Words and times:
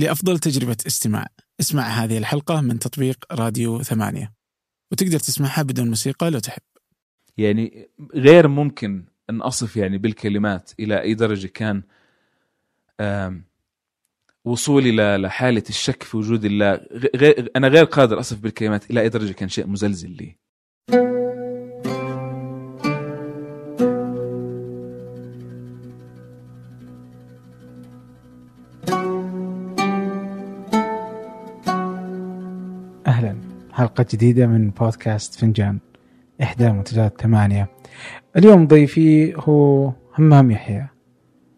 لأفضل 0.00 0.38
تجربة 0.38 0.76
استماع. 0.86 1.26
اسمع 1.60 1.82
هذه 1.82 2.18
الحلقة 2.18 2.60
من 2.60 2.78
تطبيق 2.78 3.24
راديو 3.32 3.82
ثمانية. 3.82 4.32
وتقدر 4.92 5.18
تسمعها 5.18 5.62
بدون 5.62 5.88
موسيقى 5.88 6.30
لو 6.30 6.38
تحب. 6.38 6.62
يعني 7.38 7.88
غير 8.14 8.48
ممكن 8.48 9.04
أن 9.30 9.42
أصف 9.42 9.76
يعني 9.76 9.98
بالكلمات 9.98 10.70
إلى 10.80 11.02
أي 11.02 11.14
درجة 11.14 11.46
كان 11.46 11.82
وصولي 14.44 14.90
ل- 14.92 15.22
لحالة 15.22 15.62
الشك 15.68 16.02
في 16.02 16.16
وجود 16.16 16.44
الله. 16.44 16.80
غير 17.16 17.50
أنا 17.56 17.68
غير 17.68 17.84
قادر 17.84 18.20
أصف 18.20 18.38
بالكلمات 18.38 18.90
إلى 18.90 19.00
أي 19.00 19.08
درجة 19.08 19.32
كان 19.32 19.48
شيء 19.48 19.66
مزلزل 19.66 20.10
لي. 20.10 20.36
حلقة 34.00 34.08
جديدة 34.12 34.46
من 34.46 34.70
بودكاست 34.70 35.34
فنجان 35.34 35.78
إحدى 36.42 36.70
منتجات 36.70 37.20
ثمانية. 37.20 37.68
اليوم 38.36 38.66
ضيفي 38.66 39.34
هو 39.36 39.92
همام 40.18 40.50
يحيى 40.50 40.86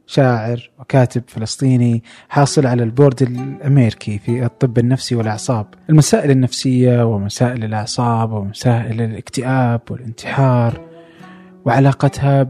شاعر 0.06 0.70
وكاتب 0.78 1.22
فلسطيني 1.26 2.02
حاصل 2.28 2.66
على 2.66 2.82
البورد 2.82 3.22
الأمريكي 3.22 4.18
في 4.18 4.44
الطب 4.44 4.78
النفسي 4.78 5.14
والأعصاب. 5.14 5.66
المسائل 5.90 6.30
النفسية 6.30 7.04
ومسائل 7.04 7.64
الأعصاب 7.64 8.32
ومسائل 8.32 9.00
الاكتئاب 9.02 9.80
والانتحار 9.90 10.80
وعلاقتها 11.64 12.42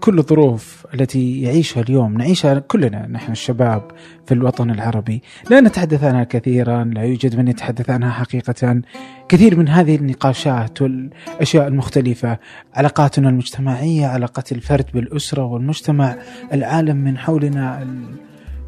بكل 0.00 0.18
الظروف 0.18 0.86
التي 0.94 1.42
يعيشها 1.42 1.80
اليوم 1.80 2.12
نعيشها 2.18 2.58
كلنا 2.58 3.06
نحن 3.06 3.32
الشباب 3.32 3.82
في 4.26 4.34
الوطن 4.34 4.70
العربي. 4.70 5.22
لا 5.50 5.60
نتحدث 5.60 6.04
عنها 6.04 6.24
كثيرا 6.24 6.84
لا 6.84 7.02
يوجد 7.02 7.36
من 7.36 7.48
يتحدث 7.48 7.90
عنها 7.90 8.10
حقيقة. 8.10 8.82
كثير 9.28 9.56
من 9.58 9.68
هذه 9.68 9.96
النقاشات 9.96 10.82
والأشياء 10.82 11.68
المختلفة 11.68 12.38
علاقاتنا 12.74 13.28
المجتمعية 13.28 14.06
علاقة 14.06 14.44
الفرد 14.52 14.86
بالأسرة 14.94 15.44
والمجتمع 15.44 16.16
العالم 16.52 16.96
من 16.96 17.18
حولنا 17.18 17.82
ال- 17.82 18.14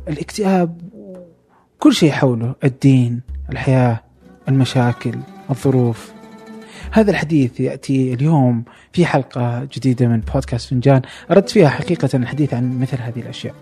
الاكتئاب 0.08 0.80
كل 1.78 1.92
شيء 1.94 2.10
حوله 2.10 2.54
الدين 2.64 3.20
الحياة 3.52 4.00
المشاكل 4.48 5.14
الظروف. 5.50 6.12
هذا 6.92 7.10
الحديث 7.10 7.60
يأتي 7.60 8.14
اليوم 8.14 8.64
في 8.92 9.06
حلقة 9.06 9.68
جديدة 9.72 10.06
من 10.06 10.20
بودكاست 10.20 10.70
فنجان. 10.70 11.02
أردت 11.30 11.50
فيها 11.50 11.68
حقيقة 11.68 12.08
الحديث 12.14 12.54
عن 12.54 12.80
مثل 12.80 12.96
هذه 13.00 13.20
الأشياء. 13.20 13.54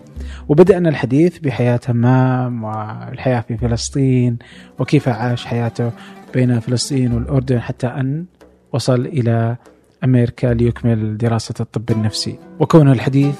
وبدأنا 0.49 0.89
الحديث 0.89 1.37
بحياة 1.39 1.79
همام 1.89 2.63
والحياة 2.63 3.41
في 3.41 3.57
فلسطين 3.57 4.37
وكيف 4.79 5.09
عاش 5.09 5.45
حياته 5.45 5.91
بين 6.33 6.59
فلسطين 6.59 7.13
والأردن 7.13 7.59
حتى 7.59 7.87
أن 7.87 8.25
وصل 8.73 9.05
إلى 9.05 9.55
أمريكا 10.03 10.47
ليكمل 10.47 11.17
دراسة 11.17 11.55
الطب 11.59 11.91
النفسي. 11.91 12.35
وكون 12.59 12.91
الحديث 12.91 13.35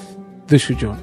ذو 0.50 0.58
شجون. 0.58 0.96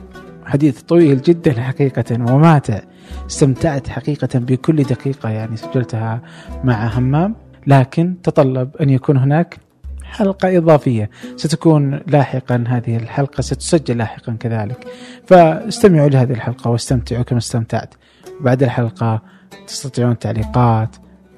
حديث 0.46 0.82
طويل 0.82 1.22
جدا 1.22 1.62
حقيقة 1.62 2.34
وماتع 2.34 2.82
استمتعت 3.30 3.88
حقيقة 3.88 4.40
بكل 4.40 4.84
دقيقة 4.84 5.30
يعني 5.30 5.58
سجلتها 5.58 6.22
مع 6.64 6.88
همام 6.88 7.36
لكن 7.68 8.16
تطلب 8.24 8.76
أن 8.76 8.90
يكون 8.90 9.18
هناك 9.18 9.58
حلقة 10.04 10.58
إضافية. 10.58 11.10
ستكون 11.36 12.00
لاحقا 12.08 12.64
هذه 12.68 12.98
الحلقة 12.98 13.42
ستسجل 13.42 13.98
لاحقا 13.98 14.38
كذلك. 14.40 14.88
فاستمعوا 15.28 16.10
لهذه 16.10 16.32
الحلقة 16.32 16.72
واستمتعوا 16.72 17.24
كما 17.24 17.38
استمتعت. 17.38 17.94
بعد 18.42 18.64
الحلقة 18.64 19.22
تستطيعون 19.68 20.20
تعليقات 20.20 20.96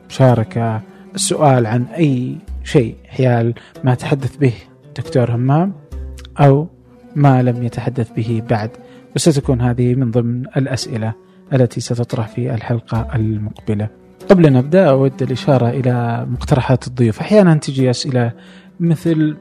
مشاركة 0.09 0.81
السؤال 1.16 1.66
عن 1.66 1.83
أي 1.83 2.38
شيء 2.64 2.95
حيال 3.08 3.53
ما 3.83 3.95
تحدث 3.95 4.38
به 4.38 4.53
دكتور 4.98 5.32
همام 5.32 5.73
أو 6.39 6.67
ما 7.15 7.43
لم 7.43 7.64
يتحدث 7.64 8.11
به 8.11 8.43
بعد. 8.49 8.70
وستكون 9.15 9.61
هذه 9.61 9.95
من 9.95 10.11
ضمن 10.11 10.45
الأسئلة 10.58 11.14
التي 11.53 11.82
ستطرح 11.82 12.27
في 12.27 12.53
الحلقة 12.53 13.15
المقبلة. 13.15 14.01
قبل 14.31 14.45
أن 14.45 14.53
نبدأ 14.53 14.89
أود 14.89 15.21
الإشارة 15.21 15.69
إلى 15.69 16.25
مقترحات 16.30 16.87
الضيوف. 16.87 17.19
أحيانا 17.19 17.55
تجي 17.55 17.89
أسئلة 17.89 18.31
مثل 18.80 19.37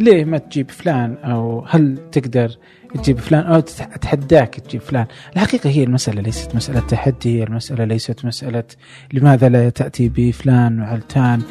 ليه 0.00 0.24
ما 0.24 0.38
تجيب 0.38 0.70
فلان؟ 0.70 1.16
أو 1.24 1.64
هل 1.68 1.98
تقدر 2.12 2.56
تجيب 2.94 3.18
فلان؟ 3.18 3.44
أو 3.44 3.58
أتحداك 3.80 4.54
تجيب 4.54 4.80
فلان؟ 4.80 5.06
الحقيقة 5.36 5.70
هي 5.70 5.84
المسألة 5.84 6.22
ليست 6.22 6.54
مسألة 6.54 6.80
تحدي 6.80 7.42
المسألة 7.42 7.84
ليست 7.84 8.24
مسألة 8.24 8.64
لماذا 9.12 9.48
لا 9.48 9.68
تأتي 9.68 10.08
بفلان 10.08 10.80
وعلتان 10.80 11.42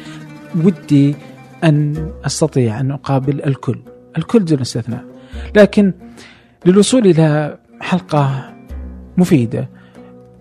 ودي 0.64 1.14
أن 1.64 2.10
أستطيع 2.26 2.80
أن 2.80 2.90
أقابل 2.90 3.44
الكل 3.44 3.78
الكل 4.18 4.44
دون 4.44 4.60
استثناء. 4.60 5.04
لكن 5.56 5.92
للوصول 6.66 7.06
إلى 7.06 7.58
حلقة 7.80 8.54
مفيدة 9.16 9.68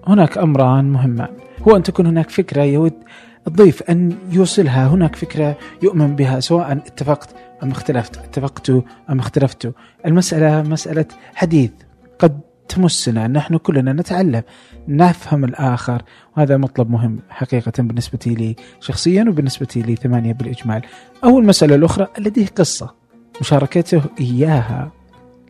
هناك 0.08 0.38
أمران 0.38 0.86
مهمان. 0.92 1.47
هو 1.68 1.76
أن 1.76 1.84
تكون 1.84 2.06
هناك 2.06 2.30
فكرة 2.30 2.62
يود 2.62 2.94
الضيف 3.48 3.84
أن 3.84 4.18
يوصلها. 4.32 4.88
هناك 4.88 5.16
فكرة 5.16 5.58
يؤمن 5.84 6.16
بها 6.16 6.40
سواء 6.40 6.72
اتفقت 6.72 7.30
أم 7.64 7.72
اختلفت 7.72 8.18
اتفقت 8.18 8.70
أم 9.10 9.20
اختلفت. 9.20 9.74
المسألة 10.06 10.62
مسألة 10.62 11.06
حديث 11.36 11.72
قد 12.20 12.40
تمسنا. 12.68 13.28
نحن 13.28 13.58
كلنا 13.58 13.94
نتعلم 13.94 14.44
نفهم 14.88 15.44
الآخر. 15.44 16.02
وهذا 16.38 16.58
مطلب 16.58 16.92
مهم 16.92 17.20
حقيقة 17.30 17.74
بالنسبة 17.78 18.20
لي 18.26 18.56
شخصيا 18.80 19.26
وبالنسبة 19.30 19.68
لي 19.76 19.96
ثمانية 19.96 20.34
بالإجمال. 20.34 20.82
أو 21.24 21.40
المسألة 21.40 21.76
الأخرى 21.76 22.08
لديه 22.20 22.48
قصة. 22.48 22.96
مشاركته 23.42 24.02
إياها 24.20 24.92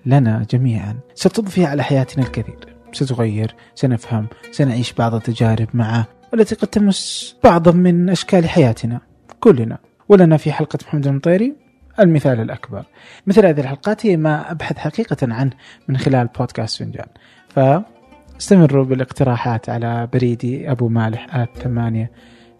لنا 0.05 0.45
جميعا. 0.49 0.95
ستضفي 1.15 1.65
على 1.65 1.83
حياتنا 1.83 2.25
الكثير. 2.25 2.76
ستغير 2.97 3.55
سنفهم 3.75 4.27
سنعيش 4.51 4.93
بعض 4.93 5.15
التجارب 5.15 5.67
معه 5.73 6.07
والتي 6.33 6.55
قد 6.55 6.67
تمس 6.67 7.35
بعضا 7.43 7.71
من 7.71 8.09
أشكال 8.09 8.49
حياتنا 8.49 9.01
كلنا. 9.39 9.77
ولنا 10.09 10.37
في 10.37 10.51
حلقة 10.51 10.79
محمد 10.87 11.07
المطيري 11.07 11.55
المثال 11.99 12.39
الأكبر. 12.39 12.85
مثل 13.27 13.45
هذه 13.45 13.59
الحلقات 13.59 14.05
هي 14.05 14.17
ما 14.17 14.51
أبحث 14.51 14.77
حقيقة 14.77 15.17
عنه 15.33 15.51
من 15.87 15.97
خلال 15.97 16.27
بودكاست 16.39 16.79
فنجان. 16.79 17.07
فاستمروا 17.49 18.85
بالاقتراحات 18.85 19.69
على 19.69 20.07
بريدي 20.13 20.71
أبو 20.71 20.89
مالح 20.89 21.35
at 21.35 21.49
ثمانية 21.57 22.11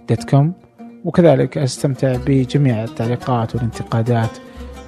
dot 0.09 0.29
com 0.29 0.53
وكذلك 1.05 1.57
أستمتع 1.57 2.17
بجميع 2.25 2.83
التعليقات 2.83 3.55
والانتقادات 3.55 4.37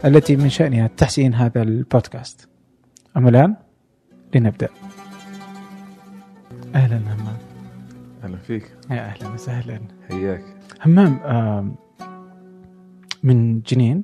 التي 0.06 0.36
من 0.36 0.50
شأنها 0.50 0.90
تحسين 0.98 1.34
هذا 1.34 1.62
البودكاست. 1.62 2.50
أما 3.18 3.30
الآن 3.30 3.56
لنبدأ. 4.36 4.70
أهلا 6.75 6.97
همام. 6.97 7.38
أهلا 8.24 8.38
فيك. 8.38 8.72
يا 8.91 9.02
أهلا 9.06 9.28
وسهلا. 9.30 9.81
حياك. 10.09 10.44
همام 10.85 11.75
من 13.24 13.62
جنين؟ 13.62 14.03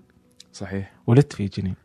صحيح. 0.53 0.93
ولدت 1.07 1.33
في 1.33 1.45
جنين. 1.45 1.75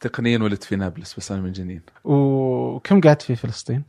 تقنيا 0.00 0.38
ولدت 0.38 0.64
في 0.64 0.76
نابلس 0.76 1.14
بس 1.16 1.32
أنا 1.32 1.40
من 1.40 1.52
جنين. 1.52 1.82
وكم 2.04 3.00
قعدت 3.00 3.22
في 3.22 3.36
فلسطين؟ 3.36 3.84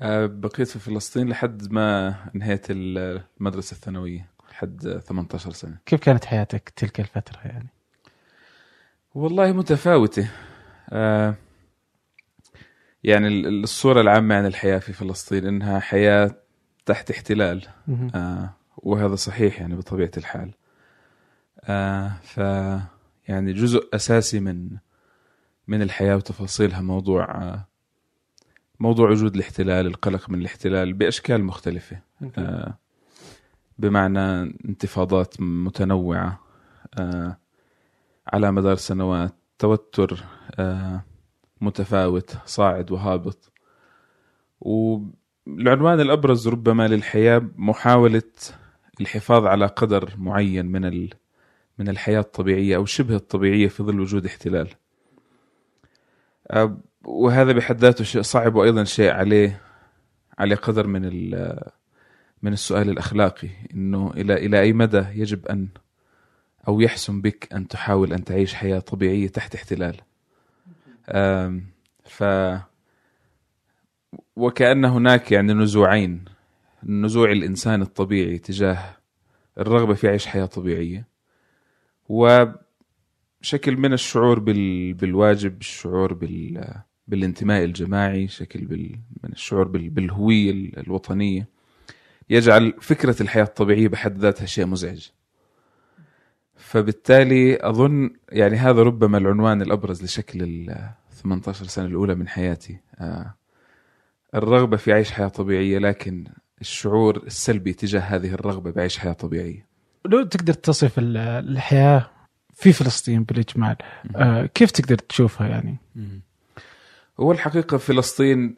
أه، 0.00 0.26
بقيت 0.26 0.68
في 0.68 0.78
فلسطين 0.78 1.28
لحد 1.28 1.72
ما 1.72 2.14
انهيت 2.36 2.66
المدرسة 2.70 3.74
الثانوية 3.74 4.28
لحد 4.50 4.98
18 5.06 5.52
سنة. 5.52 5.76
كيف 5.86 6.00
كانت 6.00 6.24
حياتك 6.24 6.68
تلك 6.76 7.00
الفترة 7.00 7.40
يعني؟ 7.44 7.68
والله 9.14 9.52
متفاوتة. 9.52 10.30
آه 10.90 11.34
يعني 13.04 13.28
ال- 13.28 13.62
الصورة 13.62 14.00
العامة 14.00 14.34
عن 14.34 14.46
الحياة 14.46 14.78
في 14.78 14.92
فلسطين 14.92 15.46
إنها 15.46 15.80
حياة 15.80 16.34
تحت 16.86 17.10
احتلال. 17.10 17.62
آه 18.14 18.50
وهذا 18.76 19.14
صحيح 19.14 19.60
يعني 19.60 19.74
بطبيعة 19.76 20.10
الحال. 20.16 20.50
آه 21.60 22.12
ف 22.22 22.36
يعني 23.28 23.52
جزء 23.52 23.88
أساسي 23.94 24.40
من 24.40 24.68
من 25.68 25.82
الحياة 25.82 26.16
وتفاصيلها 26.16 26.80
موضوع 26.80 27.24
آه 27.42 27.66
موضوع 28.80 29.10
وجود 29.10 29.34
الاحتلال 29.34 29.86
القلق 29.86 30.30
من 30.30 30.40
الاحتلال 30.40 30.92
بأشكال 30.92 31.44
مختلفة. 31.44 31.98
آه 32.38 32.78
بمعنى 33.78 34.40
انتفاضات 34.64 35.40
متنوعة 35.40 36.40
آه 36.98 37.36
على 38.32 38.52
مدار 38.52 38.76
سنوات 38.76 39.34
توتر 39.58 40.24
آه 40.58 41.04
متفاوت 41.64 42.36
صاعد 42.46 42.90
وهابط. 42.90 43.52
والعنوان 44.60 46.00
الأبرز 46.00 46.48
ربما 46.48 46.88
للحياة 46.88 47.42
محاولة 47.56 48.22
الحفاظ 49.00 49.46
على 49.46 49.66
قدر 49.66 50.14
معين 50.18 50.66
من. 50.66 51.08
من 51.78 51.88
الحياة 51.88 52.20
الطبيعية 52.20 52.76
أو 52.76 52.84
شبه 52.84 53.16
الطبيعية 53.16 53.68
في 53.68 53.82
ظل 53.82 54.00
وجود 54.00 54.26
احتلال. 54.26 54.68
آه، 56.50 56.78
وهذا 57.04 57.52
بحد 57.52 57.78
ذاته 57.78 58.04
شيء 58.04 58.22
صعب 58.22 58.54
وأيضا 58.54 58.84
شيء 58.84 59.10
عليه 59.10 59.60
عليه 60.38 60.56
قدر 60.56 60.86
من 60.86 61.30
من 62.42 62.52
السؤال 62.52 62.90
الأخلاقي. 62.90 63.48
إنه 63.74 64.12
إلى 64.16 64.34
إلى 64.34 64.60
أي 64.60 64.72
مدى 64.72 65.04
يجب 65.14 65.46
أن 65.46 65.68
أو 66.68 66.80
يحسن 66.80 67.20
بك 67.20 67.52
أن 67.52 67.68
تحاول 67.68 68.12
أن 68.12 68.24
تعيش 68.24 68.54
حياة 68.54 68.78
طبيعية 68.78 69.28
تحت 69.28 69.54
احتلال؟ 69.54 70.00
ف 72.04 72.24
وكأن 74.36 74.84
هناك 74.84 75.32
يعني 75.32 75.52
نزوعين. 75.52 76.24
نزوع 76.82 77.32
الإنسان 77.32 77.82
الطبيعي 77.82 78.38
تجاه 78.38 78.96
الرغبة 79.58 79.94
في 79.94 80.08
عيش 80.08 80.26
حياة 80.26 80.46
طبيعية. 80.46 81.08
وشكل 82.08 83.76
من 83.76 83.92
الشعور 83.92 84.38
بال... 84.38 84.94
بالواجب 84.94 85.60
الشعور 85.60 86.12
بال... 86.12 86.74
بالانتماء 87.08 87.64
الجماعي 87.64 88.28
شكل 88.28 88.64
بال... 88.64 88.98
من 89.22 89.32
الشعور 89.32 89.68
بال... 89.68 89.90
بالهوية 89.90 90.50
ال- 90.50 90.78
الوطنية. 90.78 91.48
يجعل 92.30 92.74
فكرة 92.80 93.22
الحياة 93.22 93.44
الطبيعية 93.44 93.88
بحد 93.88 94.18
ذاتها 94.18 94.46
شيء 94.46 94.66
مزعج. 94.66 95.08
فبالتالي 96.74 97.58
أظن 97.68 98.10
يعني 98.32 98.56
هذا 98.56 98.82
ربما 98.82 99.18
العنوان 99.18 99.62
الأبرز 99.62 100.04
لشكل 100.04 100.42
ال 100.42 100.88
18 101.22 101.64
سنة 101.64 101.86
الأولى 101.86 102.14
من 102.14 102.28
حياتي. 102.28 102.78
آه، 102.98 103.34
الرغبة 104.34 104.76
في 104.76 104.92
عيش 104.92 105.10
حياة 105.12 105.28
طبيعية 105.28 105.78
لكن 105.78 106.24
الشعور 106.60 107.16
السلبي 107.16 107.72
تجاه 107.72 108.00
هذه 108.00 108.34
الرغبة 108.34 108.70
بعيش 108.70 108.98
حياة 108.98 109.12
طبيعية. 109.12 109.66
لو 110.04 110.22
تقدر 110.22 110.52
تصف 110.52 110.98
ال- 110.98 111.16
الحياة 111.16 112.10
في 112.54 112.72
فلسطين 112.72 113.22
بالإجمال 113.22 113.76
آه 114.16 114.46
كيف 114.46 114.70
تقدر 114.70 114.96
تشوفها 114.98 115.46
يعني؟ 115.48 115.76
هو 117.20 117.32
الحقيقة 117.32 117.76
فلسطين 117.76 118.56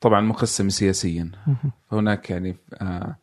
طبعا 0.00 0.20
مقسمة 0.20 0.68
سياسيا. 0.68 1.30
فهناك 1.90 2.30
يعني 2.30 2.56
آه، 2.74 3.16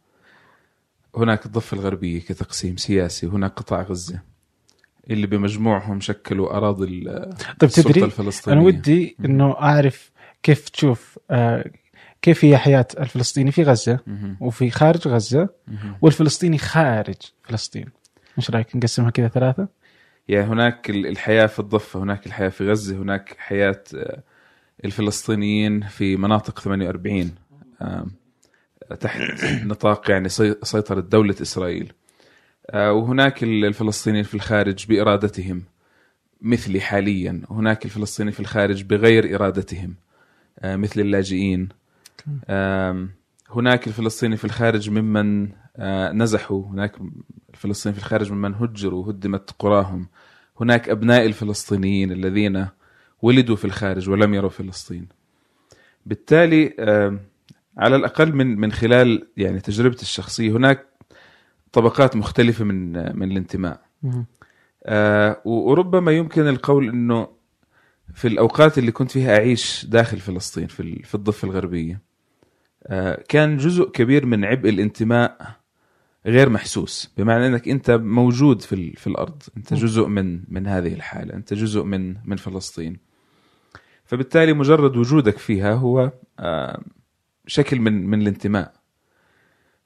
هناك 1.16 1.46
الضفة 1.46 1.76
الغربية 1.78 2.20
كتقسيم 2.20 2.78
سياسي 2.78 3.28
وهناك 3.28 3.52
قطاع 3.54 3.82
غزة 3.82 4.20
اللي 5.10 5.28
بمجموعهم 5.28 6.00
شكلوا 6.00 6.58
أراضي 6.58 6.86
طيب 7.60 7.70
تدري 7.70 8.04
الفلسطينية 8.04 8.58
أنا 8.58 8.68
ودي 8.68 9.16
إنه 9.26 9.52
أعرف 9.54 10.12
كيف 10.44 10.70
تشوف 10.70 11.20
آه 11.32 11.72
كيف 12.22 12.46
هي 12.46 12.58
حياة 12.58 12.88
الفلسطيني 13.00 13.52
في 13.52 13.64
مهم. 14.08 14.38
وفي 14.40 14.70
خارج 14.70 15.08
مهم. 15.68 15.96
والفلسطيني 16.02 16.58
خارج 16.58 17.16
فلسطين 17.44 17.86
إيش 18.38 18.50
رأيك 18.50 18.76
نقسمها 18.76 19.10
كذا 19.10 19.28
ثلاثة؟ 19.28 19.68
يعني 20.28 20.46
هناك 20.48 20.90
ال- 20.90 21.06
الحياة 21.08 21.46
في 21.46 21.60
الضفة 21.60 22.04
هناك 22.04 22.26
الحياة 22.28 22.50
في 22.50 22.70
غزة 22.72 22.96
هناك 22.98 23.36
حياة 23.40 23.84
آه، 23.96 24.24
الفلسطينيين 24.86 25.82
في 25.88 26.18
مناطق 26.18 26.60
48 26.60 27.36
آم، 27.82 28.12
تحت 29.00 29.44
نطاق 29.66 30.12
يعني 30.12 30.30
سي- 30.30 30.56
سيطرة 30.64 31.00
دولة 31.00 31.36
إسرائيل. 31.42 31.94
آه، 32.70 32.92
وهناك 32.94 33.44
ال- 33.44 33.66
الفلسطينيين 33.66 34.24
في 34.24 34.34
الخارج 34.36 34.86
بإرادتهم 34.88 35.64
مثلي 36.42 36.82
حاليا. 36.82 37.42
وهناك 37.50 37.86
الفلسطينيين 37.86 38.34
في 38.34 38.40
الخارج 38.40 38.84
بغير 38.84 39.36
إرادتهم 39.36 39.96
آه، 40.60 40.76
مثل 40.76 41.02
اللاجئين. 41.02 41.70
هناك 43.50 43.88
الفلسطيني 43.88 44.38
في 44.38 44.46
الخارج 44.46 44.90
ممن 44.90 45.50
آه، 45.78 46.12
نزحوا. 46.12 46.66
هناك 46.66 46.96
الفلسطينيين 47.54 48.00
في 48.00 48.06
الخارج 48.06 48.32
ممن 48.32 48.54
هجروا 48.54 49.12
هدمت 49.12 49.52
قراهم. 49.60 50.08
هناك 50.62 50.90
أبناء 50.90 51.26
الفلسطينيين 51.26 52.12
الذين 52.12 52.68
ولدوا 53.22 53.56
في 53.56 53.66
الخارج 53.66 54.10
ولم 54.10 54.34
يروا 54.34 54.50
فلسطين. 54.50 55.08
بالتالي 56.06 56.74
على 57.78 57.96
الأقل 57.96 58.34
من 58.36 58.60
من 58.60 58.72
خلال 58.72 59.28
يعني 59.38 59.60
تجربتي 59.60 60.02
الشخصية. 60.02 60.52
هناك 60.52 60.88
طبقات 61.72 62.16
مختلفة 62.16 62.66
من 62.66 62.92
من 63.18 63.32
الانتماء. 63.32 63.82
آه، 64.86 65.42
وربما 65.46 66.12
يمكن 66.12 66.48
القول 66.48 66.90
إنه 66.90 67.28
في 68.14 68.28
الأوقات 68.28 68.78
اللي 68.78 68.92
كنت 68.92 69.12
فيها 69.12 69.38
أعيش 69.38 69.86
داخل 69.86 70.20
فلسطين 70.20 70.68
في 70.68 71.04
في 71.04 71.16
الضفة 71.16 71.46
الغربية 71.46 72.02
آه، 72.88 73.24
كان 73.30 73.58
جزء 73.58 73.90
كبير 73.90 74.26
من 74.26 74.46
عبء 74.46 74.70
الانتماء 74.70 75.56
غير 76.26 76.50
محسوس. 76.50 77.14
بمعنى 77.18 77.48
إنك 77.48 77.68
أنت 77.68 77.92
موجود 77.92 78.62
في 78.62 78.92
في 78.94 79.08
الأرض. 79.08 79.44
أنت 79.58 79.74
جزء 79.74 80.08
من 80.08 80.44
من 80.48 80.68
هذه 80.68 80.94
الحالة. 80.94 81.34
أنت 81.34 81.54
جزء 81.54 81.84
من 81.84 82.16
من 82.26 82.38
فلسطين. 82.38 82.98
فبالتالي 84.06 84.54
مجرد 84.54 84.98
وجودك 84.98 85.38
فيها 85.38 85.74
هو 85.74 86.12
آه، 86.40 86.82
شكل 87.48 87.80
من 87.80 88.08
من 88.08 88.22
الانتماء. 88.22 88.74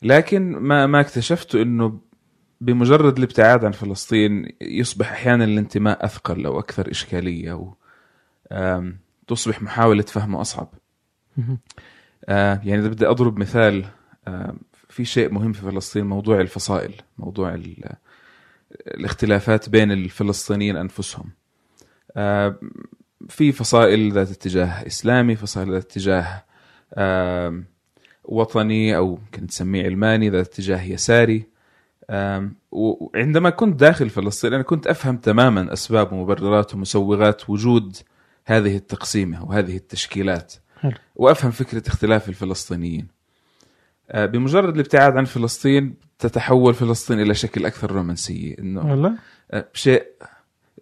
لكن 0.01 0.51
ما 0.57 0.85
ما 0.87 0.99
اكتشفته 0.99 1.61
إنه 1.61 1.99
بمجرد 2.61 3.17
الابتعاد 3.17 3.65
عن 3.65 3.71
فلسطين 3.71 4.47
يصبح 4.61 5.11
أحيانا 5.11 5.43
الانتماء 5.43 6.05
أثقل 6.05 6.45
أو 6.45 6.59
أكثر 6.59 6.91
إشكالية 6.91 7.73
آم، 8.51 8.97
تصبح 9.27 9.61
محاولة 9.61 10.01
فهمه 10.01 10.41
أصعب. 10.41 10.69
آه، 12.25 12.61
يعني 12.63 12.79
إذا 12.81 12.87
بدي 12.87 13.07
أضرب 13.07 13.39
مثال 13.39 13.85
آم، 14.27 14.59
في 14.89 15.05
شيء 15.05 15.31
مهم 15.33 15.53
في 15.53 15.61
فلسطين 15.61 16.05
موضوع 16.05 16.41
الفصائل 16.41 16.93
موضوع 17.17 17.53
ال- 17.53 17.95
الاختلافات 18.87 19.69
بين 19.69 19.91
الفلسطينيين 19.91 20.75
أنفسهم. 20.77 21.29
آه، 22.17 22.59
في 23.29 23.51
فصائل 23.51 24.11
ذات 24.11 24.31
اتجاه 24.31 24.87
إسلامي 24.87 25.35
فصائل 25.35 25.71
ذات 25.71 25.83
اتجاه 25.85 26.43
وطني 28.23 28.97
أو 28.97 29.19
يمكن 29.23 29.47
تسميه 29.47 29.83
علماني 29.83 30.29
ذات 30.29 30.47
اتجاه 30.47 30.83
يساري 30.83 31.45
وعندما 32.71 33.49
كنت 33.49 33.79
داخل 33.79 34.09
فلسطين 34.09 34.53
أنا 34.53 34.63
كنت 34.63 34.87
أفهم 34.87 35.17
تماما 35.17 35.73
أسباب 35.73 36.13
ومبررات 36.13 36.73
ومسوغات 36.75 37.49
وجود 37.49 37.97
هذه 38.45 38.75
التقسيمة 38.75 39.43
وهذه 39.45 39.75
التشكيلات. 39.75 40.53
وأفهم 41.15 41.51
فكرة 41.51 41.87
اختلاف 41.87 42.29
الفلسطينيين 42.29 43.07
آه، 44.11 44.25
بمجرد 44.25 44.73
الابتعاد 44.73 45.17
عن 45.17 45.25
فلسطين 45.25 45.95
تتحول 46.19 46.73
فلسطين 46.73 47.19
إلى 47.19 47.33
شكل 47.33 47.65
أكثر 47.65 47.91
رومانسية 47.91 48.55
انه 48.59 48.89
والله 48.89 49.13
آه، 49.51 49.67
شيء 49.73 50.03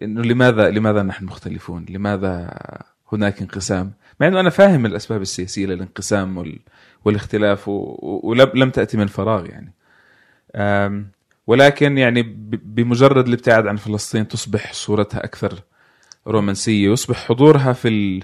إنه 0.02 0.22
لماذا 0.22 0.70
لماذا 0.70 1.02
نحن 1.02 1.24
مختلفون؟ 1.24 1.86
لماذا 1.88 2.58
هناك 3.12 3.40
انقسام؟ 3.40 3.92
مع 4.20 4.26
إنه 4.26 4.40
أنا 4.40 4.50
فاهم 4.50 4.86
الأسباب 4.86 5.22
السياسية 5.22 5.66
للانقسام 5.66 6.38
وال... 6.38 6.58
والاختلاف 7.04 7.68
و... 7.68 7.98
ولم 8.22 8.50
لم 8.54 8.70
تأتي 8.70 8.96
من 8.96 9.06
فراغ 9.06 9.46
يعني. 9.46 9.72
آم، 10.54 11.10
ولكن 11.46 11.98
يعني 11.98 12.22
ب... 12.22 12.74
بمجرد 12.74 13.26
الابتعاد 13.28 13.66
عن 13.66 13.76
فلسطين 13.76 14.28
تصبح 14.28 14.72
صورتها 14.72 15.24
أكثر 15.24 15.62
رومانسية، 16.26 16.90
يصبح 16.92 17.26
حضورها 17.28 17.72
في 17.72 17.88
ال... 17.88 18.22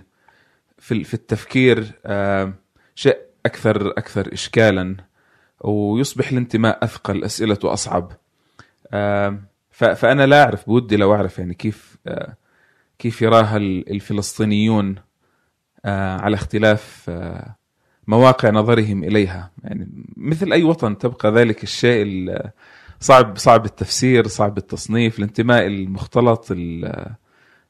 في 0.78 0.94
ال... 0.94 1.04
في 1.04 1.14
التفكير 1.14 1.92
آم، 2.06 2.54
شيء 2.94 3.16
أكثر 3.46 3.90
أكثر 3.90 4.32
اشكالا 4.32 4.96
ويصبح 5.60 6.30
الانتماء 6.30 6.84
أثقل، 6.84 7.24
أسئلته 7.24 7.72
أصعب. 7.72 8.12
آم، 8.92 9.44
ف- 9.70 9.84
فأنا 9.84 10.26
لا 10.26 10.44
أعرف 10.44 10.66
بودي 10.66 10.96
لو 10.96 11.14
أعرف 11.14 11.38
يعني 11.38 11.54
كيف 11.54 11.96
آه، 12.06 12.34
كيف 12.98 13.22
يراها 13.22 13.56
ال- 13.56 13.90
الفلسطينيون 13.92 14.94
على 15.90 16.34
اختلاف 16.34 17.04
آه، 17.08 17.56
مواقع 18.06 18.50
نظرهم 18.50 19.04
إليها. 19.04 19.50
يعني 19.64 19.88
مثل 20.16 20.52
أي 20.52 20.62
وطن 20.62 20.98
تبقى 20.98 21.30
ذلك 21.32 21.62
الشيء 21.62 22.02
ال- 22.02 22.50
صعب 23.00 23.36
صعب 23.38 23.64
التفسير 23.64 24.26
صعب 24.26 24.58
التصنيف 24.58 25.18
الانتماء 25.18 25.66
المختلط 25.66 26.46
ال- 26.50 27.14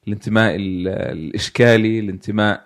الانتماء 0.08 0.56
ال- 0.56 0.88
الإشكالي 0.88 1.98
الانتماء 1.98 2.64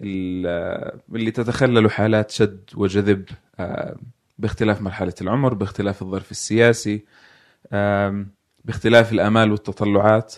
ال- 0.00 1.00
اللي 1.14 1.30
تتخلل 1.30 1.90
حالات 1.90 2.30
شد 2.30 2.60
وجذب 2.74 3.24
آه، 3.60 3.96
باختلاف 4.38 4.82
مرحلة 4.82 5.14
العمر 5.20 5.54
باختلاف 5.54 6.02
الظرف 6.02 6.30
السياسي 6.30 7.04
باختلاف 8.64 9.12
الآمال 9.12 9.50
والتطلعات. 9.52 10.34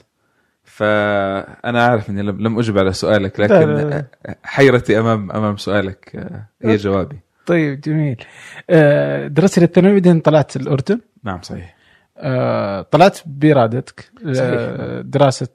فأنا 0.64 1.86
أعرف 1.86 2.10
إني 2.10 2.22
لم 2.22 2.58
أجب 2.58 2.78
على 2.78 2.92
سؤالك 2.92 3.40
لكن. 3.40 4.04
حيرتي 4.44 4.98
امام 4.98 5.30
أمام 5.32 5.56
سؤالك 5.56 6.16
آه، 6.16 6.46
هي 6.62 6.76
جوابي. 6.76 7.20
طيب 7.46 7.80
جميل. 7.80 8.24
آه 8.70 9.26
درست 9.26 9.58
الثانوي 9.58 9.92
بعدين 9.92 10.20
طلعت 10.20 10.56
الأردن. 10.56 11.00
نعم 11.24 11.42
صحيح. 11.42 11.76
آه 12.16 12.82
طلعت 12.82 13.18
بارادتك. 13.26 14.10
دراسة 15.04 15.48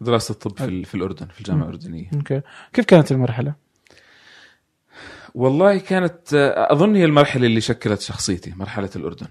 دراسة 0.00 0.32
الطب 0.32 0.56
في, 0.58 0.64
ال- 0.64 0.84
في 0.84 0.94
الأردن 0.94 1.26
في 1.26 1.40
الجامعة 1.40 1.64
الأردنية. 1.64 2.10
أوكي. 2.14 2.40
كيف 2.72 2.84
كانت 2.84 3.12
المرحلة؟ 3.12 3.54
والله 5.34 5.78
كانت 5.78 6.34
أظن 6.70 6.96
هي 6.96 7.04
المرحلة 7.04 7.46
اللي 7.46 7.60
شكلت 7.60 8.00
شخصيتي 8.00 8.54
مرحلة 8.56 8.90
الأردن. 8.96 9.26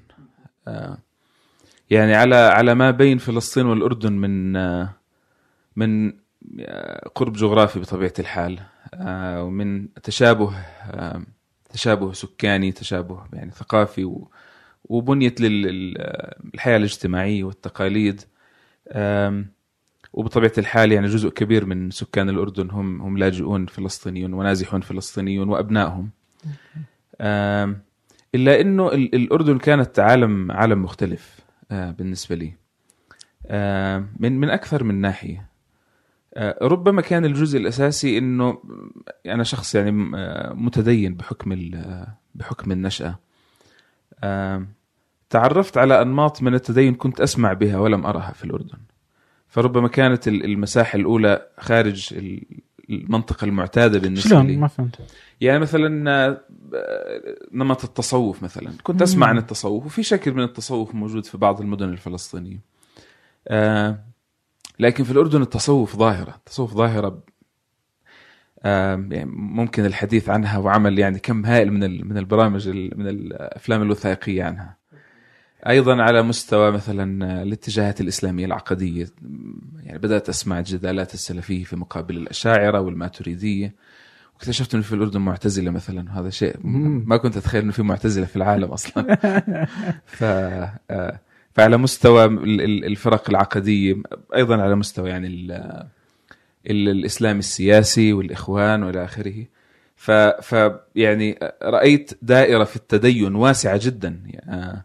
يعني 1.90 2.16
على 2.16 2.36
على 2.36 2.76
ما 2.76 2.92
بين 2.92 3.18
فلسطين 3.18 3.66
والأردن 3.66 4.14
من 4.14 4.54
من 5.76 6.14
قرب 7.16 7.34
جغرافي 7.34 7.80
بطبيعة 7.80 8.14
الحال 8.20 8.60
آه، 8.94 9.44
ومن 9.44 9.88
تشابه 10.04 10.56
آه، 10.92 11.22
تشابه 11.70 12.14
سكاني 12.14 12.72
تشابه 12.72 13.24
يعني 13.34 13.52
ثقافي 13.52 14.06
و- 14.06 14.32
وبنيت 14.86 15.42
للحياه 15.42 16.78
الاجتماعية 16.78 17.44
والتقاليد 17.44 18.22
وبطبيعة 20.14 20.52
الحال 20.58 20.92
يعني 20.92 21.08
جزء 21.08 21.30
كبير 21.30 21.66
من 21.66 21.92
سكان 21.92 22.30
الأردن 22.30 22.70
هم 22.70 23.02
هم 23.02 23.18
لاجئون 23.18 23.66
فلسطينيون 23.66 24.34
ونازحون 24.34 24.82
فلسطينيون 24.82 25.50
وأبنائهم. 25.50 26.10
إلا 28.36 28.62
إنه 28.62 28.88
ال- 28.92 29.16
الأردن 29.16 29.58
كانت 29.58 30.00
عالم 30.00 30.52
عالم 30.52 30.84
مختلف. 30.84 31.37
بالنسبة 31.72 32.36
لي. 32.36 32.54
آه، 33.48 34.06
من 34.20 34.40
من 34.40 34.50
أكثر 34.50 34.84
من 34.84 34.96
ناحية. 35.02 35.48
آه، 36.34 36.58
ربما 36.62 37.02
كان 37.02 37.26
الجزء 37.26 37.58
الأساسي 37.60 38.18
إنه 38.18 38.62
أنا 39.26 39.44
شخص 39.44 39.76
يعني 39.76 40.12
آه، 40.18 40.54
متدين 40.54 41.16
بحكم 41.16 41.72
آه، 41.76 42.18
بحكم 42.36 42.72
النشأة. 42.72 43.20
آه، 44.24 44.68
تعرفت 45.30 45.78
على 45.78 46.02
أنماط 46.02 46.42
من 46.42 46.54
التدين 46.54 46.96
كنت 46.96 47.22
أسمع 47.22 47.54
بها 47.54 47.78
ولم 47.80 48.06
أرها 48.06 48.32
في 48.32 48.44
الأردن. 48.46 48.78
فربما 49.48 49.88
كانت 49.88 50.28
ال- 50.28 50.46
المساحة 50.46 50.96
الأولى 50.96 51.48
خارج 51.60 52.14
المنطقة 52.90 53.46
المعتادة 53.46 54.00
بالنسبة 54.00 54.30
شلون؟ 54.30 54.48
لي. 54.48 54.56
ما 54.58 54.68
فهمت. 54.68 54.96
يعني 55.42 55.60
مثلا 55.60 56.12
آه، 56.12 56.42
نمط 57.54 57.84
التصوف 57.84 58.44
مثلا. 58.44 58.72
كنت 58.84 59.02
أسمع. 59.02 59.28
عن 59.28 59.38
التصوف 59.38 59.86
وفي 59.86 60.04
شكل 60.04 60.34
من 60.34 60.44
التصوف 60.44 60.96
موجود 60.96 61.26
في 61.26 61.38
بعض 61.38 61.62
المدن 61.62 61.90
الفلسطينية. 61.90 62.60
آه، 63.48 64.00
لكن 64.80 65.04
في 65.04 65.12
الأردن 65.12 65.42
التصوف 65.42 65.96
ظاهرة 65.96 66.36
التصوف 66.36 66.74
ظاهرة 66.74 67.20
آه، 68.64 69.08
يعني 69.12 69.26
ممكن 69.36 69.86
الحديث 69.86 70.30
عنها 70.30 70.58
وعمل 70.58 71.00
يعني 71.00 71.20
كم 71.20 71.46
هائل 71.46 71.72
من 71.74 72.08
من 72.08 72.18
البرامج 72.18 72.68
ال- 72.68 73.00
من 73.00 73.08
الأفلام 73.08 73.82
الوثائقية 73.82 74.44
عنها. 74.44 74.77
أيضا 75.68 76.02
على 76.04 76.22
مستوى 76.22 76.72
مثلا 76.72 77.42
الاتجاهات 77.44 78.02
الإسلامية 78.02 78.46
العقدية 78.46 79.08
يعني 79.84 80.00
بدأت 80.00 80.30
أسمع 80.30 80.60
الجدالات 80.60 81.14
السلفية 81.14 81.64
في 81.64 81.76
مقابل 81.76 82.18
الأشاعرة 82.18 82.80
والماتريدية 82.80 83.76
واكتشفت 84.34 84.74
إنه 84.74 84.84
في 84.84 84.94
الأردن 84.94 85.22
معتزلة 85.22 85.72
مثلا 85.72 86.20
هذا 86.20 86.30
شيء. 86.30 86.56
ما 87.08 87.18
كنت 87.18 87.38
أتخيل 87.38 87.62
إنه 87.62 87.72
في 87.72 87.84
معتزلة 87.84 88.26
في 88.26 88.36
العالم 88.36 88.72
أصلا 88.72 89.16
ف 90.18 90.24
آه، 90.24 91.20
فعلى 91.54 91.78
مستوى 91.78 92.26
ال- 92.26 92.62
ال- 92.62 92.86
الفرق 92.86 93.30
العقدية 93.30 93.96
أيضا 94.36 94.62
على 94.62 94.76
مستوى 94.76 95.10
يعني 95.10 95.28
ال- 95.28 95.52
ال- 96.70 96.90
الإسلام 96.90 97.40
السياسي 97.40 98.14
والإخوان 98.14 98.84
وإلى 98.84 99.04
آخره 99.06 99.46
ف 99.96 100.12
ف 100.12 100.72
يعني 100.96 101.40
رأيت 101.64 102.12
دائرة 102.22 102.64
في 102.64 102.76
التدين 102.76 103.36
واسعة 103.36 103.80
جدا 103.84 104.22
آه، 104.50 104.84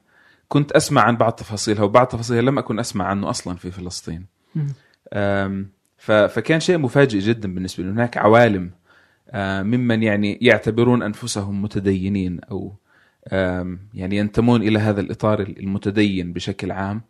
كنت 0.52 0.72
أسمع 0.72 1.02
عن 1.02 1.16
بعض 1.16 1.32
تفاصيلها 1.32 1.82
وبعض 1.82 2.06
تفاصيلها 2.06 2.42
لم 2.42 2.58
أكن 2.58 2.78
أسمع 2.78 3.04
عنه 3.04 3.30
أصلا 3.30 3.56
في 3.56 3.70
فلسطين. 3.70 4.26
فكان 5.98 6.60
شيء 6.60 6.78
مفاجئ 6.78 7.18
جدا 7.18 7.54
بالنسبة 7.54 7.84
لي. 7.84 7.90
هناك 7.90 8.16
عوالم 8.16 8.70
ممن 9.34 10.02
يعني 10.02 10.38
يعتبرون 10.40 11.02
أنفسهم 11.02 11.62
متدينين 11.62 12.40
أو 12.40 12.74
يعني 13.94 14.16
ينتمون 14.16 14.62
إلى 14.62 14.78
هذا 14.78 15.00
الإطار 15.00 15.40
المتدين 15.40 16.32
بشكل 16.32 16.72
عام. 16.72 17.02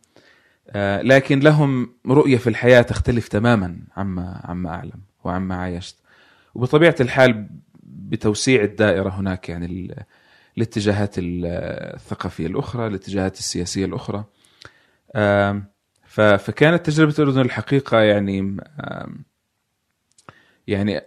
آه، 0.71 1.03
لكن 1.03 1.41
لهم 1.41 1.93
رؤية 2.07 2.37
في 2.37 2.47
الحياة 2.47 2.83
تختلف 2.83 3.29
تماما 3.29 3.79
عما 3.97 4.41
عما 4.45 4.71
أعلم 4.71 5.01
وعما 5.25 5.55
عايشت. 5.55 5.97
وبطبيعة 6.55 6.97
الحال 7.01 7.47
بتوسيع 7.83 8.63
الدائرة 8.63 9.09
هناك 9.09 9.49
يعني 9.49 9.95
الاتجاهات 10.57 11.19
ال- 11.19 11.47
الثقافية 11.95 12.47
الأخرى 12.47 12.87
الاتجاهات 12.87 13.39
السياسية 13.39 13.85
الأخرى. 13.85 14.25
فكانت 16.39 16.87
تجربة 16.87 17.15
الأردن 17.19 17.41
الحقيقة 17.41 18.01
يعني 18.01 18.57
يعني 20.67 21.01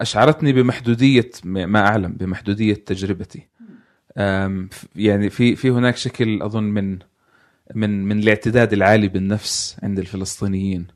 أشعرتني 0.00 0.52
بمحدودية 0.52 1.30
ما 1.44 1.80
أعلم 1.86 2.12
بمحدودية 2.12 2.74
تجربتي. 2.74 3.48
يعني 4.96 5.30
في 5.30 5.56
في 5.56 5.70
هناك 5.70 5.96
شكل 5.96 6.42
أظن 6.42 6.64
من 6.64 6.98
من 7.74 8.04
من 8.04 8.18
الاعتداد 8.18 8.72
العالي 8.72 9.08
بالنفس 9.08 9.76
عند 9.82 9.98
الفلسطينيين 9.98 10.86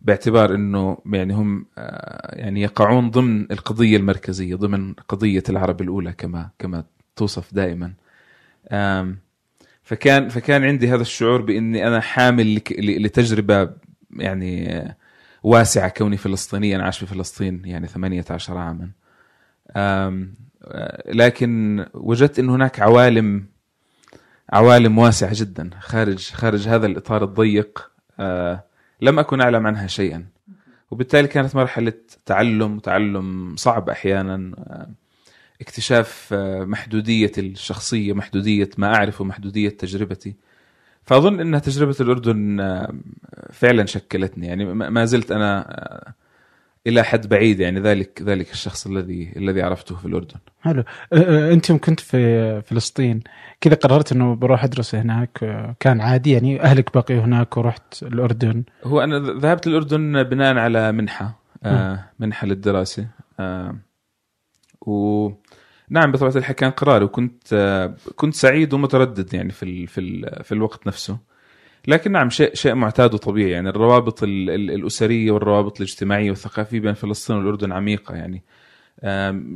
باعتبار 0.00 0.54
إنه 0.54 0.98
يعني 1.06 1.34
هم 1.34 1.66
آه، 1.78 2.36
يعني 2.38 2.60
يقعون 2.62 3.10
ضمن 3.10 3.52
القضية 3.52 3.96
المركزية 3.96 4.54
ضمن 4.54 4.92
قضية 4.94 5.42
العرب 5.48 5.80
الأولى 5.80 6.12
كما 6.12 6.50
كما 6.58 6.84
توصف 7.20 7.54
دائما. 7.54 7.92
فكان 9.82 10.28
فكان 10.28 10.64
عندي 10.64 10.88
هذا 10.88 11.02
الشعور 11.02 11.42
بإني 11.42 11.86
أنا 11.86 12.00
حامل 12.00 12.54
لتجربة 12.78 13.70
يعني 14.16 14.84
واسعة 15.42 15.88
كوني 15.88 16.16
فلسطينيا 16.16 16.82
عاش 16.82 16.98
في 16.98 17.06
فلسطين 17.06 17.62
يعني 17.64 17.86
18 17.86 18.56
عاما. 18.56 18.90
لكن 21.06 21.84
وجدت 21.94 22.38
إن 22.38 22.48
هناك 22.48 22.80
عوالم 22.80 23.46
عوالم 24.52 24.98
واسعة 24.98 25.30
جدا 25.34 25.70
خارج 25.78 26.30
خارج 26.30 26.68
هذا 26.68 26.86
الإطار 26.86 27.24
الضيق. 27.24 27.90
آه، 28.20 28.64
لم 29.00 29.18
أكن 29.18 29.40
أعلم 29.40 29.66
عنها 29.66 29.86
شيئا. 29.86 30.26
وبالتالي 30.90 31.28
كانت 31.28 31.56
مرحلة 31.56 31.92
تعلم 32.26 32.78
تعلم 32.78 33.56
صعب 33.56 33.90
أحيانا. 33.90 34.52
اكتشاف 35.60 36.28
آه، 36.32 36.64
محدودية 36.64 37.32
الشخصية 37.38 38.12
محدودية 38.12 38.70
ما 38.78 38.94
اعرف 38.94 39.20
ومحدوديه 39.20 39.68
تجربتي. 39.68 40.34
فأظن 41.02 41.40
إنها 41.40 41.60
تجربة 41.60 41.96
الأردن 42.00 42.60
آه، 42.60 42.94
فعلا 43.52 43.86
شكلتني. 43.86 44.46
يعني 44.46 44.64
ما 44.74 45.04
زلت 45.04 45.32
أنا 45.32 45.60
آه، 45.60 46.14
إلى 46.86 47.02
حد 47.02 47.28
بعيد 47.28 47.60
يعني 47.60 47.80
ذلك 47.80 48.22
ذلك 48.22 48.52
الشخص 48.52 48.86
الذي 48.86 49.32
الذي 49.36 49.62
عرفته 49.62 49.96
في 49.96 50.06
الأردن. 50.06 50.38
حلو. 50.60 50.84
أنت 51.12 51.70
يوم 51.70 51.78
كنت 51.78 52.00
في 52.00 52.62
فلسطين 52.62 53.22
كذا 53.60 53.74
قررت 53.74 54.12
إنه 54.12 54.34
بروح 54.34 54.64
أدرس 54.64 54.94
هناك 54.94 55.38
أه، 55.42 55.76
كان 55.80 56.00
عادي 56.00 56.32
يعني 56.32 56.62
أهلك 56.62 56.94
بقيوا 56.94 57.24
هناك 57.24 57.56
ورحت 57.56 58.02
الأردن؟ 58.02 58.64
هو 58.84 59.00
أنا 59.00 59.18
ذهبت 59.18 59.66
الأردن 59.66 60.22
بناء 60.22 60.56
على 60.56 60.92
منحة 60.92 61.40
آه 61.64 62.04
منحة 62.18 62.46
للدراسة 62.46 63.06
آه 63.40 63.76
و 64.80 65.28
نعم 65.90 66.12
بطبيعه 66.12 66.36
الحال 66.36 66.56
كان 66.56 66.70
قراري 66.70 67.04
وكنت 67.04 67.42
آه 67.52 67.94
كنت 68.16 68.34
سعيد 68.34 68.74
ومتردد 68.74 69.34
يعني 69.34 69.50
في 69.52 69.62
ال 69.62 69.86
في 69.86 70.00
ال 70.00 70.44
في 70.44 70.52
الوقت 70.52 70.86
نفسه. 70.86 71.18
لكن 71.88 72.12
نعم 72.12 72.30
شيء 72.30 72.54
شيء 72.54 72.74
معتاد 72.74 73.14
وطبيعي. 73.14 73.50
يعني 73.50 73.68
الروابط 73.68 74.22
ال 74.22 74.50
ال 74.50 74.70
الأسرية 74.70 75.30
والروابط 75.30 75.76
الاجتماعية 75.80 76.30
والثقافية 76.30 76.80
بين 76.80 76.94
فلسطين 76.94 77.36
والأردن 77.36 77.72
عميقة. 77.72 78.14
يعني 78.14 78.42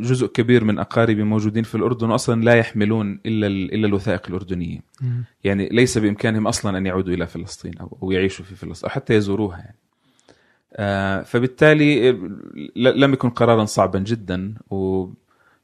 جزء 0.00 0.26
كبير 0.26 0.64
من 0.64 0.78
أقاربي 0.78 1.22
موجودين 1.22 1.62
في 1.62 1.74
الأردن 1.74 2.10
واصلا 2.10 2.42
لا 2.42 2.54
يحملون 2.54 3.20
إلا 3.26 3.46
ال- 3.46 3.74
إلا 3.74 3.86
الوثائق 3.86 4.22
الأردنية. 4.28 4.80
يعني 5.44 5.68
ليس 5.68 5.98
بإمكانهم 5.98 6.46
أصلا 6.46 6.78
أن 6.78 6.86
يعودوا 6.86 7.14
إلى 7.14 7.26
فلسطين 7.26 7.78
أو 7.78 7.98
أو 8.02 8.10
يعيشوا 8.10 8.44
في 8.44 8.54
فلسطين 8.54 8.90
أو 8.90 8.94
حتى 8.94 9.14
يزوروها 9.14 9.58
يعني. 9.58 9.76
آه، 10.76 11.22
فبالتالي 11.22 12.10
آه، 12.10 12.12
لم 12.76 13.12
يكن 13.12 13.30
قرارا 13.30 13.64
صعبا 13.64 13.98
جدا 13.98 14.54
ونعم 14.70 15.14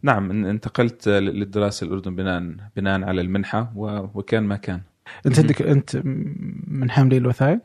إن- 0.07 0.47
انتقلت 0.47 1.09
للدراسة 1.09 1.87
الأردن 1.87 2.15
بناء 2.17 2.55
بناء 2.77 3.05
على 3.05 3.21
المنحة 3.21 3.73
وكان 4.15 4.43
ما 4.43 4.57
كان. 4.57 4.81
أنت 5.27 5.39
عندك 5.39 5.63
أنت 5.63 5.97
من 6.67 6.91
حاملي 6.91 7.17
الوثائق؟ 7.17 7.61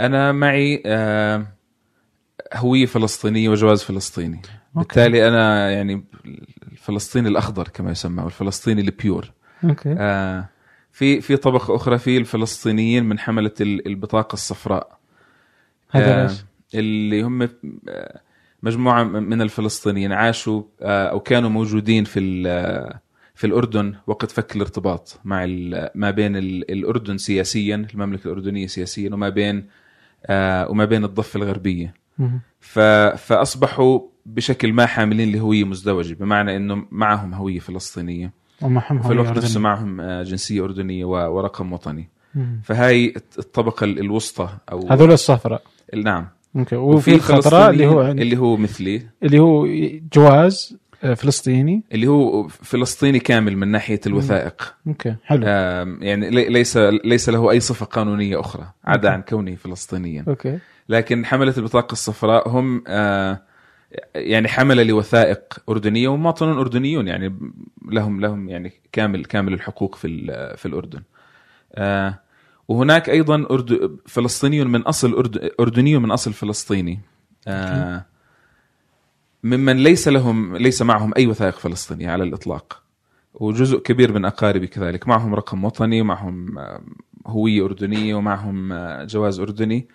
أنا 0.00 0.32
معي 0.32 0.82
آه، 0.86 1.46
هوية 2.54 2.86
فلسطينية 2.86 3.48
وجواز 3.48 3.82
فلسطيني. 3.82 4.42
بالتالي 4.74 5.28
أنا 5.28 5.70
يعني 5.70 6.04
الفلسطيني 6.72 7.28
الأخضر 7.28 7.68
كما 7.68 7.90
يسمى 7.90 8.22
والفلسطيني 8.22 8.80
ال 8.80 8.89
pure. 8.89 9.32
Okay 9.64 9.94
آه، 9.98 10.48
في 10.92 11.20
في 11.20 11.36
طبقة 11.36 11.76
أخرى 11.76 11.98
في 11.98 12.18
الفلسطينيين 12.18 13.04
من 13.04 13.18
حملة 13.18 13.52
ال- 13.60 13.86
البطاقة 13.88 14.32
الصفراء 14.32 14.98
هذا 15.90 16.24
آه،؟ 16.24 16.30
اللي 16.74 17.22
هم 17.22 17.42
آه، 17.88 18.20
مجموعة 18.62 19.02
من 19.04 19.42
الفلسطينيين 19.42 20.12
عاشوا 20.12 20.62
آه، 20.82 21.06
أو 21.06 21.20
كانوا 21.20 21.50
موجودين 21.50 22.04
في 22.04 22.20
ال- 22.20 22.98
في 23.34 23.46
الأردن 23.46 23.94
وقت 24.06 24.30
فك 24.30 24.56
الارتباط 24.56 25.20
مع 25.24 25.44
ال- 25.44 25.90
ما 25.94 26.10
بين 26.10 26.36
ال- 26.36 26.70
الأردن 26.70 27.18
سياسيا 27.18 27.86
المملكة 27.94 28.26
الأردنية 28.26 28.66
سياسيا 28.66 29.14
وما 29.14 29.28
بين 29.28 29.66
آه، 30.26 30.70
وما 30.70 30.84
بين 30.84 31.04
الضفة 31.04 31.36
الغربية. 31.36 31.94
فأصبحوا 33.16 34.00
بشكل 34.26 34.72
ما 34.72 34.86
حاملين 34.86 35.32
لهوية 35.32 35.64
مزدوجة 35.64 36.14
بمعنى 36.14 36.56
إنه 36.56 36.86
معهم 36.90 37.34
هوية 37.34 37.58
فلسطينية. 37.58 38.32
ومعهم 38.62 39.02
في 39.02 39.12
الوقت 39.12 39.36
نفسه. 39.36 39.60
معهم 39.60 40.00
آه، 40.00 40.22
جنسية 40.22 40.64
أردنية 40.64 41.04
ورقم 41.04 41.72
وطني. 41.72 42.08
فهاي 42.62 43.14
الطبقة 43.38 43.84
الوسطى 43.84 44.48
أو 44.72 44.88
هذول 44.88 45.12
الصفراء. 45.12 45.62
نعم. 45.94 46.28
أوكي. 46.56 46.76
وفي 46.76 47.14
الخضراء 47.14 47.70
اللي 47.70 47.86
هو 47.86 48.02
اللي 48.10 48.36
هو 48.36 48.56
مثلي. 48.56 49.02
اللي 49.22 49.38
هو 49.38 49.66
جواز 50.12 50.76
آه، 51.04 51.14
فلسطيني. 51.14 51.82
اللي 51.92 52.06
هو 52.06 52.48
فلسطيني 52.48 53.18
كامل 53.18 53.56
من 53.56 53.68
ناحية 53.68 54.00
الوثائق. 54.06 54.74
Okay 54.86 55.14
حلو. 55.24 55.46
يعني 56.00 56.30
لي- 56.30 56.48
ليس 56.48 56.76
ليس 56.76 57.28
له 57.28 57.50
أي 57.50 57.60
صفة 57.60 57.86
قانونية 57.86 58.40
أخرى 58.40 58.66
عدا 58.84 59.10
عن 59.10 59.22
كونه 59.22 59.54
فلسطينيا. 59.54 60.24
Okay. 60.28 60.58
لكن 60.88 61.26
حملة 61.26 61.54
البطاقة 61.58 61.92
الصفراء 61.92 62.48
هم 62.48 62.84
آه، 62.86 63.42
يعني 64.14 64.48
حملة 64.48 64.82
لوثائق 64.82 65.40
أردنية 65.68 66.08
ومواطنون 66.08 66.58
أردنيون 66.58 67.08
يعني 67.08 67.38
لهم 67.90 68.20
لهم 68.20 68.48
يعني 68.48 68.72
كامل 68.92 69.24
كامل 69.24 69.52
الحقوق 69.52 69.94
في 69.94 70.08
في 70.56 70.66
الأردن. 70.66 71.02
آه، 71.74 72.18
وهناك 72.68 73.10
أيضا 73.10 73.46
أرد 73.50 73.98
فلسطيني 74.06 74.64
من 74.64 74.82
أصل 74.82 75.12
أرد 75.14 75.50
أردني 75.60 75.98
من 75.98 76.10
أصل 76.10 76.32
فلسطيني. 76.32 77.00
آه، 77.48 78.06
ممن 79.42 79.76
ليس 79.76 80.08
لهم 80.08 80.56
ليس 80.56 80.82
معهم 80.82 81.12
أي 81.16 81.26
وثائق 81.26 81.58
فلسطينية 81.58 82.10
على 82.10 82.24
الإطلاق. 82.24 82.82
وجزء 83.34 83.78
كبير 83.78 84.12
من 84.12 84.24
أقاربي 84.24 84.66
كذلك. 84.66 85.08
معهم 85.08 85.34
رقم 85.34 85.64
وطني 85.64 86.02
معهم 86.02 86.58
آه، 86.58 86.82
هوية 87.26 87.64
أردنية 87.64 88.14
ومعهم 88.14 88.72
آه، 88.72 89.04
جواز 89.04 89.40
أردني. 89.40 89.88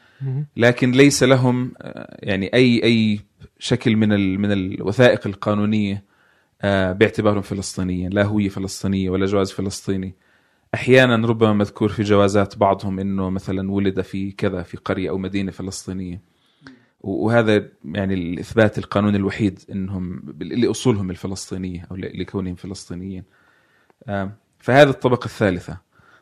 لكن 0.57 0.91
ليس 0.91 1.23
لهم 1.23 1.71
آه، 1.81 2.17
يعني 2.19 2.53
اي 2.53 2.83
أي 2.83 3.19
شكل 3.59 3.95
من 3.95 4.13
ال- 4.13 4.39
من 4.39 4.51
الوثائق 4.51 5.27
القانونية 5.27 6.03
باعتبارهم 6.63 7.41
فلسطينيين. 7.41 8.09
لا 8.13 8.23
هوية 8.23 8.49
فلسطينية 8.49 9.09
ولا 9.09 9.25
جواز 9.25 9.51
فلسطيني. 9.51 10.15
أحيانا 10.73 11.27
ربما 11.27 11.53
مذكور 11.53 11.89
في 11.89 12.03
جوازات 12.03 12.57
بعضهم 12.57 12.99
إنه 12.99 13.29
مثلا 13.29 13.71
ولد 13.71 14.01
في 14.01 14.31
كذا 14.31 14.63
في 14.63 14.77
قرية 14.77 15.09
أو 15.09 15.17
مدينة 15.17 15.51
فلسطينية. 15.51 16.21
وهذا 17.01 17.65
يعني 17.85 18.13
الإثبات 18.13 18.77
القانوني 18.77 19.17
الوحيد 19.17 19.59
إنهم 19.71 20.23
لأصولهم 20.41 21.09
الفلسطينية 21.09 21.87
أو 21.91 21.95
لكونهم 21.95 22.55
فلسطينيين. 22.55 23.23
فهذه 24.59 24.89
الطبقة 24.89 25.25
الثالثة. 25.25 25.77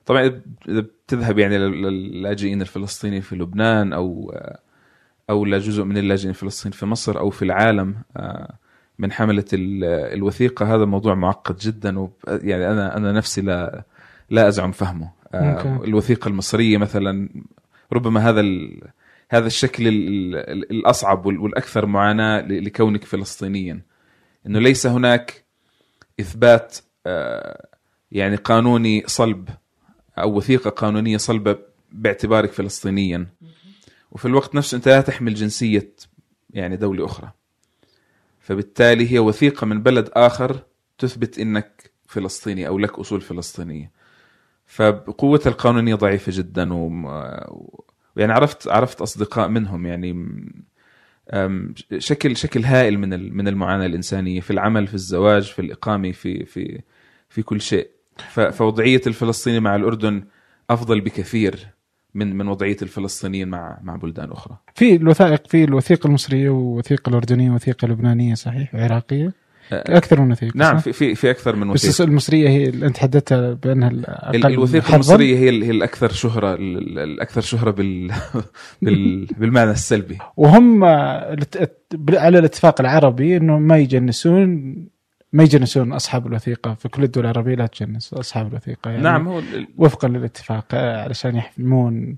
طبعا 0.05 0.41
اذا 0.70 0.79
بتذهب 0.79 1.39
يعني 1.39 1.58
لل- 1.58 1.81
للاجئين 1.81 2.62
الفلسطينيين 2.62 3.22
في 3.22 3.36
لبنان 3.36 3.93
أو 3.93 4.36
أو 5.29 5.46
لجزء 5.46 5.84
من 5.84 5.98
اللاجئين 5.98 6.29
الفلسطينيين 6.29 6.79
في 6.79 6.86
مصر 6.86 7.20
أو 7.20 7.29
في 7.29 7.46
العالم 7.46 7.96
آه، 8.17 8.58
من 9.00 9.12
حملة 9.12 9.46
ال- 9.53 9.84
الوثيقة 10.13 10.75
هذا 10.75 10.86
موضوع 10.86 11.15
معقد 11.15 11.58
جدا. 11.58 12.10
يعني 12.27 12.72
أنا 12.72 12.98
أنا 12.98 13.12
نفسي 13.12 13.41
لا 13.41 13.84
لا 14.31 14.47
أزعم 14.47 14.71
فهمه. 14.71 15.11
آه، 15.33 15.38
أوكي. 15.53 15.88
الوثيقة 15.88 16.27
المصرية 16.27 16.77
مثلا 16.77 17.29
ربما 17.93 18.29
هذا 18.29 18.39
ال... 18.41 18.81
هذا 19.29 19.47
الشكل 19.47 19.88
ال... 19.88 20.35
ال- 20.35 20.71
الأصعب 20.71 21.25
وال- 21.25 21.39
والأكثر 21.39 21.85
معاناة 21.85 22.41
لكونك 22.41 23.03
فلسطينيا. 23.05 23.81
إنه 24.47 24.59
ليس 24.59 24.88
هناك 24.88 25.45
إثبات 26.19 26.77
آه، 27.05 27.67
يعني 28.11 28.35
قانوني 28.35 29.03
صلب 29.07 29.50
أو 30.17 30.38
وثيقة 30.38 30.69
قانونية 30.69 31.17
صلبه 31.17 31.57
باعتبارك 31.91 32.51
فلسطينيا. 32.51 33.27
وفي 34.11 34.25
الوقت 34.25 34.55
نفسه 34.55 34.75
أنت 34.75 34.88
لا 34.88 35.01
تحمل 35.01 35.33
جنسية 35.33 35.91
يعني 36.50 36.77
دولة 36.77 37.05
أخرى. 37.05 37.31
فبالتالي 38.39 39.11
هي 39.11 39.19
وثيقة 39.19 39.65
من 39.65 39.83
بلد 39.83 40.09
آخر 40.13 40.59
تثبت 40.97 41.39
إنك 41.39 41.91
فلسطيني 42.07 42.67
أو 42.67 42.77
لك 42.79 43.00
أصول 43.00 43.21
فلسطينية. 43.21 44.00
فقوتها 44.72 45.50
القانونيه 45.50 45.96
ضعيفة 45.96 46.32
جدا 46.36 46.74
و... 46.74 46.90
يعني 48.16 48.34
عرفت 48.34 48.68
عرفت 48.68 49.01
أصدقاء 49.01 49.48
منهم 49.48 49.86
يعني 49.86 50.25
شكل 51.98 52.38
شكل 52.38 52.63
هائل 52.66 53.00
من 53.00 53.34
من 53.38 53.48
المعاناة 53.48 53.86
الإنسانية 53.86 54.40
في 54.40 54.51
العمل 54.51 54.88
في 54.88 54.94
الزواج 54.94 55.44
في 55.44 55.60
الإقامة 55.60 56.12
في 56.12 56.46
في 56.46 56.82
في 57.30 57.42
كل 57.44 57.62
شيء. 57.62 57.88
ف- 58.18 58.40
فوضعية 58.40 59.01
الفلسطيني 59.07 59.60
مع 59.60 59.75
الأردن 59.75 60.24
أفضل 60.70 61.01
بكثير 61.01 61.68
من 62.14 62.36
من 62.36 62.48
وضعية 62.48 62.77
الفلسطينيين 62.81 63.48
مع 63.48 63.79
مع 63.84 63.96
بلدان 63.96 64.31
أخرى. 64.31 64.57
في 64.75 64.96
الوثائق 64.96 65.48
في 65.48 65.64
الوثيقه 65.64 66.07
المصرية 66.07 66.50
والوثيقه 66.50 67.10
الأردنية 67.10 67.46
والوثيقه 67.48 67.86
اللبنانية 67.86 68.34
صحيح؟ 68.36 68.75
وعراقيه 68.75 69.34
أكثر 69.74 70.22
من 70.22 70.31
وثيقه 70.31 70.53
نعم؟ 70.57 70.77
في 70.77 70.94
في 70.94 71.16
في 71.16 71.31
أكثر 71.31 71.55
من 71.55 71.70
وثيقه 71.70 71.90
بس 71.90 72.01
المصرية 72.01 72.50
هي 72.50 72.64
اللي 72.64 72.86
أنت 72.88 72.98
حددتها 72.98 73.53
بأنها 73.53 73.90
ال- 73.90 74.10
الاقل 74.10 74.53
الوثيقة. 74.53 74.94
المصرية 74.94 75.36
هي 75.38 75.50
هي 75.66 75.72
الأكثر 75.72 76.12
شهرة 76.12 76.53
ال- 76.53 76.77
ال- 76.77 77.00
الأكثر 77.00 77.42
شهرة 77.42 77.72
بال 77.72 78.12
بال 78.81 79.25
بالمعنى 79.40 79.72
السلبي 79.72 80.18
وهم 80.38 80.84
على 82.14 82.40
الاتفاق 82.40 82.81
العربي 82.81 83.38
إنه 83.38 83.60
ما 83.60 83.77
يجنسون 83.77 84.75
ما 85.34 85.44
يجنسون 85.44 85.94
أصحاب 85.94 86.27
الوثيقة 86.27 86.74
في 86.74 86.90
كل 86.90 87.03
الدول 87.03 87.24
العربية 87.24 87.55
لا 87.55 87.66
تجنس 87.68 88.14
أصحاب 88.14 88.48
الوثيقة 88.48 88.92
يعني 88.92 89.03
نعم 89.03 89.27
هو 89.27 89.42
وفقا 89.77 90.07
للاتفاق 90.07 90.66
آه، 90.74 91.03
علشان 91.03 91.36
يحمون 91.36 92.16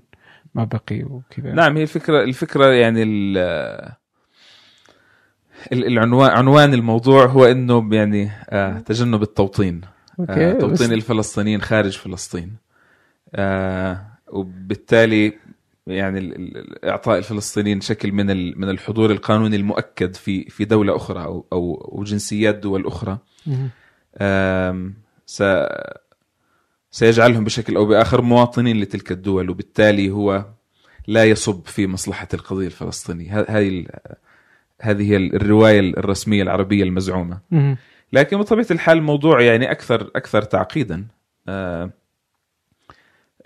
ما 0.54 0.64
بقي 0.64 1.02
وكذا 1.02 1.52
نعم 1.52 1.76
هي 1.76 1.82
الفكرة 1.82 2.24
الفكرة 2.24 2.66
يعني 2.66 3.04
العنوان 5.72 6.30
عنوان 6.30 6.74
الموضوع 6.74 7.26
هو 7.26 7.44
إنه 7.44 7.88
يعني 7.94 8.30
آه 8.50 8.78
تجنب 8.78 9.22
التوطين. 9.22 9.80
آه 10.20 10.52
بس- 10.52 10.60
توطين 10.60 10.92
الفلسطينيين 10.92 11.60
خارج 11.62 11.96
فلسطين. 11.98 12.52
آه 13.34 14.06
وبالتالي 14.28 15.32
يعني 15.86 16.52
إعطاء 16.84 17.18
الفلسطينيين 17.18 17.80
شكل 17.80 18.12
من 18.12 18.26
من 18.60 18.68
الحضور 18.70 19.10
القانوني 19.10 19.56
المؤكد 19.56 20.14
في 20.16 20.44
في 20.50 20.64
دولة 20.64 20.96
أخرى 20.96 21.24
أو 21.24 21.46
أو 21.52 22.04
جنسيات 22.04 22.54
دول 22.54 22.86
أخرى. 22.86 23.18
س 25.26 25.42
سيجعلهم 26.90 27.44
بشكل 27.44 27.76
أو 27.76 27.86
بآخر 27.86 28.22
مواطنين 28.22 28.80
لتلك 28.80 29.12
الدول 29.12 29.50
وبالتالي 29.50 30.10
هو 30.10 30.46
لا 31.06 31.24
يصب 31.24 31.66
في 31.66 31.86
مصلحة 31.86 32.28
القضية 32.34 32.66
الفلسطينية. 32.66 33.40
هذه 33.48 33.86
هذه 34.84 35.10
هي 35.12 35.16
الرواية 35.16 35.80
الرسمية 35.80 36.42
العربية 36.42 36.82
المزعومة. 36.84 37.38
لكن 38.12 38.38
بطبيعة 38.38 38.66
الحال 38.70 38.98
الموضوع 38.98 39.40
يعني 39.40 39.70
أكثر 39.70 40.10
أكثر 40.16 40.42
تعقيدا. 40.42 41.06
آه، 41.48 41.84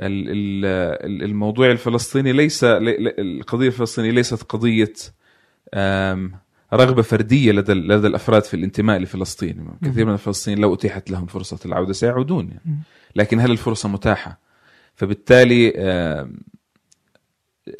ال- 0.00 0.28
ال- 0.30 0.64
ال- 1.06 1.22
الموضوع 1.22 1.70
الفلسطيني 1.70 2.32
ليس 2.32 2.60
القضية 2.64 3.66
الفلسطينية 3.66 4.10
ليست 4.10 4.42
قضية 4.42 4.92
رغبة 6.74 7.02
فردية 7.02 7.52
لدى 7.52 7.72
لدى 7.72 8.06
الأفراد 8.06 8.44
في 8.44 8.54
الانتماء 8.54 8.98
لفلسطين. 8.98 9.68
كثير 9.84 10.06
من 10.06 10.12
الفلسطينيين 10.12 10.62
لو 10.62 10.74
أتيحت 10.74 11.10
لهم 11.10 11.26
فرصة 11.26 11.58
العودة 11.66 11.92
سيعودون 11.92 12.48
يعني. 12.48 12.78
لكن 13.16 13.40
هل 13.40 13.50
الفرصة 13.50 13.88
متاحة؟ 13.88 14.38
فبالتالي 14.94 15.72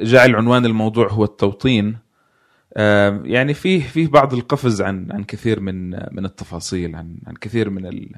جعل 0.01 0.37
عنوان 0.37 0.67
الموضوع 0.67 1.09
هو 1.13 1.25
التوطين. 1.25 1.97
يعني 3.25 3.55
فيه 3.55 3.81
فيه 3.83 4.09
بعض 4.09 4.35
القفز 4.35 4.83
عن 4.83 5.13
عن 5.13 5.25
كثير 5.25 5.61
من 5.61 5.91
من 5.91 6.25
التفاصيل 6.25 6.97
عن 6.97 7.17
عن 7.27 7.35
كثير 7.35 7.71
من 7.71 8.09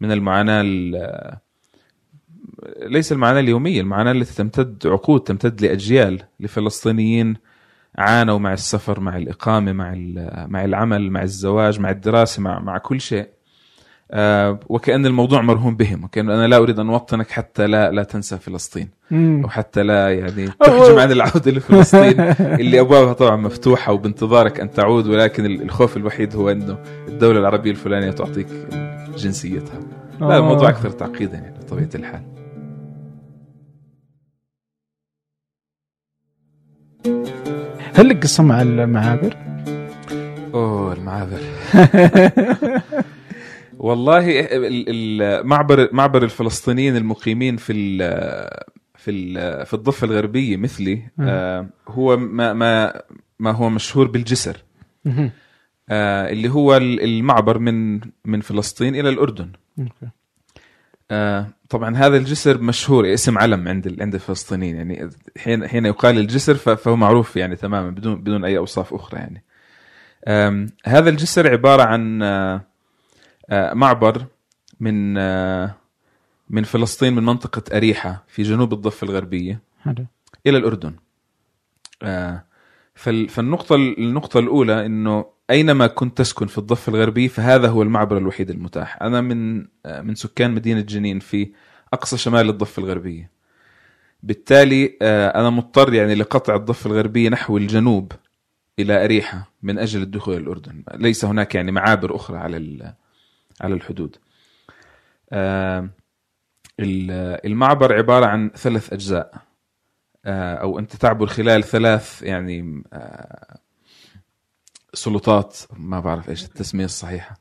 من 0.00 0.12
المعاناة 0.12 0.60
ال- 0.64 1.36
ليس 2.82 3.12
المعاناة 3.12 3.40
اليومية 3.40 3.80
المعاناة 3.80 4.12
التي 4.12 4.34
تمتد 4.34 4.86
عقود 4.86 5.20
تمتد 5.20 5.60
لأجيال 5.60 6.22
لفلسطينيين 6.40 7.36
عانوا 7.98 8.38
مع 8.38 8.52
السفر 8.52 9.00
مع 9.00 9.16
الإقامة 9.16 9.72
مع 9.72 9.94
مع 10.48 10.64
العمل 10.64 11.10
مع 11.10 11.22
الزواج 11.22 11.80
مع 11.80 11.90
الدراسة 11.90 12.42
مع 12.42 12.58
مع 12.60 12.78
كل 12.78 13.00
شيء. 13.00 13.28
وكأن 14.68 15.06
الموضوع 15.06 15.42
مرهون 15.42 15.76
بهم 15.76 16.04
وكأن 16.04 16.30
أنا 16.30 16.46
لا 16.46 16.56
أريد 16.56 16.78
أن 16.78 16.90
أوطنك 16.90 17.30
حتى 17.30 17.66
لا 17.66 17.90
لا 17.90 18.02
تنسى 18.02 18.38
فلسطين 18.38 18.88
مم. 19.10 19.40
أو 19.44 19.48
حتى 19.48 19.82
لا 19.82 20.14
يعني 20.18 20.48
تحجم 20.48 20.98
عن 20.98 21.12
العودة 21.12 21.50
لفلسطين 21.50 22.20
اللي 22.60 22.80
أبوابها 22.80 23.12
طبعا 23.12 23.36
مفتوحة 23.36 23.92
وبانتظارك 23.92 24.60
أن 24.60 24.70
تعود 24.70 25.06
ولكن 25.06 25.46
الخوف 25.46 25.96
الوحيد 25.96 26.36
هو 26.36 26.50
أنه 26.50 26.78
الدولة 27.08 27.38
العربية 27.38 27.70
الفلانية 27.70 28.10
تعطيك 28.10 28.46
جنسيتها 29.16 29.80
لا 30.20 30.34
آه. 30.34 30.38
الموضوع 30.38 30.68
أكثر 30.68 30.90
تعقيدا 30.90 31.34
يعني 31.38 31.58
بطبيعة 31.58 31.90
الحال 31.94 32.22
هل 37.94 38.08
لك 38.08 38.22
قصة 38.22 38.42
مع 38.42 38.62
المعابر؟ 38.62 39.36
أوه 40.54 40.92
المعابر 40.92 41.40
والله 43.80 44.40
ال- 44.40 44.84
ال- 44.88 45.46
معبر 45.46 45.88
معبر 45.92 46.22
الفلسطينيين 46.22 46.96
المقيمين 46.96 47.56
في 47.56 47.72
ال 47.72 47.98
في 48.96 49.10
ال 49.10 49.66
في 49.66 49.74
الضفة 49.74 50.04
الغربية 50.04 50.56
مثلي 50.56 51.02
آه، 51.20 51.66
هو 51.88 52.16
ما 52.16 52.52
ما 52.52 53.02
ما 53.38 53.50
هو 53.50 53.70
مشهور 53.70 54.08
بالجسر. 54.08 54.56
آه، 55.90 56.30
اللي 56.30 56.48
هو 56.48 56.76
ال- 56.76 57.00
المعبر 57.04 57.58
من 57.58 58.00
من 58.24 58.40
فلسطين 58.40 58.94
إلى 58.94 59.08
الأردن. 59.08 59.52
آه 61.10 61.46
طبعا 61.68 61.96
هذا 61.96 62.16
الجسر 62.16 62.60
مشهور 62.60 63.12
اسم 63.14 63.38
علم 63.38 63.68
عند 63.68 63.96
عند 64.02 64.14
الفلسطينيين 64.14 64.76
يعني 64.76 65.10
حين 65.38 65.68
حين 65.68 65.86
يقال 65.86 66.18
الجسر 66.18 66.54
فهو 66.54 66.96
معروف 66.96 67.36
يعني 67.36 67.56
تماما 67.56 67.90
بدون 67.90 68.14
بدون 68.20 68.44
أي 68.44 68.58
أوصاف 68.58 68.94
أخرى 68.94 69.20
يعني 69.20 69.44
هذا 70.84 71.10
الجسر 71.10 71.50
عبارة 71.50 71.82
عن 71.82 72.22
معبر 73.52 74.24
من 74.80 75.18
آه، 75.18 75.74
من 76.50 76.62
فلسطين 76.62 77.12
من 77.14 77.22
منطقة 77.22 77.76
أريحة 77.76 78.24
في 78.28 78.42
جنوب 78.42 78.72
الضفة 78.72 79.04
الغربية 79.04 79.60
حلو. 79.80 80.06
إلى 80.46 80.58
الأردن. 80.58 80.94
آه، 82.02 82.44
فال- 82.94 83.28
فالنقطة 83.28 83.74
النقطة 83.74 84.40
الأولى 84.40 84.86
إنه 84.86 85.24
أينما 85.50 85.86
كنت 85.86 86.18
تسكن 86.18 86.46
في 86.46 86.58
الضفة 86.58 86.90
الغربية 86.90 87.28
فهذا 87.28 87.68
هو 87.68 87.82
المعبر 87.82 88.16
الوحيد 88.18 88.50
المتاح. 88.50 89.02
أنا 89.02 89.20
من 89.20 89.66
آه، 89.86 90.00
من 90.00 90.14
سكان 90.14 90.50
مدينة 90.50 90.80
جنين 90.80 91.18
في 91.18 91.52
أقصى 91.92 92.16
شمال 92.18 92.48
الضفة 92.48 92.80
الغربية. 92.82 93.30
بالتالي 94.22 94.98
آه، 95.02 95.40
أنا 95.40 95.50
مضطر 95.50 95.94
يعني 95.94 96.14
لقطع 96.14 96.54
الضفة 96.56 96.90
الغربية 96.90 97.28
نحو 97.28 97.56
الجنوب 97.56 98.12
إلى 98.78 99.04
أريحة 99.04 99.50
من 99.62 99.78
أجل 99.78 100.02
الدخول 100.02 100.34
إلى 100.34 100.42
الأردن. 100.42 100.82
ليس 100.94 101.24
هناك 101.24 101.54
يعني 101.54 101.72
معابر 101.72 102.16
أخرى 102.16 102.36
على 102.38 102.56
على 103.60 103.74
الحدود. 103.74 104.16
آه، 105.32 105.88
ال- 106.80 107.46
المعبر 107.46 107.94
عبارة 107.94 108.26
عن 108.26 108.50
ثلاث 108.56 108.92
أجزاء. 108.92 109.34
آه، 110.24 110.54
أو 110.54 110.78
أنت 110.78 110.96
تعبر 110.96 111.26
خلال 111.26 111.64
ثلاث 111.64 112.22
يعني 112.22 112.82
آه، 112.92 113.58
سلطات. 114.94 115.58
ما 115.76 116.00
بعرف 116.00 116.30
إيش 116.30 116.44
التسمية 116.44 116.84
الصحيحة. 116.84 117.38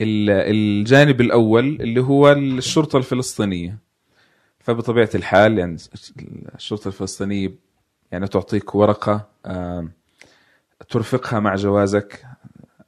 ال- 0.00 0.30
الجانب 0.30 1.20
الأول 1.20 1.64
اللي 1.80 2.00
هو 2.00 2.32
الشرطة 2.32 2.96
الفلسطينية. 2.96 3.78
فبطبيعة 4.60 5.10
الحال 5.14 5.58
يعني 5.58 5.76
الشرطة 6.54 6.88
الفلسطينية 6.88 7.54
يعني 8.12 8.26
تعطيك 8.28 8.74
ورقة 8.74 9.28
آم، 9.46 9.92
ترفقها 10.88 11.40
مع 11.40 11.54
جوازك 11.54 12.24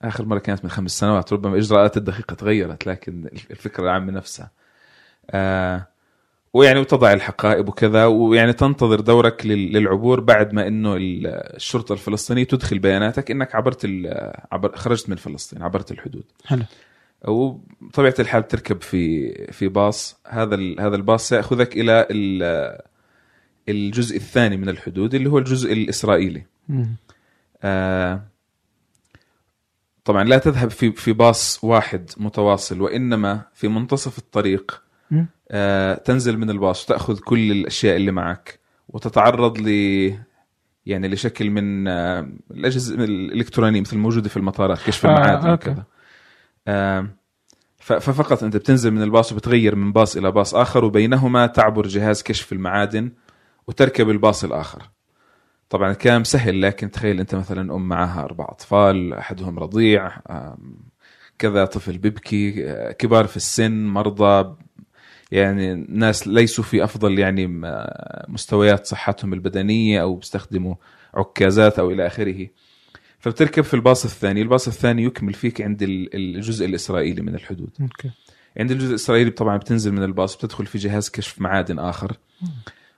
آخر 0.08 0.24
مرة 0.24 0.38
كانت 0.38 0.64
من 0.64 0.70
خمس 0.70 0.98
سنوات 0.98 1.32
ربما 1.32 1.54
الاجراءات 1.54 1.96
الدقيقة 1.96 2.34
تغيرت 2.34 2.86
لكن 2.86 3.28
الفكرة 3.50 3.84
العامة 3.84 4.12
نفسها. 4.12 4.50
آه، 5.30 5.86
ويعني 6.54 6.80
وتضع 6.80 7.12
الحقائب 7.12 7.68
وكذا 7.68 8.04
ويعني 8.06 8.52
تنتظر 8.52 9.00
دورك 9.00 9.46
لل- 9.46 9.72
للعبور 9.72 10.20
بعد 10.20 10.52
ما 10.52 10.66
إنه 10.66 10.96
ال- 10.96 11.26
الشرطة 11.56 11.92
الفلسطينية 11.92 12.44
تدخل 12.44 12.78
بياناتك 12.78 13.30
إنك 13.30 13.54
عبرت 13.54 13.84
ال- 13.84 14.32
عبر 14.52 14.76
خرجت 14.76 15.08
من 15.10 15.16
فلسطين 15.16 15.62
عبرت 15.62 15.90
الحدود. 15.92 16.24
حلو. 16.44 16.62
وبطبيعه 17.24 18.14
الحال 18.18 18.48
تركب 18.48 18.82
في 18.82 19.32
في 19.52 19.68
باص. 19.68 20.16
هذا 20.26 20.56
هذا 20.80 20.96
الباص 20.96 21.28
سيأخذك 21.28 21.76
إلى 21.76 22.06
ال- 22.10 22.78
الجزء 23.68 24.16
الثاني 24.16 24.56
من 24.56 24.68
الحدود 24.68 25.14
اللي 25.14 25.28
هو 25.30 25.38
الجزء 25.38 25.72
الإسرائيلي. 25.72 26.46
آه، 27.62 28.22
طبعا 30.06 30.24
لا 30.24 30.38
تذهب 30.38 30.70
في 30.70 30.92
في 30.92 31.12
باص 31.12 31.64
واحد 31.64 32.10
متواصل 32.16 32.80
وإنما 32.80 33.42
في 33.54 33.68
منتصف 33.68 34.18
الطريق. 34.18 34.82
آه، 35.50 35.94
تنزل 35.94 36.38
من 36.38 36.50
الباص 36.50 36.84
وتاخذ 36.84 37.18
كل 37.18 37.52
الأشياء 37.52 37.96
اللي 37.96 38.12
معك 38.12 38.58
وتتعرض 38.88 39.58
ل 39.58 39.68
يعني 40.86 41.08
لشكل 41.08 41.50
من 41.50 41.88
آه، 41.88 42.28
الأجهزة 42.50 42.94
الإلكترونية 42.94 43.80
مثل 43.80 43.96
الموجوده 43.96 44.28
في 44.28 44.36
المطارات 44.36 44.78
كشف 44.86 45.06
آه، 45.06 45.10
المعادن 45.10 45.48
okay. 45.48 45.70
وكذا 45.70 45.84
آه، 46.68 47.08
ففقط 47.78 48.42
أنت 48.42 48.56
بتنزل 48.56 48.90
من 48.90 49.02
الباص 49.02 49.32
وبتغير 49.32 49.74
من 49.74 49.92
باص 49.92 50.16
إلى 50.16 50.30
باص 50.30 50.54
آخر 50.54 50.84
وبينهما 50.84 51.46
تعبر 51.46 51.86
جهاز 51.86 52.22
كشف 52.22 52.52
المعادن 52.52 53.12
وتركب 53.66 54.10
الباص 54.10 54.44
الآخر 54.44 54.82
طبعا 55.70 55.90
الكلام 55.90 56.24
سهل 56.24 56.62
لكن 56.62 56.90
تخيل 56.90 57.20
أنت 57.20 57.34
مثلا 57.34 57.74
أم 57.74 57.88
معها 57.88 58.24
أربع 58.24 58.44
أطفال 58.44 59.12
أحدهم 59.14 59.58
رضيع 59.58 60.12
كذا 61.38 61.64
طفل 61.64 61.98
بيبكي 61.98 62.70
آه، 62.70 62.92
كبار 62.92 63.26
في 63.26 63.36
السن 63.36 63.86
مرضى 63.86 64.54
يعني 65.32 65.74
ناس 65.88 66.28
ليسوا 66.28 66.64
في 66.64 66.84
أفضل 66.84 67.18
يعني 67.18 67.46
مستويات 68.28 68.86
صحتهم 68.86 69.32
البدنية 69.32 70.02
أو 70.02 70.14
بيستخدموا 70.14 70.74
عكازات 71.14 71.78
أو 71.78 71.90
إلى 71.90 72.06
آخره. 72.06 72.46
فبتركب 73.18 73.62
في 73.62 73.74
الباص 73.74 74.04
الثاني 74.04 74.42
الباص 74.42 74.68
الثاني 74.68 75.04
يكمل 75.04 75.32
فيك 75.34 75.60
عند 75.60 75.82
ال- 75.82 76.14
الجزء 76.16 76.66
الإسرائيلي 76.66 77.22
من 77.22 77.34
الحدود. 77.34 77.70
Okay. 77.80 78.10
عند 78.60 78.70
الجزء 78.70 78.90
الإسرائيلي 78.90 79.30
طبعا 79.30 79.56
بتنزل 79.56 79.92
من 79.92 80.02
الباص 80.02 80.36
بتدخل 80.36 80.66
في 80.66 80.78
جهاز 80.78 81.10
كشف 81.10 81.40
معادن 81.40 81.78
آخر. 81.78 82.16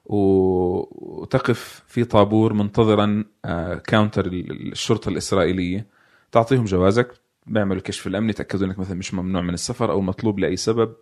وتقف 0.08 1.82
في 1.86 2.04
طابور 2.04 2.52
منتظرا 2.52 3.24
آه، 3.44 3.74
كاونتر 3.74 4.26
ال- 4.26 4.72
الشرطة 4.72 5.08
الإسرائيلية. 5.08 5.86
تعطيهم 6.32 6.64
جوازك 6.64 7.12
بيعملوا 7.46 7.76
الكشف 7.76 8.06
الامني 8.06 8.30
يتأكدوا 8.30 8.66
إنك 8.66 8.78
مثلا 8.78 8.96
مش 8.96 9.14
ممنوع 9.14 9.42
من 9.42 9.54
السفر 9.54 9.90
أو 9.90 10.00
مطلوب 10.00 10.38
لأي 10.38 10.56
سبب. 10.56 10.94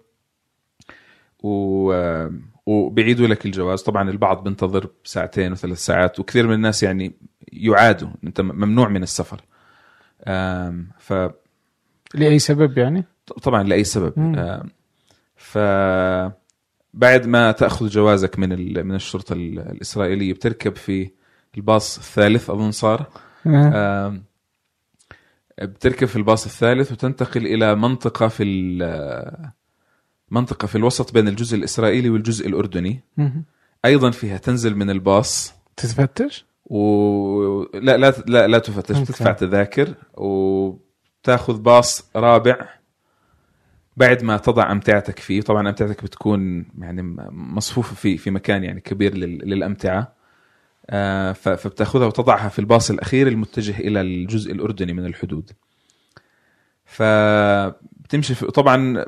و... 1.42 1.92
آه، 1.92 2.32
وبيعيدوا 2.66 3.26
لك 3.26 3.46
الجواز. 3.46 3.82
طبعا 3.82 4.10
البعض 4.10 4.44
بينتظر 4.44 4.88
ساعتين 5.04 5.52
وثلاث 5.52 5.78
ساعات 5.78 6.20
وكثير 6.20 6.46
من 6.46 6.54
الناس 6.54 6.82
يعني 6.82 7.12
يعادوا. 7.52 8.08
أنت 8.24 8.40
ممنوع 8.40 8.88
من 8.88 9.02
السفر. 9.02 9.40
ف 10.98 11.12
لأي 12.14 12.38
سبب 12.38 12.78
يعني؟ 12.78 13.04
طبعا 13.42 13.62
لأي 13.62 13.84
سبب. 13.84 14.12
ف 15.36 15.58
بعد 16.96 17.26
ما 17.26 17.52
تأخذ 17.52 17.88
جوازك 17.88 18.38
من. 18.38 18.48
من 18.87 18.94
الشرطة 18.94 19.32
ال- 19.32 19.59
الإسرائيلية 19.59 20.32
بتركب 20.32 20.76
في 20.76 21.11
الباص 21.56 21.96
الثالث 21.98 22.50
أظن 22.50 22.70
صار 22.70 23.06
آه. 23.46 24.20
بتركب 25.62 26.06
في 26.06 26.16
الباص 26.16 26.44
الثالث 26.44 26.92
وتنتقل 26.92 27.46
إلى 27.46 27.74
منطقة 27.74 28.28
في 28.28 28.42
ال- 28.42 29.50
منطقة 30.30 30.66
في 30.66 30.78
الوسط 30.78 31.12
بين 31.14 31.28
الجزء 31.28 31.56
الإسرائيلي 31.56 32.11
والجزء 32.11 32.48
الأردني. 32.48 33.00
أيضا 33.85 34.11
فيها 34.11 34.37
تنزل 34.37 34.76
من 34.76 34.90
الباص 34.90 35.54
تتفتش؟ 35.76 36.46
و 36.66 37.62
لا 37.74 37.96
لا 37.96 38.14
لا, 38.26 38.46
لا 38.46 38.59
تفتش. 38.59 38.96
تدفع 38.98 39.32
تذاكر 39.32 39.94
وتاخذ 40.14 41.59
باص 41.59 42.11
رابع 42.16 42.68
بعد 43.96 44.22
ما 44.24 44.37
تضع 44.37 44.72
أمتعتك 44.72 45.18
فيه 45.18 45.40
طبعا 45.40 45.68
أمتعتك 45.68 46.04
بتكون 46.04 46.66
يعني 46.78 47.02
مصفوفة 47.30 47.94
في 47.94 48.16
في 48.16 48.30
مكان 48.30 48.64
يعني 48.64 48.80
كبير 48.80 49.14
لل- 49.14 49.38
للأمتعة. 49.50 50.16
آه، 50.90 51.32
فبتأخذها 51.32 52.06
وتضعها 52.06 52.48
في 52.48 52.59
الباص 52.59 52.90
الأخير 52.90 53.28
المتجه 53.28 53.80
إلى 53.80 54.00
الجزء 54.00 54.52
الأردني 54.52 54.92
من 54.92 55.06
الحدود. 55.06 55.50
فبتمشي 56.85 58.35
في 58.35 58.46
طبعا 58.46 59.04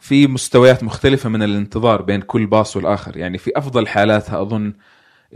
في 0.00 0.26
مستويات 0.26 0.84
مختلفة 0.84 1.28
من 1.28 1.42
الانتظار 1.42 2.02
بين 2.02 2.20
كل 2.20 2.46
باص 2.46 2.76
والآخر. 2.76 3.16
يعني 3.16 3.38
في 3.38 3.50
أفضل 3.56 3.86
حالاتها 3.88 4.42
أظن 4.42 4.66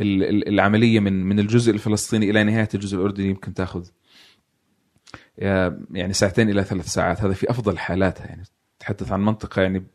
ال- 0.00 0.22
ال- 0.24 0.48
العملية 0.48 1.00
من 1.00 1.24
من 1.24 1.38
الجزء 1.38 1.72
الفلسطيني 1.72 2.30
إلى 2.30 2.44
نهاية 2.44 2.68
الجزء 2.74 2.96
الأردني 2.96 3.28
يمكن 3.28 3.54
تأخذ 3.54 3.84
يعني 5.38 6.12
ساعتين 6.12 6.50
إلى 6.50 6.64
ثلاث 6.64 6.86
ساعات 6.86 7.22
هذا 7.22 7.32
في 7.34 7.50
أفضل 7.50 7.78
حالاتها 7.78 8.26
يعني 8.26 8.42
تحدث 8.78 9.12
عن 9.12 9.24
منطقة 9.24 9.62
يعني 9.62 9.86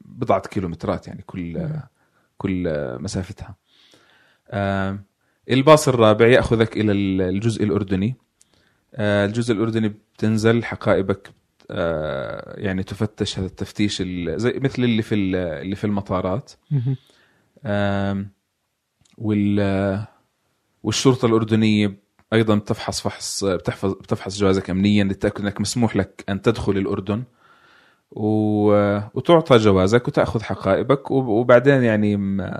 بضعة 0.00 0.40
كيلومترات 0.40 1.08
يعني 1.08 1.22
كل 1.26 1.68
كل 2.38 2.64
مسافتها. 3.00 3.54
إلباص 5.50 5.88
الرابع 5.88 6.26
يأخذك 6.26 6.76
إلى 6.76 6.92
ال- 6.92 7.20
الجزء 7.22 7.64
الأردني. 7.64 8.14
آه، 8.94 9.26
الجزء 9.26 9.54
الأردني 9.54 9.88
بتنزل 9.88 10.64
حقائبك 10.64 11.30
آه، 11.70 12.60
يعني 12.60 12.82
تفتش 12.82 13.38
هذا 13.38 13.46
التفتيش 13.46 14.00
ال- 14.00 14.40
زي 14.40 14.52
مثل 14.62 14.84
اللي 14.84 15.02
في 15.02 15.14
ال- 15.14 15.36
اللي 15.36 15.76
في 15.76 15.84
المطارات. 15.84 16.52
وال 19.18 20.06
والشرطة 20.82 21.26
الأردنية 21.26 21.98
أيضا 22.32 22.54
بتفحص 22.54 23.00
فحص 23.00 23.44
بتحفظ 23.44 23.92
بتفحص 23.92 24.38
جوازك 24.38 24.70
امنيا 24.70 25.04
للتاكد 25.04 25.40
إنك 25.40 25.60
مسموح 25.60 25.96
لك 25.96 26.24
أن 26.28 26.42
تدخل 26.42 26.72
الأردن. 26.72 27.22
و... 28.10 28.26
وتعطى 29.14 29.56
جوازك 29.56 30.08
وتأخذ 30.08 30.42
حقائبك 30.42 31.10
وب- 31.10 31.26
وبعدين 31.26 31.82
يعني 31.82 32.16
م- 32.16 32.50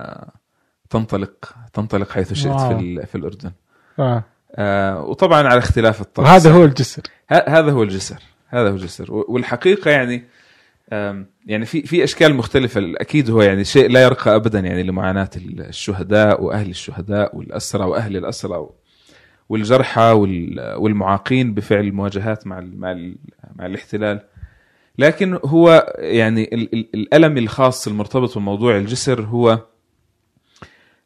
تنطلق 0.90 1.54
تنطلق 1.72 2.10
حيث 2.10 2.32
شئت 2.32 2.60
في. 2.60 2.72
ال... 2.72 3.06
في 3.06 3.14
الأردن. 3.14 3.52
آه. 3.98 4.24
آه 4.54 5.02
وطبعا 5.02 5.48
على 5.48 5.58
اختلاف 5.58 6.00
الطقس. 6.00 6.26
وهذا 6.26 6.52
هو 6.52 6.64
الجسر. 6.64 7.02
ه- 7.30 7.48
هذا 7.58 7.72
هو 7.72 7.82
الجسر 7.82 8.22
هذا 8.48 8.70
هو 8.70 8.74
الجسر. 8.74 9.06
والحقيقة 9.28 9.90
يعني 9.90 10.24
يعني 11.46 11.64
في 11.66 11.82
في 11.82 12.04
أشكال 12.04 12.34
مختلفة. 12.34 12.80
أكيد 12.96 13.30
هو 13.30 13.42
يعني 13.42 13.64
شيء 13.64 13.90
لا 13.90 14.02
يرقى 14.02 14.36
ابدا 14.36 14.58
يعني 14.60 14.82
لمعاناة 14.82 15.30
الشهداء 15.36 16.42
وأهل 16.42 16.70
الشهداء 16.70 17.36
والأسرى 17.36 17.84
وأهل 17.84 18.16
الأسرى 18.16 18.68
والجرحى 19.48 20.10
وال- 20.10 20.74
والمعاقين 20.76 21.54
بفعل 21.54 21.80
المواجهات 21.84 22.46
مع 22.46 22.58
ال- 22.58 22.80
مع 22.80 22.92
ال- 22.92 23.16
مع 23.56 23.66
الاحتلال. 23.66 24.20
لكن 24.98 25.38
هو 25.44 25.94
يعني 25.98 26.44
ال- 26.54 26.74
ال- 26.74 26.88
الألم 26.94 27.38
الخاص 27.38 27.86
المرتبط 27.88 28.38
بموضوع 28.38 28.76
الجسر 28.76 29.20
هو 29.22 29.58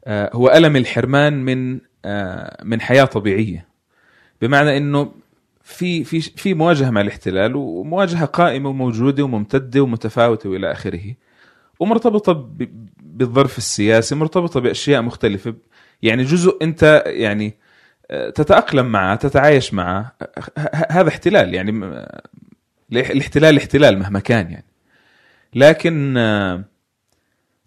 آه، 0.05 0.29
هو 0.33 0.49
ألم 0.49 0.75
الحرمان 0.75 1.45
من 1.45 1.79
آه، 2.05 2.63
من 2.63 2.81
حياة 2.81 3.05
طبيعية. 3.05 3.67
بمعنى 4.41 4.77
إنه 4.77 5.11
في 5.63 6.03
في 6.03 6.21
في 6.21 6.53
مواجهة 6.53 6.89
مع 6.89 7.01
الاحتلال 7.01 7.55
ومواجهة 7.55 8.25
قائمة 8.25 8.69
وموجودة 8.69 9.23
وممتدة 9.23 9.81
ومتفاوتة 9.81 10.49
وإلى 10.49 10.71
آخره. 10.71 11.13
ومرتبطة 11.79 12.49
بالظرف 13.03 13.57
السياسي 13.57 14.15
مرتبطة 14.15 14.59
بأشياء 14.59 15.01
مختلفة. 15.01 15.53
يعني 16.01 16.23
جزء 16.23 16.57
أنت 16.61 17.03
يعني 17.05 17.53
تتأقلم 18.35 18.85
معه 18.85 19.15
تتعايش 19.15 19.73
معه 19.73 20.11
هذا 20.89 21.09
احتلال 21.09 21.53
يعني 21.53 21.71
الاحتلال 22.91 23.57
احتلال 23.57 23.99
مهما 23.99 24.19
كان 24.19 24.51
يعني. 24.51 24.65
لكن 25.55 26.13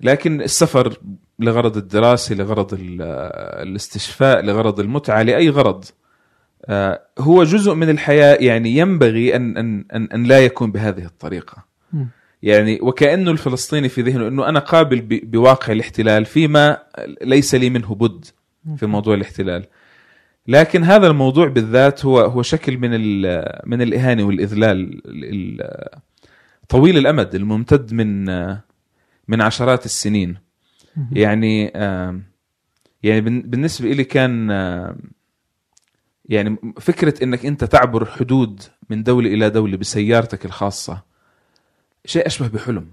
لكن 0.00 0.40
السفر 0.42 0.98
لغرض 1.38 1.76
الدراسة 1.76 2.34
لغرض 2.34 2.74
ال- 2.74 3.02
الاستشفاء 3.68 4.42
لغرض 4.42 4.80
المتعة 4.80 5.22
لأي 5.22 5.48
غرض 5.50 5.84
آه، 6.66 7.00
هو 7.18 7.44
جزء 7.44 7.74
من 7.74 7.90
الحياة 7.90 8.34
يعني 8.40 8.70
ينبغي 8.76 9.36
أن 9.36 9.56
أن 9.56 9.84
أن, 9.94 10.08
أن 10.14 10.24
لا 10.24 10.44
يكون 10.44 10.72
بهذه 10.72 11.04
الطريقة. 11.04 11.64
يعني 12.42 12.78
وكانه 12.82 13.30
الفلسطيني 13.30 13.88
في 13.88 14.02
ذهنه 14.02 14.28
إنه 14.28 14.48
أنا 14.48 14.58
قابل 14.58 15.00
بواقع 15.24 15.72
الاحتلال 15.72 16.24
فيما 16.24 16.78
ليس 17.22 17.54
لي 17.54 17.70
منه 17.70 17.94
بد 17.94 18.24
في 18.76 18.86
موضوع 18.86 19.14
الاحتلال. 19.14 19.64
لكن 20.46 20.84
هذا 20.84 21.06
الموضوع 21.06 21.48
بالذات 21.48 22.04
هو 22.04 22.20
هو 22.20 22.42
شكل 22.42 22.78
من 22.78 22.90
ال- 22.92 23.60
من 23.66 23.82
الإهانة 23.82 24.24
والإذلال 24.24 25.00
ال- 25.06 25.60
ال- 25.60 26.00
طويل 26.68 26.98
الأمد 26.98 27.34
الممتد 27.34 27.92
من 27.94 28.24
من 29.28 29.40
عشرات 29.40 29.84
السنين. 29.84 30.36
يعني 31.12 31.64
يعني 33.02 33.20
بالنسبة 33.20 33.88
لي 33.92 34.04
كان 34.04 34.50
يعني 36.28 36.56
فكرة 36.80 37.24
إنك 37.24 37.46
أنت 37.46 37.64
تعبر 37.64 38.04
حدود 38.04 38.60
من 38.90 39.02
دولة 39.02 39.34
إلى 39.34 39.50
دولة 39.50 39.76
بسيارتك 39.76 40.44
الخاصة 40.44 41.02
شيء 42.04 42.26
أشبه 42.26 42.48
بحلم. 42.48 42.86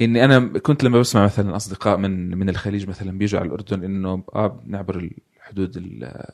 إني 0.00 0.24
أنا 0.24 0.38
كنت 0.58 0.84
لما 0.84 1.00
بسمع 1.00 1.24
مثلا 1.24 1.56
أصدقاء 1.56 1.96
من 1.96 2.38
من 2.38 2.48
الخليج 2.48 2.88
مثلا 2.88 3.18
بيجوا 3.18 3.40
على 3.40 3.46
الأردن 3.48 3.84
إنه 3.84 4.24
آه 4.34 4.46
بنعبر 4.64 5.10
الحدود 5.48 5.76
ال- 5.76 6.24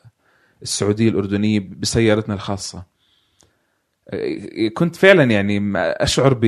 السعودية 0.61 1.09
الأردنية 1.09 1.59
بسيارتنا 1.79 2.33
الخاصة. 2.35 2.83
كنت 4.73 4.95
فعلا 4.95 5.23
يعني 5.23 5.71
أشعر 5.75 6.33
ب 6.41 6.45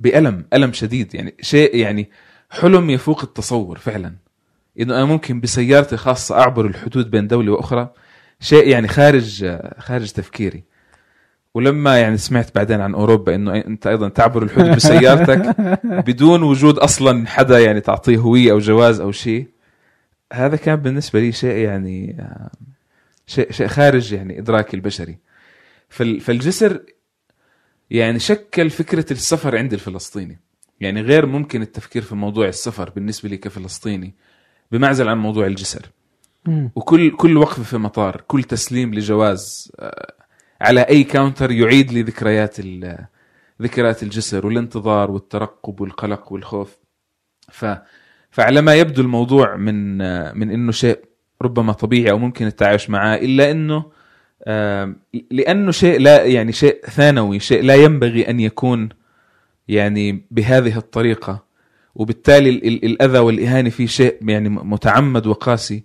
بألم 0.00 0.44
ألم 0.52 0.72
شديد. 0.72 1.14
يعني 1.14 1.34
شيء 1.40 1.76
يعني 1.76 2.10
حلم 2.50 2.90
يفوق 2.90 3.22
التصور 3.22 3.78
فعلا. 3.78 4.14
إنه 4.80 4.94
أنا 4.94 5.04
ممكن 5.04 5.40
بسيارتي 5.40 5.94
الخاصه 5.94 6.38
أعبر 6.40 6.66
الحدود 6.66 7.10
بين 7.10 7.26
دولة 7.28 7.52
وأخرى. 7.52 7.90
شيء 8.40 8.68
يعني 8.68 8.88
خارج 8.88 9.56
خارج 9.78 10.10
تفكيري. 10.12 10.62
ولما 11.54 11.98
يعني 12.00 12.16
سمعت 12.16 12.54
بعدين 12.54 12.80
عن 12.80 12.94
أوروبا 12.94 13.34
إنه 13.34 13.56
أنت 13.56 13.86
أيضا 13.86 14.08
تعبر 14.08 14.42
الحدود 14.42 14.76
بسيارتك 14.76 15.56
بدون 16.08 16.42
وجود 16.42 16.78
أصلا 16.78 17.26
حدا 17.26 17.58
يعني 17.58 17.80
تعطيه 17.80 18.16
هوية 18.16 18.52
أو 18.52 18.58
جواز 18.58 19.00
أو 19.00 19.12
شيء. 19.12 19.46
هذا 20.32 20.56
كان 20.56 20.76
بالنسبة 20.76 21.20
لي 21.20 21.32
شيء 21.32 21.56
يعني 21.56 22.26
شيء 23.26 23.52
شيء 23.52 23.66
خارج 23.66 24.12
يعني 24.12 24.38
ادراكي 24.38 24.76
البشري. 24.76 25.18
فال- 25.88 26.20
فالجسر 26.20 26.82
يعني 27.90 28.18
شكل 28.18 28.70
فكرة 28.70 29.12
السفر 29.12 29.58
عند 29.58 29.72
الفلسطيني. 29.72 30.38
يعني 30.80 31.00
غير 31.00 31.26
ممكن 31.26 31.62
التفكير 31.62 32.02
في 32.02 32.14
موضوع 32.14 32.48
السفر 32.48 32.90
بالنسبة 32.90 33.28
لي 33.28 33.36
كفلسطيني 33.36 34.14
بمعزل 34.72 35.08
عن 35.08 35.18
موضوع 35.18 35.46
الجسر. 35.46 35.90
مم. 36.46 36.70
وكل 36.74 37.16
كل 37.16 37.36
وقفه 37.36 37.62
في 37.62 37.78
مطار 37.78 38.20
كل 38.26 38.42
تسليم 38.42 38.94
لجواز 38.94 39.72
آه، 39.78 40.12
على 40.60 40.80
أي 40.80 41.04
كاونتر 41.04 41.50
يعيد 41.50 41.92
لي 41.92 42.02
ذكريات 42.02 42.56
ذكريات 43.62 44.02
الجسر 44.02 44.46
والانتظار 44.46 45.10
والترقب 45.10 45.80
والقلق 45.80 46.32
والخوف. 46.32 46.76
ف 47.52 47.64
فعلى 48.30 48.60
ما 48.60 48.74
يبدو 48.74 49.02
الموضوع 49.02 49.56
من 49.56 49.98
من 50.38 50.50
إنه 50.50 50.72
شيء 50.72 50.98
ربما 51.42 51.72
طبيعي 51.72 52.10
أو 52.10 52.18
ممكن 52.18 52.46
التعايش 52.46 52.90
معاه 52.90 53.16
إلا 53.16 53.50
إنه 53.50 53.84
لأنه 55.30 55.70
شيء 55.70 56.00
لا 56.00 56.24
يعني 56.24 56.52
شيء 56.52 56.80
ثانوي 56.90 57.40
شيء 57.40 57.62
لا 57.62 57.74
ينبغي 57.74 58.30
أن 58.30 58.40
يكون 58.40 58.88
يعني 59.68 60.22
بهذه 60.30 60.76
الطريقة. 60.76 61.44
وبالتالي 61.94 62.50
ال- 62.50 62.66
ال- 62.66 62.84
الأذى 62.84 63.18
والإهانة 63.18 63.70
فيه 63.70 63.86
شيء 63.86 64.16
يعني 64.22 64.48
متعمد 64.48 65.26
وقاسي. 65.26 65.84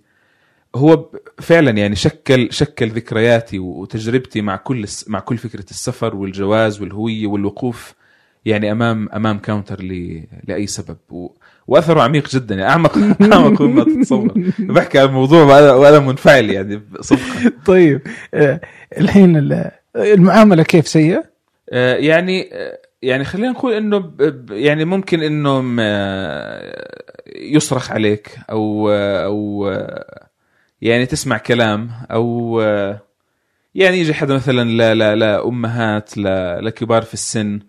هو 0.76 1.10
فعلا 1.40 1.70
يعني 1.70 1.96
شكل 1.96 2.48
شكل 2.52 2.88
ذكرياتي 2.88 3.58
وتجربتي 3.58 4.40
مع 4.40 4.56
كل 4.56 4.84
مع 5.06 5.20
كل 5.20 5.38
فكرة 5.38 5.64
السفر 5.70 6.16
والجواز 6.16 6.80
والهوية 6.80 7.26
والوقوف 7.26 7.94
يعني 8.46 8.72
أمام 8.72 9.08
أمام 9.08 9.38
كاونتر 9.38 9.82
ل... 9.82 10.22
لأي 10.48 10.66
سبب. 10.66 10.96
و... 11.10 11.28
وأثره 11.66 12.02
عميق 12.02 12.28
جدا. 12.28 12.54
يعني 12.54 12.70
أعمق 12.70 12.98
أعمق 13.32 13.62
مما 13.62 13.84
تتصور. 13.84 14.32
بحكي 14.58 14.98
عن 14.98 15.06
الموضوع 15.06 15.42
وأنا 15.72 15.98
منفعل 15.98 16.50
يعني 16.50 16.82
صدقا. 17.00 17.52
طيب 17.66 18.00
آه، 18.34 18.60
الحين 18.98 19.36
ال- 19.36 19.70
المعاملة 19.96 20.62
كيف 20.62 20.88
سيئة؟ 20.88 21.24
آه، 21.70 21.94
يعني 21.96 22.50
آه، 22.52 22.78
يعني 23.02 23.24
خلينا 23.24 23.50
نقول 23.50 23.72
إنه 23.72 23.98
ب- 23.98 24.50
يعني 24.50 24.84
ممكن 24.84 25.22
انه 25.22 25.60
م- 25.60 25.80
يصرخ 27.36 27.92
عليك 27.92 28.38
أو 28.50 28.90
أو 28.90 29.70
يعني 30.82 31.06
تسمع 31.06 31.38
كلام 31.38 31.90
أو 32.10 32.60
يعني 33.74 33.98
يجي 34.00 34.14
حدا 34.14 34.34
مثلا 34.34 34.70
لا 34.70 34.94
لا 34.94 35.14
لا 35.14 35.48
أمهات 35.48 36.18
لا 36.18 36.60
لكبار 36.60 37.02
في 37.02 37.14
السن. 37.14 37.60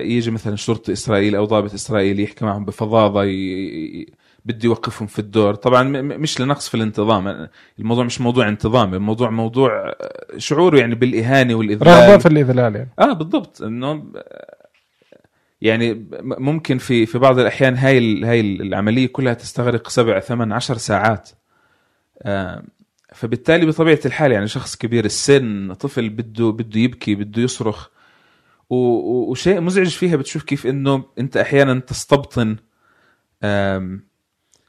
يجي 0.00 0.30
مثلا 0.30 0.56
شرطي 0.56 0.92
اسرائيلي 0.92 1.38
أو 1.38 1.44
ضابط 1.44 1.74
اسرائيلي 1.74 2.22
يحكي 2.22 2.44
معهم 2.44 2.64
بفظاظة 2.64 3.22
بده 4.44 4.58
يوقفهم 4.64 5.06
في 5.08 5.18
الدور. 5.18 5.54
طبعا 5.54 5.82
مش 6.02 6.40
لنقص 6.40 6.68
في 6.68 6.74
الانتظام 6.74 7.48
الموضوع 7.78 8.04
مش 8.04 8.20
موضوع 8.20 8.48
انتظام 8.48 8.94
الموضوع 8.94 9.30
موضوع 9.30 9.88
آه، 9.88 10.26
شعوره 10.38 10.78
يعني 10.78 10.94
بالإهانة 10.94 11.54
والإذلال. 11.54 11.86
رغبة 11.88 12.18
في 12.18 12.26
الإذلال 12.26 12.76
يعني. 12.76 12.90
آه 12.98 13.12
بالضبط. 13.12 13.62
إنه 13.62 14.04
يعني 15.62 15.94
م- 15.94 16.04
ممكن 16.22 16.78
في 16.78 17.06
في 17.06 17.18
بعض 17.18 17.38
الأحيان 17.38 17.76
هاي 17.76 17.98
ال- 17.98 18.24
هاي 18.24 18.40
العملية 18.40 19.06
كلها 19.06 19.34
تستغرق 19.34 19.88
سبع 19.88 20.20
ثمان 20.20 20.52
عشر 20.52 20.76
ساعات. 20.76 21.30
آه 22.22 22.62
فبالتالي 23.14 23.66
بطبيعة 23.66 24.00
الحال 24.06 24.32
يعني 24.32 24.48
شخص 24.48 24.76
كبير 24.76 25.04
السن 25.04 25.72
طفل 25.74 26.08
بده 26.08 26.50
بده 26.50 26.80
يبكي 26.80 27.14
بده 27.14 27.42
يصرخ. 27.42 27.88
وشيء 28.70 29.60
مزعج 29.60 29.88
فيها 29.88 30.16
بتشوف 30.16 30.42
كيف 30.42 30.66
إنه 30.66 31.04
أنت 31.18 31.36
أحيانا 31.36 31.80
تستبطن 31.80 32.56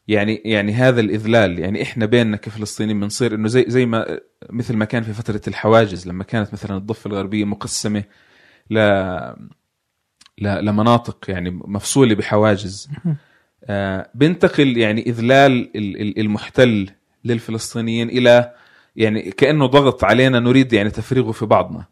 يعني 0.07 0.41
يعني 0.45 0.73
هذا 0.73 1.01
الإذلال. 1.01 1.59
يعني 1.59 1.81
إحنا 1.83 2.05
بيننا 2.05 2.37
كفلسطينيين 2.37 2.99
بنصير 2.99 3.35
إنه 3.35 3.47
زي 3.47 3.65
زي 3.67 3.85
ما 3.85 4.19
مثل 4.49 4.75
ما 4.75 4.85
كان 4.85 5.03
في 5.03 5.13
فترة 5.13 5.41
الحواجز 5.47 6.07
لما 6.07 6.23
كانت 6.23 6.53
مثلا 6.53 6.77
الضفة 6.77 7.07
الغربية 7.07 7.45
مقسمة 7.45 8.03
ل 8.69 8.79
لمناطق 10.41 11.25
يعني 11.29 11.49
مفصولة 11.51 12.15
بحواجز. 12.15 12.89
آه، 13.63 14.09
بينتقل 14.15 14.77
يعني 14.77 15.01
إذلال 15.07 15.51
ال- 15.77 16.01
ال- 16.01 16.19
المحتل 16.19 16.89
للفلسطينيين 17.25 18.09
إلى 18.09 18.53
يعني 18.95 19.21
كأنه 19.31 19.65
ضغط 19.65 20.03
علينا 20.03 20.39
نريد 20.39 20.73
يعني 20.73 20.89
تفريغه 20.89 21.31
في 21.31 21.45
بعضنا. 21.45 21.85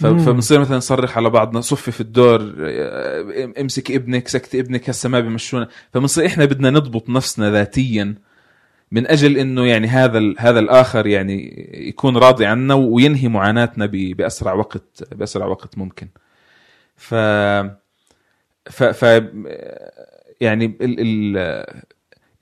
فبنصير 0.00 0.60
مثلا 0.60 0.76
نصرخ 0.76 1.16
على 1.16 1.30
بعضنا 1.30 1.60
صفي 1.60 1.90
في 1.90 2.00
الدور 2.00 2.54
آه، 2.60 3.52
امسك 3.60 3.90
ابنك 3.90 4.28
سكت 4.28 4.54
ابنك 4.54 4.90
هسه 4.90 5.08
ما 5.08 5.20
بيمشونا. 5.20 5.68
فبنصير 5.92 6.26
إحنا 6.26 6.44
بدنا 6.44 6.70
نضبط 6.70 7.10
نفسنا 7.10 7.50
ذاتيا 7.50 8.14
من 8.92 9.06
أجل 9.06 9.38
إنه 9.38 9.66
يعني 9.66 9.86
هذا 9.86 10.34
هذا 10.38 10.58
الآخر 10.58 11.06
يعني 11.06 11.66
يكون 11.88 12.16
راضي 12.16 12.46
عنا 12.46 12.74
وينهي 12.74 13.28
معاناتنا 13.28 13.86
بأسرع 13.86 14.52
وقت 14.52 15.14
بأسرع 15.14 15.46
وقت 15.46 15.78
ممكن. 15.78 16.08
ف 16.96 17.14
ف, 18.70 18.82
ف 18.82 19.02
يعني 20.40 20.64
ال 20.64 21.00
ال 21.00 21.36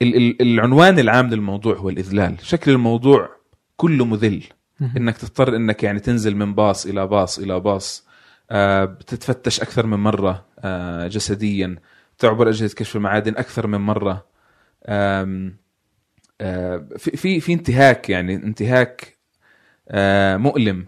ال 0.01 0.15
ال 0.15 0.41
العنوان 0.41 0.99
العام 0.99 1.29
للموضوع 1.29 1.75
هو 1.75 1.89
الإذلال. 1.89 2.35
شكل 2.41 2.71
الموضوع 2.71 3.29
كله 3.77 4.05
مذل. 4.05 4.43
إنك 4.81 5.17
تضطر 5.17 5.55
إنك 5.55 5.83
يعني 5.83 5.99
تنزل 5.99 6.35
من 6.35 6.53
باص 6.53 6.85
إلى 6.85 7.07
باص 7.07 7.39
إلى 7.39 7.59
باص 7.59 8.07
آه، 8.51 8.85
بتتفتش 8.85 9.61
أكثر 9.61 9.85
من 9.85 9.97
مرة 9.97 10.45
آه، 10.59 11.07
جسديا 11.07 11.75
تعبر 12.17 12.49
أجهزة 12.49 12.75
كشف 12.75 12.95
المعادن 12.95 13.37
أكثر 13.37 13.67
من 13.67 13.77
مرة 13.77 14.25
آه، 14.85 15.51
في 16.97 17.17
في 17.17 17.39
في 17.39 17.53
انتهاك 17.53 18.09
يعني 18.09 18.35
انتهاك 18.35 19.17
مؤلم 20.37 20.87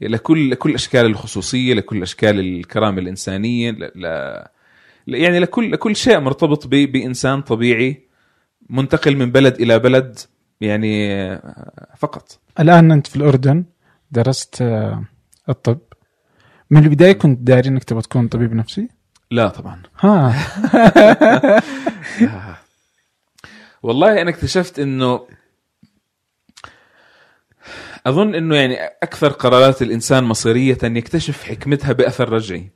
لكل 0.00 0.50
لكل 0.50 0.74
أشكال 0.74 1.06
الخصوصية 1.06 1.74
لكل 1.74 2.02
أشكال 2.02 2.40
الكرامة 2.40 2.98
الإنسانية 2.98 3.70
ل... 3.70 4.44
يعني 5.08 5.38
لكل 5.38 5.72
لكل 5.72 5.96
شيء 5.96 6.20
مرتبط. 6.20 6.66
بإنسان 6.66 7.42
طبيعي 7.42 8.08
منتقل 8.70 9.16
من 9.16 9.30
بلد 9.30 9.60
إلى 9.60 9.78
بلد 9.78 10.18
يعني 10.60 11.38
فقط. 11.96 12.38
الآن 12.60 12.92
أنت 12.92 13.06
في 13.06 13.16
الأردن 13.16 13.64
درست 14.10 14.62
آه، 14.62 15.04
الطب. 15.48 15.78
من 16.70 16.84
البداية 16.84 17.12
كنت 17.12 17.38
داري 17.40 17.68
إنك 17.68 17.84
تبغى 17.84 18.02
تكون 18.02 18.28
طبيب 18.28 18.54
نفسي؟ 18.54 18.88
لا 19.30 19.48
طبعا. 19.48 19.82
ها. 20.00 20.34
والله 23.82 24.22
أنا 24.22 24.30
اكتشفت 24.30 24.78
إنه 24.78 25.26
أظن 28.06 28.34
إنه 28.34 28.56
يعني 28.56 28.76
أكثر 29.02 29.28
قرارات 29.28 29.82
الإنسان 29.82 30.24
مصيرية 30.24 30.78
يكتشف 30.82 31.44
حكمتها 31.44 31.92
بأثر 31.92 32.28
رجعي. 32.28 32.70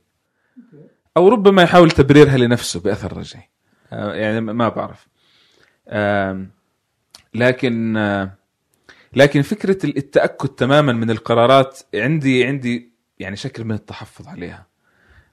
أو 1.17 1.29
ربما 1.29 1.63
يحاول 1.63 1.91
تبريرها 1.91 2.37
لنفسه 2.37 2.79
بأثر 2.79 3.17
رجعي. 3.17 3.49
آه، 3.93 4.13
يعني 4.13 4.41
ما 4.41 4.69
بعرف. 4.69 5.07
لكن 7.35 7.97
لكن 9.15 9.41
فكرة 9.41 9.85
التأكد 9.85 10.49
تماما 10.49 10.93
من 10.93 11.11
القرارات 11.11 11.79
عندي 11.95 12.45
عندي 12.45 12.93
يعني 13.19 13.35
شكل 13.35 13.63
من 13.63 13.75
التحفظ 13.75 14.27
عليها. 14.27 14.67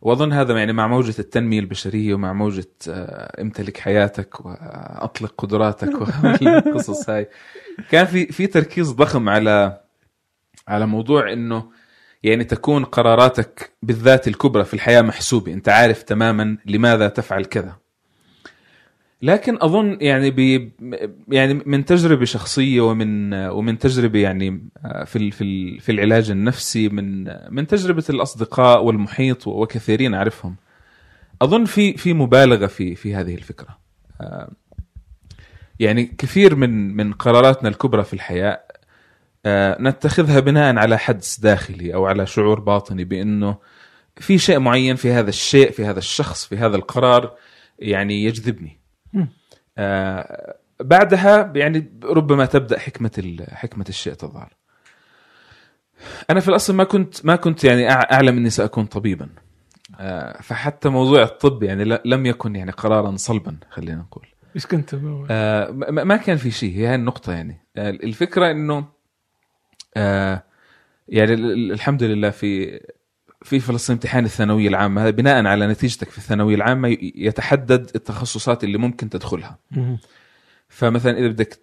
وأظن 0.02 0.32
هذا 0.32 0.58
يعني 0.58 0.72
مع 0.72 0.86
موجة 0.86 1.14
التنمية 1.18 1.60
البشرية 1.60 2.14
ومع 2.14 2.32
موجة 2.32 2.68
آه، 2.88 3.42
امتلك 3.42 3.76
حياتك 3.76 4.46
وأطلق 4.46 5.34
قدراتك 5.38 6.00
والقصص 6.42 7.10
هاي. 7.10 7.28
كان 7.90 8.06
في 8.06 8.26
في 8.26 8.46
تركيز 8.46 8.90
ضخم 8.90 9.28
على 9.28 9.80
على 10.68 10.86
موضوع 10.86 11.32
إنه 11.32 11.70
يعني 12.22 12.44
تكون 12.44 12.84
قراراتك 12.84 13.72
بالذات 13.82 14.28
الكبرى 14.28 14.64
في 14.64 14.74
الحياة 14.74 15.02
محسوبة. 15.02 15.52
أنت 15.52 15.68
عارف 15.68 16.02
تماما 16.02 16.56
لماذا 16.66 17.08
تفعل 17.08 17.44
كذا. 17.44 17.76
لكن 19.22 19.58
أظن 19.60 19.98
يعني 20.00 20.30
ب 20.30 20.70
يعني 21.28 21.54
من 21.66 21.84
تجربة 21.84 22.24
شخصية 22.24 22.80
ومن 22.80 23.34
ومن 23.34 23.78
تجربة 23.78 24.18
يعني 24.18 24.68
في 25.06 25.16
ال- 25.16 25.32
في 25.32 25.44
ال- 25.44 25.80
في 25.80 25.92
العلاج 25.92 26.30
النفسي 26.30 26.88
من 26.88 27.24
من 27.54 27.66
تجربة 27.66 28.04
الأصدقاء 28.10 28.84
والمحيط 28.84 29.46
وكثيرين 29.46 30.14
أعرفهم 30.14 30.56
أظن 31.42 31.64
في 31.64 31.96
في 31.96 32.12
مبالغة 32.14 32.66
في 32.66 32.94
في 32.94 33.14
هذه 33.14 33.34
الفكرة 33.34 33.78
آه، 34.20 34.50
يعني 35.80 36.04
كثير 36.18 36.54
من 36.56 36.96
من 36.96 37.12
قراراتنا 37.12 37.68
الكبرى 37.68 38.04
في 38.04 38.14
الحياة 38.14 38.60
آه، 39.46 39.76
نتخذها 39.80 40.40
بناء 40.40 40.76
على 40.76 40.98
حدس 40.98 41.40
داخلي 41.40 41.94
أو 41.94 42.06
على 42.06 42.26
شعور 42.26 42.60
باطني 42.60 43.04
بأنه 43.04 43.56
في 44.16 44.38
شيء 44.38 44.58
معين 44.58 44.96
في 44.96 45.12
هذا 45.12 45.28
الشيء 45.28 45.70
في 45.70 45.84
هذا 45.84 45.98
الشخص 45.98 46.44
في 46.46 46.56
هذا 46.56 46.76
القرار 46.76 47.34
يعني 47.78 48.24
يجذبني. 48.24 48.79
آه، 49.78 50.56
بعدها 50.80 51.52
يعني 51.56 52.00
ربما 52.04 52.46
تبدأ 52.46 52.78
حكمة 52.78 53.36
حكمة 53.52 53.84
الشيء 53.88 54.12
تظهر. 54.12 54.52
أنا 56.30 56.40
في 56.40 56.48
الأصل 56.48 56.74
ما 56.74 56.84
كنت 56.84 57.26
ما 57.26 57.36
كنت 57.36 57.64
يعني 57.64 57.90
أعلم 57.90 58.36
إني 58.36 58.50
سأكون 58.50 58.84
طبيبا. 58.86 59.28
آه، 60.00 60.42
فحتى 60.42 60.88
موضوع 60.88 61.22
الطب 61.22 61.62
يعني 61.62 61.98
لم 62.04 62.26
يكن 62.26 62.56
يعني 62.56 62.70
قرارا 62.70 63.16
صلبا 63.16 63.56
خلينا 63.70 63.98
نقول. 64.00 64.26
إيش 64.56 64.66
كنت؟ 64.66 64.94
آه، 65.30 65.70
ما 65.90 66.16
كان 66.16 66.36
في 66.36 66.50
شيء 66.50 66.76
هي 66.76 66.86
هاي 66.86 66.94
النقطة 66.94 67.32
يعني. 67.32 67.60
آه، 67.76 67.90
الفكرة 67.90 68.50
إنه 68.50 68.84
آه، 69.96 70.42
يعني 71.08 71.34
ال- 71.34 71.52
ال- 71.52 71.72
الحمد 71.72 72.02
لله 72.02 72.30
في 72.30 72.80
في 73.42 73.60
فلسطين 73.60 73.96
امتحان 73.96 74.24
الثانوية 74.24 74.68
العامة 74.68 75.02
هذا 75.02 75.10
بناء 75.10 75.46
على 75.46 75.66
نتيجتك 75.66 76.10
في 76.10 76.18
الثانوية 76.18 76.54
العامة 76.54 76.96
يتحدد 77.00 77.90
التخصصات 77.94 78.64
اللي 78.64 78.78
ممكن 78.78 79.10
تدخلها 79.10 79.58
مم. 79.70 79.98
فمثلا 80.68 81.18
إذا 81.18 81.28
بدك 81.28 81.60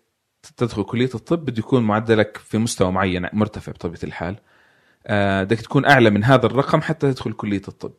تدخل 0.58 0.84
كلية 0.84 1.10
الطب 1.16 1.46
بده 1.46 1.60
يكون 1.60 1.84
معدلك 1.84 2.38
في 2.38 2.58
مستوى 2.58 2.92
معين 2.92 3.28
مرتفع 3.34 3.72
بطبيعة 3.72 4.00
الحال 4.04 4.36
آه، 5.08 5.44
بدك 5.44 5.62
تكون 5.62 5.86
أعلى 5.86 6.10
من 6.10 6.24
هذا 6.24 6.46
الرقم 6.46 6.82
حتى 6.82 7.14
تدخل 7.14 7.34
كلية 7.34 7.62
الطب 7.68 7.94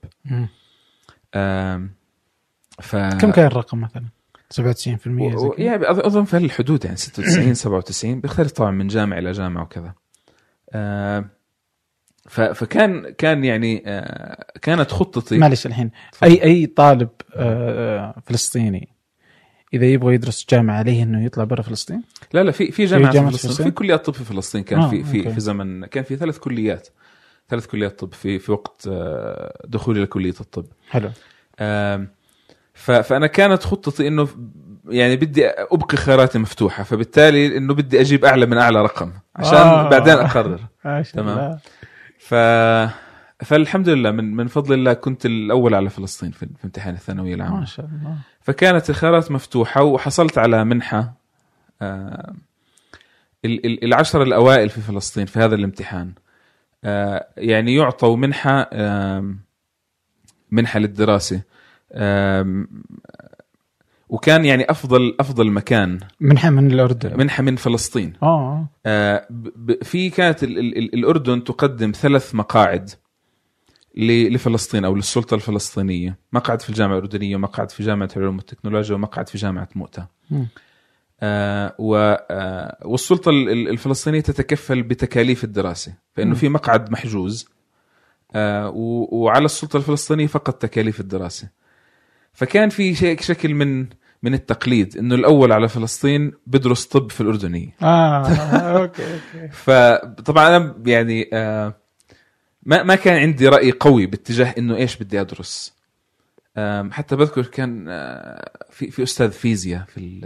ف... 2.82 2.96
كم 2.96 3.30
كان 3.30 3.46
الرقم 3.46 3.80
مثلا؟ 3.80 4.04
97% 4.54 5.06
و-؟ 5.06 5.54
يعني 5.58 5.90
أظن 5.90 6.24
في 6.24 6.36
هالحدود 6.36 6.84
يعني 6.84 6.96
96 6.96 7.54
97 7.54 8.20
بيختلف 8.20 8.52
طبعا 8.52 8.70
من 8.70 8.88
جامعة 8.88 9.18
إلى 9.18 9.32
جامعة 9.32 9.62
وكذا 9.62 9.94
آه، 10.72 11.24
فكان 12.28 13.10
كان 13.10 13.44
يعني 13.44 13.82
آه، 13.86 14.44
كانت 14.62 14.90
خطتي 14.90 15.38
معلش 15.38 15.66
الحين. 15.66 15.90
أي 16.22 16.42
أي 16.42 16.66
طالب 16.66 17.08
آه، 17.34 18.14
فلسطيني 18.26 18.88
إذا 19.74 19.86
يبغى 19.86 20.14
يدرس 20.14 20.46
جامعة 20.50 20.78
عليه 20.78 21.02
إنه 21.02 21.24
يطلع 21.24 21.44
برا 21.44 21.62
فلسطين؟ 21.62 22.02
لا 22.32 22.44
لا 22.44 22.50
في 22.50 22.72
في 22.72 22.84
جامعة 22.84 23.10
في 23.10 23.14
جامعة 23.14 23.30
فلسطين 23.30 23.50
فلسطين؟ 23.50 23.66
في 23.66 23.72
كليات 23.72 24.06
طب 24.06 24.14
في 24.14 24.24
فلسطين 24.24 24.62
كان 24.62 24.78
آه، 24.78 24.90
في 24.90 25.04
في 25.04 25.18
أوكي. 25.18 25.32
في 25.34 25.40
زمن 25.40 25.84
كان 25.84 26.04
في 26.04 26.16
ثلاث 26.16 26.38
كليات 26.38 26.88
ثلاث 27.48 27.66
كليات 27.66 27.98
طب 27.98 28.14
في 28.14 28.38
في 28.38 28.52
وقت 28.52 28.88
آه، 28.90 29.62
دخولي 29.68 30.02
لكلية 30.02 30.34
الطب 30.40 30.66
حلو 30.90 31.10
فأنا 32.74 33.26
كانت 33.26 33.62
خطتي 33.62 34.08
إنه 34.08 34.28
يعني 34.88 35.16
بدي 35.16 35.46
أبقي 35.48 35.96
خياراتي 35.96 36.38
مفتوحة 36.38 36.82
فبالتالي 36.82 37.56
إنه 37.56 37.74
بدي 37.74 38.00
أجيب 38.00 38.24
أعلى 38.24 38.46
من 38.46 38.58
أعلى 38.58 38.82
رقم 38.82 39.12
عشان 39.36 39.58
آه. 39.58 39.88
بعدين 39.88 40.14
أقرر 40.14 40.60
تمام. 41.14 41.58
ف 42.28 42.34
فالحمد 43.44 43.88
لله 43.88 44.10
من 44.10 44.36
من 44.36 44.46
فضل 44.46 44.74
الله 44.74 44.92
كنت 44.92 45.26
الأول 45.26 45.74
على 45.74 45.90
فلسطين 45.90 46.30
في, 46.30 46.46
في 46.58 46.64
امتحان 46.64 46.94
الثانوية 46.94 47.36
ما 47.36 47.44
العامه 47.44 47.64
شاء 47.64 47.86
الله. 47.86 48.16
فكانت 48.40 48.90
الخيارات 48.90 49.30
مفتوحة 49.32 49.82
وحصلت 49.82 50.38
على 50.38 50.64
منحة 50.64 51.12
آه، 51.82 52.34
ال- 53.44 53.66
ال- 53.66 53.84
العشر 53.84 54.22
الأوائل 54.22 54.68
في 54.68 54.80
فلسطين 54.80 55.26
في 55.26 55.38
هذا 55.38 55.54
الامتحان. 55.54 56.12
آه، 56.84 57.26
يعني 57.36 57.74
يعطوا 57.74 58.16
منحة 58.16 58.70
منحة 60.50 60.78
للدراسة. 60.78 61.40
وكان 64.08 64.44
يعني 64.44 64.70
أفضل 64.70 65.16
أفضل 65.20 65.50
مكان. 65.50 65.98
منحة 66.20 66.50
من 66.50 66.72
الأردن. 66.72 67.16
منحه 67.18 67.42
من 67.42 67.56
فلسطين. 67.56 68.12
آه. 68.22 68.68
آه، 68.86 69.28
في 69.82 70.10
كانت 70.10 70.42
ال- 70.42 70.58
ال- 70.58 70.78
ال- 70.78 70.94
الأردن 70.94 71.44
تقدم 71.44 71.92
ثلاث 71.94 72.34
مقاعد 72.34 72.90
لفلسطين 73.96 74.84
أو 74.84 74.94
للسلطة 74.94 75.34
الفلسطينية، 75.34 76.18
مقعد 76.32 76.62
في 76.62 76.70
الجامعة 76.70 76.94
الأردنية، 76.98 77.36
ومقعد 77.36 77.70
في 77.70 77.82
جامعة 77.82 78.08
العلوم 78.16 78.36
والتكنولوجيا، 78.36 78.94
ومقعد 78.94 79.28
في 79.28 79.38
جامعة 79.38 79.68
مؤتة. 79.74 80.06
آه، 81.20 81.74
و- 81.78 82.16
آه، 82.30 82.78
والسلطة 82.84 83.30
ال- 83.30 83.48
ال- 83.48 83.68
الفلسطينية 83.68 84.20
تتكفل 84.20 84.82
بتكاليف 84.82 85.44
الدراسة، 85.44 85.92
فإنه 86.14 86.28
مم. 86.28 86.34
في 86.34 86.48
مقعد 86.48 86.90
محجوز 86.92 87.48
آه، 88.34 88.72
وعلى 89.12 89.44
السلطة 89.44 89.76
الفلسطينية 89.76 90.26
فقط 90.26 90.54
تكاليف 90.62 91.00
الدراسة. 91.00 91.48
فكان 92.38 92.68
في 92.68 92.94
شيء 92.94 93.20
شكل 93.20 93.54
من 93.54 93.86
من 94.22 94.34
التقليد 94.34 94.96
إنه 94.96 95.14
الأول 95.14 95.52
على 95.52 95.68
فلسطين 95.68 96.32
بدرس 96.46 96.86
طب 96.86 97.10
في 97.10 97.20
الأردنية. 97.20 97.74
آه 97.82 98.26
Okay 98.78 99.02
okay. 99.14 99.48
فطبعا 99.52 100.56
أنا 100.56 100.74
يعني 100.86 101.30
آه، 101.32 101.74
ما 102.62 102.82
ما 102.82 102.94
كان 102.94 103.18
عندي 103.18 103.48
رأي 103.48 103.70
قوي 103.72 104.06
باتجاه 104.06 104.54
إنه 104.58 104.76
إيش 104.76 104.96
بدي 104.96 105.20
أدرس. 105.20 105.74
آم، 106.56 106.92
حتى 106.92 107.16
بذكر 107.16 107.46
كان 107.46 107.86
آه، 107.88 108.50
في 108.70 108.90
في 108.90 109.02
أستاذ 109.02 109.30
فيزياء 109.30 109.84
في 109.88 110.20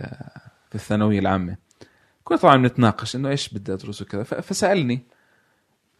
في 0.68 0.74
الثانوية 0.74 1.18
العامة. 1.18 1.56
كنا 2.24 2.38
طبعا 2.38 2.56
نتناقش 2.56 3.16
إنه 3.16 3.28
إيش 3.28 3.48
بدي 3.48 3.72
أدرس 3.72 4.02
وكذا. 4.02 4.22
فسألني. 4.22 5.02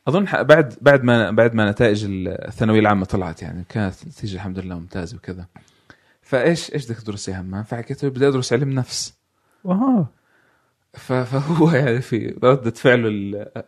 أظن 0.09 0.25
بعد 0.25 0.75
بعد 0.81 1.05
ما 1.05 1.31
بعد 1.31 1.55
ما 1.55 1.70
نتائج 1.70 2.05
الثانوية 2.29 2.81
العامة 2.81 3.05
طلعت 3.05 3.42
يعني 3.42 3.64
كانت 3.68 4.03
النتيجه 4.03 4.35
الحمد 4.35 4.59
لله 4.59 4.75
ممتازة 4.79 5.16
وكذا. 5.16 5.46
فايش 6.33 6.75
إيش 6.75 6.87
بدك 6.87 7.01
تدرس 7.01 7.29
يا 7.29 7.40
همام 7.40 7.62
فحكيت 7.64 8.05
له 8.05 8.11
بدي 8.11 8.29
أدرس 8.29 8.53
علم 8.53 8.71
نفس. 8.71 9.14
ف- 10.95 11.12
فهو 11.12 11.70
يعني 11.70 12.01
في 12.01 12.35
ردة 12.45 12.70
فعله 12.70 13.09
ال- 13.09 13.62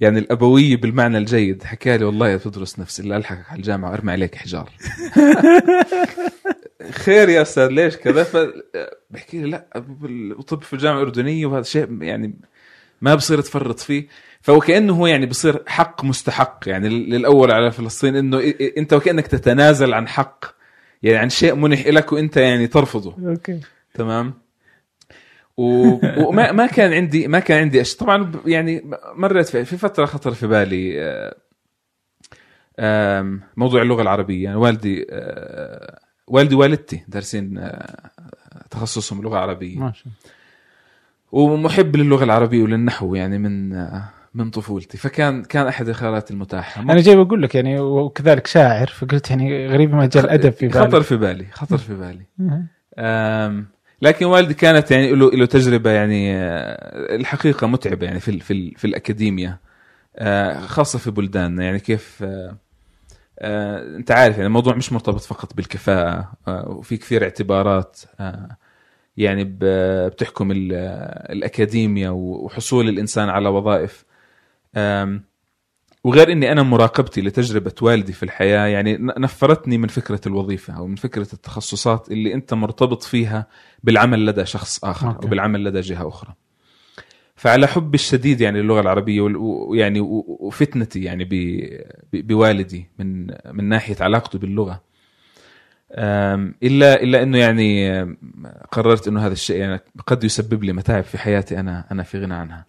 يعني 0.00 0.18
الأبوية 0.18 0.76
بالمعنى 0.76 1.18
الجيد. 1.18 1.62
حكى 1.64 1.96
لي 1.98 2.04
والله 2.04 2.36
بتدرس 2.36 2.78
نفس. 2.78 3.00
اللي 3.00 3.16
ألحقك 3.16 3.50
على 3.50 3.58
الجامعة 3.58 3.90
وأرمي 3.90 4.12
عليك 4.12 4.34
حجار. 4.34 4.70
خير 6.92 7.28
يا 7.28 7.42
أستاذ 7.42 7.66
ليش 7.68 7.96
كذا؟ 7.96 8.24
فبحكي 8.24 9.38
لي 9.38 9.50
لا 9.50 9.66
الطب 10.38 10.62
في 10.62 10.72
الجامعة 10.72 10.98
الأردنية 10.98 11.46
وهذا 11.46 11.62
شيء 11.62 12.02
يعني 12.02 12.34
ما 13.00 13.14
بصير 13.14 13.40
تفرط 13.40 13.80
فيه. 13.80 14.06
فهو 14.40 14.60
كأنه 14.60 14.92
هو 14.94 15.06
يعني 15.06 15.26
بصير 15.26 15.62
حق 15.66 16.04
مستحق. 16.04 16.60
يعني 16.66 16.88
للأول 16.88 17.50
على 17.50 17.70
فلسطين 17.72 18.32
إ- 18.40 18.44
أنت 18.78 18.92
وكأنك 18.92 19.26
تتنازل 19.26 19.94
عن 19.94 20.08
حق. 20.08 20.61
يعني 21.02 21.18
عن 21.18 21.28
شيء 21.28 21.54
منح 21.54 21.86
لك 21.86 22.12
وأنت 22.12 22.36
يعني 22.36 22.66
ترفضه. 22.66 23.16
أوكي. 23.28 23.60
تمام؟ 23.94 24.34
و... 25.56 25.64
وما 26.28 26.52
ما 26.52 26.66
كان 26.66 26.92
عندي 26.92 27.28
ما 27.28 27.38
كان 27.38 27.60
عندي 27.60 27.80
أش... 27.80 27.96
طبعا 27.96 28.32
يعني 28.46 28.90
مرت 29.14 29.46
في, 29.46 29.64
في 29.64 29.76
فترة 29.76 30.04
خطر 30.04 30.34
في 30.34 30.46
بالي 30.46 30.98
آه، 32.78 33.38
موضوع 33.56 33.82
اللغة 33.82 34.02
العربية. 34.02 34.44
يعني 34.44 34.56
والدي 34.56 35.06
آه، 35.10 35.98
والدي 36.26 36.54
ووالدتي 36.54 37.04
دارسين 37.08 37.58
آه، 37.58 38.10
تخصصهم 38.70 39.18
اللغة 39.18 39.34
العربيه 39.34 39.78
ما 39.78 39.92
شاء 39.92 40.06
الله. 40.06 40.16
ومحب 41.32 41.96
للغة 41.96 42.24
العربية 42.24 42.62
وللنحو 42.62 43.14
يعني 43.14 43.38
من 43.38 43.72
من 44.34 44.50
طفولتي. 44.50 44.98
فكان 44.98 45.42
كان 45.44 45.66
أحد 45.66 45.88
الخيارات 45.88 46.30
المتاحة. 46.30 46.82
أنا 46.82 47.00
جاي 47.00 47.16
بقول 47.16 47.42
لك 47.42 47.54
يعني 47.54 47.80
وكذلك 47.80 48.46
شاعر 48.46 48.86
فقلت 48.86 49.30
يعني 49.30 49.66
غريب 49.68 49.94
ما 49.94 50.06
جاء 50.06 50.24
الأدب 50.24 50.50
في 50.52 50.68
بالي. 50.68 50.80
خطر 50.80 51.02
في 51.02 51.16
بالي 51.16 51.46
خطر 51.52 51.78
في 51.78 51.94
بالي. 51.94 52.22
أم، 52.98 53.66
لكن 54.02 54.26
والدي 54.26 54.54
كانت 54.54 54.90
يعني 54.90 55.12
له 55.12 55.30
له 55.30 55.46
تجربة 55.46 55.90
يعني 55.90 56.36
آه، 56.36 57.14
الحقيقة 57.16 57.66
متعبة 57.66 58.06
يعني 58.06 58.20
في 58.20 58.40
في 58.40 58.70
في 58.76 58.84
الاكاديميا 58.86 59.58
آه، 60.16 60.60
خاصة 60.60 60.98
في 60.98 61.10
بلداننا 61.10 61.64
يعني 61.64 61.78
كيف 61.80 62.24
آه، 63.38 63.96
أنت 63.96 64.10
عارف 64.10 64.34
يعني 64.34 64.46
الموضوع 64.46 64.74
مش 64.74 64.92
مرتبط 64.92 65.20
فقط 65.20 65.54
بالكفاءة 65.54 66.32
وفي 66.48 66.96
كثير 66.96 67.22
اعتبارات 67.24 68.00
يعني 69.16 69.56
بتحكم 69.60 70.50
ال- 70.50 70.72
الاكاديميا 71.32 72.10
وحصول 72.10 72.88
الإنسان 72.88 73.28
على 73.28 73.48
وظائف 73.48 74.04
وغير 76.04 76.32
إني 76.32 76.52
أنا 76.52 76.62
مراقبتي 76.62 77.20
لتجربة 77.20 77.74
والدي 77.82 78.12
في 78.12 78.22
الحياة 78.22 78.66
يعني 78.66 78.96
نفرتني 79.00 79.78
من 79.78 79.88
فكرة 79.88 80.20
الوظيفة 80.26 80.76
أو 80.76 80.86
من 80.86 80.96
فكرة 80.96 81.28
التخصصات 81.32 82.10
اللي 82.10 82.34
أنت 82.34 82.54
مرتبط 82.54 83.02
فيها 83.02 83.46
بالعمل 83.82 84.26
لدى 84.26 84.46
شخص 84.46 84.84
آخر 84.84 85.08
أوكي. 85.08 85.24
أو 85.24 85.30
بالعمل 85.30 85.64
لدى 85.64 85.80
جهة 85.80 86.08
أخرى. 86.08 86.34
فعلى 87.36 87.66
حبي 87.66 87.94
الشديد 87.94 88.40
يعني 88.40 88.62
للغة 88.62 88.80
العربية 88.80 89.20
ويعني 89.20 90.00
وفتنتي 90.00 91.02
يعني 91.02 91.28
بوالدي 92.12 92.90
من 92.98 93.26
من 93.52 93.64
ناحية 93.64 93.96
علاقته 94.00 94.38
باللغة. 94.38 94.82
إلا 96.62 97.02
إلا 97.02 97.22
إنه 97.22 97.38
يعني 97.38 98.02
قررت 98.72 99.08
إنه 99.08 99.26
هذا 99.26 99.32
الشيء 99.32 99.56
يعني 99.56 99.80
قد 100.06 100.24
يسبب 100.24 100.64
لي 100.64 100.72
متاعب 100.72 101.04
في 101.04 101.18
حياتي 101.18 101.60
أنا 101.60 101.84
أنا 101.92 102.02
في 102.02 102.18
غنى 102.18 102.34
عنها. 102.34 102.66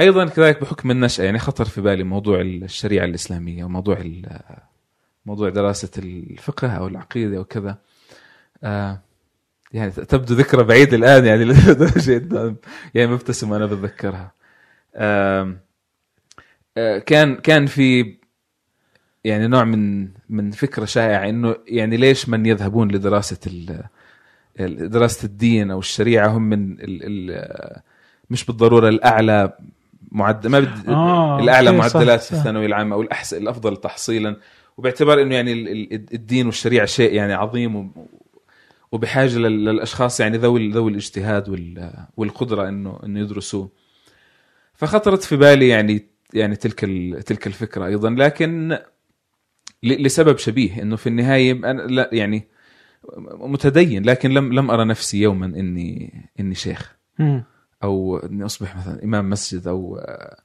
أيضا 0.00 0.24
كذلك 0.26 0.60
بحكم 0.60 0.90
النشاه 0.90 1.24
يعني 1.24 1.38
خطر 1.38 1.64
في 1.64 1.80
بالي 1.80 2.04
موضوع 2.04 2.40
الشريعة 2.40 3.04
الإسلامية 3.04 3.64
وموضوع 3.64 4.04
موضوع 5.26 5.48
دراسة 5.48 5.90
الفقه 5.98 6.68
أو 6.72 6.86
العقيدة 6.88 7.36
أو 7.36 7.44
كذا. 7.44 7.78
آه، 8.64 9.00
يعني 9.72 9.90
تبدو 9.90 10.34
ذكرى 10.34 10.64
بعيدة 10.64 10.96
الآن 10.96 11.26
يعني 11.26 11.44
لدرجة 11.50 12.56
يعني 12.94 13.10
مبتسم 13.12 13.50
وأنا 13.50 13.66
بتذكرها. 13.66 14.32
آه، 14.94 15.56
كان 17.06 17.36
كان 17.36 17.66
في 17.66 18.16
يعني 19.24 19.46
نوع 19.46 19.64
من 19.64 20.08
من 20.28 20.50
فكرة 20.50 20.84
شائعة 20.84 21.28
إنه 21.28 21.56
يعني 21.66 21.96
ليش 21.96 22.28
من 22.28 22.46
يذهبون 22.46 22.90
لدراسة 22.90 23.38
دراسة 24.58 25.26
الدين 25.26 25.70
أو 25.70 25.78
الشريعة 25.78 26.28
هم 26.28 26.42
من 26.42 26.72
ال 26.72 27.00
ال 27.30 27.80
مش 28.30 28.44
بالضرورة 28.44 28.88
الأعلى 28.88 29.58
معدل 30.12 30.50
ما 30.50 30.60
بدي 30.60 30.88
آه، 30.92 31.40
الأعلى 31.40 31.70
أوكي، 31.70 31.88
صح، 31.88 31.94
معدلات 31.96 32.20
في 32.20 32.26
صح. 32.26 32.38
الثانوية 32.38 32.66
العامة 32.66 32.94
أو 32.96 33.02
الأحسن 33.02 33.36
الأفضل 33.42 33.76
تحصيلا 33.76 34.36
وباعتبار 34.76 35.22
إنه 35.22 35.34
يعني 35.34 35.52
ال- 35.52 35.68
ال- 35.68 35.92
الدين 36.14 36.46
والشريعة 36.46 36.86
شيء 36.86 37.12
يعني 37.14 37.32
عظيم 37.32 37.76
و- 37.76 38.08
وبحاجة 38.92 39.38
لل- 39.38 39.64
للأشخاص 39.64 40.20
يعني 40.20 40.36
ذوي 40.36 40.70
ذوي 40.70 40.90
الاجتهاد 40.90 41.48
وال- 41.48 42.06
والقدرة 42.16 42.68
انه 42.68 42.98
إنه 43.04 43.20
يدرسوه 43.20 43.68
فخطرت 44.74 45.22
في 45.22 45.36
بالي 45.36 45.68
يعني 45.68 46.06
يعني 46.34 46.56
تلك 46.56 46.84
ال- 46.84 47.22
تلك 47.22 47.46
الفكرة 47.46 47.86
أيضا 47.86 48.10
لكن 48.10 48.78
ل- 49.82 50.02
لسبب 50.06 50.38
شبيه 50.38 50.82
إنه 50.82 50.96
في 50.96 51.06
النهاية 51.06 51.52
أنا 51.52 51.82
لا 51.82 52.10
يعني 52.12 52.48
متدين 53.32 54.04
لكن 54.04 54.30
لم 54.30 54.52
لم 54.52 54.70
أرى 54.70 54.84
نفسي 54.84 55.20
يوما 55.20 55.46
اني 55.46 56.12
إني 56.40 56.54
شيخ 56.54 56.96
مم. 57.18 57.44
أو 57.82 58.16
إني 58.18 58.44
أصبح 58.44 58.76
مثلا 58.76 59.04
إمام 59.04 59.30
مسجد 59.30 59.68
أو 59.68 59.96
آه، 59.98 60.36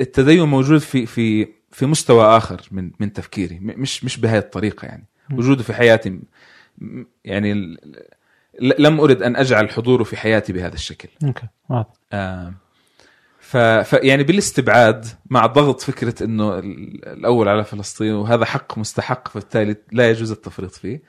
التدين 0.00 0.42
موجود 0.42 0.78
في 0.80 1.06
في 1.06 1.48
في 1.72 1.86
مستوى 1.86 2.36
آخر 2.36 2.60
من 2.70 2.90
من 3.00 3.12
تفكيري 3.12 3.58
مش 3.62 4.04
مش 4.04 4.20
بهذه 4.20 4.38
الطريقة 4.38 4.86
يعني. 4.86 5.04
وجوده 5.32 5.62
في 5.62 5.72
حياتي 5.74 6.20
يعني 7.24 7.76
لم 8.78 9.00
أرد 9.00 9.22
أن 9.22 9.36
أجعل 9.36 9.70
حضوره 9.70 10.04
في 10.04 10.16
حياتي 10.16 10.52
بهذا 10.52 10.74
الشكل. 10.74 11.08
أوكي 11.24 11.46
واضح. 11.68 11.88
آه، 12.12 12.52
ف, 13.40 13.56
ف 13.56 13.92
يعني 13.92 14.22
بالاستبعاد 14.22 15.06
مع 15.30 15.46
ضغط 15.46 15.80
فكرة 15.80 16.24
إنه 16.24 16.58
ال- 16.58 17.08
الأول 17.08 17.48
على 17.48 17.64
فلسطين 17.64 18.12
وهذا 18.12 18.44
حق 18.44 18.78
مستحق 18.78 19.28
فبالتالي 19.28 19.76
لا 19.92 20.10
يجوز 20.10 20.30
التفريط 20.32 20.70
فيه. 20.72 21.02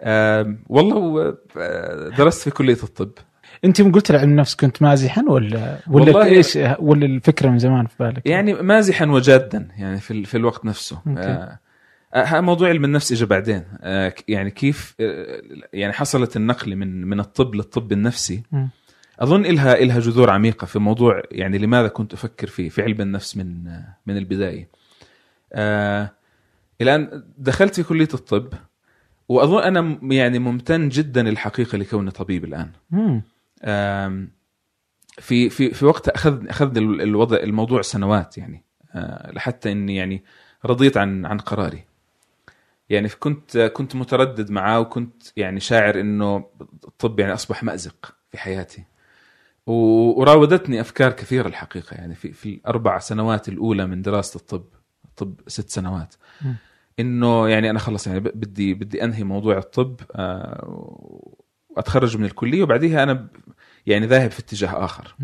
آه، 0.00 0.56
والله 0.68 1.36
آه، 1.56 2.08
درست 2.08 2.42
في 2.42 2.50
كلية 2.50 2.78
الطب. 2.82 3.10
انت 3.64 3.80
يوم 3.80 3.92
قلت 3.92 4.10
علم 4.10 4.30
النفس 4.30 4.54
كنت 4.54 4.82
مازحا 4.82 5.24
ولا 5.28 5.78
ولا 5.90 6.24
إيش 6.24 6.58
ولا 6.78 7.06
الفكرة 7.06 7.48
من 7.50 7.58
زمان 7.58 7.86
في 7.86 7.94
بالك؟ 8.00 8.22
يعني 8.26 8.54
مازحا 8.54 9.06
وجادا 9.06 9.68
يعني 9.78 10.00
في 10.00 10.10
ال- 10.10 10.24
في 10.24 10.36
الوقت 10.36 10.64
نفسه. 10.64 10.98
آه 11.08 11.58
آه، 12.14 12.40
موضوع 12.40 12.68
علم 12.68 12.84
النفس 12.84 13.12
اجى 13.12 13.26
بعدين 13.26 13.62
آه 13.80 14.14
يعني 14.28 14.50
كيف 14.50 14.94
آه 15.00 15.42
يعني 15.72 15.92
حصلت 15.92 16.36
النقله 16.36 16.74
من 16.74 17.04
من 17.04 17.20
الطب 17.20 17.54
للطب 17.54 17.92
النفسي 17.92 18.42
مم. 18.52 18.68
أظن 19.20 19.46
إلها 19.46 19.74
إلها 19.78 20.00
جذور 20.00 20.30
عميقة 20.30 20.64
في 20.64 20.78
موضوع 20.78 21.22
يعني 21.32 21.58
لماذا 21.58 21.88
كنت 21.88 22.12
أفكر 22.14 22.46
في 22.46 22.70
في 22.70 22.82
علم 22.82 23.00
النفس 23.00 23.36
من 23.36 23.66
آه، 23.68 23.96
من 24.06 24.16
البداية 24.16 24.68
آه 25.52 26.10
الان 26.80 27.22
دخلت 27.38 27.74
في 27.74 27.82
كلية 27.82 28.08
الطب 28.14 28.48
وأظن 29.28 29.62
أنا 29.62 29.80
م- 29.80 30.12
يعني 30.12 30.38
ممتن 30.38 30.88
جدا 30.88 31.28
الحقيقة 31.28 31.78
لكوني 31.78 32.10
طبيب 32.10 32.44
الآن 32.44 32.70
مم. 32.90 33.22
في 35.18 35.50
في 35.50 35.70
في 35.74 35.84
وقت 35.84 36.08
أخذ 36.08 36.48
اخذ 36.48 36.76
ال- 36.76 37.00
الوضع 37.02 37.36
الموضوع 37.36 37.82
سنوات 37.82 38.38
يعني 38.38 38.64
آه، 38.94 39.32
لحتى 39.32 39.72
إني 39.72 39.96
يعني 39.96 40.24
رضيت 40.64 40.96
عن 40.96 41.26
عن 41.26 41.38
قراري. 41.38 41.84
يعني 42.90 43.08
كنت 43.08 43.58
كنت 43.58 43.96
متردد 43.96 44.50
معاه 44.50 44.80
وكنت 44.80 45.22
يعني 45.36 45.60
شاعر 45.60 46.00
إنه 46.00 46.46
الطب 46.84 47.20
يعني 47.20 47.32
أصبح 47.34 47.62
مأزق 47.64 48.14
في 48.30 48.38
حياتي. 48.38 48.84
وراودتني 49.66 50.80
أفكار 50.80 51.12
كثيرة 51.12 51.48
الحقيقة 51.48 51.94
يعني 51.94 52.14
في 52.14 52.32
في 52.32 52.48
الأربع 52.54 52.98
سنوات 52.98 53.48
الأولى 53.48 53.86
من 53.86 54.02
دراسة 54.02 54.36
الطب 54.38 54.64
طب 55.16 55.40
ست 55.46 55.70
سنوات. 55.70 56.14
إنه 57.00 57.48
يعني 57.48 57.70
أنا 57.70 57.78
خلص 57.78 58.06
يعني 58.06 58.20
بدي 58.20 58.74
بدي 58.74 59.04
أنهي 59.04 59.24
موضوع 59.24 59.58
الطب 59.58 60.00
واتخرج 61.78 62.16
من 62.16 62.24
الكلية 62.24 62.62
وبعديها 62.62 63.02
أنا 63.02 63.28
يعني 63.86 64.06
ذاهب 64.06 64.30
في 64.30 64.40
اتجاه 64.40 64.84
آخر. 64.84 65.14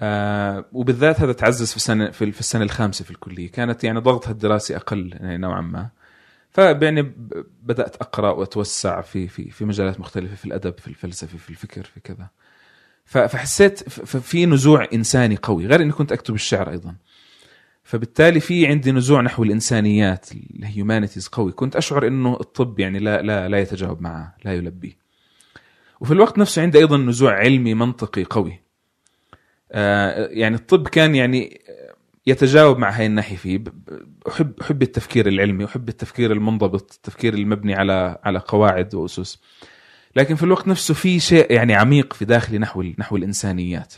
آه 0.00 0.64
وبالذات 0.72 1.20
هذا 1.20 1.32
تعزز 1.32 1.70
في 1.70 1.76
السنة 1.76 2.10
في 2.10 2.32
في 2.32 2.40
السنة 2.40 2.62
الخامسة 2.62 3.04
في 3.04 3.10
الكلية. 3.10 3.50
كانت 3.50 3.84
يعني 3.84 4.00
ضغطها 4.00 4.30
الدراسي 4.30 4.76
أقل 4.76 5.12
يعني 5.12 5.36
نوعا 5.36 5.60
ما. 5.60 5.88
فيعني 6.50 7.12
بدأت 7.62 7.96
أقرأ 7.96 8.30
وأتوسع 8.30 9.00
في 9.00 9.28
في 9.28 9.50
في 9.50 9.64
مجالات 9.64 10.00
مختلفة 10.00 10.34
في 10.34 10.44
الأدب 10.44 10.78
في 10.78 10.88
الفلسفة 10.88 11.38
في 11.38 11.50
الفكر 11.50 11.82
في 11.82 12.00
كذا. 12.00 12.28
فحسيت 13.04 13.88
في 14.00 14.46
نزوع 14.46 14.88
إنساني 14.94 15.36
قوي 15.36 15.66
غير 15.66 15.82
إني 15.82 15.92
كنت 15.92 16.12
أكتب 16.12 16.34
الشعر 16.34 16.70
أيضا. 16.70 16.94
فبالتالي 17.82 18.40
في 18.40 18.66
عندي 18.66 18.92
نزوع 18.92 19.20
نحو 19.20 19.42
الإنسانيات 19.42 20.26
الهيومانيتيز 20.32 21.28
قوي. 21.28 21.52
كنت 21.52 21.76
أشعر 21.76 22.06
إنه 22.06 22.36
الطب 22.40 22.80
يعني 22.80 22.98
لا 22.98 23.22
لا 23.22 23.48
لا 23.48 23.58
يتجاوب 23.58 24.02
معه 24.02 24.36
لا 24.44 24.54
يلبيه. 24.54 25.03
وفي 26.04 26.12
الوقت 26.12 26.38
نفسه 26.38 26.62
عندي 26.62 26.78
أيضا 26.78 26.96
نزوع 26.96 27.34
علمي 27.34 27.74
منطقي 27.74 28.24
قوي. 28.24 28.60
آه، 29.72 30.28
يعني 30.30 30.56
الطب 30.56 30.88
كان 30.88 31.14
يعني 31.14 31.60
يتجاوب 32.26 32.78
مع 32.78 32.90
هاي 32.90 33.06
الناحية 33.06 33.36
فيه. 33.36 33.64
احب 34.28 34.60
أحب 34.60 34.82
التفكير 34.82 35.28
العلمي 35.28 35.64
أحب 35.64 35.88
التفكير 35.88 36.32
المنضبط 36.32 36.92
التفكير 36.94 37.34
المبني 37.34 37.74
على 37.74 38.18
على 38.24 38.38
قواعد 38.38 38.94
وأسس. 38.94 39.38
لكن 40.16 40.34
في 40.34 40.42
الوقت 40.42 40.68
نفسه 40.68 40.94
في 40.94 41.20
شيء 41.20 41.52
يعني 41.52 41.74
عميق 41.74 42.12
في 42.12 42.24
داخلي 42.24 42.58
نحو 42.58 42.82
نحو 42.82 43.16
الإنسانيات. 43.16 43.94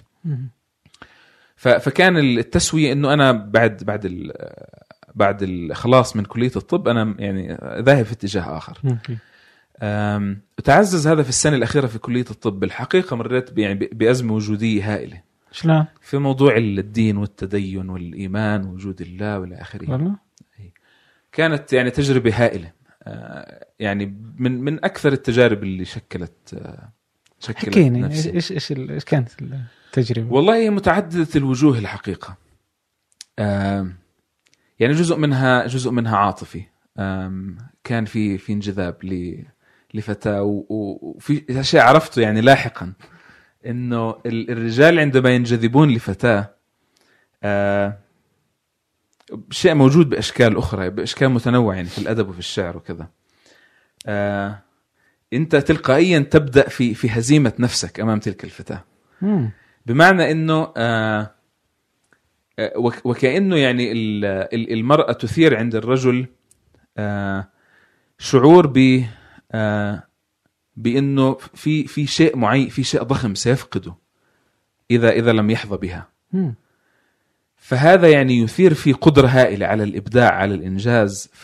فكان 1.56 2.16
التسوية 2.16 2.92
إنه 2.92 3.12
أنا 3.12 3.32
بعد 3.32 3.84
بعد 3.84 4.04
ال 4.04 4.32
بعد 5.14 5.42
الخلاص 5.42 6.16
من 6.16 6.24
كلية 6.24 6.52
الطب 6.56 6.88
أنا 6.88 7.14
يعني 7.18 7.58
ذاهب 7.80 8.04
في 8.04 8.12
اتجاه 8.12 8.56
آخر. 8.56 8.78
تعزز 10.64 11.06
هذا 11.06 11.22
في 11.22 11.28
السنة 11.28 11.56
الأخيرة 11.56 11.86
في 11.86 11.98
كلية 11.98 12.24
الطب. 12.30 12.64
الحقيقة 12.64 13.16
مريت 13.16 13.58
يعني 13.58 13.74
بأزمة 13.74 14.34
وجودية 14.34 14.94
هائلة. 14.94 15.22
شلون؟ 15.52 15.84
في 16.00 16.18
موضوع 16.18 16.56
الدين 16.56 17.16
والتدين 17.16 17.88
والإيمان 17.88 18.64
ووجود 18.64 19.00
الله 19.00 19.38
والى 19.38 19.54
آخره. 19.54 19.90
والله؟ 19.90 20.16
كانت 21.32 21.72
يعني 21.72 21.90
تجربة 21.90 22.32
هائلة. 22.34 22.72
آه، 23.02 23.66
يعني 23.78 24.06
من 24.38 24.60
من 24.60 24.84
أكثر 24.84 25.12
التجارب 25.12 25.62
اللي 25.62 25.84
شكلت 25.84 26.54
آه، 26.54 26.92
شكلت 27.40 27.66
حكيني 27.66 27.98
إيش 27.98 28.04
نفسي. 28.04 28.32
إيش 28.32 28.52
إيش 28.52 28.72
إيش 28.72 29.04
كانت 29.04 29.28
التجربة؟ 29.42 30.32
والله 30.32 30.56
هي 30.56 30.70
متعددة 30.70 31.28
الوجوه 31.36 31.78
الحقيقة. 31.78 32.36
آم، 33.38 33.96
يعني 34.80 34.94
جزء 34.94 35.16
منها 35.16 35.66
جزء 35.66 35.90
منها 35.90 36.16
عاطفي. 36.16 36.62
كان 37.84 38.04
في 38.04 38.38
في 38.38 38.52
انجذاب 38.52 39.04
ل 39.04 39.42
لفتاة. 39.96 40.42
وفي 40.68 41.62
شيء 41.62 41.80
عرفته 41.80 42.22
يعني 42.22 42.40
لاحقا 42.40 42.92
إنه 43.66 44.10
ال- 44.26 44.50
الرجال 44.50 44.98
عندما 44.98 45.30
ينجذبون 45.30 45.90
لفتاة 45.94 46.54
آه، 47.42 47.98
شيء 49.50 49.74
موجود 49.74 50.08
بأشكال 50.08 50.56
أخرى 50.56 50.90
بأشكال 50.90 51.28
متنوعة 51.28 51.74
يعني 51.74 51.88
في 51.88 51.98
الأدب 51.98 52.28
وفي 52.28 52.38
الشعر 52.38 52.76
وكذا. 52.76 53.08
آه، 54.06 54.58
أنت 55.32 55.56
تلقائيا 55.56 56.18
تبدأ 56.18 56.68
في 56.68 56.94
في 56.94 57.08
هزيمة 57.10 57.52
نفسك 57.58 58.00
أمام 58.00 58.18
تلك 58.18 58.44
الفتاة. 58.44 58.84
مم. 59.22 59.50
بمعنى 59.86 60.30
إنه 60.30 60.72
آه 60.76 61.30
وك- 62.76 63.06
وكأنه 63.06 63.56
يعني 63.56 63.92
ال- 63.92 64.24
ال- 64.24 64.72
المرأة 64.72 65.12
تثير 65.12 65.56
عند 65.56 65.74
الرجل 65.74 66.26
آه 66.98 67.48
شعور 68.18 68.66
ب 68.66 69.04
بإنه 70.76 71.34
في 71.34 71.86
في 71.86 72.06
شيء 72.06 72.36
معين 72.36 72.68
في 72.68 72.84
شيء 72.84 73.02
ضخم 73.02 73.34
سيفقده 73.34 73.94
إذا 74.90 75.10
إذا 75.10 75.32
لم 75.32 75.50
يحظى 75.50 75.76
بها. 75.76 76.08
فهذا 77.56 78.08
يعني 78.08 78.38
يثير 78.38 78.74
في 78.74 78.92
قدرة 78.92 79.26
هائلة 79.26 79.66
على 79.66 79.82
الإبداع 79.82 80.32
على 80.34 80.54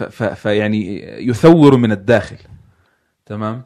ف- 0.02 0.22
فيعني 0.22 1.02
يثور 1.28 1.76
من 1.76 1.92
الداخل. 1.92 2.36
تمام؟ 3.26 3.62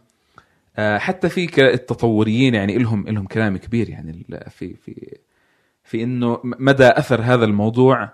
آه، 0.77 0.99
حتى 0.99 1.29
في 1.29 1.63
التطوريين 1.75 2.55
يعني 2.55 2.79
لهم 2.79 3.05
لهم 3.09 3.27
كلام 3.27 3.57
كبير 3.57 3.89
يعني 3.91 4.27
في 4.51 4.75
في 4.75 5.17
في 5.85 6.03
إنه 6.03 6.41
مدى 6.45 6.87
أثر 6.87 7.21
هذا 7.23 7.45
الموضوع 7.45 8.13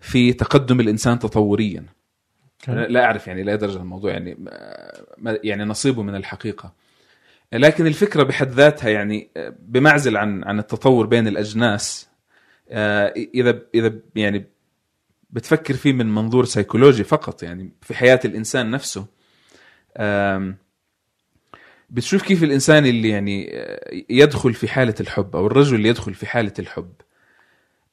في 0.00 0.32
تقدم 0.32 0.80
الإنسان 0.80 1.18
تطوريا. 1.18 1.84
أنا 2.68 2.80
لا 2.86 3.04
أعرف 3.04 3.26
يعني 3.26 3.42
لا 3.42 3.56
درجة 3.56 3.76
الموضوع 3.76 4.10
يعني 4.12 4.34
ما- 5.18 5.38
يعني 5.44 5.64
نصيبه 5.64 6.02
من 6.02 6.14
الحقيقة. 6.14 6.72
لكن 7.52 7.86
الفكرة 7.86 8.22
بحد 8.22 8.50
ذاتها 8.50 8.88
يعني 8.90 9.30
بمعزل 9.58 10.16
عن 10.16 10.44
عن 10.44 10.58
التطور 10.58 11.06
بين 11.06 11.28
الأجناس 11.28 12.08
آه، 12.70 13.14
إذا 13.34 13.62
إذا 13.74 13.92
يعني 14.14 14.44
بتفكر 15.30 15.74
فيه 15.74 15.92
من 15.92 16.14
منظور 16.14 16.44
سيكولوجي 16.44 17.04
فقط 17.04 17.42
يعني 17.42 17.72
في 17.82 17.94
حياة 17.94 18.20
الإنسان 18.24 18.70
نفسه 18.70 19.06
بتشوف 21.90 22.22
كيف 22.22 22.42
الإنسان 22.42 22.86
اللي 22.86 23.08
يعني 23.08 23.50
آه، 23.52 23.90
يدخل 24.10 24.54
في 24.54 24.68
حالة 24.68 24.94
الحب 25.00 25.36
أو 25.36 25.46
الرجل 25.46 25.74
اللي 25.76 25.88
يدخل 25.88 26.14
في 26.14 26.26
حالة 26.26 26.52
الحب 26.58 26.92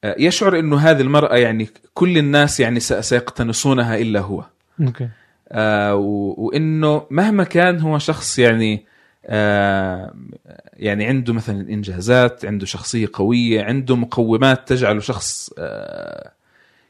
آه، 0.03 0.15
يشعر 0.19 0.59
إنه 0.59 0.77
هذه 0.77 1.01
المرأة 1.01 1.35
يعني 1.35 1.69
كل 1.93 2.17
الناس 2.17 2.59
يعني 2.59 2.79
سيقتنصونها 2.79 3.97
إلا 3.97 4.19
هو. 4.19 4.45
okay. 4.81 5.09
آه، 5.51 5.95
وإنه 5.95 7.05
مهما 7.09 7.43
كان 7.43 7.79
هو 7.79 7.99
شخص 7.99 8.39
يعني 8.39 8.85
آه، 9.25 10.13
يعني 10.73 11.05
عنده 11.05 11.33
مثلا 11.33 11.69
إنجازات 11.69 12.45
عنده 12.45 12.65
شخصية 12.65 13.09
قوية 13.13 13.63
عنده 13.63 13.95
مقومات 13.95 14.67
تجعله 14.67 14.99
شخص 14.99 15.49
آه، 15.57 16.31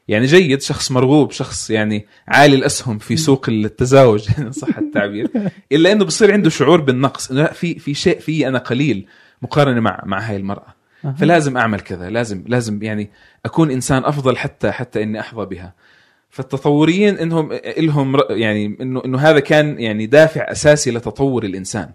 يعني 0.08 0.26
جيد 0.26 0.62
شخص 0.62 0.90
مرغوب 0.90 1.30
شخص 1.30 1.70
يعني 1.70 2.06
عالي 2.28 2.56
الأسهم 2.56 2.98
في 2.98 3.16
سوق 3.16 3.46
التزاوج 3.48 4.28
صح 4.60 4.78
التعبير. 4.78 5.30
إلا 5.72 5.92
إنه 5.92 6.04
بصير 6.04 6.32
عنده 6.32 6.50
شعور 6.50 6.80
بالنقص 6.80 7.30
إنه 7.30 7.46
في 7.46 7.78
في 7.78 7.94
شيء 7.94 8.18
في 8.20 8.48
أنا 8.48 8.58
قليل 8.58 9.06
مقارنة 9.42 9.80
مع 9.80 10.02
مع 10.06 10.20
هاي 10.20 10.36
المرأة. 10.36 10.74
فلازم 11.18 11.56
أعمل 11.56 11.80
كذا 11.80 12.10
لازم 12.10 12.44
لازم 12.46 12.82
يعني 12.82 13.10
أكون 13.44 13.70
إنسان 13.70 14.04
أفضل 14.04 14.36
حتى 14.36 14.70
حتى 14.70 15.02
إني 15.02 15.20
أحظى 15.20 15.46
بها. 15.46 15.72
فالتطوريين 16.30 17.18
إنهم 17.18 17.52
لهم 17.78 18.20
يعني 18.30 18.76
إنه 18.80 19.02
إنه 19.04 19.18
هذا 19.18 19.40
كان 19.40 19.80
يعني 19.80 20.06
دافع 20.06 20.40
أساسي 20.52 20.90
لتطور 20.90 21.44
الإنسان. 21.44 21.90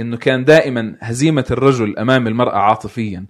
إنه 0.00 0.16
كان 0.16 0.44
دائما 0.44 0.96
هزيمة 1.00 1.44
الرجل 1.50 1.98
أمام 1.98 2.26
المرأة 2.26 2.56
عاطفيا 2.58 3.24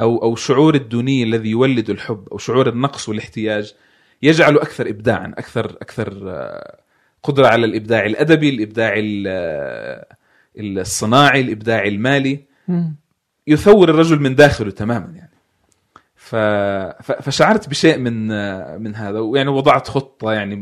أو 0.00 0.22
أو 0.22 0.36
شعور 0.36 0.74
الدونيه 0.74 1.24
الذي 1.24 1.50
يولد 1.50 1.90
الحب 1.90 2.28
أو 2.32 2.38
شعور 2.38 2.68
النقص 2.68 3.08
والاحتياج 3.08 3.74
يجعله 4.22 4.62
أكثر 4.62 4.88
ابداعا 4.88 5.34
أكثر 5.38 5.66
أكثر 5.82 6.22
آه، 6.30 6.78
قدرة 7.22 7.46
على 7.46 7.66
الإبداع 7.66 8.06
الأدبي 8.06 8.48
الإبداع 8.48 8.92
ال- 8.96 9.24
آه، 9.28 10.06
الصناعي 10.58 11.40
الإبداع 11.40 11.84
المالي. 11.84 12.40
يثور 13.46 13.90
الرجل 13.90 14.20
من 14.20 14.34
داخله 14.34 14.70
تماما 14.70 15.12
يعني. 15.16 15.31
ف... 16.32 16.36
فشعرت 17.22 17.68
بشيء 17.68 17.98
من 17.98 18.26
من 18.82 18.94
هذا 18.94 19.18
ويعني 19.18 19.48
وضعت 19.50 19.88
خطة 19.88 20.32
يعني 20.32 20.56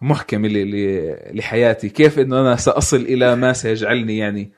محكمة 0.00 0.48
ل... 0.48 1.38
لحياتي 1.38 1.88
كيف 1.88 2.18
إنه 2.18 2.40
أنا 2.40 2.56
سأصل 2.56 2.96
إلى 2.96 3.36
ما 3.36 3.52
سيجعلني 3.52 4.18
يعني 4.18 4.52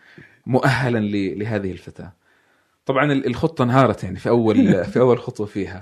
مؤهلا 0.47 0.99
ل... 0.99 1.39
لهذه 1.39 1.71
الفتاة. 1.73 2.13
طبعا 2.87 3.13
ال- 3.13 3.27
الخطة 3.27 3.65
انهارت 3.65 4.05
يعني 4.05 4.19
في 4.19 4.29
أول 4.29 4.85
في 4.93 5.01
أول 5.01 5.19
خطوة 5.19 5.47
فيها. 5.47 5.81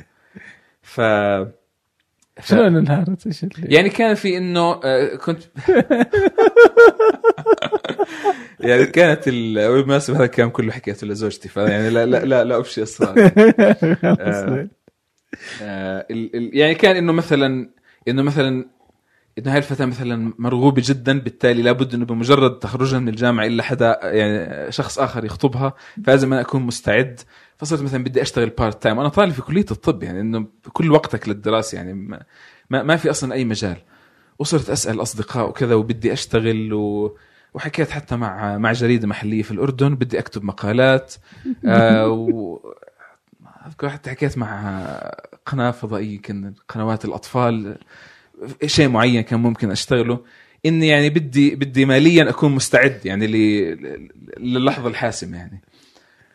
ف 0.83 1.01
ف- 1.01 2.49
شلون 2.49 2.77
انهارت؟ 2.77 3.27
إيش 3.27 3.47
يعني 3.59 3.89
كان 3.89 4.15
في 4.15 4.37
إنه 4.37 4.81
آه، 4.85 5.17
كنت 5.17 5.43
يعني 8.61 8.87
كانت 8.87 9.29
ال- 9.29 9.69
بالمناسبه 9.73 10.17
هذا 10.17 10.25
الكلام 10.25 10.51
كله 10.51 10.73
حكيته 10.73 11.07
لزوجتي 11.07 11.49
فيعني 11.49 11.91
لا 11.91 12.07
لا 12.07 12.25
لا, 12.25 12.45
لا 12.45 12.61
افشي 12.61 12.83
اسرار 12.83 13.15
آه، 14.05 14.69
آه، 15.63 16.07
يعني 16.33 16.75
كان 16.75 16.97
إنه 16.97 17.13
مثلا 17.13 17.71
إنه 18.09 18.23
مثلا 18.23 18.67
إنه 19.39 19.53
هاي 19.53 19.59
الفتاة 19.59 19.85
مثلا 19.85 20.35
مرغوبة 20.39 20.83
جدا 20.85 21.21
بالتالي 21.21 21.63
لابد 21.63 21.95
إنه 21.95 22.05
بمجرد 22.05 22.59
تخرجها 22.59 22.99
من 22.99 23.09
الجامعة 23.09 23.47
إلا 23.47 23.63
حدا 23.63 24.01
يعني 24.03 24.73
شخص 24.73 24.99
آخر 24.99 25.25
يخطبها 25.25 25.75
فلازم 26.05 26.33
أنا 26.33 26.43
أكون 26.43 26.63
مستعد. 26.63 27.21
فصرت 27.57 27.83
مثلا 27.83 28.05
بدي 28.05 28.23
أشتغل 28.23 28.51
part 28.51 28.83
time 28.83 29.01
أنا 29.01 29.09
طالب 29.09 29.33
في 29.33 29.43
كلية 29.43 29.67
الطب 29.71 30.03
يعني 30.03 30.21
إنه 30.21 30.47
كل 30.73 30.91
وقتك 30.93 31.29
للدراسة 31.29 31.77
يعني 31.77 31.95
ما, 32.71 32.83
ما 32.83 32.97
في 32.97 33.11
أصلا 33.11 33.35
أي 33.35 33.45
مجال. 33.45 33.77
وصرت 34.39 34.71
أسأل 34.71 35.03
أصدقاء 35.03 35.49
وكذا 35.49 35.75
وبدي 35.75 36.13
أشتغل 36.13 36.73
و 36.73 37.17
وحكيت 37.55 37.91
حتى 37.91 38.17
مع 38.17 38.59
مع 38.59 38.73
جريدة 38.73 39.07
محلية 39.09 39.43
في 39.43 39.51
الأردن 39.51 39.95
بدي 39.95 40.19
أكتب 40.19 40.45
مقالات. 40.45 41.15
آه 41.65 42.09
و 42.09 42.59
أذكر 43.67 43.89
حتى 43.91 44.11
حكيت 44.11 44.39
مع 44.39 44.87
قناة 45.47 45.71
فضائية 45.71 46.21
كان 46.23 46.55
قنوات 46.69 47.05
الأطفال. 47.05 47.79
شيء 48.67 48.89
معين 48.89 49.21
كان 49.21 49.41
ممكن 49.41 49.71
أشتغله. 49.71 50.21
إني 50.67 50.89
يعني 50.89 51.11
بدي 51.11 51.55
بدي 51.55 51.85
ماليا 51.85 52.31
أكون 52.31 52.53
مستعد 52.53 53.01
يعني 53.05 53.27
ل- 53.27 54.11
للحظة 54.39 54.89
الحاسمة 54.89 55.37
يعني. 55.37 55.63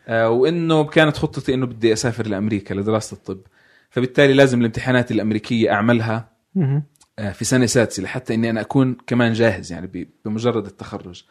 آه، 0.08 0.30
وإنه 0.30 0.84
كانت 0.84 1.18
خطتي 1.18 1.54
إنه 1.54 1.66
بدي 1.66 1.94
أسافر 1.94 2.28
لأمريكا 2.28 2.74
لدراسة 2.74 3.16
الطب. 3.16 3.40
فبالتالي 3.90 4.34
لازم 4.34 4.60
الامتحانات 4.60 5.12
الأمريكية 5.12 5.72
أعملها. 5.72 6.30
في 7.18 7.46
سنة 7.46 7.66
سادسة 7.66 8.04
لحتى 8.04 8.34
إني 8.34 8.50
أنا 8.50 8.62
أكون 8.62 8.98
كمان 9.08 9.34
جاهز 9.34 9.72
يعني 9.72 10.08
بمجرد 10.26 10.66
التخرج. 10.66 11.24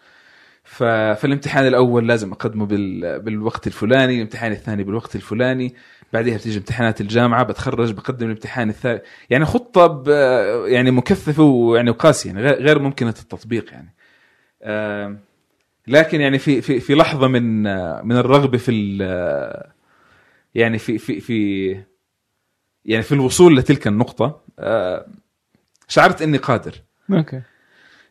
فالامتحان 0.64 1.66
الأول 1.66 2.08
لازم 2.08 2.32
أقدمه 2.32 2.66
بال... 2.66 3.20
بالوقت 3.20 3.66
الفلاني 3.66 4.14
الامتحان 4.16 4.52
الثاني 4.52 4.84
بالوقت 4.84 5.16
الفلاني 5.16 5.74
بعدها 6.12 6.36
بتيجي 6.36 6.58
امتحانات 6.58 7.00
الجامعة 7.00 7.42
بتخرج 7.42 7.92
بقدم 7.92 8.26
الامتحان 8.26 8.68
الثالث 8.68 9.02
يعني 9.30 9.44
خطة. 9.44 10.04
يعني 10.66 10.90
مكثفة 10.90 11.42
ويعني 11.42 11.90
وقاسيه 11.90 12.30
يعني 12.30 12.42
غير 12.42 12.78
ممكنة 12.78 13.14
التطبيق 13.22 13.72
يعني 13.72 13.94
لكن 15.88 16.20
يعني 16.20 16.38
في 16.38 16.62
في 16.62 16.80
في 16.80 16.94
لحظة 16.94 17.28
من 17.28 17.66
آه، 17.66 18.02
من 18.02 18.16
الرغبة 18.16 18.58
في. 18.58 18.72
يعني 20.54 20.78
في 20.78 20.98
في 20.98 21.20
في 21.20 21.68
يعني 22.84 23.02
في 23.02 23.12
الوصول 23.12 23.56
لتلك 23.56 23.86
النقطة 23.86 24.40
آه، 24.58 25.06
شعرت 25.88 26.22
إني 26.22 26.38
قادر. 26.38 26.74
أوكي. 27.12 27.42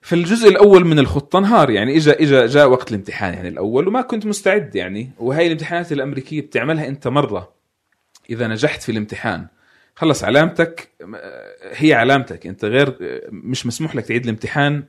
في 0.01 0.15
الجزء 0.15 0.49
الأول 0.49 0.85
من 0.85 0.99
الخطة 0.99 1.39
انهار 1.39 1.69
يعني 1.69 1.97
اجى 1.97 2.11
اجى 2.11 2.45
جاء 2.45 2.69
وقت 2.69 2.89
الامتحان 2.91 3.33
يعني 3.33 3.47
الأول 3.47 3.87
وما 3.87 4.01
كنت 4.01 4.25
مستعد 4.25 4.75
يعني. 4.75 5.11
وهي 5.19 5.45
الامتحانات 5.45 5.91
الأمريكية 5.91 6.41
بتعملها 6.41 6.87
أنت 6.87 7.07
مرة. 7.07 7.53
إذا 8.29 8.47
نجحت 8.47 8.81
في 8.81 8.91
الامتحان 8.91 9.47
خلص 9.95 10.23
علامتك 10.23 10.89
آه، 11.15 11.55
هي 11.71 11.93
علامتك. 11.93 12.47
أنت 12.47 12.65
غير 12.65 12.97
آه، 13.01 13.21
مش 13.29 13.65
مسموح 13.65 13.95
لك 13.95 14.05
تعيد 14.05 14.23
الامتحان 14.23 14.83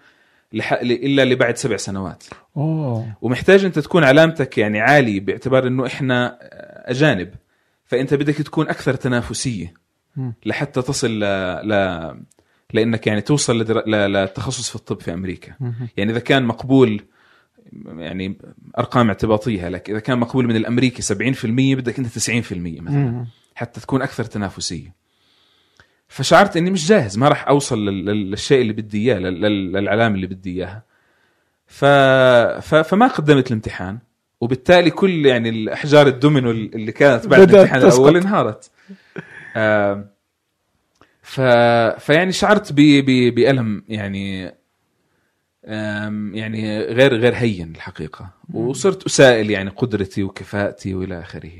لح... 0.53 0.72
إلا 0.72 1.24
لبعد 1.24 1.57
سبع 1.57 1.76
سنوات. 1.76 2.24
أوه. 2.57 3.16
ومحتاج 3.22 3.64
أنت 3.64 3.78
تكون 3.78 4.05
علامتك 4.05 4.59
يعني 4.59 4.80
عالي 4.80 5.20
باعتبار 5.20 5.66
إنه 5.66 5.87
إحنا 5.87 6.39
آه، 6.43 6.91
أجانب. 6.91 7.34
فأنت 7.84 8.14
بدك 8.14 8.34
تكون 8.34 8.68
أكثر 8.68 8.95
تنافسية. 8.95 9.74
لحتى 10.47 10.82
تصل 10.82 11.11
ل... 11.11 11.24
ل... 11.68 11.72
لأنك 12.75 13.07
يعني 13.07 13.21
توصل 13.21 13.59
لدر... 13.61 13.83
ل... 13.87 13.91
للتخصص 13.91 14.69
في 14.69 14.77
الطب 14.77 15.01
في 15.01 15.12
أمريكا. 15.14 15.53
يعني 15.97 16.12
إذا 16.12 16.21
كان 16.21 16.45
مقبول 16.45 17.03
يعني 17.87 18.39
أرقام 18.79 19.09
اعتباطية 19.09 19.69
لك 19.69 19.91
إذا 19.91 19.99
كان 19.99 20.19
مقبول 20.19 20.47
من 20.47 20.57
الأمريكي 20.57 21.03
70% 21.03 21.47
بدك 21.47 21.99
أنت 21.99 22.19
90% 22.19 22.53
مثلا. 22.53 23.27
حتى 23.55 23.81
تكون 23.81 24.03
أكثر 24.03 24.25
تنافسية 24.25 24.95
فشعرت 26.09 26.57
إني 26.57 26.71
مش 26.71 26.89
جاهز 26.89 27.19
ما 27.19 27.29
راح 27.29 27.49
أوصل 27.49 27.85
لل- 27.89 28.05
لل- 28.05 28.31
للشيء 28.31 28.61
اللي 28.62 28.73
بدي 28.73 28.99
إياه 29.11 29.19
لل- 29.19 29.41
لل- 29.41 29.73
للعلامة 29.73 30.14
اللي 30.14 30.27
بدي 30.27 30.51
إياها 30.57 30.83
ف... 31.67 31.85
ف... 32.64 32.75
فما 32.75 33.07
قدمت 33.07 33.47
الامتحان 33.47 33.99
وبالتالي 34.41 34.91
كل 34.91 35.27
يعني 35.27 35.49
الأحجار 35.49 36.07
الدومينو 36.07 36.51
اللي 36.51 36.93
كانت 36.93 37.27
بعد 37.27 37.41
الامتحان. 37.55 37.81
الأول 37.83 38.17
انهارت 38.17 38.71
آم، 39.57 40.07
ف... 41.27 41.41
فيعني 42.01 42.33
شعرت 42.33 42.72
ب... 42.72 42.77
ب... 42.77 43.35
بألم 43.35 43.85
يعني 43.89 44.53
يعني 46.33 46.81
غير 46.81 47.14
غير 47.14 47.35
هين 47.35 47.72
الحقيقة. 47.77 48.31
وصرت 48.55 49.07
أسائل 49.07 49.51
يعني 49.51 49.70
قدرتي 49.70 50.22
وكفاءتي 50.22 50.95
وإلى 50.95 51.20
آخره. 51.20 51.53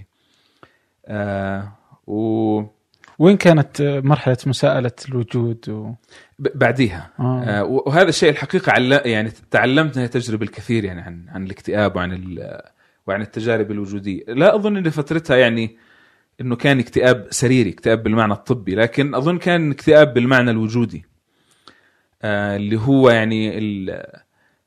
آه 1.07 1.73
و 2.07 2.63
وين 3.19 3.37
كانت 3.37 3.83
مرحلة 3.83 4.37
مساءلة 4.47 4.93
الوجود؟ 5.09 5.69
و... 5.69 5.93
بعديها. 6.39 7.11
آه. 7.21 7.45
آه 7.45 7.65
وهذا 7.65 8.09
الشيء 8.09 8.31
الحقيقة 8.31 8.73
عل... 8.73 8.93
يعني 8.93 9.31
تعلمت 9.51 9.97
أنها 9.97 10.07
تجربه 10.07 10.45
الكثير 10.45 10.85
يعني 10.85 11.01
عن 11.01 11.27
عن 11.29 11.45
الاكتئاب 11.45 11.97
وعن 11.97 12.13
ال... 12.13 12.61
وعن 13.07 13.21
التجارب 13.23 13.71
الوجودية. 13.71 14.25
لا 14.29 14.55
أظن 14.55 14.77
إن 14.77 14.91
فترتها 14.91 15.37
يعني 15.37 15.77
إنه 16.41 16.57
كان 16.57 16.79
اكتئاب 16.79 17.27
سريري 17.31 17.71
اكتئاب 17.71 18.03
بالمعنى 18.03 18.33
الطبي 18.33 18.75
لكن 18.75 19.15
أظن 19.15 19.39
كان 19.39 19.71
اكتئاب 19.71 20.15
بالمعنى 20.15 20.51
الوجودي 20.51 21.05
آه 22.23 22.57
اللي 22.57 22.77
هو 22.79 23.11
يعني 23.11 23.61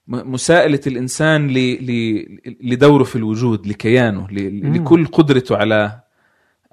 مساءلة 0.07 0.79
الإنسان 0.87 1.47
ل... 1.47 1.57
ل... 1.57 2.25
لدوره 2.61 3.03
في 3.03 3.15
الوجود 3.15 3.67
لكيانه 3.67 4.27
ل... 4.31 4.73
لكل 4.75 5.05
قدرته 5.05 5.57
على 5.57 5.99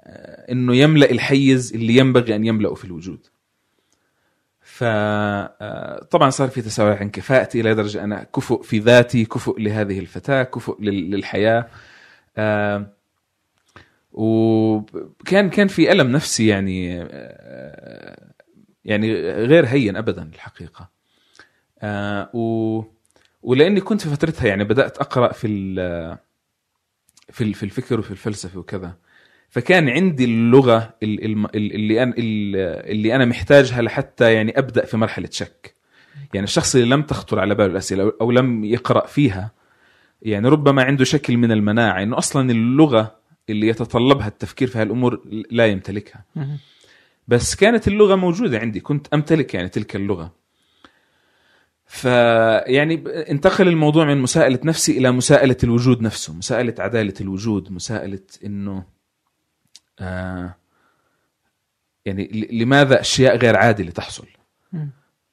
آه، 0.03 0.51
إنه 0.51 0.75
يملأ 0.75 1.11
الحيز 1.11 1.73
اللي 1.73 1.95
ينبغي 1.97 2.35
أن 2.35 2.45
يملأه 2.45 2.73
في 2.73 2.85
الوجود. 2.85 3.27
فطبعا 4.61 6.29
صار 6.29 6.47
في 6.49 6.61
تساؤل 6.61 6.91
عن 6.97 7.09
كفاءتي 7.09 7.61
إلى 7.61 7.75
درجة 7.75 8.03
أنا 8.03 8.23
كفؤ 8.23 8.61
في 8.61 8.79
ذاتي، 8.79 9.25
كفؤ 9.25 9.59
لهذه 9.59 9.99
الفتاة، 9.99 10.43
كفؤ 10.43 10.81
لل- 10.81 11.11
للحياة. 11.11 11.67
آه، 12.37 12.96
وكان 14.19 15.49
كان 15.49 15.67
في 15.67 15.91
ألم 15.91 16.11
نفسي 16.11 16.47
يعني 16.47 16.87
يعني 18.85 19.13
غير 19.31 19.65
هين 19.65 19.95
ابدا 19.97 20.29
الحقيقة. 20.35 20.89
آه، 21.81 22.29
و 22.33 22.83
ولأني 23.41 23.81
كنت 23.81 24.01
في 24.01 24.09
فترتها 24.09 24.47
يعني 24.47 24.63
بدأت 24.63 24.97
أقرأ 24.97 25.33
في 25.33 25.47
في 27.31 27.53
في 27.53 27.63
الفكر 27.63 27.99
وفي 27.99 28.11
الفلسفة 28.11 28.59
وكذا. 28.59 28.95
فكان 29.49 29.89
عندي 29.89 30.25
اللغة 30.25 30.93
اللي 31.03 32.03
أنا 32.03 32.13
ال- 32.17 32.55
اللي 32.91 33.15
أنا 33.15 33.25
محتاجها 33.25 33.81
لحتى 33.81 34.33
يعني 34.33 34.59
أبدأ 34.59 34.85
في 34.85 34.97
مرحلة 34.97 35.29
شك 35.31 35.73
يعني 36.33 36.43
الشخص 36.43 36.75
اللي 36.75 36.87
لم 36.95 37.01
تخطر 37.01 37.39
على 37.39 37.55
باله 37.55 37.71
الأسئلة 37.71 38.11
أو 38.21 38.31
لم 38.31 38.63
يقرأ 38.63 39.05
فيها 39.07 39.51
يعني 40.21 40.47
ربما 40.49 40.83
عنده 40.83 41.03
شكل 41.05 41.37
من 41.37 41.51
المناعة 41.51 42.03
إنه 42.03 42.17
أصلا 42.17 42.51
اللغة 42.51 43.15
اللي 43.49 43.67
يتطلبها 43.67 44.27
التفكير 44.27 44.67
في 44.67 44.77
هالأمور 44.77 45.21
لا 45.51 45.65
يمتلكها. 45.67 46.25
بس 47.27 47.55
كانت 47.55 47.87
اللغة 47.87 48.15
موجودة 48.15 48.59
عندي 48.59 48.79
كنت 48.79 49.07
أمتلك 49.13 49.53
يعني 49.53 49.69
تلك 49.69 49.95
اللغة 49.95 50.33
فيعني 51.85 53.03
انتقل 53.07 53.67
الموضوع 53.67 54.05
من 54.05 54.17
مساءلة 54.17 54.59
نفسي 54.63 54.97
إلى 54.97 55.11
مساءلة 55.11 55.57
الوجود 55.63 56.01
نفسه 56.01 56.33
مساءلة 56.33 56.73
عدالة 56.79 57.13
الوجود 57.21 57.71
مساءلة 57.71 58.19
إنه 58.45 58.83
آه 59.99 60.55
يعني 62.05 62.47
لماذا 62.51 63.01
أشياء 63.01 63.37
غير 63.37 63.55
عادلة 63.57 63.91
تحصل. 63.91 64.27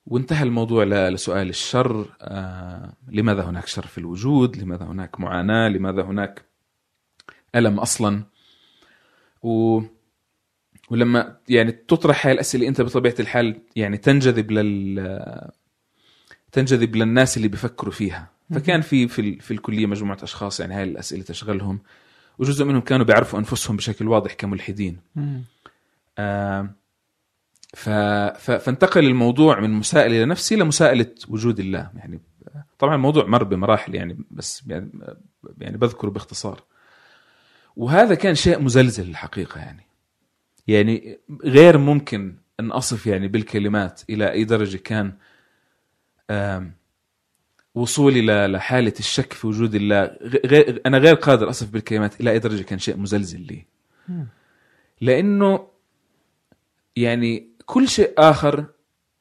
وانتهى 0.06 0.42
الموضوع 0.42 0.84
لسؤال 0.84 1.48
الشر 1.48 2.06
آه 2.20 2.92
لماذا 3.08 3.42
هناك 3.42 3.66
شر 3.66 3.86
في 3.86 3.98
الوجود 3.98 4.56
لماذا 4.56 4.84
هناك 4.84 5.20
معاناة 5.20 5.68
لماذا 5.68 6.02
هناك 6.02 6.44
ألم 7.55 7.78
أصلا. 7.80 8.22
و 9.42 9.80
ولما 10.90 11.36
يعني 11.48 11.72
تطرح 11.72 12.26
هاي 12.26 12.32
الأسئلة 12.32 12.68
أنت 12.68 12.80
بطبيعة 12.80 13.14
الحال 13.20 13.61
يعني 13.76 13.96
تنجذب 13.96 14.50
لل 14.50 15.50
تنجذب 16.52 16.96
للناس 16.96 17.36
اللي 17.36 17.48
بيفكروا 17.48 17.92
فيها. 17.92 18.30
فكان 18.55 18.80
في 18.80 19.09
في 19.09 19.18
ال- 19.20 19.40
في 19.40 19.50
الكلية 19.50 19.86
مجموعة 19.86 20.18
أشخاص 20.22 20.61
يعني 20.61 20.74
هاي 20.74 20.82
الأسئلة 20.84 21.22
تشغلهم. 21.22 21.80
وجزء 22.38 22.64
منهم 22.64 22.80
كانوا 22.80 23.07
بيعرفوا 23.07 23.38
أنفسهم 23.38 23.76
بشكل 23.76 24.09
واضح 24.09 24.32
كملحدين. 24.32 24.98
آه، 26.18 26.70
ف... 27.74 27.88
ف... 28.38 28.50
فانتقل 28.50 29.05
الموضوع 29.07 29.61
من 29.61 29.70
مسائله 29.70 30.24
لنفسي 30.24 30.57
لمسائله 30.57 31.14
وجود 31.28 31.61
الله. 31.61 31.90
يعني 31.96 32.20
طبعا 32.78 32.94
الموضوع 32.94 33.26
مر 33.26 33.44
بمراحل 33.44 33.94
يعني 33.94 34.18
بس 34.30 34.62
يعني, 34.66 34.90
يعني 35.59 35.76
بذكره 35.76 36.11
باختصار. 36.11 36.62
وهذا 37.77 38.14
كان 38.14 38.35
شيء 38.35 38.59
مزلزل 38.59 39.09
الحقيقة 39.09 39.61
يعني. 39.61 39.87
يعني 40.66 41.18
غير 41.45 41.79
ممكن 41.79 42.37
أن 42.61 42.70
أصف 42.70 43.07
يعني 43.07 43.29
بالكلمات 43.29 44.03
إلى 44.11 44.33
أي 44.33 44.45
درجة 44.45 44.77
كان 44.77 45.12
وصولي 47.75 48.47
لحاله 48.47 48.93
الشك 48.99 49.33
في 49.33 49.47
وجود 49.47 49.75
الله. 49.75 50.16
غير 50.22 50.83
أنا 50.87 50.99
غير 50.99 51.14
قادر 51.14 51.51
أصف 51.51 51.70
بالكلمات 51.70 52.20
إلى 52.20 52.31
أي 52.31 52.39
درجة 52.39 52.62
كان 52.62 52.79
شيء 52.79 52.97
مزلزل 52.97 53.41
لي. 53.41 53.66
لأنه 55.01 55.68
يعني 56.97 57.49
كل 57.66 57.89
شيء 57.89 58.12
آخر 58.18 58.66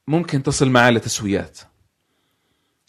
ممكن 0.07 0.43
تصل 0.43 0.69
معاه 0.69 0.91
لتسويات. 0.91 1.59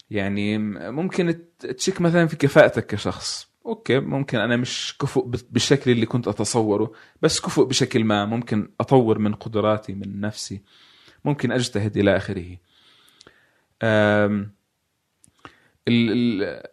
يعني 0.09 0.57
ممكن 0.91 1.39
تشك 1.59 2.01
مثلا 2.01 2.27
في 2.27 2.35
كفاءتك 2.35 2.85
كشخص. 2.87 3.54
okay 3.65 3.99
ممكن 3.99 4.37
أنا 4.39 4.55
مش 4.57 4.95
كفؤ 5.01 5.25
بالشكل 5.49 5.91
اللي 5.91 6.05
كنت 6.05 6.27
أتصوره 6.27 6.91
بس 7.21 7.39
كفؤ 7.41 7.63
بشكل 7.65 8.03
ما 8.03 8.25
ممكن 8.25 8.69
أطور 8.79 9.19
من 9.19 9.33
قدراتي 9.35 9.93
من 9.93 10.21
نفسي 10.21 10.61
ممكن 11.25 11.51
أجتهد 11.51 11.97
إلى 11.97 12.17
آخره. 12.17 12.57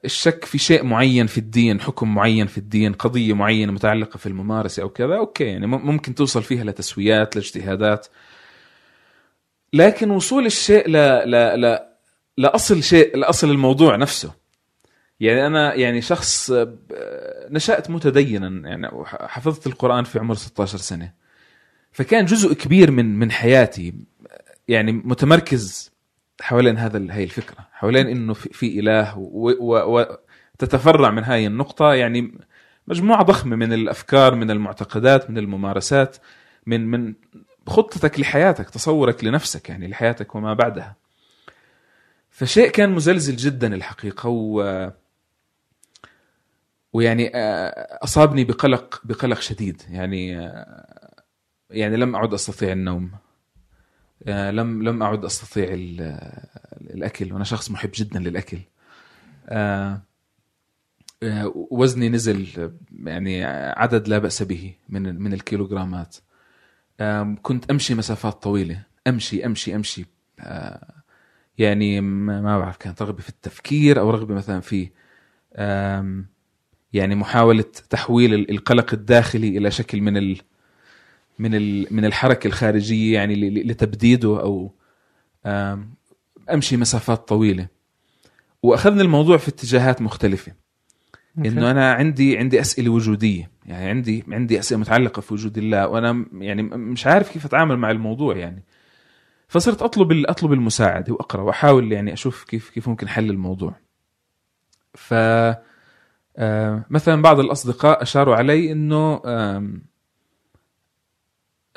الشك 0.05 0.45
في 0.45 0.59
شيء 0.59 0.85
معين 0.85 1.27
في 1.27 1.39
الدين 1.39 1.81
حكم 1.81 2.15
معين 2.15 2.47
في 2.47 2.59
الدين 2.59 2.93
قضية 2.93 3.33
معينة 3.33 3.73
متعلقة 3.73 4.19
في 4.19 4.27
الممارسة 4.27 4.83
أو 4.83 4.89
كذا 4.89 5.17
okay 5.17 5.45
يعني 5.45 5.67
مم- 5.67 5.87
ممكن 5.87 6.15
توصل 6.15 6.43
فيها 6.43 6.65
لتسويات 6.65 7.37
لاجتهادات. 7.37 8.07
لكن 9.73 10.11
وصول 10.11 10.47
الشيء 10.47 10.89
ل 10.89 10.93
ل 11.31 11.61
ل 11.61 11.79
لأصل 12.39 12.83
شيء 12.83 13.17
لأصل 13.17 13.51
الموضوع 13.51 13.97
نفسه. 13.97 14.42
يعني 15.23 15.47
أنا 15.47 15.75
يعني 15.75 16.03
شخص 16.03 16.51
آه، 16.51 16.77
نشأت 17.51 17.91
متدينا 17.91 18.69
يعني 18.69 18.89
حفظت 19.07 19.67
القرآن 19.67 20.05
في 20.05 20.19
عمر 20.19 20.35
16 20.35 20.79
سنة. 20.79 21.13
فكان 21.93 22.25
جزء 22.25 22.55
كبير 22.55 22.91
من 22.91 23.19
من 23.19 23.31
حياتي 23.31 23.95
يعني 24.69 24.93
متمركز 24.93 25.93
حوالين 26.41 26.79
هذا 26.79 27.07
هاي 27.11 27.25
الفكرة 27.25 27.69
حوالين 27.73 28.07
إنه 28.07 28.35
في, 28.35 28.49
في 28.49 28.81
إله 28.81 29.19
وتتفرع 30.59 31.11
من 31.11 31.25
هاي 31.25 31.47
النقطة. 31.47 31.95
يعني 31.95 32.39
مجموعة 32.89 33.23
ضخمة 33.23 33.57
من 33.57 33.73
الأفكار 33.73 34.35
من 34.35 34.51
المعتقدات 34.51 35.31
من 35.31 35.39
الممارسات 35.39 36.17
من 36.67 36.87
من 36.87 37.15
خطتك 37.67 38.21
لحياتك 38.21 38.71
تصورك 38.71 39.25
لنفسك 39.25 39.69
يعني 39.69 39.89
لحياتك 39.89 40.35
وما 40.35 40.55
بعدها. 40.55 40.97
فشيء 42.31 42.71
كان 42.71 42.91
مزلزل 42.91 43.37
جدا 43.37 43.75
الحقيقة 43.75 44.29
و 44.29 44.93
ويعني 46.93 47.31
آه، 47.35 47.99
أصابني 48.05 48.45
بقلق 48.45 49.01
بقلق 49.05 49.41
شديد. 49.41 49.83
يعني 49.91 50.39
آه، 50.39 51.23
يعني 51.71 51.97
لم 51.97 52.15
أعد 52.17 52.35
أستطيع 52.35 52.73
النوم. 52.73 53.11
آه، 54.27 54.51
لم 54.51 54.83
لم 54.83 55.03
أعد 55.03 55.25
أستطيع 55.25 55.67
ال- 55.69 56.19
الأكل. 56.81 57.33
وأنا 57.33 57.45
شخص 57.45 57.71
محب 57.71 57.91
جدا 57.95 58.19
للأكل. 58.21 58.59
وزني 61.55 62.09
نزل 62.09 62.71
يعني 63.05 63.45
عدد 63.45 64.09
لا 64.09 64.19
بأس 64.19 64.43
به 64.43 64.75
من 64.89 65.23
من 65.23 65.33
الكيلوغرامات. 65.33 66.17
كنت 67.43 67.71
أمشي 67.71 67.95
مسافات 67.95 68.43
طويلة. 68.43 68.83
أمشي 69.07 69.47
أمشي 69.47 69.75
أمشي. 69.75 70.05
يعني 71.59 72.01
ما 72.01 72.59
بعرف 72.59 72.77
كانت 72.77 73.03
رغبة 73.03 73.23
في 73.23 73.29
التفكير 73.29 74.01
أو 74.01 74.11
رغبة 74.11 74.35
مثلا 74.35 74.61
في 74.61 74.89
يعني 76.93 77.15
محاولة 77.15 77.65
تحويل 77.91 78.35
ال- 78.35 78.51
القلق 78.51 78.95
الداخلي 78.95 79.59
إلى 79.59 79.71
شكل 79.71 80.01
من 80.01 80.17
ال 80.17 80.41
من 81.39 81.55
ال 81.55 81.87
من 81.91 82.05
الحركة 82.05 82.47
الخارجية 82.47 83.15
يعني 83.15 83.51
لتبديده 83.51 84.41
أو 84.41 84.75
أمشي 86.51 86.77
مسافات 86.77 87.29
طويلة. 87.29 87.69
وأخذنا 88.63 89.03
الموضوع 89.03 89.37
في 89.37 89.49
اتجاهات 89.49 90.03
مختلفة. 90.03 90.53
إنه 91.39 91.71
أنا 91.71 91.93
عندي 91.93 92.39
عندي 92.39 92.61
أسئلة 92.61 92.91
وجودية. 92.91 93.51
يعني 93.67 93.89
عندي 93.89 94.25
عندي 94.29 94.59
أسئلة 94.59 94.81
متعلقة 94.81 95.21
في 95.21 95.35
وجود 95.35 95.59
الله 95.59 95.89
وأنا 95.89 96.27
يعني 96.39 96.63
مش 96.63 97.07
عارف 97.07 97.33
كيف 97.33 97.45
أتعامل 97.45 97.77
مع 97.77 97.91
الموضوع 97.91 98.37
يعني. 98.37 98.63
فصرت 99.49 99.83
أطلب 99.83 100.25
أطلب 100.27 100.53
المساعدة 100.53 101.13
وأقرأ 101.13 101.43
وأحاول 101.43 101.93
يعني 101.93 102.13
أشوف 102.13 102.45
كيف 102.45 102.71
كيف 102.71 102.89
ممكن 102.89 103.09
حل 103.09 103.31
الموضوع. 103.31 103.75
ف 104.95 105.15
مثلا 106.91 107.23
بعض 107.23 107.41
الأصدقاء 107.41 108.03
أشاروا 108.03 108.37
علي 108.37 108.73
إنه 108.73 109.21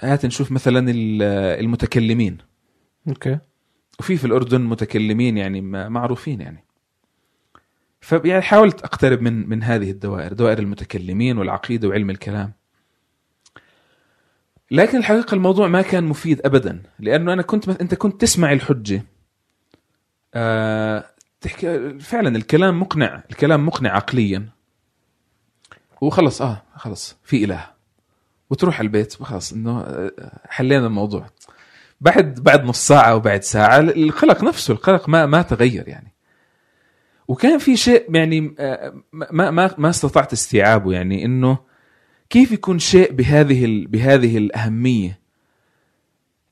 هات 0.02 0.26
نشوف 0.26 0.52
مثلا 0.52 0.92
ال- 0.92 1.22
المتكلمين. 1.64 2.38
أوكي. 3.08 3.38
وفي 4.00 4.18
في 4.18 4.26
الأردن 4.26 4.62
متكلمين 4.62 5.38
يعني 5.38 5.62
معروفين 5.90 6.42
يعني. 6.42 6.64
فيعني 8.02 8.42
حاولت 8.42 8.82
أقترب 8.82 9.22
من 9.22 9.50
من 9.50 9.64
هذه 9.64 9.92
الدوائر 9.92 10.34
دوائر 10.34 10.60
المتكلمين 10.60 11.38
والعقيدة 11.38 11.88
وعلم 11.88 12.10
الكلام. 12.10 12.54
لكن 14.72 14.98
الحقيقة 14.98 15.36
الموضوع 15.36 15.68
ما 15.68 15.82
كان 15.82 16.04
مفيد 16.04 16.42
ابدا 16.46 16.84
لأنه 17.00 17.34
أنا 17.34 17.42
كنت 17.42 17.70
أنت 17.70 17.96
كنت 17.96 18.22
تسمع 18.22 18.52
الحجة. 18.54 19.04
آه 20.34 21.06
تحكي 21.46 22.00
فعلا 22.00 22.36
الكلام 22.36 22.80
مقنع 22.80 23.24
الكلام 23.32 23.66
مقنع 23.66 23.96
عقليا. 23.96 24.50
وخلص 26.02 26.42
آه 26.42 26.64
خلص 26.76 27.18
في 27.24 27.44
إله. 27.44 27.66
وتروح 28.50 28.80
البيت 28.80 29.22
وخلص 29.22 29.54
إنه 29.54 29.82
آه، 29.82 30.12
حلينا 30.50 30.88
الموضوع. 30.88 31.26
بعد 32.02 32.40
بعد 32.40 32.64
نص 32.64 32.88
ساعة 32.88 33.16
وبعد 33.16 33.44
ساعة 33.44 33.80
القلق 33.80 34.44
نفسه 34.44 34.72
القلق 34.72 35.10
ما 35.10 35.26
ما 35.26 35.42
تغير 35.42 35.88
يعني. 35.88 36.14
وكان 37.28 37.58
في 37.58 37.78
شيء 37.78 38.16
يعني 38.16 38.56
آه، 38.60 38.94
ما 39.12 39.52
ما 39.52 39.76
ما 39.78 39.90
استطعت 39.90 40.34
استيعابه 40.34 40.92
يعني 40.94 41.26
إنه 41.26 41.58
كيف 42.30 42.52
يكون 42.52 42.80
شيء 42.80 43.12
بهذه 43.12 43.86
بهذه 43.88 44.38
الأهمية؟ 44.38 45.20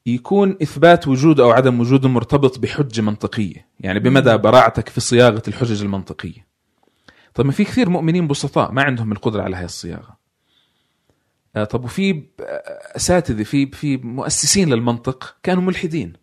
يكون 0.06 0.58
إثبات 0.62 1.08
وجوده 1.08 1.44
أو 1.44 1.52
عدم 1.52 1.80
وجوده 1.80 2.10
مرتبط 2.10 2.60
بحجة 2.60 3.02
منطقية. 3.02 3.68
يعني 3.80 4.00
بمدى 4.00 4.38
براعتك 4.38 4.90
في 4.90 5.02
صياغة 5.02 5.44
الحجج 5.48 5.82
المنطقية. 5.82 6.48
طب 7.34 7.46
ما 7.46 7.52
في 7.52 7.64
كثير 7.64 7.90
مؤمنين 7.90 8.28
بسطاء 8.28 8.72
ما 8.72 8.84
عندهم 8.84 9.12
القدرة 9.12 9.42
على 9.42 9.56
هاي 9.56 9.66
الصياغة. 9.66 10.18
آه، 11.56 11.64
طب 11.64 11.84
وفي 11.84 12.24
آه، 12.40 12.44
أساتذة 12.96 13.44
في 13.44 13.72
في 13.72 13.98
مؤسسين 13.98 14.74
للمنطق 14.74 15.36
كانوا 15.44 15.64
ملحدين. 15.64 16.14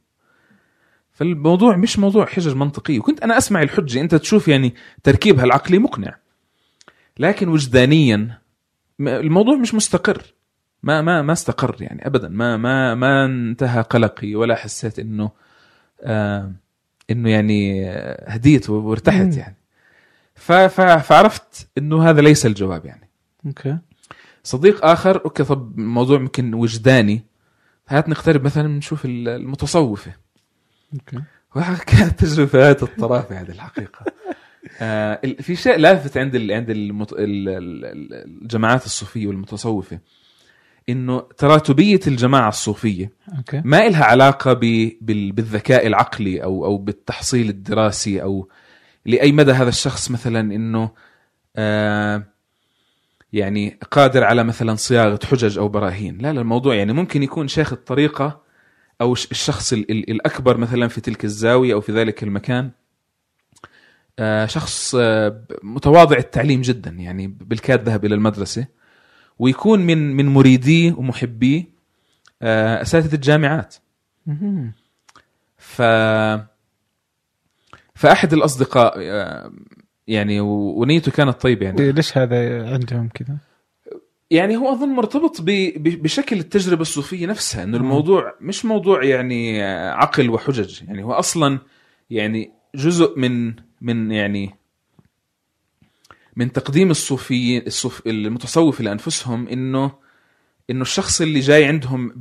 فالموضوع 1.12 1.76
مش 1.76 1.98
موضوع 1.98 2.26
حجج 2.26 2.54
منطقيه 2.54 2.98
وكنت 2.98 3.22
أنا 3.22 3.38
أسمع 3.38 3.62
الحجة 3.62 4.00
أنت 4.00 4.14
تشوف 4.14 4.48
يعني 4.48 4.74
تركيبها 5.02 5.44
العقلي 5.44 5.78
مقنع. 5.78 6.16
لكن 7.18 7.48
وجدانيا 7.48 8.38
الموضوع 9.00 9.56
مش 9.56 9.74
مستقر. 9.74 10.22
ما 10.82 11.02
ما 11.02 11.22
ما 11.22 11.32
استقر 11.32 11.76
يعني 11.80 12.06
ابدا. 12.06 12.28
ما 12.28 12.56
ما 12.56 12.94
ما 12.94 13.24
انتهى 13.24 13.80
قلقي 13.82 14.34
ولا 14.34 14.54
حسيت 14.54 14.98
إنه 14.98 15.30
آه 16.02 16.52
إنه 17.10 17.30
يعني 17.30 17.86
هديت 18.26 18.70
وارتحت. 18.70 19.36
يعني. 19.36 19.56
فعرفت 21.00 21.68
إنه 21.78 22.08
هذا 22.10 22.20
ليس 22.20 22.46
الجواب 22.46 22.86
يعني. 22.86 23.08
okay. 23.46 23.78
صديق 24.44 24.84
آخر 24.84 25.24
okay 25.24 25.44
طب 25.44 25.78
الموضوع 25.78 26.20
يمكن 26.20 26.54
وجداني. 26.54 27.22
هات 27.88 28.08
نقترب 28.08 28.44
مثلا 28.44 28.68
نشوف 28.68 29.04
ال- 29.04 29.28
المتصوفة. 29.28 30.12
okay. 30.94 31.22
كانت 31.86 32.20
تجربه 32.24 32.58
غايه 32.58 32.76
الطرافه 32.82 33.40
هذه 33.40 33.50
الحقيقة. 33.50 34.04
آه 34.80 35.20
في 35.40 35.56
شيء 35.56 35.76
لافت 35.76 36.16
عند 36.16 36.34
ال 36.34 36.52
عند 36.52 36.70
المت... 36.70 37.12
ال- 37.12 37.18
ال- 37.48 37.84
ال- 37.84 38.42
الجماعات 38.42 38.86
الصوفية 38.86 39.26
والمتصوفة. 39.26 39.98
إنه 40.92 41.20
تراتبية 41.20 42.00
الجماعة 42.06 42.48
الصوفية 42.48 43.12
أوكي. 43.38 43.62
ما 43.64 43.86
إلها 43.86 44.04
علاقة 44.04 44.52
ب... 44.52 44.60
بال... 45.00 45.32
بالذكاء 45.32 45.86
العقلي 45.86 46.42
أو 46.42 46.64
أو 46.64 46.78
بالتحصيل 46.78 47.48
الدراسي 47.48 48.22
أو 48.22 48.48
لأي 49.06 49.32
مدى 49.32 49.52
هذا 49.52 49.68
الشخص 49.68 50.10
مثلا 50.10 50.40
إنه 50.40 50.90
آه 51.56 52.22
يعني 53.32 53.78
قادر 53.90 54.24
على 54.24 54.44
مثلا 54.44 54.74
صياغة 54.74 55.18
حجج 55.24 55.58
أو 55.58 55.68
براهين. 55.68 56.18
لا 56.18 56.32
لا 56.32 56.40
الموضوع 56.40 56.74
يعني 56.74 56.92
ممكن 56.92 57.22
يكون 57.22 57.48
شيخ 57.48 57.72
الطريقة 57.72 58.40
أو 59.00 59.12
الشخص 59.12 59.72
ال- 59.72 59.90
ال- 59.90 60.10
الأكبر 60.10 60.56
مثلا 60.56 60.88
في 60.88 61.00
تلك 61.00 61.24
الزاوية 61.24 61.74
أو 61.74 61.80
في 61.80 61.92
ذلك 61.92 62.22
المكان. 62.22 62.70
آه، 64.18 64.46
شخص 64.46 64.94
آه، 64.98 65.44
متواضع 65.62 66.16
التعليم 66.16 66.60
جدا 66.60 66.90
يعني 66.90 67.26
بالكاد 67.26 67.88
ذهب 67.88 68.04
إلى 68.04 68.14
المدرسة. 68.14 68.66
ويكون 69.40 69.80
من 69.80 70.16
من 70.16 70.26
مريديه 70.26 70.92
ومحبيه 70.92 71.64
آه، 72.42 72.82
أساتذة 72.82 73.14
الجامعات. 73.14 73.74
ف 75.56 75.82
فأحد 77.94 78.32
الأصدقاء 78.32 78.94
آه، 78.98 79.52
يعني 80.06 80.40
ونيته 80.40 81.12
كانت 81.12 81.40
طيبة 81.42 81.66
يعني 81.66 81.80
إيه، 81.80 81.90
ليش 81.90 82.18
هذا 82.18 82.70
عندهم 82.72 83.08
كذا؟ 83.14 83.36
يعني 84.30 84.56
هو 84.56 84.72
أظن 84.72 84.88
مرتبط 84.88 85.36
بشكل 85.76 86.38
التجربة 86.38 86.82
الصوفية 86.82 87.26
نفسها 87.26 87.62
إنه. 87.62 87.76
الموضوع 87.76 88.34
مش 88.40 88.64
موضوع 88.64 89.04
يعني 89.04 89.64
آه، 89.64 89.90
عقل 89.90 90.30
وحجج 90.30 90.82
يعني 90.82 91.02
هو 91.02 91.12
أصلا 91.12 91.58
يعني 92.10 92.52
جزء 92.74 93.18
من 93.18 93.54
من 93.80 94.10
يعني 94.10 94.54
من 96.36 96.52
تقديم 96.52 96.90
الصوفيين 96.90 97.62
الصوف 97.66 98.02
المتصوف 98.06 98.80
لأنفسهم 98.80 99.48
انه 99.48 99.92
إنه 100.70 100.82
الشخص 100.82 101.20
اللي 101.20 101.40
جاي 101.40 101.64
عندهم. 101.64 102.12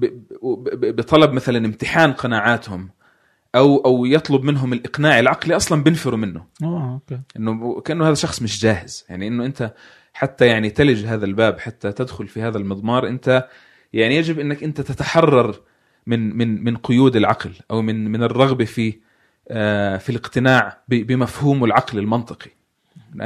بطلب 0.74 1.32
مثلا 1.32 1.57
امتحان 1.57 2.12
قناعاتهم 2.14 2.89
أو 3.55 3.78
أو 3.78 4.05
يطلب 4.05 4.43
منهم 4.43 4.74
الإقناع 4.74 5.20
العقلي 5.20 5.55
أصلا 5.55 5.84
بينفروا 5.84 6.18
منه. 6.18 6.45
آه 6.64 6.93
أوكي. 6.93 7.22
إنه 7.38 7.82
كأنه 7.82 8.07
هذا 8.07 8.14
شخص 8.14 8.41
مش 8.41 8.62
جاهز. 8.62 9.05
يعني 9.10 9.28
إنه 9.28 9.45
أنت 9.45 9.74
حتى 10.14 10.45
يعني 10.47 10.70
تلج 10.70 11.05
هذا 11.05 11.26
الباب 11.26 11.60
حتى 11.60 11.91
تدخل 11.91 12.28
في 12.28 12.41
هذا 12.41 12.57
المضمار 12.57 13.07
أنت 13.07 13.47
يعني 13.93 14.16
يجب 14.16 14.39
إنك 14.39 14.64
أنت 14.64 14.82
تتحرر 14.82 15.55
من 16.07 16.38
من 16.38 16.64
من 16.64 16.78
قيود 16.78 17.16
العقل 17.16 17.51
أو 17.72 17.82
من 17.82 18.12
من 18.12 18.24
الرغبة 18.24 18.66
في 18.66 18.93
آه، 19.51 19.97
في 19.97 20.10
الاقتناع 20.10 20.78
ب- 20.88 21.07
بمفهوم 21.07 21.64
العقل 21.64 21.99
المنطقي. 21.99 22.51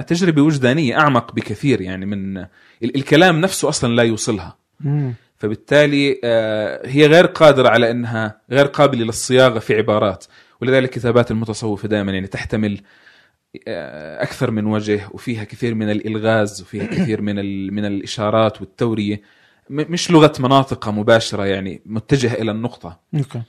تجربه 0.07 0.41
وجدانيه 0.41 0.99
أعمق 0.99 1.31
بكثير 1.35 1.81
يعني 1.81 2.05
من 2.05 2.37
ال- 2.37 2.47
الكلام 2.83 3.41
نفسه 3.41 3.69
أصلا 3.69 3.93
لا 3.95 4.03
يوصلها. 4.03 4.57
مم. 4.79 5.13
فبالتالي 5.37 6.19
آه، 6.23 6.87
هي 6.87 7.07
غير 7.07 7.25
قادرة 7.25 7.69
على 7.69 7.91
أنها 7.91 8.41
غير 8.51 8.65
قابلة 8.65 9.05
للصياغة 9.05 9.59
في 9.59 9.75
عبارات. 9.77 10.25
ولذلك 10.61 10.89
كتابات 10.89 11.31
المتصوفة 11.31 11.87
دائما 11.87 12.11
يعني 12.11 12.27
تحتمل 12.27 12.81
آه، 13.67 14.23
أكثر 14.23 14.51
من 14.51 14.65
وجه 14.65 15.07
وفيها 15.11 15.43
كثير 15.43 15.75
من 15.75 15.91
الإلغاز 15.91 16.61
وفيها 16.61 16.85
كثير 16.85 17.21
من 17.21 17.35
من 17.73 17.85
الإشارات 17.85 18.61
والتورية. 18.61 19.21
م- 19.69 19.91
مش 19.93 20.11
لغة 20.11 20.33
مناطق 20.39 20.89
مباشرة 20.89 21.45
يعني 21.45 21.81
متجهة 21.85 22.33
إلى 22.33 22.51
النقطة. 22.51 22.99
أوكي. 23.15 23.41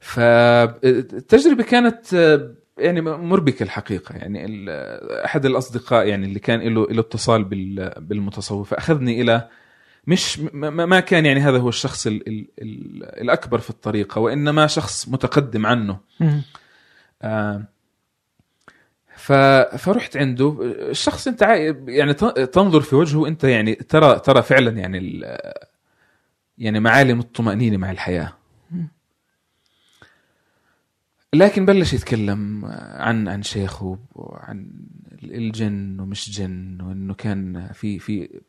فالتجربة 0.00 1.62
كانت 1.62 2.14
آه، 2.14 2.50
يعني 2.78 3.00
مربكة 3.00 3.62
الحقيقة. 3.62 4.14
يعني 4.16 4.44
ال- 4.44 4.70
أحد 5.24 5.46
الأصدقاء 5.46 6.06
يعني 6.06 6.26
اللي 6.26 6.38
كان 6.38 6.60
له 6.60 6.86
له 6.90 7.00
اتصال 7.00 7.44
بال- 7.44 7.92
بالمتصوف 7.98 8.70
فأخذني 8.70 9.20
إلى 9.20 9.48
مش 10.06 10.38
ما 10.52 11.00
كان 11.00 11.26
يعني 11.26 11.40
هذا 11.40 11.58
هو 11.58 11.68
الشخص 11.68 12.06
ال 12.06 12.28
ال 12.28 12.46
ال 12.62 13.04
الأكبر 13.20 13.58
في 13.58 13.70
الطريقة 13.70 14.18
وإنما 14.20 14.66
شخص 14.66 15.08
متقدم 15.08 15.66
عنه. 15.66 15.98
ف 19.16 19.32
فرحت 19.78 20.16
عنده. 20.16 20.56
الشخص 20.62 21.28
أنت 21.28 21.42
يعني 21.88 22.14
تنظر 22.46 22.80
في 22.80 22.96
وجهه 22.96 23.26
أنت 23.28 23.44
يعني 23.44 23.74
ترى 23.74 24.18
ترى 24.18 24.42
فعلا 24.42 24.70
يعني 24.70 24.98
ال- 24.98 25.38
يعني 26.58 26.80
معالم 26.80 27.20
الطمأنينة 27.20 27.76
مع 27.76 27.90
الحياة. 27.90 28.32
لكن 31.34 31.66
بلش 31.66 31.92
يتكلم 31.92 32.64
عن 32.80 33.28
عن 33.28 33.42
شيخه 33.42 33.98
وعن 34.14 34.70
الجن 35.22 36.00
ومش 36.00 36.30
جن 36.30 36.80
وإنه 36.82 37.14
كان 37.14 37.68
في 37.72 37.98
في 37.98 38.40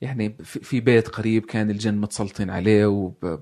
يعني 0.00 0.36
في 0.44 0.80
بيت 0.80 1.08
قريب 1.08 1.44
كان 1.46 1.70
الجن 1.70 1.94
متسلطين 2.00 2.50
عليه 2.50 2.86
وب 2.86 3.40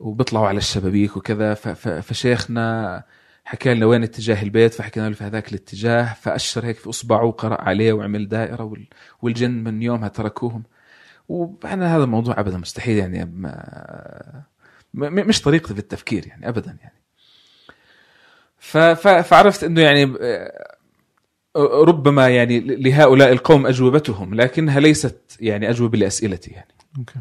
وبيطلعوا 0.00 0.48
على 0.48 0.58
الشبابيك 0.58 1.16
وكذا. 1.16 1.54
فشيخنا 2.00 3.02
حكى 3.44 3.74
لنا 3.74 3.86
وين 3.86 4.02
اتجاه 4.02 4.42
البيت 4.42 4.74
فحكينا 4.74 5.08
له 5.08 5.14
في 5.14 5.24
هذاك 5.24 5.48
الاتجاه 5.48 6.14
فأشر 6.14 6.64
هيك 6.66 6.76
في 6.76 6.88
أصبعه 6.88 7.24
وقرأ 7.24 7.60
عليه 7.60 7.92
وعمل 7.92 8.28
دائرة 8.28 8.64
وال- 8.64 8.88
والجن 9.22 9.50
من 9.50 9.82
يومها 9.82 10.08
تركوهم. 10.08 10.62
وأنا 11.28 11.96
هذا 11.96 12.04
الموضوع 12.04 12.40
ابدا 12.40 12.58
مستحيل 12.58 12.96
يعني 12.98 13.24
مش 14.94 15.42
طريقتي 15.42 15.74
في 15.74 15.80
التفكير 15.80 16.26
يعني 16.26 16.48
ابدا 16.48 16.78
يعني. 16.80 16.94
فعرفت 18.58 19.64
إنه 19.64 19.80
يعني 19.80 20.14
آه، 20.20 21.84
ربما 21.84 22.28
يعني 22.28 22.60
لهؤلاء 22.60 23.32
القوم 23.32 23.66
أجوبتهم 23.66 24.34
لكنها 24.34 24.80
ليست 24.80 25.36
يعني 25.40 25.70
أجوبة 25.70 25.98
لأسئلتي 25.98 26.50
يعني. 26.50 26.74
أوكي. 26.98 27.20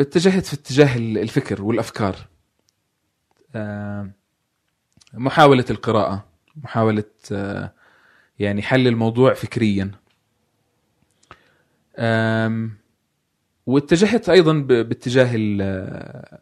اتجهت 0.00 0.46
في 0.46 0.54
اتجاه 0.54 0.96
الفكر 0.96 1.62
والأفكار. 1.62 2.16
محاولة 5.14 5.64
القراءة، 5.70 6.24
محاولة 6.56 7.04
آه، 7.32 7.72
يعني 8.38 8.62
حل 8.62 8.86
الموضوع 8.88 9.34
فكريا. 9.34 9.90
أم 11.98 12.79
واتجهت 13.70 14.28
أيضا 14.28 14.52
باتجاه 14.52 15.30
ال- 15.34 16.38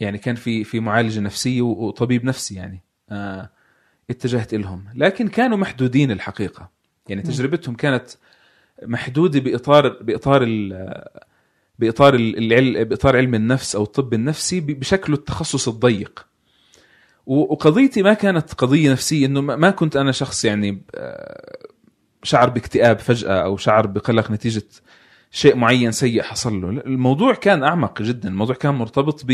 يعني 0.00 0.18
كان 0.18 0.34
في 0.34 0.64
في 0.64 0.80
معالج 0.80 1.18
نفسي 1.18 1.60
وطبيب 1.60 2.24
نفسي 2.24 2.54
يعني. 2.54 2.82
آه، 3.10 3.50
اتجهت 4.10 4.54
لهم 4.54 4.84
لكن 4.94 5.28
كانوا 5.28 5.56
محدودين 5.56 6.10
الحقيقة. 6.10 6.70
يعني 7.08 7.22
تجربتهم 7.22 7.74
كانت 7.74 8.10
محدودة 8.82 9.40
باطار 9.40 9.88
بإطار 9.88 10.42
ال- 10.42 11.04
بإطار 11.78 12.14
ال- 12.14 12.38
العل 12.38 12.84
بإطار 12.84 13.16
علم 13.16 13.34
النفس 13.34 13.76
أو 13.76 13.82
الطب 13.82 14.14
النفسي 14.14 14.60
بشكله 14.60 15.16
التخصص 15.16 15.68
الضيق. 15.68 16.26
وقضيتي 17.26 18.02
ما 18.02 18.14
كانت 18.14 18.54
قضية 18.54 18.92
نفسية 18.92 19.26
إنه 19.26 19.40
ما 19.40 19.56
ما 19.56 19.70
كنت 19.70 19.96
أنا 19.96 20.12
شخص 20.12 20.44
يعني 20.44 20.82
آه، 20.94 21.58
شعر 22.22 22.48
باكتئاب 22.50 22.98
فجأة 22.98 23.32
أو 23.42 23.56
شعر 23.56 23.86
بقلق 23.86 24.30
نتيجة 24.30 24.62
شيء 25.30 25.56
معين 25.56 25.92
سيء 25.92 26.22
حصل 26.22 26.60
له. 26.60 26.68
الموضوع 26.70 27.34
كان 27.34 27.62
أعمق 27.62 28.02
جدا. 28.02 28.28
الموضوع 28.28 28.54
كان 28.54 28.74
مرتبط 28.74 29.26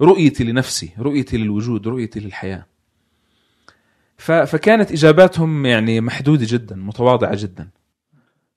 برؤيتي 0.00 0.44
لنفسي 0.44 0.90
رؤيتي 0.98 1.36
للوجود 1.36 1.88
رؤيتي 1.88 2.20
للحياة. 2.20 2.66
ف- 4.16 4.32
فكانت 4.32 4.92
إجاباتهم 4.92 5.66
يعني 5.66 6.00
محدودة 6.00 6.46
جدا 6.48 6.76
متواضعة 6.76 7.36
جدا. 7.36 7.68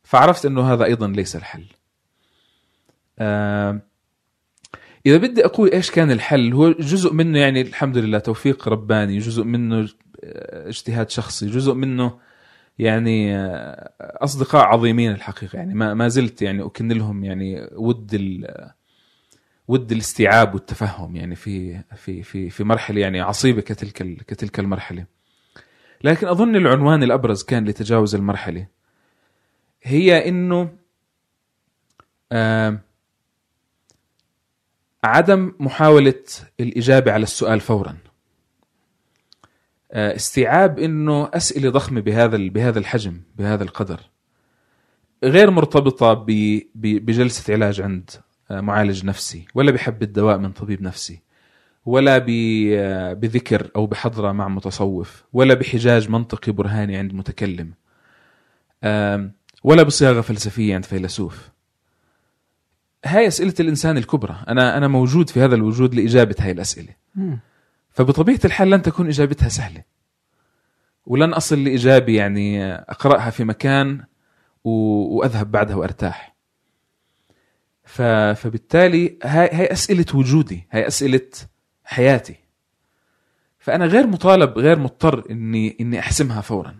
فعرفت 0.03 0.45
إنه 0.45 0.73
هذا 0.73 0.85
أيضا 0.85 1.07
ليس 1.07 1.35
الحل. 1.35 1.65
آه، 3.19 3.81
إذا 5.05 5.17
بدي 5.17 5.45
أقول 5.45 5.71
إيش 5.71 5.91
كان 5.91 6.11
الحل 6.11 6.53
هو 6.53 6.71
جزء 6.71 7.13
منه 7.13 7.39
يعني 7.39 7.61
الحمد 7.61 7.97
لله 7.97 8.19
توفيق 8.19 8.67
رباني 8.69 9.17
جزء 9.17 9.43
منه 9.43 9.89
اجتهاد 10.23 11.09
شخصي 11.09 11.47
جزء 11.47 11.73
منه 11.73 12.19
يعني 12.79 13.35
آه، 13.37 13.91
أصدقاء 13.99 14.65
عظيمين 14.65 15.11
الحقيقة. 15.11 15.55
يعني 15.57 15.73
ما 15.73 15.93
ما 15.93 16.07
زلت 16.07 16.41
يعني 16.41 16.65
أكن 16.65 16.91
لهم 16.91 17.23
يعني 17.23 17.69
ود 17.71 18.13
ال 18.13 18.55
ود 19.67 19.91
الاستيعاب 19.91 20.53
والتفهم 20.53 21.15
يعني 21.15 21.35
في 21.35 21.81
في 21.95 22.23
في 22.23 22.49
في 22.49 22.63
مرحلة 22.63 23.01
يعني 23.01 23.21
عصيبة 23.21 23.61
كتلك 23.61 24.23
كتلك 24.27 24.59
المرحلة. 24.59 25.05
لكن 26.03 26.27
أظن 26.27 26.55
العنوان 26.55 27.03
الأبرز 27.03 27.43
كان 27.43 27.65
لتجاوز 27.65 28.15
المرحلة. 28.15 28.67
هي 29.83 30.27
إنه 30.29 30.69
آم، 32.31 32.79
عدم 35.03 35.53
محاولة 35.59 36.23
الإجابة 36.59 37.11
على 37.11 37.23
السؤال 37.23 37.59
فورا. 37.59 37.89
آه، 37.89 38.08
استيعاب 39.91 40.79
إنه 40.79 41.29
أسئلة 41.33 41.69
ضخمة 41.69 42.01
بهذا 42.01 42.37
بهذا 42.37 42.79
الحجم 42.79 43.21
بهذا 43.37 43.63
القدر. 43.63 43.99
غير 45.23 45.51
مرتبطة 45.51 46.25
بجلسة 46.75 47.53
علاج 47.53 47.81
عند 47.81 48.09
آه، 48.51 48.61
معالج 48.61 49.05
نفسي 49.05 49.45
ولا 49.55 49.71
بحبه 49.71 50.05
دواء 50.05 50.37
من 50.37 50.51
طبيب 50.51 50.81
نفسي 50.81 51.21
ولا 51.85 52.25
آه، 52.73 53.13
بذكر 53.13 53.69
أو 53.75 53.85
بحضره 53.85 54.31
مع 54.31 54.47
متصوف 54.47 55.23
ولا 55.33 55.53
بحجاج 55.53 56.09
منطقي 56.09 56.51
برهاني 56.51 56.97
عند 56.97 57.13
متكلم 57.13 57.73
ولا 59.63 59.83
بصياغة 59.83 60.21
فلسفية 60.21 60.75
عند 60.75 60.85
فيلسوف. 60.85 61.49
هاي 63.05 63.27
أسئلة 63.27 63.53
الإنسان 63.59 63.97
الكبرى. 63.97 64.35
أنا 64.47 64.77
أنا 64.77 64.87
موجود 64.87 65.29
في 65.29 65.39
هذا 65.39 65.55
الوجود 65.55 65.95
لإجابة 65.95 66.35
هاي 66.39 66.51
الأسئلة. 66.51 66.93
فبطبيعة 67.91 68.39
الحال 68.45 68.69
لن 68.69 68.81
تكون 68.81 69.07
إجابتها 69.07 69.49
سهلة 69.49 69.83
ولن 71.05 71.33
أصل 71.33 71.63
لاجابه 71.63 72.15
يعني 72.15 72.65
أقرأها 72.73 73.29
في 73.29 73.43
مكان. 73.43 74.03
وأذهب 74.63 75.51
بعدها 75.51 75.75
وأرتاح. 75.75 76.35
فبالتالي 78.35 79.17
هاي 79.23 79.49
هاي 79.53 79.71
أسئلة 79.71 80.05
وجودي 80.13 80.67
هاي 80.71 80.87
أسئلة 80.87 81.29
حياتي 81.83 82.35
فأنا 83.59 83.85
غير 83.85 84.07
مطالب 84.07 84.57
غير 84.57 84.79
مضطر 84.79 85.23
اني 85.31 85.77
إني 85.81 85.99
أحسمها 85.99 86.41
فورا 86.41 86.79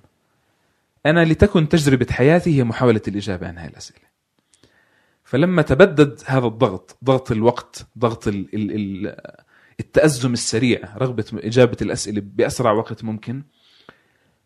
أنا 1.06 1.26
لتكن 1.26 1.70
تجربة 1.70 2.08
حياتي 2.12 2.58
هي 2.58 2.64
محاولة 2.64 3.02
الإجابة 3.08 3.48
عن 3.48 3.58
هاي 3.58 3.68
الأسئلة 3.68 4.06
فلما 5.24 5.62
تبدد 5.62 6.22
هذا 6.26 6.48
الضغط 6.48 6.98
ضغط 7.04 7.32
الوقت 7.32 7.88
ضغط 7.98 8.28
ال... 8.28 8.56
ال... 8.56 8.72
ال... 8.72 9.16
التأزم 9.80 10.34
السريع 10.34 10.98
رغبة 10.98 11.26
إجابة 11.34 11.78
الأسئلة 11.82 12.22
بأسرع 12.26 12.72
وقت 12.72 13.04
ممكن. 13.04 13.44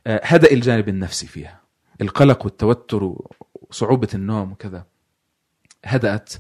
آه، 0.08 0.22
هدأ 0.24 0.52
الجانب 0.52 0.90
النفسي 0.90 1.28
فيها. 1.28 1.62
القلق 2.02 2.46
والتوتر 2.46 3.16
وصعوبة 3.70 4.08
النوم 4.14 4.52
وكذا 4.52 4.86
هدأت. 5.86 6.34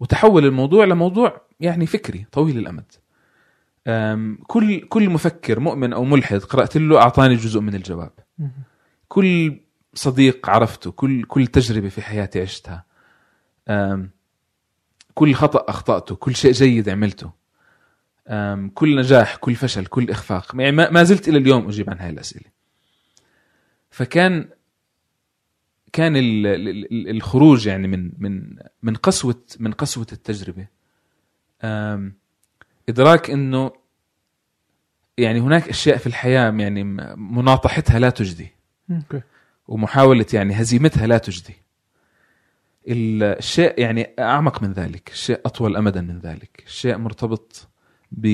وتحول 0.00 0.44
الموضوع 0.44 0.84
لموضوع 0.84 1.40
يعني 1.60 1.86
فكري 1.86 2.26
طويل 2.32 2.58
الأمد. 2.58 2.92
كل 4.46 4.80
كل 4.80 5.10
مفكر 5.10 5.60
مؤمن 5.60 5.92
أو 5.92 6.04
ملحد 6.04 6.38
قرأت 6.38 6.76
له 6.76 6.98
أعطاني 6.98 7.34
جزء 7.34 7.60
من 7.60 7.74
الجواب. 7.74 8.12
كل 9.08 9.60
صديق 9.94 10.50
عرفته 10.50 10.90
كل 10.90 11.24
كل 11.24 11.46
تجربة 11.46 11.88
في 11.88 12.02
حياتي 12.02 12.40
عشتها. 12.40 12.84
كل 15.14 15.34
خطأ 15.34 15.64
أخطأته 15.68 16.16
كل 16.16 16.36
شيء 16.36 16.52
جيد 16.52 16.88
عملته. 16.88 17.30
كل 18.74 18.96
نجاح 18.96 19.36
كل 19.36 19.54
فشل 19.54 19.86
كل 19.86 20.10
إخفاق. 20.10 20.60
يعني 20.60 20.72
ما 20.90 21.02
زلت 21.02 21.28
إلى 21.28 21.38
اليوم 21.38 21.68
أجيب 21.68 21.90
عن 21.90 21.98
هاي 21.98 22.10
الأسئلة. 22.10 22.46
فكان 23.90 24.48
كان 25.92 26.16
ال- 26.16 26.46
ال- 26.46 26.68
ال- 26.68 27.10
الخروج 27.10 27.66
يعني 27.66 27.88
من 27.88 28.12
من 28.18 28.56
من 28.82 28.94
قسوة 28.94 29.42
من 29.60 29.72
قسوة 29.72 30.06
التجربة. 30.12 30.66
إدراك 32.88 33.30
إنه 33.30 33.72
يعني 35.18 35.40
هناك 35.40 35.68
أشياء 35.68 35.96
في 35.96 36.06
الحياة 36.06 36.50
يعني 36.50 36.84
مناطحتها 37.16 37.98
لا 37.98 38.10
تجدي. 38.10 38.48
ومحاولة 39.68 40.26
يعني 40.32 40.54
هزيمتها 40.54 41.06
لا 41.06 41.18
تجدي. 41.18 41.54
الشيء 42.88 43.80
يعني 43.80 44.10
أعمق 44.18 44.62
من 44.62 44.72
ذلك 44.72 45.10
الشيء 45.10 45.40
أطول 45.46 45.76
أمدا 45.76 46.00
من 46.00 46.18
ذلك 46.18 46.62
الشيء 46.66 46.96
مرتبط 46.96 47.68
ب 48.12 48.26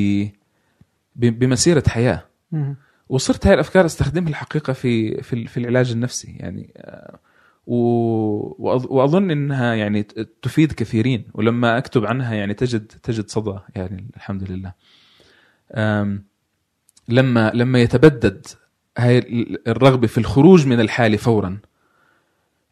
ب- 1.17 1.39
بمسيرة 1.39 1.83
حياة. 1.89 2.25
مم. 2.53 2.77
وصرت 3.09 3.47
هاي 3.47 3.55
الأفكار 3.55 3.87
أستخدمها 3.87 4.29
الحقيقة 4.29 4.73
في 4.73 5.23
في, 5.23 5.47
في 5.47 5.57
العلاج 5.57 5.91
النفسي. 5.93 6.37
يعني 6.41 6.73
آه، 6.77 7.19
و- 7.67 8.51
وأظ- 8.55 8.91
وأظن 8.91 9.31
أنها 9.31 9.75
يعني 9.75 10.03
تفيد 10.43 10.73
كثيرين. 10.73 11.25
ولما 11.35 11.79
أكتب 11.79 12.05
عنها 12.07 12.35
يعني 12.35 12.55
تجد 12.55 12.87
تجد 12.87 13.29
صدى 13.29 13.59
يعني 13.77 14.07
الحمد 14.17 14.51
لله. 14.51 14.73
لما 17.09 17.51
لما 17.55 17.79
يتبدد 17.81 18.47
هاي 18.99 19.19
ال- 19.19 19.69
الرغبة 19.69 20.07
في 20.07 20.19
الخروج 20.19 20.67
من 20.67 20.81
الحالة 20.81 21.17
فورا 21.17 21.59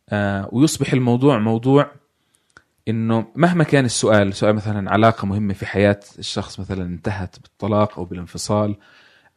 آه، 0.08 0.48
ويصبح 0.52 0.92
الموضوع 0.92 1.38
موضوع 1.38 1.90
إنه 2.88 3.26
مهما 3.36 3.64
كان 3.64 3.84
السؤال 3.84 4.34
سؤال 4.34 4.54
مثلا 4.56 4.90
علاقة 4.90 5.26
مهمة 5.26 5.54
في 5.54 5.66
حياة 5.66 6.00
الشخص 6.18 6.60
مثلا 6.60 6.82
انتهت 6.84 7.36
بالطلاق 7.42 7.98
أو 7.98 8.04
بالانفصال 8.04 8.76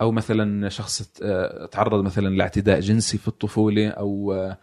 أو 0.02 0.12
مثلا 0.12 0.70
شخص 0.70 1.12
آه، 1.24 1.66
تعرض 1.66 2.04
مثلا 2.04 2.28
لاعتداء 2.36 2.80
جنسي 2.80 3.18
في 3.18 3.28
الطفولة 3.28 3.88
أو 3.90 4.34
آه، 4.34 4.58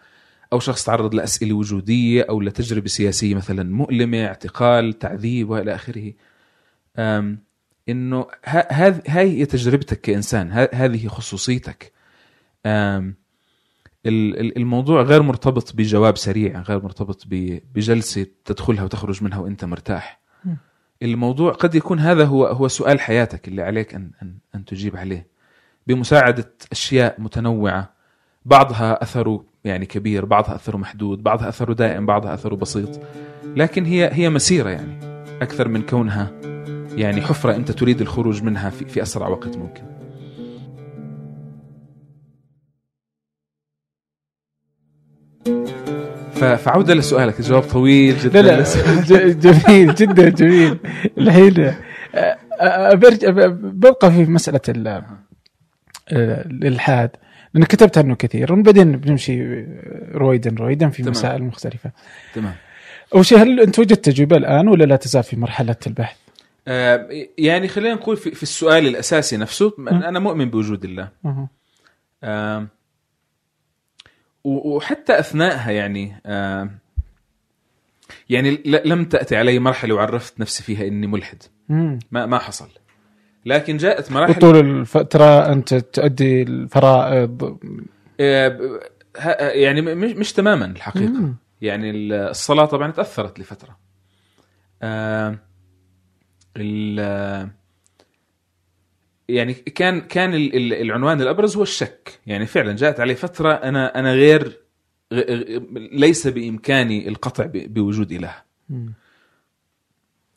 أو 0.53 0.61
شخص 0.61 0.85
تعرض 0.85 1.15
لأسئلة 1.15 1.55
وجودية 1.55 2.27
أو 2.29 2.41
لتجربة 2.41 2.87
سياسية 2.87 3.35
مثلا 3.35 3.63
مؤلمة 3.75 4.27
اعتقال 4.27 4.99
تعذيب 4.99 5.51
وإلى 5.51 5.75
آخره. 5.75 6.13
إنه 7.89 8.27
ه- 8.45 8.73
هذ- 8.73 9.03
هاي 9.09 9.41
هي 9.41 9.47
تجربتك 9.47 10.01
كإنسان 10.01 10.69
هذه 10.73 11.09
خصوصيتك. 11.09 11.93
الموضوع 14.07 15.03
غير 15.03 15.23
مرتبط 15.23 15.73
بجواب 15.75 16.17
سريع 16.17 16.61
غير 16.61 16.83
مرتبط 16.83 17.25
بجلسة 17.27 18.27
تدخلها 18.45 18.85
وتخرج 18.85 19.25
منها 19.25 19.39
وأنت 19.39 19.65
مرتاح. 19.65 20.21
الموضوع 21.03 21.53
قد 21.53 21.75
يكون 21.75 21.99
هذا 21.99 22.25
هو 22.25 22.47
هو 22.47 22.69
سؤال 22.69 23.01
حياتك 23.01 23.49
اللي 23.49 23.63
عليك 23.63 23.95
أن 23.95 24.11
أن 24.23 24.35
أن 24.55 24.65
تجيب 24.65 24.97
عليه. 24.97 25.27
بمساعدة 25.87 26.53
أشياء 26.73 27.21
متنوعة 27.21 27.93
بعضها 28.45 29.03
اثره 29.03 29.45
يعني 29.65 29.87
كبير 29.87 30.25
بعضها 30.25 30.55
اثره 30.55 30.77
محدود 30.77 31.23
بعضها 31.23 31.49
اثره 31.49 31.73
دائم 31.73 32.07
بعضها 32.07 32.35
اثره 32.35 32.55
بسيط. 32.55 33.01
لكن 33.57 33.85
هي 33.85 34.11
هي 34.13 34.31
مسيرة 34.31 34.71
يعني 34.71 34.99
أكثر 35.43 35.69
من 35.69 35.83
كونها 35.83 36.31
يعني 36.97 37.23
حفرة 37.23 37.57
أنت 37.57 37.71
تريد 37.71 38.01
الخروج 38.01 38.43
منها 38.43 38.71
في 38.71 38.85
في 38.85 39.03
أسرع 39.03 39.29
وقت 39.29 39.57
ممكن. 39.57 39.92
ف 45.45 46.39
ف- 46.39 46.45
فعودة 46.45 46.95
لسؤالك 46.95 47.41
الجواب 47.41 47.63
طويل 47.63 48.15
لا 48.15 48.23
جدا 48.25 48.43
لا 48.43 48.63
ج- 49.03 49.39
جميل 49.41 49.95
جدا 49.95 50.29
جميل 50.29 50.79
الحين 51.19 51.61
آه، 52.15 52.37
آه، 52.61 52.95
برجع 52.95 53.31
ب- 53.31 53.41
ببقى 53.81 54.11
في 54.13 54.25
مسألة 54.25 54.61
ال- 54.69 54.89
آه، 54.89 55.05
الإلحاد 56.47 57.11
لأن 57.55 57.65
كتبت 57.65 57.99
عنه 57.99 58.15
كثير 58.15 58.53
وبعدين 58.53 58.93
بنمشي 58.97 59.65
رويدا 60.15 60.55
رويدا 60.59 60.89
في 60.89 61.03
تمام. 61.03 61.11
مسائل 61.11 61.43
مختلفة. 61.43 61.91
تمام 62.35 62.55
أول 63.15 63.27
شيء 63.27 63.39
هل 63.39 63.61
أنت 63.61 63.79
وجدت 63.79 64.05
تجربة 64.05 64.37
الآن 64.37 64.69
ولا 64.69 64.85
لا 64.85 64.97
تزال 64.97 65.23
في 65.23 65.37
مرحلة 65.37 65.77
البحث؟ 65.87 66.17
آه، 66.69 67.09
يعني 67.39 67.69
خلينا 67.69 67.95
نقول 67.95 68.17
في, 68.17 68.31
في 68.31 68.43
السؤال 68.43 68.87
الأساسي 68.87 69.37
نفسه 69.37 69.73
أنا 69.91 70.19
مؤمن 70.19 70.51
بوجود 70.51 70.85
الله 70.85 71.09
و- 71.25 72.63
وحتى 74.45 75.19
اثناءها 75.19 75.71
يعني 75.71 76.21
آم، 76.27 76.79
يعني 78.31 78.63
لم 78.65 79.05
تأتي 79.05 79.37
علي 79.37 79.59
مرحلة 79.59 79.95
وعرفت 79.95 80.41
نفسي 80.41 80.63
فيها 80.63 80.87
إني 80.87 81.07
ملحد. 81.07 81.43
ما 81.69 82.27
ما 82.27 82.39
حصل. 82.39 82.69
لكن 83.47 83.77
جاءت 83.77 84.13
مراحل 84.13 84.31
وطول 84.33 84.57
الفترة 84.57 85.53
أنت 85.53 85.75
تؤدي 85.75 86.43
الفرائض. 86.43 87.59
آه، 88.21 88.81
يعني 89.41 89.81
مش, 89.83 90.13
مش 90.13 90.33
تماما 90.33 90.67
الحقيقة. 90.67 91.13
مم. 91.13 91.37
يعني 91.63 91.91
ال- 91.91 92.13
الصلاة 92.13 92.65
طبعا 92.65 92.91
تأثرت 92.91 93.39
لفترة. 93.41 93.79
آم، 94.83 95.39
ال- 96.57 97.49
يعني 99.29 99.53
كان 99.55 100.01
كان 100.01 100.35
ال- 100.35 100.57
ال- 100.57 100.75
العنوان 100.75 101.21
الأبرز 101.23 101.57
هو 101.57 101.63
الشك 101.63 102.21
يعني 102.27 102.47
فعلا 102.47 102.77
جاءت 102.77 103.01
علي 103.01 103.15
فترة 103.15 103.53
أنا 103.53 103.99
أنا 103.99 104.13
غير 104.13 104.59
ليس 105.93 106.27
بإمكاني 106.27 107.09
القطع 107.09 107.47
بوجود 107.55 108.13
إله. 108.13 108.35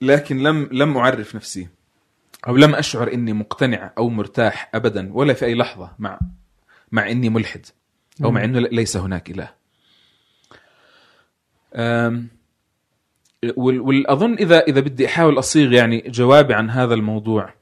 لكن 0.01 0.43
لم 0.43 0.69
لم 0.71 0.97
أعرف 0.97 1.35
نفسي 1.35 1.67
أو 2.47 2.57
لم 2.57 2.75
أشعر 2.75 3.13
إني 3.13 3.33
مقتنع 3.33 3.93
أو 3.97 4.09
مرتاح 4.09 4.71
ابدا 4.75 5.13
ولا 5.13 5.33
في 5.33 5.45
أي 5.45 5.55
لحظة 5.55 5.91
مع 5.99 6.19
مع 6.91 7.11
إني 7.11 7.29
ملحد 7.29 7.65
أو 8.23 8.31
مع 8.31 8.43
إنه 8.43 8.59
ليس 8.59 8.97
هناك 8.97 9.29
إله. 9.31 9.49
والاظن 13.57 14.33
إذا 14.33 14.59
إذا 14.59 14.79
بدي 14.79 15.05
أحاول 15.05 15.39
أصيغ 15.39 15.73
يعني 15.73 16.03
جوابي 16.07 16.53
عن 16.53 16.69
هذا 16.69 16.93
الموضوع 16.93 17.53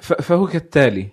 فهو 0.00 0.46
كالتالي 0.46 1.08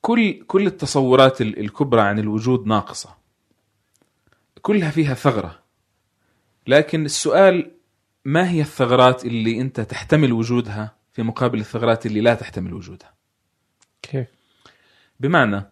كل 0.00 0.44
كل 0.46 0.66
التصورات 0.66 1.40
ال- 1.40 1.58
الكبرى 1.60 2.00
عن 2.00 2.18
الوجود 2.18 2.66
ناقصة. 2.66 3.16
كلها 4.62 4.90
فيها 4.90 5.14
ثغرة. 5.14 5.58
لكن 6.66 7.04
السؤال 7.04 7.70
ما 8.24 8.50
هي 8.50 8.60
الثغرات 8.60 9.24
اللي 9.24 9.60
أنت 9.60 9.80
تحتمل 9.80 10.32
وجودها 10.32 10.94
في 11.12 11.22
مقابل 11.22 11.60
الثغرات 11.60 12.06
اللي 12.06 12.20
لا 12.20 12.34
تحتمل 12.34 12.74
وجودها؟ 12.74 13.14
كيف؟ 14.02 14.26
بمعنى 15.20 15.62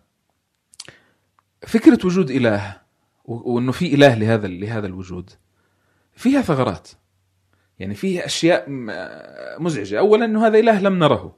فكرة 1.67 2.07
وجود 2.07 2.31
إله 2.31 2.81
وإنه 3.25 3.73
في 3.73 3.95
إله 3.95 4.15
لهذا 4.15 4.49
لهذا 4.49 4.87
الوجود 4.87 5.31
فيها 6.15 6.41
ثغرات. 6.43 6.89
يعني 7.79 7.95
فيها 7.95 8.27
أشياء 8.27 8.65
مزعجة. 9.59 9.99
اولا 9.99 10.25
إنه 10.25 10.47
هذا 10.47 10.59
إله 10.59 10.81
لم 10.81 10.99
نره. 10.99 11.37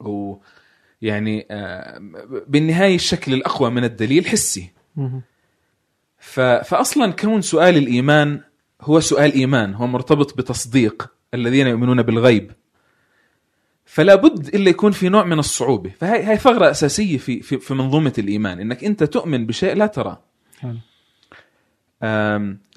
ويعني 0.00 1.46
آه، 1.50 1.98
بالنهاية 2.46 2.94
الشكل 2.94 3.34
الأقوى 3.34 3.70
من 3.70 3.84
الدليل 3.84 4.26
حسي. 4.26 4.70
فاصلا 6.64 7.12
كون 7.12 7.42
سؤال 7.42 7.76
الإيمان 7.76 8.40
هو 8.80 9.00
سؤال 9.00 9.32
إيمان 9.32 9.74
هو 9.74 9.86
مرتبط 9.86 10.36
بتصديق 10.38 11.12
الذين 11.34 11.66
يؤمنون 11.66 12.02
بالغيب. 12.02 12.52
فلا 13.84 14.14
بد 14.14 14.54
إلا 14.54 14.70
يكون 14.70 14.92
في 14.92 15.08
نوع 15.08 15.24
من 15.24 15.38
الصعوبة. 15.38 15.90
فهي 15.90 16.26
هي 16.28 16.36
ثغرة 16.36 16.70
أساسية 16.70 17.18
في 17.18 17.40
في, 17.40 17.58
في 17.58 17.74
منظومة 17.74 18.12
الإيمان. 18.18 18.60
إنك 18.60 18.84
أنت 18.84 19.04
تؤمن 19.04 19.46
بشيء 19.46 19.74
لا 19.74 19.86
تراه 19.86 20.22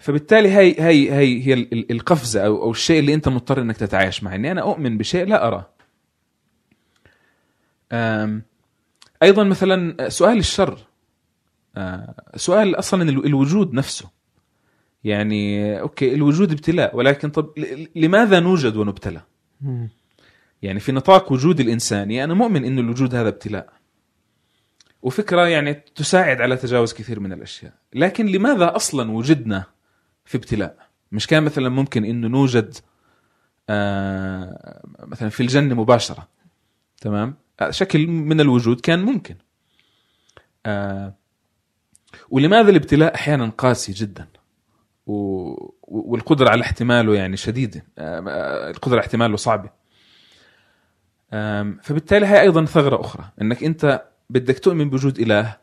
فبالتالي 0.01 0.49
هي 0.49 0.75
هي 0.79 1.11
هي 1.13 1.43
هي 1.43 1.53
ال- 1.53 1.73
ال- 1.73 1.91
القفزة 1.91 2.45
أو 2.45 2.63
أو 2.63 2.71
الشيء 2.71 2.99
اللي 2.99 3.13
أنت 3.13 3.27
مضطر 3.29 3.61
إنك 3.61 3.77
تتعايش 3.77 4.23
معه. 4.23 4.35
اني 4.35 4.51
أنا 4.51 4.61
أؤمن 4.61 4.97
بشيء 4.97 5.25
لا 5.27 5.47
اراه 5.47 5.69
أيضا 9.23 9.43
مثلا 9.43 10.09
سؤال 10.09 10.37
الشر. 10.37 10.77
آه، 11.77 12.13
سؤال 12.35 12.79
أصلا 12.79 13.03
ال- 13.09 13.25
الوجود 13.25 13.73
نفسه. 13.73 14.09
يعني 15.03 15.73
أوكي 15.79 16.13
الوجود 16.13 16.51
ابتلاء 16.51 16.95
ولكن 16.95 17.29
طب 17.29 17.49
لماذا 17.95 18.39
نوجد 18.39 18.75
ونبتلى؟ 18.75 19.21
يعني 20.61 20.79
في 20.79 20.91
نطاق 20.91 21.31
وجود 21.31 21.59
الانساني 21.59 22.23
أنا 22.23 22.33
مؤمن 22.33 22.65
انه 22.65 22.81
الوجود 22.81 23.15
هذا 23.15 23.29
ابتلاء. 23.29 23.73
وفكرة 25.03 25.47
يعني 25.47 25.73
تساعد 25.73 26.41
على 26.41 26.57
تجاوز 26.57 26.93
كثير 26.93 27.19
من 27.19 27.33
الأشياء، 27.33 27.73
لكن 27.93 28.25
لماذا 28.25 28.75
أصلا 28.75 29.11
وجدنا 29.11 29.63
في 30.25 30.37
ابتلاء؟ 30.37 30.77
مش 31.11 31.27
كان 31.27 31.43
مثلا 31.43 31.69
ممكن 31.69 32.05
إنه 32.05 32.27
نوجد 32.27 32.75
آه 33.69 34.81
مثلا 34.99 35.29
في 35.29 35.43
الجنة 35.43 35.75
مباشرة 35.75 36.27
تمام؟ 37.01 37.35
شكل 37.69 38.07
من 38.07 38.41
الوجود 38.41 38.79
كان 38.81 39.01
ممكن. 39.01 39.35
آه 40.65 41.13
ولماذا 42.29 42.69
الابتلاء 42.69 43.15
أحيانا 43.15 43.49
قاسي 43.49 43.91
جدا؟ 43.91 44.27
و- 45.07 45.73
والقدرة 45.81 46.49
على 46.49 46.61
احتماله 46.61 47.15
يعني 47.15 47.37
شديدة، 47.37 47.85
آه، 47.97 48.23
آه، 48.27 48.69
القدرة 48.69 48.95
على 48.97 49.05
احتماله 49.05 49.37
صعبة. 49.37 49.69
فبالتالي 51.81 52.25
هي 52.25 52.41
أيضا 52.41 52.65
ثغرة 52.65 53.01
أخرى 53.01 53.25
إنك 53.41 53.63
أنت 53.63 54.03
بدك 54.33 54.59
تؤمن 54.59 54.89
بوجود 54.89 55.19
إله 55.19 55.57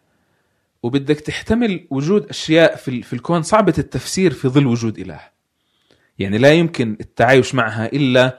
وبدك 0.82 1.20
تحتمل 1.20 1.86
وجود 1.90 2.26
أشياء 2.28 2.76
في 2.76 3.02
في 3.02 3.12
الكون 3.12 3.42
صعبة 3.42 3.74
التفسير 3.78 4.32
في 4.32 4.48
ظل 4.48 4.66
وجود 4.66 4.98
إله. 4.98 5.20
يعني 6.18 6.38
لا 6.38 6.52
يمكن 6.52 6.96
التعايش 7.00 7.54
معها 7.54 7.86
إلا 7.92 8.38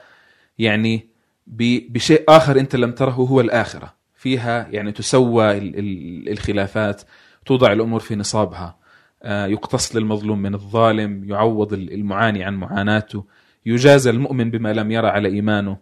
يعني 0.58 1.06
بشيء 1.46 2.24
آخر 2.28 2.60
أنت 2.60 2.76
لم 2.76 2.92
تره 2.92 3.10
هو 3.10 3.40
الآخرة. 3.40 3.94
فيها 4.14 4.68
يعني 4.70 4.92
تسوى 4.92 5.58
ال- 5.58 5.78
ال- 5.78 6.28
الخلافات 6.32 7.02
توضع 7.46 7.72
الأمور 7.72 8.00
في 8.00 8.16
نصابها 8.16 8.76
آه، 9.22 9.46
يقتص 9.46 9.96
للمظلوم 9.96 10.42
من 10.42 10.54
الظالم 10.54 11.30
يعوض 11.30 11.72
ال- 11.72 11.92
المعاني 11.92 12.44
عن 12.44 12.54
معاناته 12.54 13.24
يجازى 13.66 14.10
المؤمن 14.10 14.50
بما 14.50 14.72
لم 14.72 14.90
يرى 14.90 15.08
على 15.08 15.28
إيمانه 15.28 15.76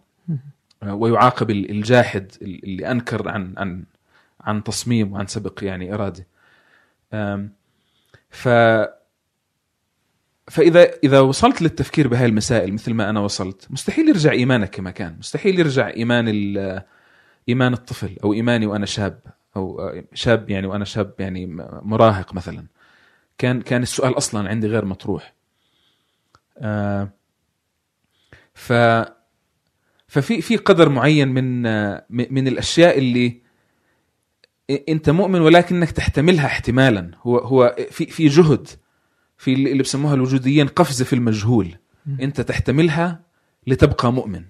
ويعاقب 0.87 1.49
ال- 1.49 1.69
الجاحد 1.71 2.31
اللي 2.41 2.91
أنكر 2.91 3.29
عن 3.29 3.53
عن 3.57 3.83
عن 4.43 4.63
تصميم 4.63 5.13
وعن 5.13 5.27
سبق 5.27 5.59
يعني 5.63 5.93
إرادة. 5.93 6.27
ف 8.29 8.49
فاذا 10.47 10.91
إذا 11.03 11.19
وصلت 11.19 11.61
للتفكير 11.61 12.07
بهاي 12.07 12.25
المسائل 12.25 12.73
مثل 12.73 12.93
ما 12.93 13.09
أنا 13.09 13.19
وصلت 13.19 13.67
مستحيل 13.69 14.09
يرجع 14.09 14.31
إيمانك 14.31 14.69
كما 14.69 14.91
كان، 14.91 15.17
مستحيل 15.19 15.59
يرجع 15.59 15.87
إيمان 15.87 16.27
إيمان 17.49 17.73
الطفل 17.73 18.17
أو 18.23 18.33
إيماني 18.33 18.65
وأنا 18.65 18.85
شاب 18.85 19.19
أو 19.55 19.91
شاب 20.13 20.49
يعني 20.49 20.67
وأنا 20.67 20.85
شاب 20.85 21.13
يعني 21.19 21.45
مراهق 21.81 22.33
مثلا. 22.33 22.65
كان 23.37 23.61
كان 23.61 23.81
السؤال 23.81 24.17
أصلا 24.17 24.49
عندي 24.49 24.67
غير 24.67 24.85
مطروح. 24.85 25.33
ف 28.53 28.73
ففي 30.07 30.41
في 30.41 30.57
قدر 30.57 30.89
معين 30.89 31.27
من 31.27 31.61
من 32.09 32.47
الأشياء 32.47 32.97
اللي 32.97 33.41
أنت 34.89 35.09
مؤمن 35.09 35.41
ولكنك 35.41 35.91
تحتملها 35.91 36.45
احتمالا. 36.45 37.11
هو 37.23 37.37
هو 37.37 37.75
في 37.91 38.05
في 38.05 38.27
جهد 38.27 38.67
في 39.37 39.53
اللي 39.53 39.83
بسموها 39.83 40.13
الوجوديين 40.13 40.67
قفزه 40.67 41.05
في 41.05 41.13
المجهول. 41.13 41.75
أنت 42.21 42.41
تحتملها 42.41 43.19
لتبقى 43.67 44.13
مؤمن. 44.13 44.43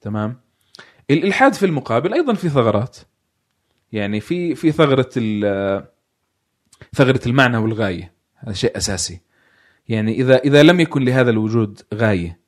تمام؟ 0.00 0.40
الإلحاد 1.10 1.54
في 1.54 1.66
المقابل 1.66 2.14
أيضا 2.14 2.34
في 2.34 2.48
ثغرات. 2.48 2.96
يعني 3.92 4.20
في 4.20 4.54
في 4.54 4.72
ثغرة 4.72 5.10
ال- 5.16 5.86
ثغرة 6.94 7.20
المعنى 7.26 7.56
والغاية. 7.56 8.12
هذا 8.36 8.52
شيء 8.52 8.76
أساسي. 8.76 9.20
يعني 9.88 10.12
إذا 10.12 10.36
إذا 10.36 10.62
لم 10.62 10.80
يكن 10.80 11.04
لهذا 11.04 11.30
الوجود 11.30 11.80
غاية 11.94 12.38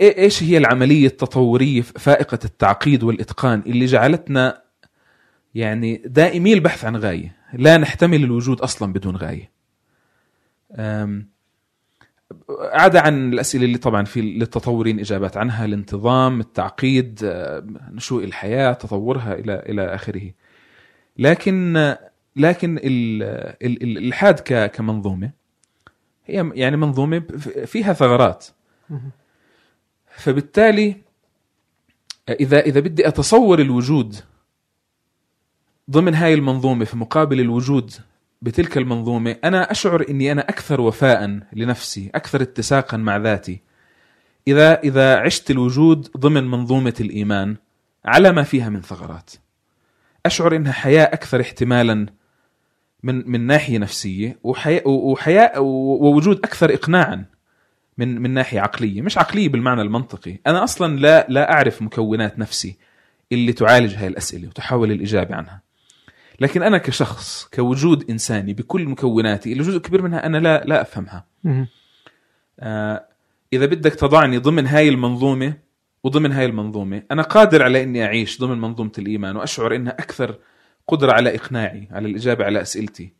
إيش 0.00 0.42
هي 0.42 0.58
العملية 0.58 1.06
التطورية 1.06 1.80
فائقة 1.82 2.38
التعقيد 2.44 3.02
والإتقان 3.02 3.62
اللي 3.66 3.84
جعلتنا 3.86 4.62
يعني 5.56 6.02
دائمي 6.06 6.52
البحث 6.52 6.84
عن 6.84 6.96
غاية. 6.96 7.36
لا 7.52 7.76
نحتمل 7.76 8.24
الوجود 8.24 8.60
أصلا 8.60 8.92
بدون 8.92 9.16
غاية. 9.16 9.50
أم، 10.72 11.28
عدا 12.60 13.00
عن 13.00 13.32
الأسئلة 13.32 13.64
اللي 13.64 13.78
طبعا 13.78 14.04
في 14.04 14.20
للتطورين 14.20 15.00
إجابات 15.00 15.36
عنها 15.36 15.64
الانتظام 15.64 16.40
التعقيد 16.40 17.18
نشوء 17.90 18.24
الحياة 18.24 18.72
تطورها 18.72 19.34
إلى 19.34 19.54
إلى 19.68 19.94
آخره. 19.94 20.30
لكن 21.18 21.94
لكن 22.36 22.76
ال- 22.78 23.22
ال- 23.62 23.82
ال- 23.82 23.98
الالحاد 23.98 24.40
ك- 24.40 24.70
كمنظومة 24.70 25.30
هي 26.26 26.50
يعني 26.54 26.76
منظومة 26.76 27.18
فيها 27.66 27.92
ثغرات. 27.92 28.46
فبالتالي 30.10 30.96
إذا 32.28 32.60
إذا 32.60 32.80
بدي 32.80 33.08
أتصور 33.08 33.58
الوجود 33.60 34.16
ضمن 35.90 36.14
هاي 36.14 36.34
المنظومة 36.34 36.84
في 36.84 36.96
مقابل 36.96 37.40
الوجود 37.40 37.92
بتلك 38.42 38.78
المنظومة 38.78 39.36
أنا 39.44 39.70
أشعر 39.70 40.04
إني 40.10 40.32
أنا 40.32 40.40
أكثر 40.40 40.80
وفاء 40.80 41.40
لنفسي 41.52 42.10
أكثر 42.14 42.42
اتساقا 42.42 42.96
مع 42.96 43.16
ذاتي. 43.16 43.60
إذا 44.48 44.80
إذا 44.80 45.16
عشت 45.16 45.50
الوجود 45.50 46.08
ضمن 46.16 46.44
منظومة 46.44 46.94
الإيمان 47.00 47.56
على 48.04 48.32
ما 48.32 48.42
فيها 48.42 48.68
من 48.68 48.80
ثغرات. 48.80 49.30
أشعر 50.26 50.56
إنها 50.56 50.72
حياة 50.72 51.04
أكثر 51.04 51.40
احتمالا 51.40 52.06
من 53.02 53.30
من 53.30 53.40
ناحية 53.40 53.78
نفسية 53.78 54.38
وحياة 54.42 54.86
وحياة 54.86 55.60
ووجود 55.60 56.38
أكثر 56.38 56.74
اقناعا 56.74 57.24
من 57.98 58.20
من 58.22 58.30
ناحية 58.30 58.60
عقلية. 58.60 59.02
مش 59.02 59.18
عقلية 59.18 59.48
بالمعنى 59.48 59.82
المنطقي. 59.82 60.38
أنا 60.46 60.64
أصلا 60.64 60.96
لا 60.98 61.26
لا 61.28 61.52
أعرف 61.52 61.82
مكونات 61.82 62.38
نفسي 62.38 62.76
اللي 63.32 63.52
تعالج 63.52 63.94
هاي 63.94 64.06
الأسئلة 64.06 64.48
وتحاول 64.48 64.92
الإجابة 64.92 65.34
عنها. 65.34 65.65
لكن 66.40 66.62
أنا 66.62 66.78
كشخص 66.78 67.48
كوجود 67.54 68.10
إنساني 68.10 68.52
بكل 68.52 68.86
مكوناتي 68.86 69.52
اللي 69.52 69.62
جزء 69.62 69.78
كبير 69.78 70.02
منها 70.02 70.26
أنا 70.26 70.38
لا 70.38 70.64
لا 70.64 70.82
أفهمها. 70.82 71.26
آه، 72.60 73.06
إذا 73.52 73.66
بدك 73.66 73.94
تضعني 73.94 74.38
ضمن 74.38 74.66
هاي 74.66 74.88
المنظومة 74.88 75.54
وضمن 76.04 76.32
هاي 76.32 76.46
المنظومة 76.46 77.02
أنا 77.10 77.22
قادر 77.22 77.62
على 77.62 77.82
إني 77.82 78.04
أعيش 78.04 78.40
ضمن 78.40 78.60
منظومة 78.60 78.92
الإيمان 78.98 79.36
وأشعر 79.36 79.74
إنها 79.74 79.92
أكثر 79.92 80.38
قدرة 80.88 81.12
على 81.12 81.34
إقناعي 81.34 81.88
على 81.90 82.08
الإجابة 82.08 82.44
على 82.44 82.62
أسئلتي 82.62 83.12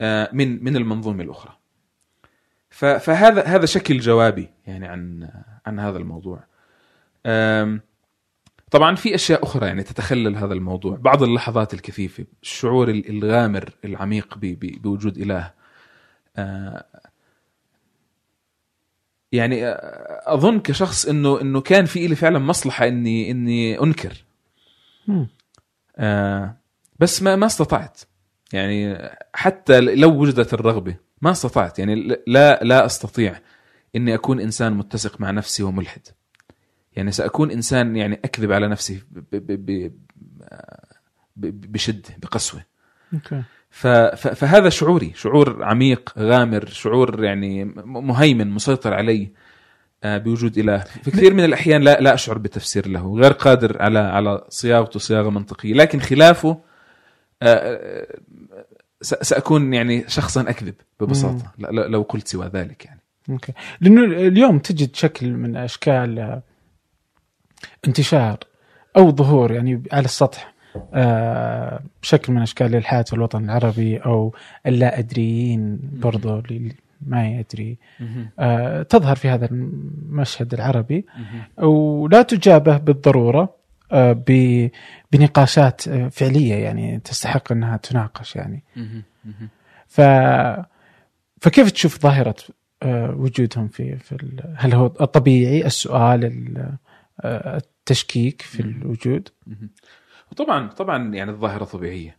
آه، 0.00 0.30
من 0.32 0.64
من 0.64 0.76
المنظومة 0.76 1.22
الأخرى. 1.24 1.56
فهذا 2.70 3.44
هذا 3.44 3.66
شكل 3.66 3.98
جوابي 3.98 4.48
يعني 4.66 4.86
عن 4.88 5.30
عن 5.66 5.78
هذا 5.78 5.98
الموضوع. 5.98 6.44
آم، 7.26 7.80
طبعا 8.70 8.94
في 8.94 9.14
أشياء 9.14 9.42
أخرى 9.44 9.66
يعني 9.66 9.82
تتخلل 9.82 10.36
هذا 10.36 10.52
الموضوع. 10.54 10.96
بعض 10.96 11.22
اللحظات 11.22 11.74
الكثيفة 11.74 12.24
الشعور 12.42 12.88
ال- 12.90 13.08
الغامر 13.08 13.70
العميق 13.84 14.34
بوجود 14.38 15.18
إله. 15.18 15.50
آه، 16.36 16.84
يعني 19.32 19.66
آه، 19.66 20.22
أظن 20.34 20.60
كشخص 20.60 21.06
إنه 21.06 21.40
إنه 21.40 21.60
كان 21.60 21.84
في 21.84 22.06
لي 22.06 22.14
فعلا 22.16 22.38
مصلحة 22.38 22.88
إني 22.88 23.30
إني 23.30 23.82
أنكر. 23.82 24.24
آه، 25.96 26.56
بس 26.98 27.22
ما 27.22 27.36
ما 27.36 27.46
استطعت. 27.46 28.00
يعني 28.52 28.98
حتى 29.34 29.80
لو 29.80 30.10
وجدت 30.20 30.54
الرغبة 30.54 30.96
ما 31.22 31.30
استطعت. 31.30 31.78
يعني 31.78 31.94
لا 32.26 32.60
لا 32.62 32.86
أستطيع 32.86 33.40
إني 33.96 34.14
أكون 34.14 34.40
إنسان 34.40 34.72
متسق 34.72 35.20
مع 35.20 35.30
نفسي 35.30 35.62
وملحد. 35.62 36.00
يعني 36.96 37.10
سأكون 37.12 37.50
إنسان 37.50 37.96
يعني 37.96 38.14
أكذب 38.24 38.52
على 38.52 38.68
نفسي 38.68 39.02
ب 39.10 39.36
ب 39.36 39.92
ب 41.36 41.72
بشدة 41.72 42.08
بقسوة. 42.18 42.64
ف- 43.70 43.86
فهذا 44.26 44.68
شعوري 44.68 45.12
شعور 45.14 45.64
عميق 45.64 46.12
غامر 46.18 46.66
شعور 46.66 47.24
يعني 47.24 47.64
مهيمن 47.84 48.50
مسيطر 48.50 48.94
علي 48.94 49.30
آه، 50.04 50.18
بوجود 50.18 50.58
إله. 50.58 50.78
في 50.78 51.10
كثير 51.10 51.34
من 51.34 51.44
الأحيان 51.44 51.82
لا 51.82 52.00
لا 52.00 52.14
أشعر 52.14 52.38
بتفسير 52.38 52.88
له 52.88 53.14
غير 53.14 53.32
قادر 53.32 53.82
على 53.82 53.98
على 53.98 54.44
صياغته 54.48 54.98
صياغة 55.00 55.30
منطقية. 55.30 55.74
لكن 55.74 56.00
خلافه 56.00 56.48
آه، 57.42 57.46
آه، 57.46 58.06
سأكون 59.02 59.74
يعني 59.74 60.04
شخصا 60.08 60.40
أكذب 60.40 60.74
ببساطة. 61.00 61.52
لو 61.68 62.02
قلت 62.02 62.28
سوى 62.28 62.46
ذلك 62.54 62.84
يعني. 62.84 63.00
أوكي. 63.30 63.52
لأنه 63.80 64.04
اليوم 64.04 64.58
تجد 64.58 64.94
شكل 64.96 65.30
من 65.30 65.56
أشكال 65.56 66.40
انتشار 67.86 68.38
أو 68.96 69.10
ظهور 69.10 69.52
يعني 69.52 69.82
على 69.92 70.04
السطح 70.04 70.54
آه، 70.94 71.80
شكل 72.02 72.32
من 72.32 72.42
أشكال 72.42 72.66
الالحاد 72.66 73.06
في 73.08 73.12
الوطن 73.12 73.44
العربي 73.44 73.96
أو 73.98 74.34
اللا 74.66 74.98
ادريين 74.98 75.78
برضو 75.82 76.38
اللي 76.38 76.72
ما 77.06 77.28
يدري. 77.28 77.78
آه، 78.38 78.82
تظهر 78.82 79.16
في 79.16 79.28
هذا 79.28 79.46
المشهد 79.50 80.54
العربي. 80.54 81.06
ولا 81.58 82.22
تجابه 82.22 82.76
بالضرورة 82.76 83.54
آه، 83.92 84.24
بنقاشات 85.12 85.80
فعلية 85.88 86.54
يعني 86.54 86.98
تستحق 87.04 87.52
أنها 87.52 87.76
تناقش 87.76 88.36
يعني. 88.36 88.62
ف 89.86 90.00
فكيف 91.40 91.70
تشوف 91.70 92.02
ظاهرة 92.02 92.34
وجودهم 92.84 93.68
في 93.68 93.96
في 93.96 94.16
هل 94.56 94.74
هو 94.74 94.86
الطبيعي 95.00 95.66
السؤال 95.66 96.24
ال- 96.24 96.72
التشكيك 97.24 98.42
في. 98.42 98.60
الوجود. 98.60 99.28
وطبعا 100.32 100.68
طبعا 100.68 101.14
يعني 101.14 101.30
الظاهرة 101.30 101.64
طبيعية. 101.64 102.16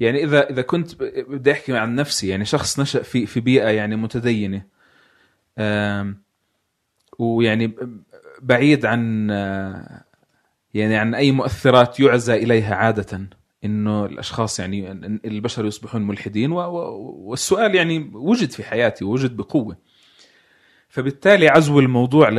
يعني 0.00 0.24
اذا 0.24 0.50
إذا 0.50 0.62
كنت 0.62 1.02
بدي 1.28 1.52
أحكي 1.52 1.76
عن 1.76 1.94
نفسي 1.94 2.28
يعني 2.28 2.44
شخص 2.44 2.80
نشأ 2.80 3.02
في 3.02 3.26
في 3.26 3.40
بيئة 3.40 3.68
يعني 3.68 3.96
متدينة. 3.96 4.66
ويعني 7.18 7.76
بعيد 8.42 8.86
عن 8.86 9.30
آه، 9.30 10.04
يعني 10.74 10.96
عن 10.96 11.14
أي 11.14 11.32
مؤثرات 11.32 12.00
يعزى 12.00 12.34
إليها 12.34 12.74
عادة 12.74 13.28
إنه 13.64 14.06
الأشخاص 14.06 14.60
يعني 14.60 14.92
البشر 15.24 15.66
يصبحون 15.66 16.02
ملحدين. 16.02 16.52
والسؤال 16.52 17.74
يعني 17.74 18.10
وجد 18.14 18.50
في 18.50 18.62
حياتي 18.62 19.04
ووجد 19.04 19.36
بقوة. 19.36 19.76
فبالتالي 20.94 21.48
عزو 21.48 21.80
الموضوع 21.80 22.28
ل... 22.28 22.34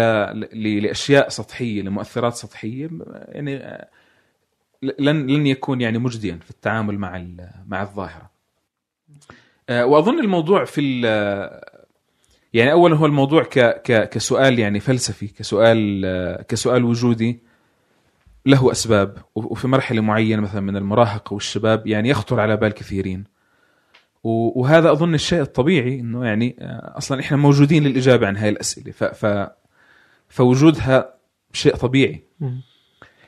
ل... 0.53 0.83
لأشياء 0.83 1.29
سطحية 1.29 1.81
لمؤثرات 1.81 2.33
سطحية 2.33 2.89
يعني 3.27 3.55
آه، 3.57 3.87
لن 4.99 5.27
لن 5.27 5.47
يكون 5.47 5.81
يعني 5.81 5.97
مجديا 5.97 6.39
في 6.43 6.51
التعامل 6.51 6.97
مع 6.99 7.17
ال- 7.17 7.49
مع 7.67 7.81
الظاهرة. 7.81 8.29
آه، 9.69 9.85
وأظن 9.85 10.19
الموضوع 10.19 10.65
في 10.65 10.81
ال- 10.81 11.61
يعني 12.53 12.71
اولا 12.71 12.95
هو 12.95 13.05
الموضوع 13.05 13.43
ك 13.43 13.59
ك 13.59 14.09
كسؤال 14.09 14.59
يعني 14.59 14.79
فلسفي 14.79 15.27
كسؤال 15.27 16.01
آه، 16.05 16.41
كسؤال 16.41 16.83
وجودي 16.83 17.39
له 18.45 18.71
أسباب 18.71 19.17
وفي 19.35 19.67
مرحلة 19.67 20.01
معينة 20.01 20.41
مثلا 20.41 20.61
من 20.61 20.77
المراهقة 20.77 21.33
والشباب 21.33 21.87
يعني 21.87 22.09
يخطر 22.09 22.39
على 22.39 22.57
بال 22.57 22.71
كثيرين. 22.71 23.23
وهذا 24.27 24.91
أظن 24.91 25.13
الشيء 25.13 25.41
الطبيعي 25.41 25.99
إنه 25.99 26.25
يعني 26.25 26.55
آه، 26.59 26.93
أصلا 26.97 27.19
إحنا 27.19 27.37
موجودين 27.37 27.83
للإجابة 27.83 28.27
عن 28.27 28.37
هاي 28.37 28.49
الأسئلة 28.49 28.91
ف 28.91 29.03
ف 29.03 29.47
فوجودها 30.29 31.13
شيء 31.53 31.75
طبيعي. 31.75 32.23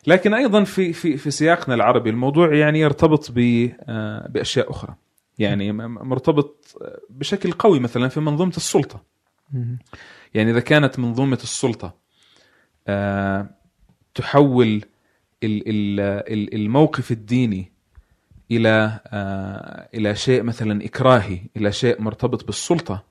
لكن 0.08 0.34
أيضا 0.34 0.64
في 0.64 0.94
في 0.94 1.18
في 1.18 1.32
سياقنا 1.32 1.76
العربي 1.76 2.10
الموضوع 2.10 2.56
يعني 2.56 2.80
يرتبط 2.80 3.32
ب 3.32 3.70
آه، 3.82 4.28
بأشياء 4.28 4.72
أخرى 4.72 4.96
يعني 5.40 5.72
مرتبط 5.88 6.78
بشكل 7.10 7.52
قوي 7.52 7.80
مثلا 7.80 8.08
في 8.08 8.20
منظومة 8.20 8.54
السلطة. 8.58 9.04
يعني 10.34 10.52
إذا 10.52 10.60
كانت 10.60 11.00
منظومة 11.00 11.40
السلطة 11.44 11.96
آه، 12.88 13.50
تحول 14.16 14.68
ال- 15.44 15.64
ال- 15.70 16.00
ال- 16.34 16.54
الموقف 16.56 17.12
الديني 17.12 17.72
إلى 18.52 19.00
آه، 19.08 19.90
إلى 19.94 20.16
شيء 20.16 20.44
مثلا 20.44 20.86
إكراهي 20.86 21.40
إلى 21.58 21.72
شيء 21.72 22.02
مرتبط 22.02 22.46
بالسلطة. 22.46 23.04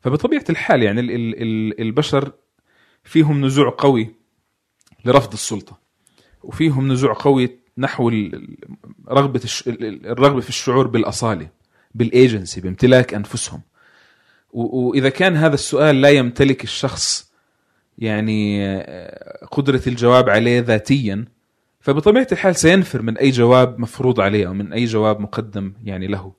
فبطبيعة 0.00 0.44
الحال 0.50 0.82
يعني 0.82 1.00
ال- 1.00 1.10
ال- 1.10 1.42
ال- 1.42 1.80
البشر 1.80 2.32
فيهم 3.04 3.44
نزوع 3.44 3.74
قوي 3.78 4.14
لرفض 5.04 5.32
السلطة 5.32 5.78
وفيهم 6.42 6.92
نزوع 6.92 7.12
قوي 7.18 7.58
نحو 7.78 8.08
رغبة 9.08 9.40
الرغبه 10.04 10.40
في 10.40 10.48
الشعور 10.48 10.86
بالأصالة 10.86 11.48
بالإيجنسي 11.94 12.60
بامتلاك 12.60 13.14
أنفسهم. 13.14 13.60
وإذا 14.50 15.08
كان 15.08 15.36
هذا 15.36 15.54
السؤال 15.54 16.00
لا 16.00 16.08
يمتلك 16.08 16.64
الشخص 16.64 17.32
يعني 17.98 18.66
آه، 18.66 19.46
قدرة 19.46 19.82
الجواب 19.86 20.28
عليه 20.28 20.60
ذاتيا 20.60 21.24
فبطبيعة 21.86 22.26
الحال 22.32 22.56
سينفر 22.56 23.02
من 23.02 23.18
أي 23.18 23.30
جواب 23.30 23.78
مفروض 23.80 24.20
عليه 24.20 24.46
أو 24.48 24.54
من 24.54 24.72
أي 24.72 24.84
جواب 24.84 25.20
مقدم 25.20 25.72
يعني 25.84 26.06
له. 26.06 26.32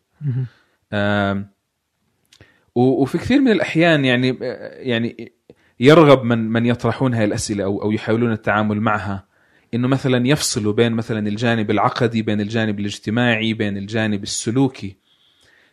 وفي 2.75 3.17
كثير 3.17 3.39
من 3.39 3.51
الأحيان 3.51 4.05
يعني 4.05 4.37
يعني 4.71 5.31
يرغب 5.79 6.23
من 6.23 6.49
من 6.49 6.65
يطرحون 6.65 7.13
هذه 7.13 7.23
الأسئلة 7.25 7.63
أو 7.63 7.81
أو 7.81 7.91
يحاولون 7.91 8.31
التعامل 8.31 8.81
معها. 8.81 9.27
إنه 9.73 9.87
مثلا 9.87 10.27
يفصلوا 10.27 10.73
بين 10.73 10.91
مثلا 10.91 11.27
الجانب 11.27 11.71
العقدي 11.71 12.21
بين 12.21 12.41
الجانب 12.41 12.79
الاجتماعي 12.79 13.53
بين 13.53 13.77
الجانب 13.77 14.23
السلوكي. 14.23 14.95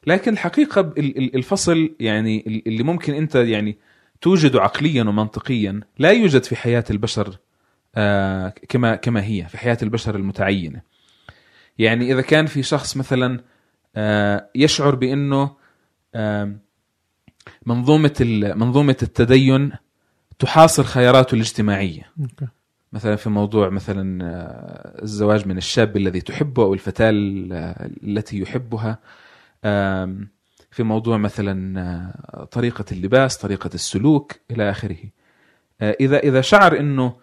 لكن 0.06 0.32
الحقيقة 0.32 0.80
ال- 0.80 1.18
ال- 1.18 1.36
الفصل 1.36 1.94
يعني 2.00 2.44
ال- 2.46 2.68
اللي 2.68 2.82
ممكن 2.82 3.14
أنت 3.14 3.34
يعني 3.34 3.78
توجده 4.20 4.62
عقليا 4.62 5.02
ومنطقيا 5.02 5.80
لا 5.98 6.10
يوجد 6.10 6.42
في 6.44 6.56
حياة 6.56 6.84
البشر 6.90 7.36
كما 8.68 8.96
كما 8.96 9.24
هي 9.24 9.46
في 9.48 9.58
حياة 9.58 9.78
البشر 9.82 10.16
المتعينة. 10.16 10.80
يعني 11.78 12.12
إذا 12.12 12.20
كان 12.20 12.46
في 12.46 12.62
شخص 12.62 12.96
مثلا 12.96 13.40
آه، 13.96 14.50
يشعر 14.54 14.94
بأنه 14.94 15.56
منظومة 17.66 18.14
منظومة 18.56 18.96
التدين 19.02 19.72
تحاصر 20.38 20.82
خياراته 20.82 21.34
الاجتماعية. 21.34 22.10
مثلا 22.92 23.16
في 23.16 23.30
موضوع 23.30 23.68
مثلا 23.68 24.24
آه، 24.24 25.02
الزواج 25.02 25.46
من 25.48 25.56
الشاب 25.56 25.96
الذي 25.96 26.20
تحبه 26.20 26.62
أو 26.62 26.74
الفتاة 26.74 27.10
ال- 27.10 27.52
التي 28.04 28.40
يحبها. 28.40 28.98
في 30.70 30.82
موضوع 30.82 31.16
مثلا 31.16 31.80
آه، 31.80 32.44
طريقة 32.44 32.84
اللباس 32.92 33.36
طريقة 33.38 33.70
السلوك 33.74 34.32
إلى 34.50 34.70
آخره. 34.70 34.96
آه، 35.80 35.96
إذا 36.00 36.18
إذا 36.18 36.40
شعر 36.40 36.80
أنه 36.80 37.16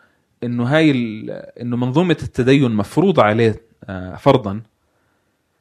إنه 0.43 0.63
هاي 0.63 0.91
إنه 1.61 1.77
منظومة 1.77 2.17
التدين 2.23 2.71
مفروضة 2.71 3.23
عليه 3.23 3.65
آه، 3.83 4.15
فرضا. 4.15 4.61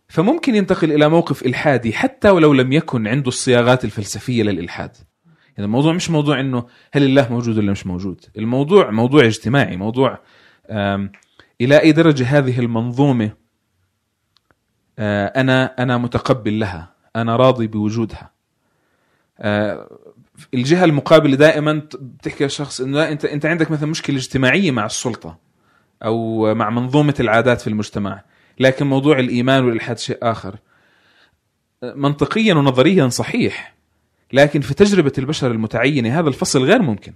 فممكن 0.09 0.55
ينتقل 0.55 0.93
إلى 0.93 1.09
موقف 1.09 1.47
إلحادي 1.47 1.93
حتى 1.93 2.31
ولو 2.31 2.53
لم 2.53 2.73
يكن 2.73 3.07
عنده 3.07 3.29
الصياغات 3.29 3.85
الفلسفية 3.85 4.43
للإلحاد. 4.43 4.97
يعني 5.27 5.65
الموضوع 5.65 5.93
مش 5.93 6.11
موضوع 6.11 6.41
إنه 6.41 6.67
هل 6.93 7.03
الله 7.03 7.33
موجود 7.33 7.59
ولا 7.59 7.73
مش 7.73 7.87
موجود. 7.87 8.25
الموضوع 8.39 8.91
موضوع 8.91 9.25
اجتماعي 9.25 9.77
موضوع 9.77 10.19
إلى 11.61 11.81
أي 11.83 11.93
درجة 11.93 12.25
هذه 12.25 12.61
المنظومة 12.61 13.31
آه، 14.99 15.27
أنا 15.27 15.83
أنا 15.83 15.99
متقبل 15.99 16.61
لها 16.61 16.95
أنا 17.17 17.37
راضي 17.37 17.67
بوجودها. 17.67 18.31
الجهة 20.55 20.85
المقابلة 20.85 21.37
دائما 21.37 21.83
بتحكي 22.01 22.45
للشخص 22.45 22.81
إنه 22.81 22.97
لا 22.99 23.13
انت 23.13 23.25
أنت 23.25 23.47
عندك 23.47 23.71
مثلا 23.71 23.89
مشكلة 23.89 24.17
اجتماعية 24.17 24.71
مع 24.71 24.87
السلطة 24.87 25.39
أو 26.05 26.55
مع 26.55 26.71
منظومة 26.71 27.15
العادات 27.21 27.61
في 27.61 27.67
المجتمع 27.67 28.23
لكن 28.61 28.87
موضوع 28.87 29.19
الإيمان 29.19 29.65
والإلحاد 29.65 29.99
شيء 29.99 30.19
آخر. 30.23 30.57
آه، 31.83 31.95
منطقيا 31.95 32.55
ونظريا 32.55 33.09
صحيح 33.09 33.75
لكن 34.33 34.61
في 34.61 34.75
تجربة 34.75 35.13
البشر 35.19 35.51
المتعينة 35.51 36.19
هذا 36.19 36.29
الفصل 36.29 36.65
غير 36.65 36.83
ممكن. 36.83 37.13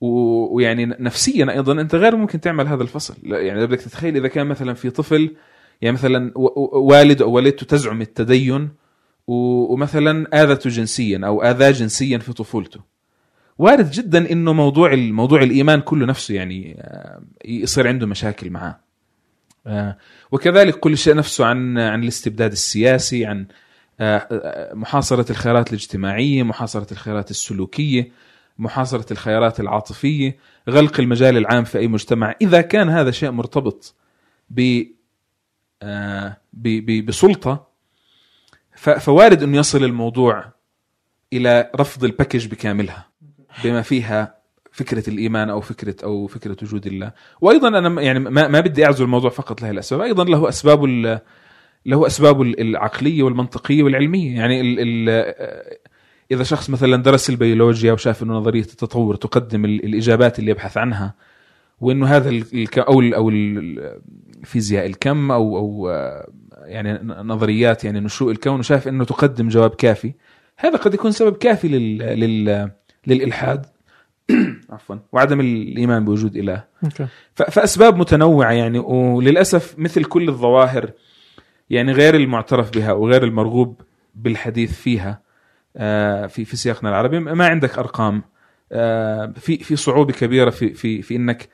ويعني 0.00 0.86
نفسيا 0.86 1.52
أيضا 1.52 1.80
أنت 1.80 1.94
غير 1.94 2.16
ممكن 2.16 2.40
تعمل 2.40 2.66
هذا 2.66 2.82
الفصل. 2.82 3.14
يعني 3.22 3.66
بدك 3.66 3.80
تتخيل 3.80 4.16
إذا 4.16 4.28
كان 4.28 4.46
مثلا 4.46 4.74
في 4.74 4.90
طفل 4.90 5.36
يعني 5.82 5.94
مثلا 5.94 6.32
والد 6.72 7.22
أو 7.22 7.30
والدته 7.32 7.66
تزعم 7.66 8.02
التدين 8.02 8.68
ومثلا 9.30 10.42
آذته 10.42 10.70
جنسيا 10.70 11.20
أو 11.24 11.42
آذاه 11.42 11.70
جنسيا 11.70 12.18
في 12.18 12.32
طفولته. 12.32 12.80
وارد 13.58 13.90
جدا 13.90 14.32
إنه 14.32 14.52
موضوع 14.52 14.92
الموضوع 14.92 15.42
الإيمان 15.42 15.80
كله 15.80 16.06
نفسه 16.06 16.34
يعني 16.34 16.76
آه، 16.80 17.22
يصير 17.44 17.88
عنده 17.88 18.06
مشاكل 18.06 18.50
معاه. 18.50 18.80
آه، 19.66 19.96
وكذلك 20.32 20.80
كل 20.80 20.98
شيء 20.98 21.14
نفسه 21.14 21.44
عن 21.44 21.78
عن 21.78 22.02
الاستبداد 22.02 22.52
السياسي 22.52 23.26
عن 23.26 23.46
آه، 24.00 24.74
محاصرة 24.74 25.30
الخيارات 25.30 25.68
الاجتماعية 25.68 26.42
محاصرة 26.42 26.92
الخيارات 26.92 27.30
السلوكية 27.30 28.10
محاصرة 28.58 29.12
الخيارات 29.12 29.60
العاطفية 29.60 30.36
غلق 30.68 31.00
المجال 31.00 31.36
العام 31.36 31.64
في 31.64 31.78
أي 31.78 31.88
مجتمع. 31.88 32.34
إذا 32.40 32.60
كان 32.60 32.88
هذا 32.88 33.10
شيء 33.10 33.30
مرتبط 33.30 33.94
ب 34.50 34.84
بسلطة 37.06 37.69
فوارد 38.80 39.42
انه 39.42 39.56
يصل 39.58 39.84
الموضوع 39.84 40.44
إلى 41.32 41.70
رفض 41.76 42.04
الباكج 42.04 42.46
بكاملها 42.46 43.06
بما 43.64 43.82
فيها 43.82 44.34
فكرة 44.72 45.10
الإيمان 45.10 45.50
أو 45.50 45.60
فكره 45.60 45.96
أو 46.04 46.26
فكرة 46.26 46.56
وجود 46.62 46.86
الله. 46.86 47.12
وأيضا 47.40 47.68
أنا 47.68 48.02
يعني 48.02 48.18
ما, 48.18 48.48
ما 48.48 48.60
بدي 48.60 48.84
أعزل 48.86 49.04
الموضوع 49.04 49.30
فقط 49.30 49.62
لهي 49.62 49.70
الأسباب 49.70 50.00
أيضا 50.00 50.24
له 50.24 50.48
اسبابه 50.48 50.84
ال- 50.84 51.20
له 51.86 52.06
اسبابه 52.06 52.42
ال- 52.42 52.60
العقلية 52.60 53.22
والمنطقية 53.22 53.82
والعلمية. 53.82 54.36
يعني 54.36 54.60
ال 54.60 54.76
ال 54.78 55.34
إذا 56.30 56.42
شخص 56.42 56.70
مثلا 56.70 56.96
درس 57.02 57.30
البيولوجيا 57.30 57.92
وشاف 57.92 58.22
إنه 58.22 58.34
نظرية 58.34 58.60
التطور 58.60 59.14
تقدم 59.14 59.64
ال- 59.64 59.84
الإجابات 59.84 60.38
اللي 60.38 60.50
يبحث 60.50 60.76
عنها 60.76 61.14
وإنه 61.80 62.06
هذا 62.06 62.30
أو 62.78 63.00
أو 63.00 63.28
ال- 63.30 64.00
فيزياء 64.44 64.86
الكم 64.86 65.30
أو 65.30 65.56
أو 65.58 65.90
يعني 66.64 66.98
نظريات 67.22 67.84
يعني 67.84 68.00
نشوء 68.00 68.30
الكون 68.32 68.58
وشاف 68.58 68.88
إنه 68.88 69.04
تقدم 69.04 69.48
جواب 69.48 69.70
كافي. 69.70 70.12
هذا 70.56 70.76
قد 70.76 70.94
يكون 70.94 71.12
سبب 71.12 71.36
كافي 71.36 71.68
لل 71.68 71.98
لل 71.98 72.70
للإلحاد. 73.06 73.66
عفوا. 74.70 74.96
وعدم 75.12 75.40
الإيمان 75.40 76.04
بوجود 76.04 76.36
إله. 76.36 76.64
ف- 77.34 77.42
فأسباب 77.42 77.96
متنوعة 77.96 78.52
يعني 78.52 78.78
وللأسف 78.78 79.74
مثل 79.78 80.04
كل 80.04 80.28
الظواهر 80.28 80.90
يعني 81.70 81.92
غير 81.92 82.14
المعترف 82.14 82.70
بها 82.70 82.92
وغير 82.92 83.24
المرغوب 83.24 83.80
بالحديث 84.14 84.72
فيها 84.80 85.22
آه، 85.76 86.26
في 86.26 86.44
في 86.44 86.56
سياقنا 86.56 86.88
العربي. 86.90 87.18
ما 87.18 87.46
عندك 87.46 87.78
أرقام. 87.78 88.22
آه، 88.72 89.32
في 89.36 89.58
في 89.58 89.76
صعوبة 89.76 90.12
كبيرة 90.12 90.50
في 90.50 90.74
في 90.74 91.02
في 91.02 91.16
إنك 91.16 91.48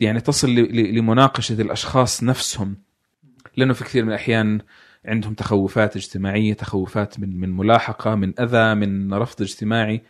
يعني 0.00 0.20
تصل 0.20 0.50
لمناقشة 0.94 1.60
الأشخاص 1.60 2.22
نفسهم. 2.22 2.76
لأنه 3.56 3.72
في 3.74 3.84
كثير 3.84 4.04
من 4.04 4.08
الأحيان 4.08 4.60
عندهم 5.04 5.34
تخوفات 5.34 5.96
اجتماعية 5.96 6.54
تخوفات 6.54 7.20
من 7.20 7.40
من 7.40 7.56
ملاحقة 7.56 8.14
من 8.14 8.32
أذى 8.40 8.74
من 8.74 9.14
رفض 9.14 9.42
اجتماعي. 9.42 10.02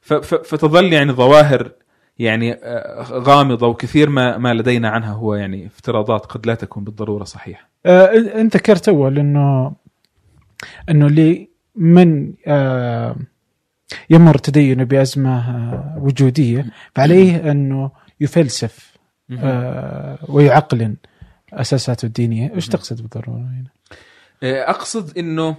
فتظل 0.00 0.92
يعني 0.92 1.12
ظواهر 1.12 1.72
يعني 2.18 2.52
آه، 2.52 3.02
غامضة 3.02 3.66
وكثير 3.66 4.10
ما 4.10 4.38
ما 4.38 4.54
لدينا 4.54 4.88
عنها 4.88 5.12
هو 5.12 5.34
يعني 5.34 5.66
افتراضات 5.66 6.26
قد 6.26 6.46
لا 6.46 6.54
تكون 6.54 6.84
بالضرورة 6.84 7.24
صحيحة. 7.24 7.68
آه 7.86 8.04
انت 8.40 8.56
ذكرت 8.56 8.88
أول 8.88 9.18
إنه 9.18 9.72
إنه 10.90 11.06
اللي 11.06 11.48
من 11.76 12.32
آه 12.46 13.16
يمر 14.10 14.38
تدينه 14.38 14.84
بأزمة 14.84 15.50
آه 15.50 15.98
وجودية 16.02 16.66
فعليه 16.94 17.50
إنه 17.50 17.90
يفلسف 18.20 18.96
آه 19.38 20.18
ويعقلن. 20.28 20.96
اساساته 21.52 22.06
الدينيه، 22.06 22.54
إيش 22.54 22.68
تقصد 22.68 23.02
بالضرورة 23.02 23.38
هنا؟ 23.38 23.70
أقصد 24.70 25.18
إنه 25.18 25.56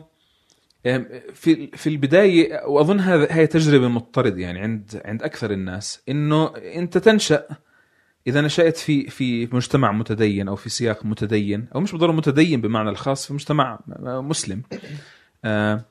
آم، 0.86 1.06
في 1.34 1.68
في 1.68 1.90
البداية 1.90 2.66
وأظن 2.66 3.00
هذا 3.00 3.28
هي 3.32 3.48
تجربة 3.48 3.88
مضطرد 3.88 4.38
يعني 4.38 4.60
عند 4.60 5.02
عند 5.06 5.24
أكثر 5.24 5.52
الناس 5.52 6.02
إنه 6.10 6.46
أنت 6.58 6.98
تنشأ 6.98 7.46
إذا 8.28 8.42
نشأت 8.42 8.78
في 8.78 9.10
في 9.10 9.50
مجتمع 9.52 9.92
متدين 9.92 10.48
أو 10.48 10.56
في 10.56 10.70
سياق 10.70 11.06
متدين 11.06 11.68
أو 11.76 11.80
مش 11.80 11.92
بالضرورة 11.92 12.16
متدين 12.16 12.62
بمعنى 12.62 12.90
الخاص 12.90 13.28
في 13.28 13.34
مجتمع 13.34 13.80
مسلم. 14.04 14.62
آه، 15.46 15.86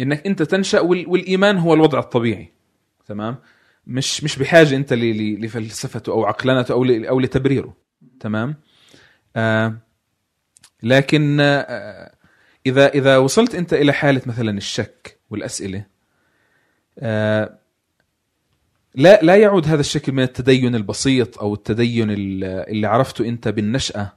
إنك 0.00 0.26
أنت 0.26 0.42
تنشأ 0.42 0.80
وال- 0.80 1.08
والإيمان 1.08 1.58
هو 1.58 1.74
الوضع 1.74 1.98
الطبيعي 1.98 2.52
تمام؟ 3.06 3.36
مش 3.86 4.24
مش 4.24 4.38
بحاجة 4.38 4.76
أنت 4.76 4.92
لفلسفته 4.92 6.12
أو 6.12 6.24
عقلنته 6.24 6.72
أو 6.72 6.84
أو 6.84 7.20
لتبريره 7.20 7.76
تمام؟ 8.20 8.48
آه 8.50 8.54
لكن 10.82 11.38
آه 11.40 12.14
إذا 12.66 12.88
إذا 12.88 13.16
وصلت 13.16 13.54
أنت 13.54 13.72
إلى 13.74 13.92
حالة 13.92 14.22
مثلا 14.26 14.56
الشك 14.58 15.18
والأسئلة 15.30 15.86
آه 16.98 17.58
لا 18.94 19.20
لا 19.22 19.36
يعود 19.36 19.68
هذا 19.68 19.80
الشكل 19.80 20.12
من 20.12 20.22
التدين 20.22 20.74
البسيط 20.74 21.38
أو 21.38 21.54
التدين 21.54 22.10
ال- 22.10 22.44
اللي 22.44 22.86
عرفته 22.86 23.28
أنت 23.28 23.48
بالنشأة. 23.48 24.12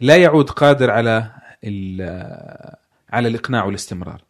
لا 0.00 0.16
يعود 0.16 0.50
قادر 0.50 0.90
على 0.90 1.30
على 3.10 3.28
الإقناع 3.28 3.64
والاستمرار. 3.64 4.24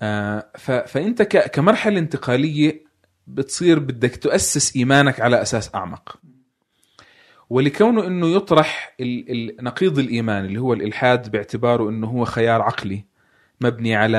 آه، 0.00 0.46
فأنت 0.86 1.22
كمرحلة 1.22 1.98
انتقالية 1.98 2.84
بتصير 3.26 3.78
بدك 3.78 4.16
تؤسس 4.16 4.76
إيمانك 4.76 5.20
على 5.20 5.42
أساس 5.42 5.74
أعمق. 5.74 6.20
ولكونه 7.50 8.06
إنه 8.06 8.26
يطرح 8.28 8.96
نقيض 9.62 9.98
الإيمان 9.98 10.44
اللي 10.44 10.58
هو 10.60 10.72
الإلحاد 10.72 11.30
باعتباره 11.30 11.88
إنه 11.90 12.06
هو 12.06 12.24
خيار 12.24 12.62
عقلي 12.62 13.04
مبني 13.60 13.94
على 13.94 14.18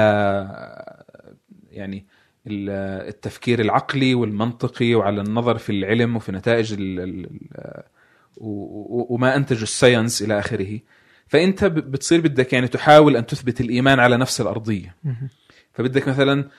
يعني 1.72 2.06
ال- 2.48 2.70
التفكير 3.08 3.60
العقلي 3.62 4.16
والمنطقي 4.16 4.96
وعلى 4.96 5.22
النظر 5.22 5.58
في 5.58 5.70
العلم 5.72 6.16
وفي 6.16 6.32
نتائج 6.32 6.74
ال 6.74 7.00
ال 7.00 7.28
و- 8.38 9.00
و- 9.00 9.08
وما 9.10 9.36
انتج 9.36 9.62
الساينس 9.62 10.22
إلى 10.22 10.40
آخره. 10.40 10.80
فأنت 11.28 11.66
بتصير 11.66 12.22
بدك 12.22 12.54
يعني 12.54 12.68
تحاول 12.68 13.18
أن 13.18 13.26
تثبت 13.26 13.62
الإيمان 13.62 14.00
على 14.00 14.18
نفس 14.18 14.42
الأرضية. 14.42 14.96
فبدك 15.74 16.08
مثلا 16.08 16.50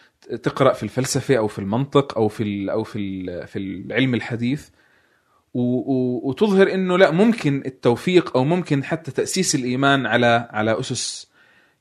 تقرأ 0.42 0.72
في 0.72 0.82
الفلسفة 0.82 1.36
أو 1.36 1.48
في 1.48 1.58
المنطق 1.58 2.18
أو 2.18 2.28
في 2.28 2.72
أو 2.72 2.84
في 2.84 3.26
في 3.46 3.58
العلم 3.58 4.14
الحديث 4.14 4.68
وتظهر 5.54 6.74
إنه 6.74 6.98
لا 6.98 7.10
ممكن 7.10 7.62
التوفيق 7.66 8.36
أو 8.36 8.44
ممكن 8.44 8.84
حتى 8.84 9.10
تأسيس 9.10 9.54
الإيمان 9.54 10.06
على 10.06 10.48
على 10.50 10.80
أسس 10.80 11.30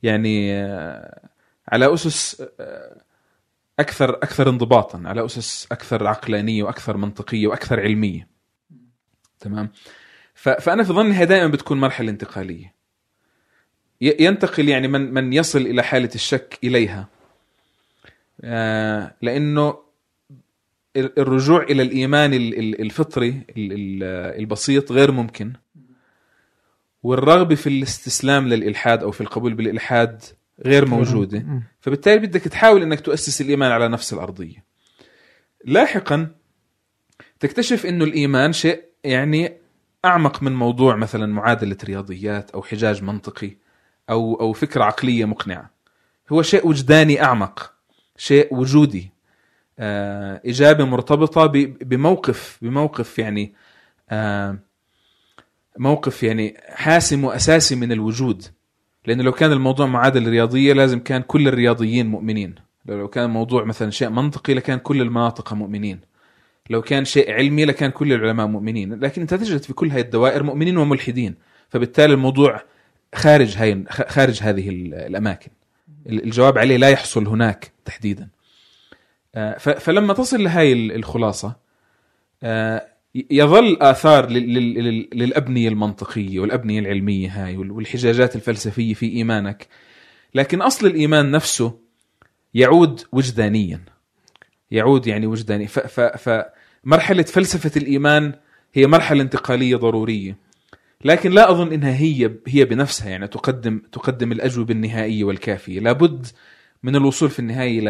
يعني 0.03 0.53
آه، 0.53 1.29
على 1.67 1.93
أسس 1.93 2.43
آه، 2.59 3.01
أكثر 3.79 4.09
أكثر 4.09 4.49
انضباطا 4.49 5.03
على 5.05 5.25
أسس 5.25 5.67
أكثر 5.71 6.07
عقلانية 6.07 6.63
وأكثر 6.63 6.97
منطقية 6.97 7.47
وأكثر 7.47 7.79
علمية. 7.79 8.27
تمام؟ 9.39 9.69
فأنا 10.35 10.83
في 10.83 10.93
ظني 10.93 11.17
هي 11.17 11.25
دائما 11.25 11.47
بتكون 11.47 11.79
مرحلة 11.79 12.09
انتقالية. 12.09 12.73
ينتقل 14.01 14.69
يعني 14.69 14.87
من 14.87 15.13
من 15.13 15.33
يصل 15.33 15.61
إلى 15.61 15.83
حالة 15.83 16.09
الشك 16.15 16.59
إليها. 16.63 17.07
آه، 18.43 19.15
لأنه 19.21 19.90
الرجوع 20.97 21.63
إلى 21.63 21.81
الإيمان 21.83 22.33
ال- 22.33 22.59
ال- 22.59 22.81
الفطري 22.81 23.29
ال- 23.29 23.43
ال- 23.73 24.03
البسيط 24.39 24.91
غير 24.91 25.11
ممكن. 25.11 25.53
والرغبة 27.03 27.55
في 27.55 27.67
الاستسلام 27.67 28.47
للإلحاد 28.47 29.03
أو 29.03 29.11
في 29.11 29.21
القبول 29.21 29.53
بالإلحاد 29.53 30.23
غير 30.65 30.85
موجودة. 30.85 31.39
فبالتالي 31.79 32.19
بدك 32.27 32.41
تحاول 32.41 32.81
إنك 32.81 32.99
تؤسس 32.99 33.41
الإيمان 33.41 33.71
على 33.71 33.87
نفس 33.87 34.13
الأرضية. 34.13 34.63
لاحقا 35.65 36.27
تكتشف 37.39 37.85
إنه 37.85 38.05
الإيمان 38.05 38.53
شيء 38.53 38.83
يعني 39.03 39.53
أعمق 40.05 40.43
من 40.43 40.55
موضوع 40.55 40.95
مثلا 40.95 41.25
معادلة 41.33 41.77
رياضيات 41.83 42.51
أو 42.51 42.63
حجاج 42.63 43.03
منطقي 43.03 43.51
أو 44.09 44.35
أو 44.39 44.53
فكرة 44.53 44.83
عقلية 44.83 45.25
مقنعة. 45.25 45.69
هو 46.31 46.41
شيء 46.41 46.67
وجداني 46.67 47.23
أعمق 47.23 47.73
شيء 48.17 48.53
وجودي. 48.55 49.10
إجابة 50.45 50.85
مرتبطة 50.85 51.45
بموقف 51.81 52.57
بموقف 52.61 53.19
يعني 53.19 53.53
آه، 54.09 54.57
موقف 55.77 56.23
يعني 56.23 56.57
حاسم 56.69 57.23
وأساسي 57.23 57.75
من 57.75 57.91
الوجود. 57.91 58.43
لأنه 59.05 59.23
لو 59.23 59.31
كان 59.31 59.51
الموضوع 59.51 59.85
معادله 59.85 60.29
رياضية 60.29 60.73
لازم 60.73 60.99
كان 60.99 61.21
كل 61.21 61.47
الرياضيين 61.47 62.07
مؤمنين. 62.07 62.55
لو 62.85 63.07
كان 63.07 63.25
الموضوع 63.25 63.63
مثلا 63.63 63.89
شيء 63.91 64.09
منطقي 64.09 64.53
لكان 64.53 64.79
كل 64.79 65.01
المناطق 65.01 65.53
مؤمنين. 65.53 65.99
لو 66.69 66.81
كان 66.81 67.05
شيء 67.05 67.31
علمي 67.31 67.65
لكان 67.65 67.91
كل 67.91 68.13
العلماء 68.13 68.47
مؤمنين. 68.47 68.93
لكن 68.99 69.21
أنت 69.21 69.33
تجد 69.33 69.61
في 69.63 69.73
كل 69.73 69.91
هذه 69.91 70.01
الدوائر 70.01 70.43
مؤمنين 70.43 70.77
وملحدين. 70.77 71.35
فبالتالي 71.69 72.13
الموضوع 72.13 72.63
خارج 73.15 73.57
هاي 73.57 73.83
خارج 73.89 74.39
هذه 74.43 74.69
ال- 74.69 74.93
الأماكن. 74.93 75.51
الجواب 76.09 76.57
عليه 76.57 76.77
لا 76.77 76.89
يحصل 76.89 77.27
هناك 77.27 77.71
تحديدا. 77.85 78.23
آه، 78.23 78.40
فلما 79.59 80.13
تصل 80.13 80.43
لهاي 80.43 80.73
ال- 80.73 80.91
الخلاصة 80.95 81.55
آه، 82.43 82.87
يظل 83.31 83.77
آثار 83.81 84.29
لل- 84.29 84.53
لل- 84.53 84.83
لل- 84.83 85.09
للأبنية 85.13 85.69
المنطقية 85.69 86.39
والأبنية 86.39 86.79
العلمية 86.79 87.29
هاي 87.45 87.57
وال- 87.57 87.71
والحجاجات 87.71 88.35
الفلسفية 88.35 88.93
في 88.93 89.05
إيمانك. 89.05 89.67
لكن 90.35 90.61
أصل 90.61 90.87
الإيمان 90.87 91.31
نفسه 91.31 91.79
يعود 92.53 93.01
وجدانيا. 93.11 93.81
يعود 94.71 95.07
يعني 95.07 95.27
وجداني. 95.27 95.67
فمرحله 96.17 97.23
فلسفة 97.23 97.71
الإيمان 97.77 98.33
هي 98.73 98.87
مرحلة 98.87 99.21
انتقالية 99.21 99.75
ضرورية. 99.75 100.37
لكن 101.05 101.31
لا 101.31 101.51
أظن 101.51 101.73
إنها 101.73 101.95
هي 101.95 102.31
هي 102.47 102.65
بنفسها 102.65 103.09
يعني 103.09 103.27
تقدم 103.27 103.81
تقدم 103.91 104.31
الأجوبة 104.31 104.73
النهائية 104.73 105.23
والكافية. 105.23 105.79
لابد 105.79 106.27
من 106.83 106.95
الوصول 106.95 107.29
في 107.29 107.39
النهايه 107.39 107.81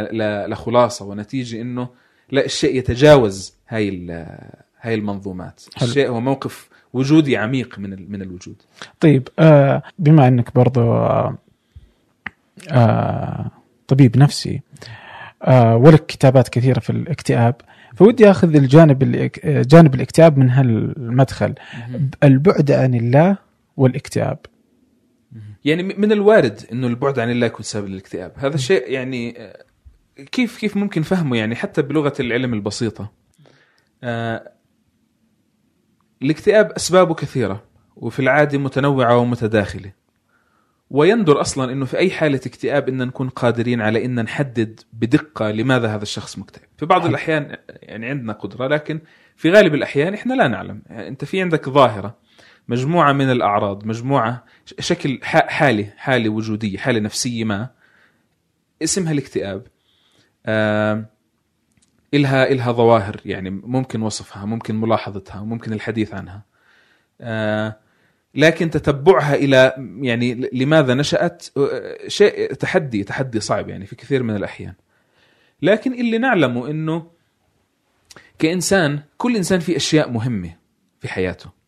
لخلاصة 0.47 1.05
ونتيجة 1.05 1.61
إنه 1.61 1.89
لا 2.31 2.45
الشيء 2.45 2.75
يتجاوز 2.75 3.53
هاي 3.67 4.07
هاي 4.81 4.95
المنظومات. 4.95 5.61
حلو. 5.75 5.89
الشيء 5.89 6.09
هو 6.09 6.21
موقف 6.21 6.69
وجودي 6.93 7.37
عميق 7.37 7.79
من 7.79 8.11
من 8.11 8.21
الوجود. 8.21 8.55
طيب 8.99 9.27
آه 9.39 9.83
بما 9.99 10.27
إنك 10.27 10.55
برضو 10.55 10.81
آه 10.81 11.37
آه 12.69 13.51
طبيب 13.87 14.17
نفسي 14.17 14.61
آه 15.43 15.75
ولك 15.75 16.05
كتابات 16.05 16.49
كثيرة 16.49 16.79
في 16.79 16.89
الاكتئاب 16.89 17.55
فودي 17.95 18.31
أخذ 18.31 18.55
الجانب 18.55 19.31
جانب 19.45 19.95
الاكتئاب 19.95 20.37
من 20.37 20.49
هالمدخل. 20.49 21.53
البعد 22.23 22.71
عن 22.71 22.95
الله 22.95 23.37
والاكتئاب. 23.77 24.37
يعني 25.65 25.83
من 25.83 26.11
الوارد 26.11 26.61
إنه 26.71 26.87
البعد 26.87 27.19
عن 27.19 27.31
الله 27.31 27.45
يكون 27.45 27.63
سبب 27.63 27.87
للاكتئاب. 27.87 28.33
هذا 28.35 28.55
الشيء 28.55 28.91
يعني 28.91 29.41
آه، 29.41 29.65
كيف 30.31 30.57
كيف 30.59 30.77
ممكن 30.77 31.01
فهمه 31.01 31.37
يعني 31.37 31.55
حتى 31.55 31.81
بلغة 31.81 32.13
العلم 32.19 32.53
البسيطة؟ 32.53 33.11
آه، 34.03 34.51
الاكتئاب 36.21 36.71
اسبابه 36.71 37.13
كثيرة 37.13 37.63
وفي 37.95 38.19
العادة 38.19 38.57
متنوعة 38.57 39.17
ومتداخلة. 39.17 39.91
ويندر 40.89 41.41
أصلا 41.41 41.71
إنه 41.71 41.85
في 41.85 41.97
أي 41.97 42.11
حالة 42.11 42.39
اكتئاب 42.45 42.89
إن 42.89 43.07
نكون 43.07 43.29
قادرين 43.29 43.81
على 43.81 44.05
إن 44.05 44.23
نحدد 44.23 44.79
بدقة 44.93 45.51
لماذا 45.51 45.95
هذا 45.95 46.03
الشخص 46.03 46.37
مكتئب. 46.37 46.67
في 46.77 46.85
بعض. 46.85 47.05
الأحيان 47.05 47.57
يعني 47.69 48.09
عندنا 48.09 48.33
قدرة 48.33 48.67
لكن 48.67 49.01
في 49.35 49.51
غالب 49.51 49.75
الأحيان 49.75 50.13
إحنا 50.13 50.33
لا 50.33 50.47
نعلم. 50.47 50.83
يعني 50.89 51.07
أنت 51.07 51.25
في 51.25 51.41
عندك 51.41 51.69
ظاهرة. 51.69 52.17
مجموعة 52.67 53.11
من 53.13 53.31
الأعراض 53.31 53.85
مجموعة 53.85 54.45
شكل 54.79 55.19
حالة 55.23 55.93
حالة 55.97 56.29
وجودية 56.29 56.77
حالة 56.77 56.99
نفسية 56.99 57.43
ما 57.43 57.69
اسمها 58.83 59.11
الاكتئاب. 59.11 59.67
آه 60.45 61.05
إلها 62.13 62.51
إلها 62.51 62.71
ظواهر 62.71 63.21
يعني 63.25 63.49
ممكن 63.49 64.01
وصفها 64.01 64.45
ممكن 64.45 64.75
ملاحظتها 64.75 65.43
ممكن 65.43 65.73
الحديث 65.73 66.13
عنها. 66.13 66.45
آه 67.21 67.77
لكن 68.35 68.69
تتبعها 68.69 69.35
إلى 69.35 69.73
يعني 70.01 70.49
لماذا 70.53 70.93
نشأت؟ 70.93 71.45
شيء 72.07 72.53
تحدي 72.53 73.03
تحدي 73.03 73.39
صعب 73.39 73.69
يعني 73.69 73.85
في 73.85 73.95
كثير 73.95 74.23
من 74.23 74.35
الأحيان. 74.35 74.73
لكن 75.61 75.93
اللي 75.93 76.17
نعلمه 76.17 76.69
إنه 76.69 77.11
كإنسان 78.39 78.99
كل 79.17 79.35
إنسان 79.35 79.59
في 79.59 79.75
أشياء 79.75 80.09
مهمة 80.09 80.55
في 80.99 81.07
حياته. 81.07 81.60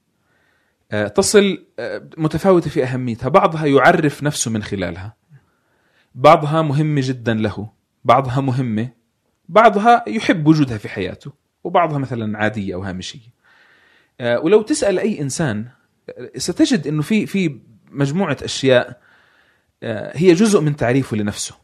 تصل 1.15 1.65
آه، 1.79 2.09
متفاوتة 2.17 2.69
في 2.69 2.83
أهميتها. 2.83 3.29
بعضها 3.29 3.65
يعرف 3.65 4.23
نفسه 4.23 4.51
من 4.51 4.63
خلالها. 4.63 5.15
بعضها 6.15 6.61
مهمة 6.61 7.01
جدا 7.03 7.33
له. 7.33 7.69
بعضها 8.05 8.41
مهمة. 8.41 8.89
بعضها 9.49 10.05
يحب 10.07 10.47
وجودها 10.47 10.77
في 10.77 10.89
حياته. 10.89 11.33
وبعضها 11.63 11.97
مثلا 11.97 12.37
عادية 12.37 12.73
أو 12.73 12.83
هامشية. 12.83 13.33
آه، 14.21 14.39
ولو 14.39 14.61
تسأل 14.61 14.99
أي 14.99 15.21
إنسان 15.21 15.67
آه، 16.09 16.31
ستجد 16.37 16.87
أنه 16.87 17.01
في 17.01 17.25
في 17.25 17.59
مجموعة 17.91 18.37
أشياء 18.43 19.01
آه، 19.83 20.17
هي 20.17 20.33
جزء 20.33 20.61
من 20.61 20.75
تعريفه 20.75 21.17
لنفسه. 21.17 21.55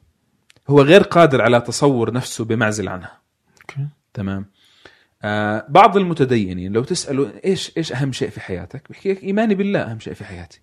هو 0.67 0.81
غير 0.81 1.01
قادر 1.01 1.41
على 1.41 1.61
تصور 1.61 2.13
نفسه 2.13 2.45
بمعزل 2.45 2.87
عنها. 2.87 3.19
أوكي. 3.61 3.87
تمام. 4.13 4.45
آه، 5.23 5.65
بعض 5.69 5.97
المتدينين 5.97 6.73
لو 6.73 6.83
تسأله 6.83 7.31
إيش 7.45 7.71
إيش 7.77 7.93
أهم 7.93 8.11
شيء 8.11 8.29
في 8.29 8.39
حياتك؟ 8.41 8.83
بيحكي 8.89 9.11
لك 9.13 9.23
إيماني 9.23 9.55
بالله 9.55 9.79
أهم 9.79 9.99
شيء 9.99 10.13
في 10.13 10.25
حياتي. 10.25 10.61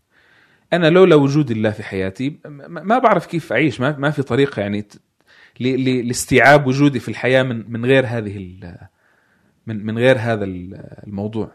أنا 0.72 0.90
لولا 0.90 1.14
وجود 1.14 1.50
الله 1.50 1.70
في 1.70 1.82
حياتي 1.82 2.38
ما 2.68 2.98
بعرف 2.98 3.26
كيف 3.26 3.52
أعيش 3.52 3.80
ما 3.80 3.96
ما 3.98 4.10
في 4.10 4.22
طريقة 4.22 4.60
يعني 4.60 4.86
لاستيعاب 5.60 6.66
وجودي 6.66 7.00
في 7.00 7.08
الحياة 7.08 7.42
من 7.42 7.70
من 7.72 7.84
غير 7.86 8.06
هذه 8.06 8.38
من 9.66 9.86
من 9.86 9.98
غير 9.98 10.16
هذا 10.18 10.44
ال- 10.44 11.02
الموضوع. 11.06 11.52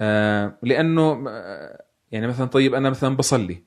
آه، 0.00 0.58
لأنه 0.62 1.24
آه، 1.28 1.84
يعني 2.12 2.26
مثلا 2.26 2.46
طيب 2.46 2.74
أنا 2.74 2.90
مثلا 2.90 3.16
بصلي 3.16 3.62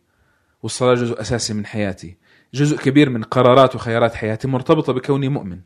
والصلاة 0.63 0.93
جزء 0.93 1.21
أساسي 1.21 1.53
من 1.53 1.65
حياتي 1.65 2.17
جزء 2.53 2.77
كبير 2.77 3.09
من 3.09 3.23
قرارات 3.23 3.75
وخيارات 3.75 4.15
حياتي 4.15 4.47
مرتبطة 4.47 4.93
بكوني 4.93 5.29
مؤمن. 5.29 5.59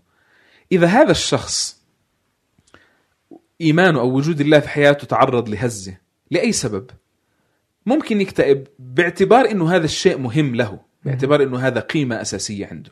إذا 0.72 0.88
هذا 0.88 1.12
الشخص 1.12 1.77
ايمانه 3.62 4.00
أو 4.00 4.10
وجود 4.12 4.42
الله 4.42 4.60
في 4.60 4.70
حياته 4.70 5.08
تعرض 5.08 5.50
لهزة. 5.50 5.98
لأي 6.32 6.52
سبب؟ 6.52 6.90
ممكن 7.86 8.22
يكتئب 8.22 8.68
باعتبار 8.80 9.52
إنه 9.52 9.76
هذا 9.76 9.86
الشيء 9.86 10.18
مهم 10.18 10.56
له 10.56 10.80
باعتبار 11.06 11.44
إنه 11.44 11.60
هذا 11.60 11.80
قيمة 11.80 12.22
أساسية 12.22 12.68
عنده. 12.68 12.92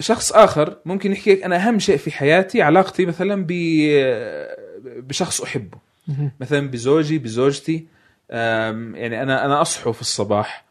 شخص 0.00 0.32
آخر 0.32 0.76
ممكن 0.84 1.12
يحكي 1.12 1.34
لك 1.34 1.42
أنا 1.42 1.56
أهم 1.56 1.78
شيء 1.78 1.96
في 1.96 2.10
حياتي 2.10 2.62
علاقتي 2.62 3.06
مثلا 3.06 3.44
ب- 3.48 4.46
بشخص 4.84 5.40
أحبه. 5.40 5.78
مثلا 6.40 6.70
بزوجي 6.70 7.18
بزوجتي 7.18 7.86
يعني 8.30 9.22
أنا 9.22 9.44
أنا 9.46 9.62
أصحو 9.62 9.92
في 9.92 10.00
الصباح. 10.00 10.64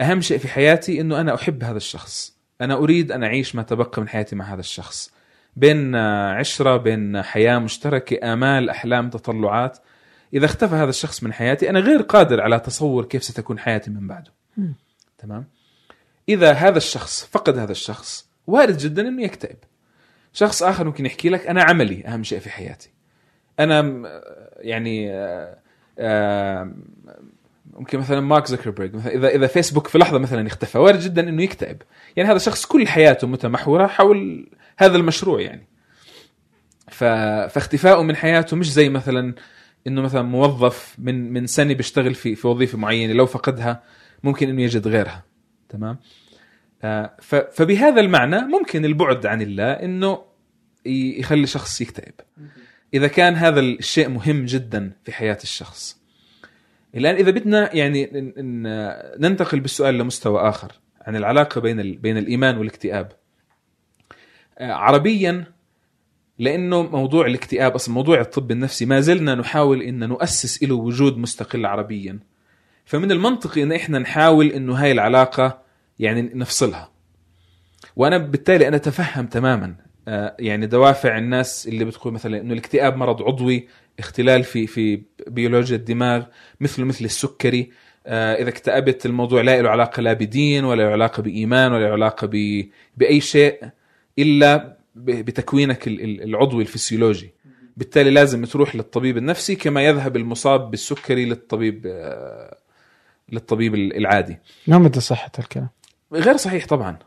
أهم 0.00 0.20
شيء 0.20 0.38
في 0.38 0.48
حياتي 0.48 1.00
إنه 1.00 1.20
أنا 1.20 1.34
أحب 1.34 1.64
هذا 1.64 1.76
الشخص. 1.76 2.36
أنا 2.60 2.74
أريد 2.74 3.12
أن 3.12 3.24
أعيش 3.24 3.54
ما 3.54 3.62
تبقى 3.62 4.02
من 4.02 4.08
حياتي 4.08 4.36
مع 4.36 4.44
هذا 4.54 4.60
الشخص. 4.60 5.12
بين 5.56 5.96
عشرة 5.96 6.76
بين 6.76 7.22
حياة 7.22 7.58
مشتركة 7.58 8.32
آمال 8.32 8.70
أحلام 8.70 9.10
تطلعات. 9.10 9.78
إذا 10.34 10.44
اختفى 10.44 10.74
هذا 10.74 10.90
الشخص 10.90 11.22
من 11.22 11.32
حياتي 11.32 11.70
أنا 11.70 11.80
غير 11.80 12.02
قادر 12.02 12.40
على 12.40 12.60
تصور 12.60 13.04
كيف 13.04 13.24
ستكون 13.24 13.58
حياتي 13.58 13.90
من 13.90 14.06
بعده. 14.06 14.32
تمام؟ 15.18 15.44
إذا 16.28 16.52
هذا 16.52 16.76
الشخص 16.76 17.24
فقد 17.24 17.58
هذا 17.58 17.72
الشخص 17.72 18.28
وارد 18.46 18.76
جدا 18.76 19.08
إنه 19.08 19.22
يكتئب. 19.22 19.56
شخص 20.32 20.62
آخر 20.62 20.84
ممكن 20.84 21.06
يحكي 21.06 21.28
لك 21.28 21.46
أنا 21.46 21.62
عملي 21.62 22.06
أهم 22.06 22.22
شيء 22.22 22.38
في 22.38 22.50
حياتي. 22.50 22.90
أنا 23.60 24.02
يعني 24.60 25.12
آه، 25.12 25.58
آه، 25.98 26.72
ممكن 27.72 27.98
مثلا 27.98 28.20
مارك 28.20 28.46
زكربرج 28.46 28.94
مثلا 28.94 29.14
إذا 29.14 29.28
إذا 29.28 29.46
فيسبوك 29.46 29.88
في 29.88 29.98
لحظة 29.98 30.18
مثلا 30.18 30.46
اختفى 30.46 30.78
وارد 30.78 30.98
جدا 30.98 31.28
إنه 31.28 31.42
يكتئب. 31.42 31.82
يعني 32.16 32.30
هذا 32.30 32.38
شخص 32.38 32.66
كل 32.66 32.88
حياته 32.88 33.26
متمحورة 33.26 33.86
حول 33.86 34.48
هذا 34.78 34.96
المشروع 34.96 35.40
يعني. 35.40 35.66
ف... 36.88 37.04
فاختفائه 37.54 38.02
من 38.02 38.16
حياته 38.16 38.56
مش 38.56 38.72
زي 38.72 38.88
مثلا 38.88 39.34
إنه 39.86 40.02
مثلا 40.02 40.22
موظف 40.22 40.96
من 40.98 41.32
من 41.32 41.46
سنة 41.46 41.74
بيشتغل 41.74 42.14
في 42.14 42.34
في 42.34 42.46
وظيفة 42.46 42.78
معينة 42.78 43.12
لو 43.12 43.26
فقدها 43.26 43.82
ممكن 44.24 44.48
إنه 44.48 44.62
يجد 44.62 44.88
غيرها. 44.88 45.24
تمام؟ 45.68 45.98
آه، 46.82 47.16
ف- 47.22 47.34
فبهذا 47.34 48.00
المعنى 48.00 48.40
ممكن 48.40 48.84
البعد 48.84 49.26
عن 49.26 49.42
الله 49.42 49.72
إنه 49.72 50.18
يخلي 50.86 51.46
شخص 51.46 51.80
يكتئب. 51.80 52.14
إذا 52.94 53.06
كان 53.06 53.34
هذا 53.34 53.60
الشيء 53.60 54.08
مهم 54.08 54.44
جدا 54.44 54.92
في 55.04 55.12
حياة 55.12 55.38
الشخص. 55.42 56.00
الآن 56.94 57.14
إذا 57.14 57.30
بدنا 57.30 57.76
يعني 57.76 58.10
ن- 58.36 59.22
ننتقل 59.26 59.60
بالسؤال 59.60 59.98
لمستوى 59.98 60.48
آخر 60.48 60.72
عن 61.00 61.16
العلاقة 61.16 61.60
بين 61.60 61.80
ال- 61.80 61.96
بين 61.96 62.18
الإيمان 62.18 62.56
والاكتئاب. 62.58 63.12
آه، 63.12 63.16
عربيا 64.60 65.44
لأنه 66.38 66.82
موضوع 66.82 67.26
الاكتئاب 67.26 67.74
أصلا 67.74 67.94
موضوع 67.94 68.20
الطب 68.20 68.50
النفسي 68.50 68.86
ما 68.86 69.00
زلنا 69.00 69.34
نحاول 69.34 69.82
إن 69.82 70.08
نؤسس 70.08 70.62
له 70.62 70.74
وجود 70.74 71.18
مستقل 71.18 71.66
عربيا. 71.66 72.18
فمن 72.84 73.12
المنطقي 73.12 73.62
إن 73.62 73.72
إحنا 73.72 73.98
نحاول 73.98 74.46
إنه 74.46 74.74
هاي 74.74 74.92
العلاقة 74.92 75.62
يعني 75.98 76.22
نفصلها. 76.22 76.90
وأنا 77.96 78.18
بالتالي 78.18 78.68
أنا 78.68 78.76
أتفهم 78.76 79.26
تماما 79.26 79.74
آه، 80.08 80.36
يعني 80.38 80.66
دوافع 80.66 81.18
الناس 81.18 81.68
اللي 81.68 81.84
بتقول 81.84 82.12
مثلا 82.12 82.40
إنه 82.40 82.52
الاكتئاب 82.52 82.96
مرض 82.96 83.22
عضوي 83.22 83.68
اختلال 83.98 84.44
في 84.44 84.66
في 84.66 85.02
بيولوجيا 85.26 85.76
الدماغ 85.76 86.24
مثله 86.60 86.84
مثل 86.84 87.04
السكري. 87.04 87.70
آه، 88.06 88.34
إذا 88.34 88.48
اكتئبت 88.48 89.06
الموضوع 89.06 89.42
لا 89.42 89.62
له 89.62 89.70
علاقة 89.70 90.00
لا 90.00 90.12
بدين 90.12 90.64
ولا 90.64 90.82
له 90.82 90.88
علاقة 90.88 91.22
بإيمان 91.22 91.72
ولا 91.72 91.84
له 91.84 91.92
علاقة. 91.92 92.28
بأي 92.96 93.20
شيء. 93.20 93.60
إلا 94.18 94.76
بتكوينك 94.96 95.86
ال- 95.88 96.00
ال- 96.00 96.22
العضوي 96.22 96.62
الفسيولوجي. 96.62 97.30
بالتالي 97.76 98.10
لازم 98.10 98.44
تروح 98.44 98.76
للطبيب 98.76 99.16
النفسي 99.16 99.56
كما 99.56 99.82
يذهب 99.84 100.16
المصاب 100.16 100.70
بالسكري 100.70 101.24
للطبيب 101.24 101.82
آه، 101.86 102.56
للطبيب 103.32 103.74
العادي. 103.74 104.38
ما 104.66 104.78
مدى 104.78 105.00
صحة 105.00 105.32
الكلام. 105.38 105.68
غير 106.12 106.36
صحيح 106.36 106.66
طبعا. 106.66 106.98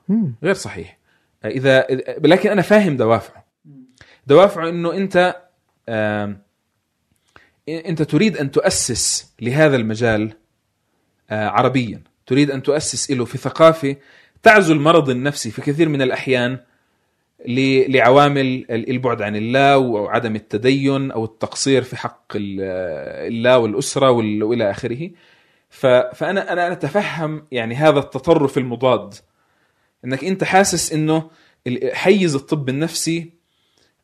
غير 0.43 0.53
صحيح. 0.53 0.97
إذا 1.45 1.87
لكن 2.23 2.49
أنا 2.49 2.61
فاهم 2.61 2.97
دوافعه. 2.97 3.45
دوافعه 4.27 4.69
إنه 4.69 4.93
أنت 4.93 5.35
أنت 7.69 8.01
تريد 8.01 8.37
أن 8.37 8.51
تؤسس 8.51 9.33
لهذا 9.41 9.75
المجال 9.75 10.33
آه، 11.29 11.47
عربيا. 11.47 12.01
تريد 12.25 12.51
أن 12.51 12.63
تؤسس 12.63 13.11
له 13.11 13.25
في 13.25 13.37
ثقافة 13.37 13.95
تعزو 14.43 14.73
المرض 14.73 15.09
النفسي 15.09 15.51
في 15.51 15.61
كثير 15.61 15.89
من 15.89 16.01
الأحيان. 16.01 16.59
لعوامل 17.47 18.65
البعد 18.69 19.21
عن 19.21 19.35
الله 19.35 19.77
وعدم 19.77 20.35
التدين 20.35 21.11
أو 21.11 21.25
التقصير 21.25 21.81
في 21.83 21.97
حق 21.97 22.31
ال- 22.35 22.61
الله 23.33 23.57
والأسرة 23.59 24.11
وال- 24.11 24.43
وإلى 24.43 24.71
آخره. 24.71 25.09
فانا 25.69 26.53
أنا 26.53 26.71
أتفهم 26.71 27.45
يعني 27.51 27.75
هذا 27.75 27.99
التطرف 27.99 28.57
المضاد. 28.57 29.13
إنك 30.05 30.23
أنت 30.23 30.43
حاسس 30.43 30.93
إنه 30.93 31.29
حيز 31.93 32.35
الطب 32.35 32.69
النفسي 32.69 33.29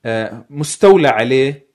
آه، 0.06 0.46
مستولى 0.50 1.08
عليه 1.08 1.66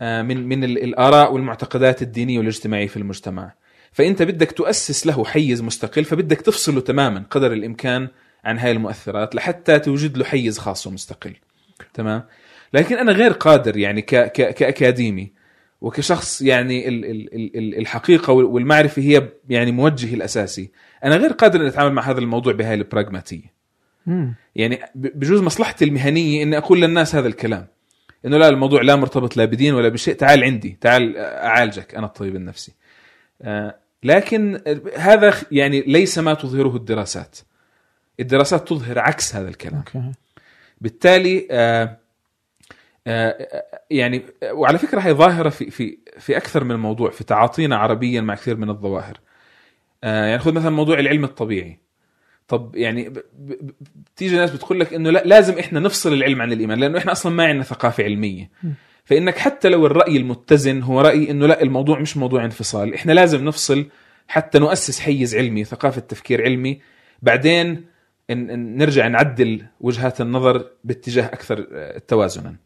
آه، 0.00 0.22
من 0.22 0.48
من 0.48 0.64
ال- 0.64 0.82
الآراء 0.84 1.32
والمعتقدات 1.32 2.02
الدينية 2.02 2.38
والاجتماعية 2.38 2.86
في 2.86 2.96
المجتمع. 2.96 3.52
فأنت 3.92 4.22
بدك 4.22 4.52
تؤسس 4.52 5.06
له 5.06 5.24
حيز 5.24 5.62
مستقل 5.62 6.04
فبدك 6.04 6.40
تفصله 6.40 6.80
تماما 6.80 7.24
قدر 7.30 7.52
الإمكان 7.52 8.08
عن 8.44 8.58
هاي 8.58 8.72
المؤثرات 8.72 9.34
لحتى 9.34 9.78
توجد 9.78 10.16
له 10.16 10.24
حيز 10.24 10.58
خاص 10.58 10.86
ومستقل. 10.86 11.34
تمام؟ 11.94 12.24
لكن 12.74 12.96
أنا 12.96 13.12
غير 13.12 13.32
قادر 13.32 13.76
يعني 13.76 14.02
ك 14.02 14.14
ك 14.14 14.54
كأكاديمي 14.54 15.32
وكشخص 15.80 16.42
يعني 16.42 16.88
ال 16.88 17.04
ال 17.04 17.34
ال- 17.34 17.56
ال 17.56 17.78
الحقيقة 17.78 18.32
والمعرفة 18.32 19.02
هي 19.02 19.28
يعني 19.48 19.72
موجهي 19.72 20.14
الأساسي 20.14 20.70
أنا 21.04 21.16
غير 21.16 21.32
قادر 21.32 21.60
ان 21.60 21.66
أتعامل 21.66 21.92
مع 21.92 22.10
هذا 22.10 22.18
الموضوع 22.18 22.52
بهاي 22.52 22.74
البراغماتية. 22.74 23.52
يعني 24.56 24.80
بجوز 24.94 25.40
مصلحتي 25.40 25.84
المهنية 25.84 26.42
إني 26.42 26.58
أقول 26.58 26.80
للناس 26.82 27.14
هذا 27.14 27.28
الكلام. 27.28 27.66
إنه 28.26 28.38
لا 28.38 28.48
الموضوع 28.48 28.82
لا 28.82 28.96
مرتبط 28.96 29.36
لا 29.36 29.44
بدين 29.44 29.74
ولا 29.74 29.88
بشيء 29.88 30.14
تعال 30.14 30.44
عندي 30.44 30.78
تعال 30.80 31.16
أعالجك 31.16 31.94
أنا 31.94 32.06
الطبيب 32.06 32.36
النفسي. 32.36 32.72
آه، 33.42 33.76
لكن 34.04 34.60
هذا 34.96 35.34
يعني 35.52 35.80
ليس 35.80 36.18
ما 36.18 36.34
تظهره 36.34 36.76
الدراسات. 36.76 37.38
الدراسات 38.20 38.68
تظهر 38.68 38.98
عكس 38.98 39.36
هذا 39.36 39.48
الكلام. 39.48 39.76
أوكي. 39.76 40.12
بالتالي 40.80 41.48
آه، 41.50 41.98
آه، 43.06 43.64
يعني 43.90 44.22
وعلى 44.52 44.78
فكرة 44.78 45.00
هي 45.00 45.12
ظاهرة 45.12 45.48
في 45.48 45.70
في 45.70 45.98
في 46.18 46.36
أكثر 46.36 46.64
من 46.64 46.76
موضوع 46.76 47.10
في 47.10 47.24
تعاطينا 47.24 47.76
عربيا 47.76 48.20
مع 48.20 48.34
كثير 48.34 48.56
من 48.56 48.70
الظواهر. 48.70 49.20
آه، 50.04 50.26
يعني 50.26 50.38
خذ 50.38 50.52
مثلا 50.52 50.70
موضوع 50.70 50.98
العلم 50.98 51.24
الطبيعي. 51.24 51.78
طب 52.48 52.76
يعني 52.76 53.12
بتيجي 53.94 54.36
ناس 54.36 54.50
بتقول 54.50 54.80
لك 54.80 54.94
إنه 54.94 55.10
لا 55.10 55.22
لازم 55.24 55.58
إحنا 55.58 55.80
نفصل 55.80 56.12
العلم 56.12 56.42
عن 56.42 56.52
الإيمان 56.52 56.80
لأنه 56.80 56.98
إحنا 56.98 57.12
أصلا 57.12 57.32
ما 57.32 57.44
عندنا 57.44 57.64
ثقافة 57.64 58.04
علمية. 58.04 58.50
فإنك 59.04 59.38
حتى 59.38 59.68
لو 59.68 59.86
الرأي 59.86 60.16
المتزن 60.16 60.82
هو 60.82 61.00
رأي 61.00 61.30
إنه 61.30 61.46
لا 61.46 61.62
الموضوع 61.62 61.98
مش 61.98 62.16
موضوع 62.16 62.44
انفصال. 62.44 62.94
إحنا 62.94 63.12
لازم 63.12 63.44
نفصل 63.44 63.88
حتى 64.28 64.58
نؤسس 64.58 65.00
حيز 65.00 65.36
علمي 65.36 65.64
ثقافة 65.64 66.00
تفكير 66.00 66.42
علمي. 66.42 66.80
بعدين 67.22 67.91
إن 68.30 68.50
إن 68.50 68.76
نرجع 68.76 69.06
نعدل 69.08 69.62
وجهات 69.80 70.20
النظر 70.20 70.66
باتجاه 70.84 71.24
أكثر 71.26 71.66
آه، 71.72 71.98
توازنا. 72.08 72.56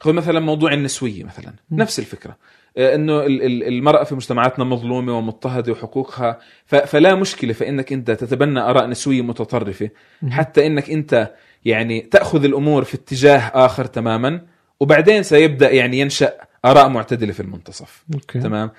خذ 0.00 0.12
مثلا 0.12 0.40
موضوع 0.40 0.72
النسوية 0.72 1.24
مثلا. 1.24 1.52
م. 1.70 1.76
نفس 1.80 1.98
الفكرة. 1.98 2.36
آه، 2.76 2.94
إنه 2.94 3.20
ال- 3.26 3.42
ال- 3.42 3.64
المرأة 3.68 4.04
في 4.04 4.14
مجتمعاتنا 4.14 4.64
مظلومة 4.64 5.18
ومضطهدة 5.18 5.72
وحقوقها 5.72 6.38
فلا 6.66 7.14
مشكلة 7.14 7.52
فإنك 7.52 7.92
أنت 7.92 8.10
تتبنى 8.10 8.60
آراء 8.60 8.86
نسوية 8.86 9.22
متطرفة. 9.22 9.90
حتى 10.30 10.66
إنك 10.66 10.90
أنت 10.90 11.30
يعني 11.64 12.00
تأخذ 12.00 12.44
الأمور 12.44 12.84
في 12.84 12.94
اتجاه 12.94 13.38
آخر 13.54 13.84
تماما 13.84 14.40
وبعدين 14.80 15.22
سيبدأ 15.22 15.70
يعني 15.70 15.98
ينشأ 15.98 16.32
آراء 16.64 16.88
معتدلة 16.88 17.32
في 17.32 17.40
المنتصف. 17.40 18.04
أوكي. 18.14 18.40
تمام؟ 18.40 18.70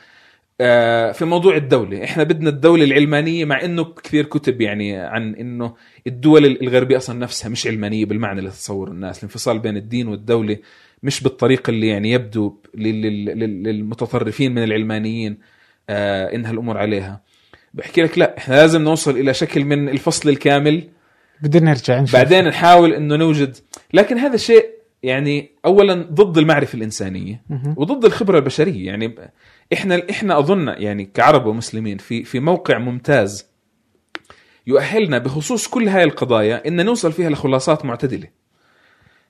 في 1.14 1.26
موضوع 1.26 1.56
الدولة. 1.56 2.04
إحنا 2.04 2.24
بدنا 2.24 2.50
الدولة 2.50 2.84
العلمانية 2.84 3.46
مع 3.46 3.64
إنه 3.66 3.84
كثير 3.84 4.26
كتب 4.26 4.62
يعني 4.62 4.98
عن 4.98 5.36
إنه 5.36 5.74
الدول 6.08 6.46
الغربية 6.46 6.98
أصلا 6.98 7.20
نفسها 7.20 7.50
مش 7.50 7.68
علمانية 7.68 8.06
بالمعنى 8.06 8.40
اللي 8.40 8.50
تتصوره 8.50 8.92
الناس. 8.92 9.18
الانفصال 9.18 9.60
بين 9.60 9.78
الدين 9.78 10.08
والدولة 10.08 10.58
مش 11.04 11.24
بالطريقة 11.24 11.72
اللي 11.72 11.88
يعني 11.88 12.12
يبدو 12.12 12.58
لل- 12.76 13.02
لل- 13.02 13.40
لل- 13.40 13.64
للمتطرفين 13.64 14.52
من 14.56 14.64
العلمانيين 14.64 15.38
آه 15.90 16.36
إنها 16.36 16.52
الأمور 16.52 16.78
عليها. 16.78 17.22
بحكي 17.74 18.02
لك 18.02 18.18
لا 18.18 18.38
إحنا 18.38 18.54
لازم 18.56 18.82
نوصل 18.84 19.18
إلى 19.18 19.34
شكل 19.34 19.66
من 19.66 19.90
الفصل 19.90 20.30
الكامل. 20.30 20.84
بدنا 21.42 21.70
نرجع 21.72 22.02
نشوف. 22.02 22.16
بعدين 22.16 22.48
نحاول 22.48 22.94
إنه 22.94 23.16
نوجد 23.16 23.56
لكن 23.94 24.18
هذا 24.18 24.38
شيء 24.38 24.66
يعني 25.04 25.52
اولا 25.66 25.94
ضد 25.94 26.38
المعرفة 26.38 26.76
الإنسانية. 26.78 27.42
وضد 27.78 28.06
الخبرة 28.06 28.38
البشرية. 28.40 28.86
يعني 28.86 29.16
إحنا 29.74 30.02
إحنا 30.10 30.40
أظن 30.40 30.68
يعني 30.68 31.06
كعرب 31.06 31.46
ومسلمين 31.46 31.98
في 31.98 32.24
في 32.24 32.40
موقع 32.40 32.78
ممتاز 32.78 33.46
يؤهلنا 34.68 35.18
بخصوص 35.18 35.68
كل 35.68 35.88
هاي 35.90 36.04
القضايا 36.04 36.68
إن 36.68 36.86
نوصل 36.86 37.12
فيها 37.12 37.30
لخلاصات 37.30 37.86
معتدلة. 37.86 38.28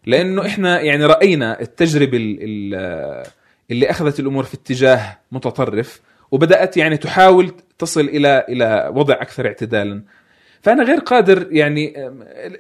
لأنه 0.05 0.45
إحنا 0.45 0.81
يعني 0.81 1.05
رأينا 1.05 1.61
التجربة 1.61 2.17
ال- 2.17 2.37
ال- 2.41 3.25
اللي 3.71 3.89
أخذت 3.89 4.19
الأمور 4.19 4.43
في 4.43 4.53
اتجاه 4.53 5.17
متطرف 5.31 6.01
وبدأت 6.31 6.77
يعني 6.77 6.97
تحاول 6.97 7.51
تصل 7.77 8.01
إلى 8.01 8.45
إلى 8.49 8.91
وضع 8.95 9.13
أكثر 9.13 9.47
اعتدالا. 9.47 10.03
فأنا 10.61 10.83
غير 10.83 10.99
قادر 10.99 11.47
يعني 11.51 11.93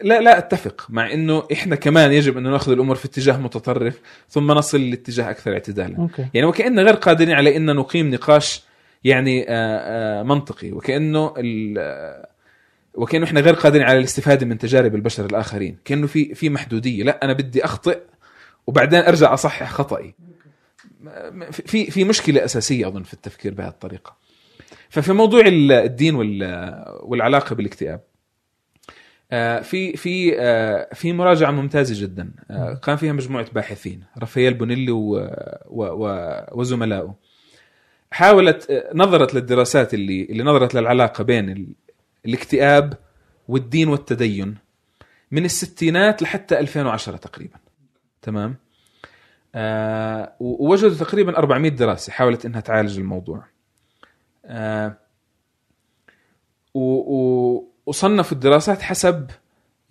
لا 0.01 0.21
لا 0.21 0.37
أتفق 0.37 0.87
مع 0.89 1.13
إنه 1.13 1.43
إحنا 1.53 1.75
كمان 1.75 2.11
يجب 2.11 2.37
انه 2.37 2.49
نأخذ 2.49 2.71
الأمور 2.71 2.95
في 2.95 3.05
اتجاه 3.05 3.37
متطرف 3.37 3.99
ثم 4.29 4.51
نصل 4.51 4.89
لاتجاه 4.89 5.29
أكثر 5.29 5.53
اعتدالا. 5.53 5.97
أوكي. 5.97 6.25
يعني 6.33 6.47
وكأننا 6.47 6.81
غير 6.81 6.93
قادرين 6.93 7.33
على 7.33 7.57
إن 7.57 7.75
نقيم 7.75 8.09
نقاش 8.09 8.63
يعني 9.03 9.45
آه، 9.49 10.19
آه، 10.19 10.23
منطقي 10.23 10.71
وكأنه 10.71 11.33
وكأنه 12.93 13.25
إحنا 13.25 13.39
غير 13.39 13.53
قادرين 13.53 13.85
على 13.87 13.97
الاستفادة 13.97 14.45
من 14.45 14.57
تجارب 14.57 14.95
البشر 14.95 15.25
الآخرين 15.25 15.77
كأنه 15.85 16.07
في 16.07 16.35
في 16.35 16.49
محدودية 16.49 17.03
لا 17.03 17.23
أنا 17.23 17.33
بدي 17.33 17.65
أخطئ 17.65 17.99
وبعدين 18.67 18.99
أرجع 18.99 19.33
أصحح 19.33 19.71
خطأي. 19.71 20.13
في 21.51 21.91
في 21.91 22.03
مشكلة 22.03 22.45
أساسية 22.45 22.87
أظن 22.87 23.03
في 23.03 23.13
التفكير 23.13 23.53
بهذه 23.53 23.69
الطريقة. 23.69 24.15
ففي 24.89 25.13
موضوع 25.13 25.41
ال- 25.41 25.71
الدين 25.71 26.15
وال- 26.15 26.85
والعلاقة 27.03 27.55
بالاكتئاب 27.55 28.01
آه، 29.31 29.59
في 29.59 29.97
في 29.97 30.35
آه، 30.39 30.89
في 30.93 31.13
مراجعة 31.13 31.51
ممتازة 31.51 32.01
جدا 32.05 32.31
آه، 32.51 32.73
قام 32.73 32.97
فيها 32.97 33.13
مجموعة 33.13 33.51
باحثين 33.51 34.03
رافائيل 34.17 34.53
بونيلي 34.53 34.91
وزملائه. 36.51 37.15
حاولت 38.11 38.69
آه، 38.71 38.89
نظرت 38.93 39.33
للدراسات 39.33 39.93
اللي 39.93 40.23
اللي 40.23 40.43
نظرت 40.43 40.75
للعلاقة 40.75 41.23
بين 41.23 41.49
ال- 41.49 41.75
الاكتئاب 42.25 42.93
والدين 43.47 43.87
والتدين 43.87 44.55
من 45.31 45.45
الستينات 45.45 46.21
لحتى 46.21 46.59
2010 46.59 47.17
تقريبا. 47.17 47.57
تمام؟ 48.21 48.55
آه 49.55 50.33
ووجدوا 50.39 50.95
تقريبا 50.97 51.37
400 51.37 51.69
دراسة 51.71 52.11
حاولت 52.11 52.45
إنها 52.45 52.59
تعالج 52.61 52.99
الموضوع. 52.99 53.37
آه 53.37 53.43
وصنفوا 57.85 58.37
الدراسات 58.37 58.81
حسب 58.81 59.27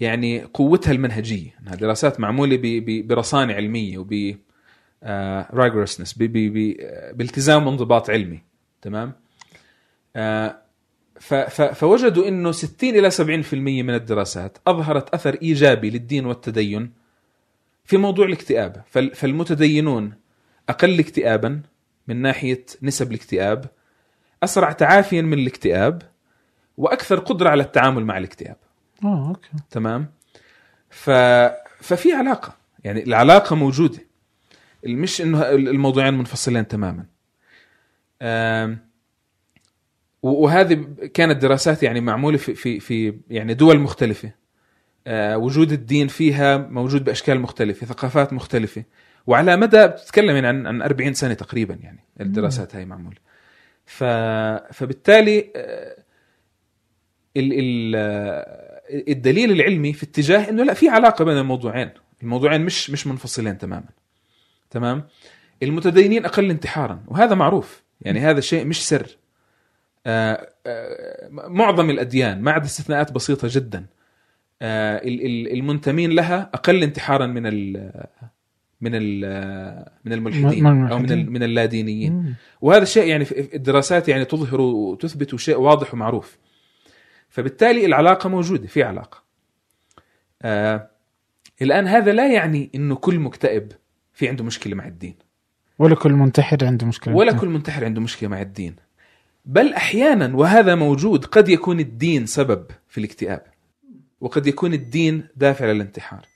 يعني 0.01 0.43
قوتها 0.43 0.93
المنهجية. 0.93 1.55
إنها 1.63 1.75
دراسات 1.75 2.21
معمولة 2.21 2.83
برصانة 2.87 3.55
علمية 3.55 3.99
وب 3.99 4.37
rigorousness 5.55 6.13
بالتزام 7.13 7.67
وانضباط 7.67 8.11
علمي. 8.11 8.43
تمام؟ 8.83 9.13
آه، 10.17 10.59
فوجدوا 11.75 12.29
إنه 12.29 12.53
60 12.53 12.95
إلى 12.95 13.11
70% 13.11 13.83
من 13.83 13.95
الدراسات 13.95 14.59
أظهرت 14.67 15.15
أثر 15.15 15.39
إيجابي 15.43 15.91
للدين 15.91 16.27
والتدين 16.27 16.93
في 17.85 17.97
موضوع 17.97 18.27
الاكتئاب. 18.27 18.83
فال- 18.91 19.15
فالمتدينون 19.15 20.13
أقل 20.69 20.99
اكتئابا 20.99 21.61
من 22.09 22.17
ناحية 22.23 22.67
نسب 22.83 23.11
الاكتئاب 23.13 23.65
أسرع 24.43 24.73
تعافيا 24.73 25.23
من 25.23 25.39
الاكتئاب 25.39 26.03
وأكثر 26.77 27.19
قدرة 27.19 27.51
على 27.51 27.63
التعامل 27.63 28.05
مع 28.05 28.19
الاكتئاب. 28.19 28.57
آه 29.05 29.29
okay. 29.29 29.49
تمام؟ 29.71 30.07
ف... 30.91 31.11
ففي 31.81 32.13
علاقة. 32.13 32.55
يعني 32.85 33.03
العلاقة 33.05 33.57
موجودة. 33.57 33.99
مش 34.87 35.21
إنه 35.21 35.51
الموضوعين 35.51 36.15
منفصلين 36.15 36.69
تماما. 36.69 37.05
آم، 38.23 38.79
وهذه 40.23 40.75
كانت 41.15 41.43
دراسات 41.43 41.83
يعني 41.83 42.01
معمولة 42.01 42.37
في 42.37 42.55
في 42.55 42.81
في 42.81 43.19
يعني 43.31 43.55
دول 43.55 43.79
مختلفة. 43.79 44.31
آه، 45.07 45.39
وجود 45.39 45.73
الدين 45.73 46.09
فيها 46.09 46.57
موجود 46.57 47.05
بأشكال 47.05 47.41
مختلفة 47.41 47.87
ثقافات 47.87 48.33
مختلفة. 48.33 48.85
وعلى 49.27 49.57
مدى 49.57 49.87
بتتكلم 49.87 50.35
يعني 50.35 50.47
عن 50.47 50.67
عن 50.67 50.83
40 50.83 51.15
سنة 51.15 51.35
تقريبا 51.35 51.75
يعني 51.75 52.05
الدراسات 52.21 52.77
هاي 52.77 52.85
معمولة. 52.85 53.17
ف 53.89 54.05
فبالتالي 54.73 55.53
آه، 55.57 55.97
ال 57.37 57.53
ال 57.53 57.95
آه، 57.97 58.83
الدليل 59.09 59.51
العلمي 59.53 59.93
في 59.93 60.03
اتجاه 60.03 60.51
إنه 60.51 60.63
لا 60.65 60.75
في 60.75 60.89
علاقة 60.89 61.25
بين 61.25 61.39
الموضوعين. 61.39 61.91
الموضوعين 62.23 62.61
مش 62.61 62.91
مش 62.91 63.07
منفصلين 63.07 63.59
تماما. 63.59 63.89
تمام؟ 64.71 65.09
المتدينين 65.63 66.25
أقل 66.25 66.51
انتحارا 66.51 67.05
وهذا 67.07 67.35
معروف. 67.35 67.83
يعني 68.01 68.21
هذا 68.21 68.41
شيء 68.41 68.65
مش 68.65 68.89
سر. 68.89 69.17
آه، 70.07 70.49
آه، 70.67 71.29
معظم 71.31 71.91
الأديان 71.91 72.41
ما 72.43 72.51
عدا 72.53 72.65
استثناءات 72.65 73.13
بسيطة 73.13 73.49
جدا 73.51 73.87
ال- 74.63 75.27
ال- 75.27 75.53
المنتمين 75.53 76.11
لها 76.11 76.51
أقل 76.55 76.83
انتحارا 76.83 77.27
من 77.27 77.47
من 78.81 78.91
ال 78.95 79.21
من 80.05 80.13
الملحدين 80.13 80.67
أو 80.67 80.99
من 80.99 81.33
من 81.33 81.43
اللادينيين. 81.43 82.35
وهذا 82.61 82.83
الشيء 82.83 83.09
يعني 83.09 83.27
الدراسات 83.55 84.09
يعني 84.09 84.25
تظهر 84.25 84.61
وتثبت 84.61 85.37
شيء 85.37 85.57
واضح 85.57 85.95
ومعروف. 85.95 86.39
فبالتالي 87.29 87.87
العلاقة 87.87 88.29
موجودة 88.29 88.67
في 88.67 88.83
علاقة. 88.83 89.23
آه 90.43 90.91
الآن 91.63 91.87
هذا 91.87 92.13
لا 92.13 92.33
يعني 92.33 92.71
إنه 92.75 92.95
كل 92.95 93.19
مكتئب 93.19 93.73
في 94.13 94.29
عنده 94.29 94.45
مشكلة 94.45 94.75
مع 94.75 94.87
الدين. 94.87 95.15
ولا 95.79 95.95
كل 95.95 96.13
منتحر 96.13 96.67
عنده 96.67 96.87
مشكلة. 96.87 97.15
ولا 97.15 97.33
كل 97.33 97.49
منتحر 97.49 97.85
عنده 97.85 98.01
مشكلة 98.01 98.29
مع 98.29 98.41
الدين. 98.41 98.77
بل 99.45 99.75
أحيانا 99.75 100.37
وهذا 100.37 100.75
موجود 100.75 101.25
قد 101.25 101.49
يكون 101.49 101.81
الدين 101.81 102.27
سبب 102.27 102.67
في 102.89 102.99
الاكتئاب. 102.99 103.43
وقد 104.21 104.47
يكون 104.47 104.75
الدين 104.75 105.29
دافع 105.37 105.67
للانتحار. 105.67 106.27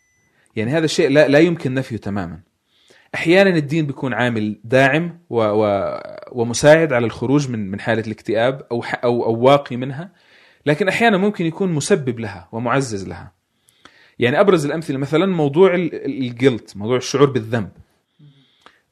يعني 0.56 0.70
هذا 0.70 0.84
الشيء 0.84 1.10
لا, 1.10 1.28
لا 1.28 1.38
يمكن 1.38 1.74
نفيه 1.74 1.96
تماما. 1.96 2.40
أحيانا 3.14 3.50
الدين 3.50 3.86
بيكون 3.86 4.14
عامل 4.14 4.60
داعم 4.64 5.18
و 5.30 5.40
و 5.42 5.92
ومساعد 6.32 6.92
على 6.92 7.06
الخروج 7.06 7.50
من 7.50 7.70
من 7.70 7.80
حالة 7.80 8.02
الاكتئاب 8.06 8.66
أو 8.72 8.84
أو 9.04 9.24
أو 9.24 9.40
واقي 9.40 9.76
منها 9.76 10.12
لكن 10.66 10.88
أحيانا 10.88 11.16
ممكن 11.16 11.46
يكون 11.46 11.72
مسبب 11.72 12.20
لها 12.20 12.48
ومعزز 12.52 13.08
لها. 13.08 13.32
يعني 14.18 14.40
أبرز 14.40 14.64
الأمثلة 14.66 14.98
مثلا 14.98 15.26
موضوع 15.26 15.74
الجلت 15.74 16.76
موضوع 16.76 16.96
الشعور 16.96 17.30
بالذنب. 17.30 17.70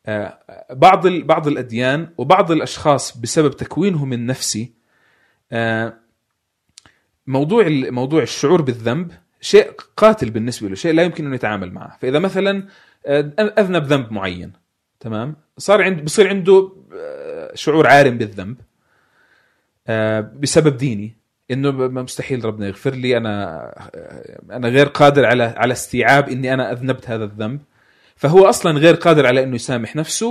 آه، 0.07 0.39
بعض 0.71 1.07
بعض 1.07 1.49
الأديان 1.49 2.09
وبعض 2.19 2.51
الأشخاص 2.51 3.19
بسبب 3.19 3.57
تكوينهم 3.57 4.13
النفسي 4.13 4.73
آه، 5.53 5.95
موضوع 7.27 7.65
موضوع 7.69 8.23
الشعور 8.23 8.63
بالذنب 8.63 9.13
شيء 9.41 9.71
قاتل 9.97 10.31
بالنسبة 10.31 10.69
له 10.69 10.75
شيء 10.75 10.95
لا 10.95 11.03
يمكن 11.03 11.27
انه 11.27 11.35
يتعامل 11.35 11.73
معه. 11.73 11.99
فإذا 12.01 12.19
مثلا 12.19 12.67
آه، 13.07 13.33
أذنب 13.59 13.85
ذنب 13.85 14.13
معين 14.13 14.53
تمام؟ 15.01 15.37
صار 15.59 15.83
عند 15.83 16.05
بصير 16.05 16.29
عنده 16.29 16.73
آه، 16.95 17.51
شعور 17.55 17.87
عارم 17.87 18.19
بالذنب 18.19 18.57
آه، 19.87 20.21
بسبب 20.21 20.77
ديني 20.77 21.17
إنه 21.51 21.71
مستحيل 21.89 22.45
ربنا 22.45 22.67
يغفر 22.67 22.95
لي 22.95 23.17
أنا 23.17 23.91
أنا 24.51 24.69
غير 24.69 24.87
قادر 24.87 25.27
على 25.27 25.43
على 25.43 25.73
استيعاب 25.73 26.29
إني 26.29 26.55
أنا 26.55 26.73
أذنبت 26.73 27.11
هذا 27.11 27.25
الذنب. 27.25 27.61
فهو 28.17 28.49
أصلا 28.49 28.79
غير 28.79 28.95
قادر 28.95 29.27
على 29.27 29.43
إنه 29.43 29.55
يسامح 29.55 29.97
نفسه 29.97 30.27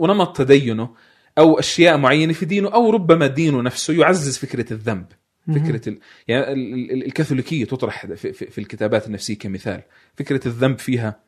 ونمط 0.00 0.36
تدينه 0.36 0.94
أو 1.38 1.58
أشياء 1.58 1.96
معينة 1.96 2.32
في 2.32 2.46
دينه 2.46 2.74
أو 2.74 2.90
ربما 2.90 3.26
دينه 3.26 3.62
نفسه 3.62 3.94
يعزز 3.94 4.38
فكرة 4.38 4.72
الذنب. 4.72 5.06
فكرة 5.48 5.88
ال... 5.88 5.98
يعني 6.28 6.52
ال- 6.52 6.90
ال- 6.90 7.06
الكاثوليكية 7.06 7.64
تطرح 7.64 8.06
في, 8.06 8.32
في, 8.32 8.46
في 8.46 8.58
الكتابات 8.58 9.06
النفسية 9.06 9.38
كمثال. 9.38 9.82
فكرة 10.16 10.48
الذنب 10.48 10.78
فيها 10.78 11.20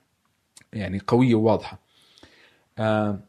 يعني 0.72 1.00
قوية 1.06 1.34
وواضحة. 1.34 1.80
آه 2.78 3.20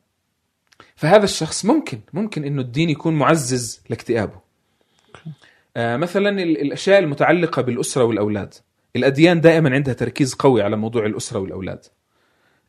فهذا 0.95 1.23
الشخص 1.23 1.65
ممكن 1.65 1.99
ممكن 2.13 2.43
إنه 2.43 2.61
الدين 2.61 2.89
يكون 2.89 3.13
معزز 3.13 3.81
لاكتئابه. 3.89 4.39
آه 5.77 5.97
مثلا 5.97 6.29
ال- 6.29 6.61
الأشياء 6.61 6.99
المتعلقة 6.99 7.61
بالأسرة 7.61 8.03
والأولاد. 8.03 8.53
الأديان 8.95 9.41
دائما 9.41 9.69
عندها 9.73 9.93
تركيز 9.93 10.33
قوي 10.33 10.61
على 10.61 10.77
موضوع 10.77 11.05
الأسرة 11.05 11.39
والأولاد. 11.39 11.85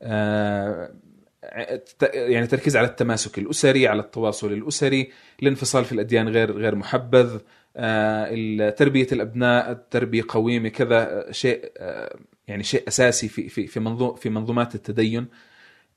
آه، 0.03 0.95
يعني 2.13 2.47
تركيز 2.47 2.77
على 2.77 2.87
التماسك 2.87 3.39
الأسري 3.39 3.89
على 3.89 4.03
التواصل 4.03 4.53
الأسري. 4.53 5.13
الانفصال 5.43 5.85
في 5.85 5.93
الأديان 5.93 6.29
غير 6.29 6.53
غير 6.53 6.75
محبذ. 6.75 7.39
تربية 8.71 9.07
الأبناء 9.13 9.73
التربيه 9.73 10.23
قويمة 10.29 10.69
كذا 10.69 11.29
آه، 11.29 11.33
شيء 11.33 11.73
آه، 11.77 12.17
يعني 12.49 12.63
شيء 12.63 12.89
أساسي 12.89 13.29
في 13.29 13.49
في 13.49 13.67
في 13.67 13.81
منظوم 13.81 14.15
في 14.15 14.31
منظومات 14.31 14.75
التدين. 14.75 15.27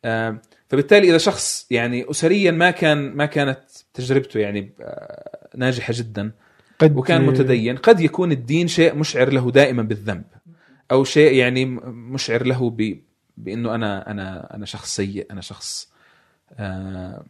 آه، 0.05 0.41
فبالتالي 0.69 1.09
إذا 1.09 1.17
شخص 1.17 1.67
يعني 1.71 2.09
اسريا 2.09 2.51
ما 2.51 2.71
كان 2.71 2.97
ما 2.97 3.25
كانت 3.25 3.61
تجربته 3.93 4.39
يعني 4.39 4.73
آه، 4.81 5.49
ناجحة 5.55 5.93
جدا 5.97 6.31
قد 6.79 6.97
وكان 6.97 7.21
متدين 7.21 7.77
قد 7.77 7.99
يكون 7.99 8.31
الدين 8.31 8.67
شيء 8.67 8.95
مشعر 8.95 9.29
له 9.33 9.51
دائما 9.51 9.83
بالذنب 9.83 10.23
أو 10.91 11.03
شيء 11.03 11.33
يعني 11.33 11.65
مشعر 11.85 12.45
له 12.45 12.69
ب... 12.69 12.99
بإنه 13.37 13.75
أنا 13.75 14.11
أنا 14.11 14.55
أنا 14.55 14.65
شخص 14.65 14.95
سيء 14.95 15.27
أنا 15.31 15.41
شخص 15.41 15.91
آه 16.59 17.25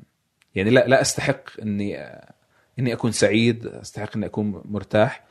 يعني 0.56 0.70
لا 0.70 0.88
لا 0.88 1.02
أستحق 1.02 1.62
إني 1.62 1.98
آه 1.98 2.34
إني 2.80 2.94
أكون 2.94 3.12
سعيد 3.12 3.66
أستحق 3.66 4.18
إني 4.18 4.26
أكون 4.26 4.62
مرتاح 4.66 5.24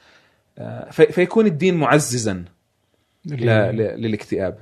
آه 0.59 0.91
في... 0.91 1.07
فيكون 1.07 1.47
الدين 1.47 1.75
معززا. 1.75 2.45
للاكتئاب 3.27 4.59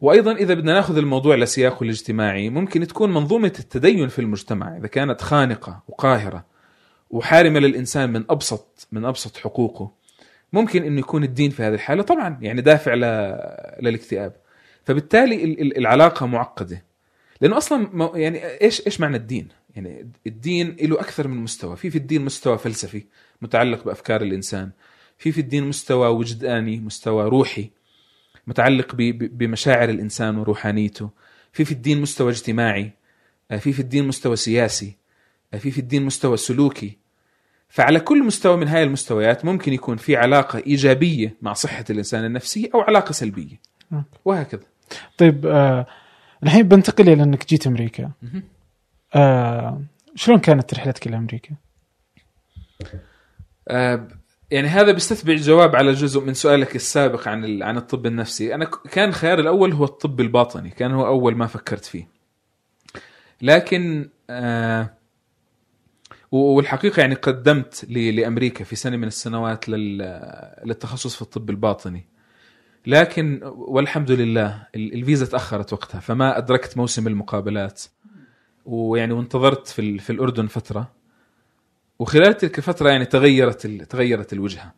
وأيضا 0.00 0.32
إذا 0.32 0.54
بدنا 0.54 0.72
نأخذ 0.74 0.96
الموضوع 0.96 1.36
لسياقه 1.36 1.84
الاجتماعي 1.84 2.50
ممكن 2.50 2.86
تكون 2.86 3.14
منظومة 3.14 3.52
التدين 3.58 4.08
في 4.08 4.18
المجتمع 4.18 4.76
إذا 4.76 4.86
كانت 4.86 5.20
خانقة 5.20 5.82
وقاهرة 5.88 6.44
وحارمة 7.10 7.60
للإنسان 7.60 8.12
من 8.12 8.24
أبسط 8.30 8.88
من 8.92 9.04
أبسط 9.04 9.36
حقوقه 9.36 9.90
ممكن 10.52 10.82
إنه 10.82 10.98
يكون 11.00 11.24
الدين 11.24 11.50
في 11.50 11.62
هذه 11.62 11.74
الحالة 11.74 12.02
طبعا 12.02 12.38
يعني 12.42 12.60
دافع 12.60 12.94
ل... 12.94 13.00
للاكتئاب 13.80 14.32
فبالتالي 14.84 15.44
ال- 15.44 15.60
ال- 15.60 15.78
العلاقة 15.78 16.26
معقدة 16.26 16.84
لأنه 17.40 17.56
أصلا 17.56 18.10
يعني 18.14 18.44
إيش 18.62 18.86
إيش 18.86 19.00
معنى 19.00 19.16
الدين؟ 19.16 19.48
يعني 19.76 20.08
الدين 20.26 20.76
له 20.80 21.00
أكثر 21.00 21.28
من 21.28 21.36
مستوى، 21.36 21.76
في 21.76 21.90
في 21.90 21.98
الدين 21.98 22.24
مستوى 22.24 22.58
فلسفي 22.58 23.04
متعلق 23.42 23.84
بأفكار 23.84 24.22
الإنسان، 24.22 24.70
في 25.18 25.32
في 25.32 25.40
الدين 25.40 25.64
مستوى 25.64 26.08
وجداني، 26.08 26.80
مستوى 26.80 27.28
روحي 27.28 27.70
متعلق 28.46 28.94
بمشاعر 28.96 29.88
الإنسان 29.88 30.38
وروحانيته، 30.38 31.10
في 31.52 31.64
في 31.64 31.72
الدين 31.72 32.00
مستوى 32.00 32.30
اجتماعي، 32.30 32.90
في 33.58 33.72
في 33.72 33.80
الدين 33.80 34.06
مستوى 34.06 34.36
سياسي، 34.36 34.96
في 35.58 35.70
في 35.70 35.78
الدين 35.78 36.02
مستوى 36.02 36.36
سلوكي، 36.36 36.98
فعلى 37.68 38.00
كل 38.00 38.22
مستوى 38.22 38.56
من 38.56 38.68
هاي 38.68 38.82
المستويات 38.82 39.44
ممكن 39.44 39.72
يكون 39.72 39.96
في 39.96 40.16
علاقة 40.16 40.62
إيجابية 40.66 41.34
مع 41.42 41.52
صحة 41.52 41.84
الإنسان 41.90 42.24
النفسية 42.24 42.68
أو 42.74 42.80
علاقة 42.80 43.12
سلبية. 43.12 43.60
أوكي. 43.92 44.04
وهكذا. 44.24 44.62
طيب 45.18 45.46
آه 45.46 45.86
الحين 46.42 46.62
بنتقل 46.62 47.08
إلى 47.08 47.22
إنك 47.22 47.48
جيت 47.48 47.66
أمريكا. 47.66 48.10
آه 49.14 49.82
شلون 50.14 50.38
كانت 50.38 50.74
رحلتك 50.74 51.06
إلى 51.06 51.16
أمريكا؟ 51.16 51.54
آه، 53.68 54.08
يعني 54.50 54.68
هذا 54.68 54.92
بيستتبع 54.92 55.32
الجواب 55.32 55.76
على 55.76 55.92
جزء 55.92 56.20
من 56.20 56.34
سؤالك 56.34 56.76
السابق 56.76 57.28
عن 57.28 57.62
عن 57.62 57.76
الطب 57.76 58.06
النفسي. 58.06 58.54
أنا 58.54 58.64
كان 58.64 59.12
خيار 59.12 59.38
الأول 59.38 59.72
هو 59.72 59.84
الطب 59.84 60.20
الباطني 60.20 60.70
كان 60.70 60.92
هو 60.92 61.06
أول 61.06 61.36
ما 61.36 61.46
فكرت 61.46 61.84
فيه. 61.84 62.08
لكن 63.42 64.08
آه، 64.30 64.90
والحقيقة 66.30 67.00
يعني 67.00 67.14
قدمت 67.14 67.84
لأمريكا 67.88 68.64
في 68.64 68.76
سنة 68.76 68.96
من 68.96 69.04
السنوات 69.06 69.68
لل- 69.68 70.58
للتخصص 70.64 71.14
في 71.16 71.22
الطب 71.22 71.50
الباطني. 71.50 72.06
لكن 72.86 73.40
والحمد 73.44 74.10
لله 74.10 74.66
ال- 74.74 74.94
الفيزا 74.94 75.26
تأخرت 75.26 75.72
وقتها 75.72 76.00
فما 76.00 76.38
أدركت 76.38 76.76
موسم 76.76 77.06
المقابلات. 77.06 77.82
ويعني 78.64 79.12
وانتظرت 79.12 79.68
في 79.68 79.98
في 79.98 80.10
الأردن 80.10 80.46
فترة. 80.46 80.92
وخلال 81.98 82.36
تلك 82.36 82.58
الفترة 82.58 82.90
يعني 82.90 83.04
تغيرت 83.04 83.66
تغيرت 83.66 84.32
الوجهة. 84.32 84.72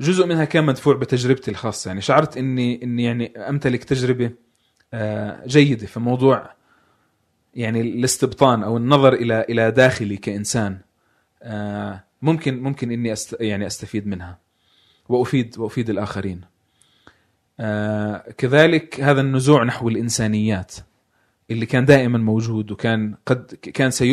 جزء 0.00 0.26
منها 0.26 0.44
كان 0.44 0.64
مدفوع 0.64 0.94
بتجربتي 0.94 1.50
الخاصة. 1.50 1.88
يعني 1.88 2.00
شعرت 2.00 2.36
اني 2.36 2.82
إني 2.82 3.04
يعني 3.04 3.32
أمتلك 3.36 3.84
تجربة 3.84 4.30
آه، 4.94 5.46
جيدة 5.46 5.86
في 5.86 6.00
موضوع 6.00 6.54
يعني 7.54 7.80
الاستبطان 7.80 8.62
أو 8.62 8.76
النظر 8.76 9.12
إلى 9.12 9.40
إلى 9.48 9.70
داخلي 9.70 10.16
كإنسان. 10.16 10.78
آه، 11.42 12.04
ممكن 12.22 12.62
ممكن 12.62 12.90
إني 12.92 13.12
أست 13.12 13.36
يعني 13.40 13.66
أستفيد 13.66 14.06
منها. 14.06 14.38
وافيد 15.08 15.58
وأفيد 15.58 15.90
الآخرين. 15.90 16.40
آه، 17.60 18.24
كذلك 18.38 19.00
هذا 19.00 19.20
النزوع 19.20 19.64
نحو 19.64 19.88
الإنسانيات. 19.88 20.74
اللي 21.50 21.66
كان 21.66 21.84
دائما 21.84 22.18
موجود 22.18 22.70
وكان 22.70 23.14
قد 23.26 23.54
كان 23.54 23.90
سي 23.90 24.12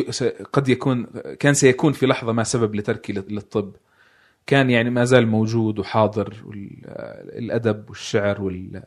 قد 0.54 0.70
يكون 0.70 1.06
كان 1.40 1.54
سيكون 1.54 1.94
في 1.94 2.06
لحظة 2.08 2.32
ما 2.32 2.44
سبب 2.44 2.76
لتركي 2.76 3.14
للطب. 3.14 3.76
كان 4.48 4.70
يعني 4.70 4.90
ما 4.90 5.06
زال 5.06 5.28
موجود 5.28 5.80
وحاضر 5.80 6.34
الأدب 7.38 7.90
والشعر 7.90 8.42
وال- 8.42 8.84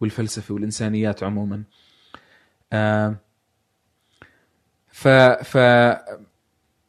والفلسفة 0.00 0.54
والإنسانيات 0.54 1.22
عموما. 1.22 1.62
آه، 2.72 3.16
ف 4.92 5.08
ف 5.08 5.54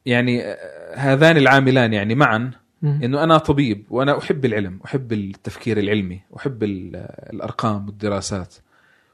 يعني 0.05 0.43
آه، 0.43 0.95
هذان 0.95 1.37
العاملان 1.37 1.93
يعني 1.93 2.15
معا. 2.15 2.51
إنه 2.83 3.23
أنا 3.23 3.37
طبيب 3.37 3.85
وأنا 3.89 4.17
أحب 4.17 4.45
العلم 4.45 4.79
أحب 4.85 5.13
التفكير 5.13 5.77
العلمي 5.79 6.21
أحب 6.37 6.63
ال- 6.63 6.95
الأرقام 7.33 7.85
والدراسات. 7.85 8.55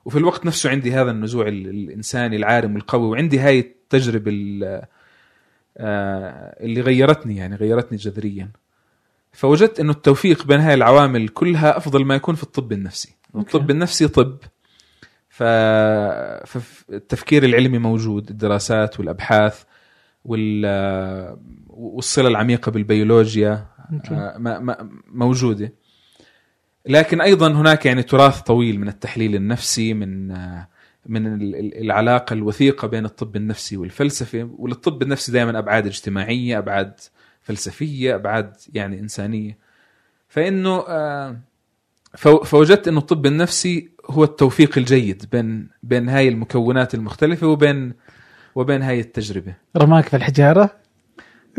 وفي 0.05 0.17
الوقت 0.17 0.45
نفسه 0.45 0.69
عندي 0.69 0.93
هذا 0.93 1.11
النزوع 1.11 1.47
ال- 1.47 1.67
الإنساني 1.67 2.35
العارم 2.35 2.73
والقوي 2.75 3.07
وعندي 3.07 3.39
هاي 3.39 3.59
التجربة 3.59 4.31
ال- 4.33 4.81
آه، 5.77 6.63
اللي 6.63 6.81
غيرتني 6.81 7.37
يعني 7.37 7.55
غيرتني 7.55 7.97
جذريا 7.97 8.49
فوجدت 9.31 9.79
إنه 9.79 9.91
التوفيق 9.91 10.45
بين 10.45 10.59
هاي 10.59 10.73
العوامل 10.73 11.27
كلها 11.27 11.77
أفضل 11.77 12.05
ما 12.05 12.15
يكون 12.15 12.35
في 12.35 12.43
الطب 12.43 12.71
النفسي 12.71 13.15
أوكي. 13.35 13.57
الطب 13.57 13.71
النفسي 13.71 14.07
طب 14.07 14.37
ف... 15.29 15.43
فالتفكير 16.45 17.43
العلمي 17.45 17.77
موجود 17.77 18.29
الدراسات 18.29 18.99
والأبحاث 18.99 19.63
وال... 20.25 20.65
والصلة 21.67 22.27
العميقة 22.27 22.71
بالبيولوجيا 22.71 23.65
أوكي. 23.93 24.13
آه، 24.13 24.89
موجودة 25.07 25.73
لكن 26.85 27.21
أيضا 27.21 27.51
هناك 27.51 27.85
يعني 27.85 28.03
تراث 28.03 28.41
طويل 28.41 28.79
من 28.79 28.87
التحليل 28.87 29.35
النفسي 29.35 29.93
من 29.93 30.27
من 31.05 31.27
ال- 31.27 31.55
ال- 31.55 31.77
العلاقة 31.81 32.33
الوثيقة 32.33 32.87
بين 32.87 33.05
الطب 33.05 33.35
النفسي 33.35 33.77
والفلسفة. 33.77 34.49
وللطب 34.57 35.01
النفسي 35.01 35.31
دائما 35.31 35.59
أبعاد 35.59 35.85
اجتماعية 35.85 36.57
أبعاد 36.57 36.93
فلسفية 37.41 38.15
أبعاد 38.15 38.53
يعني 38.73 38.99
إنسانية. 38.99 39.57
فإنه 40.27 40.83
آه، 40.87 41.37
فو- 42.17 42.43
فوجدت 42.43 42.87
إنه 42.87 42.97
الطب 42.99 43.25
النفسي 43.25 43.89
هو 44.09 44.23
التوفيق 44.23 44.77
الجيد 44.77 45.25
بين 45.31 45.67
بين 45.83 46.09
هاي 46.09 46.27
المكونات 46.27 46.93
المختلفة 46.93 47.47
وبين 47.47 47.93
وبين 48.55 48.81
هاي 48.81 48.99
التجربة. 48.99 49.53
رماك 49.77 50.07
في 50.09 50.15
الحجارة؟ 50.15 50.69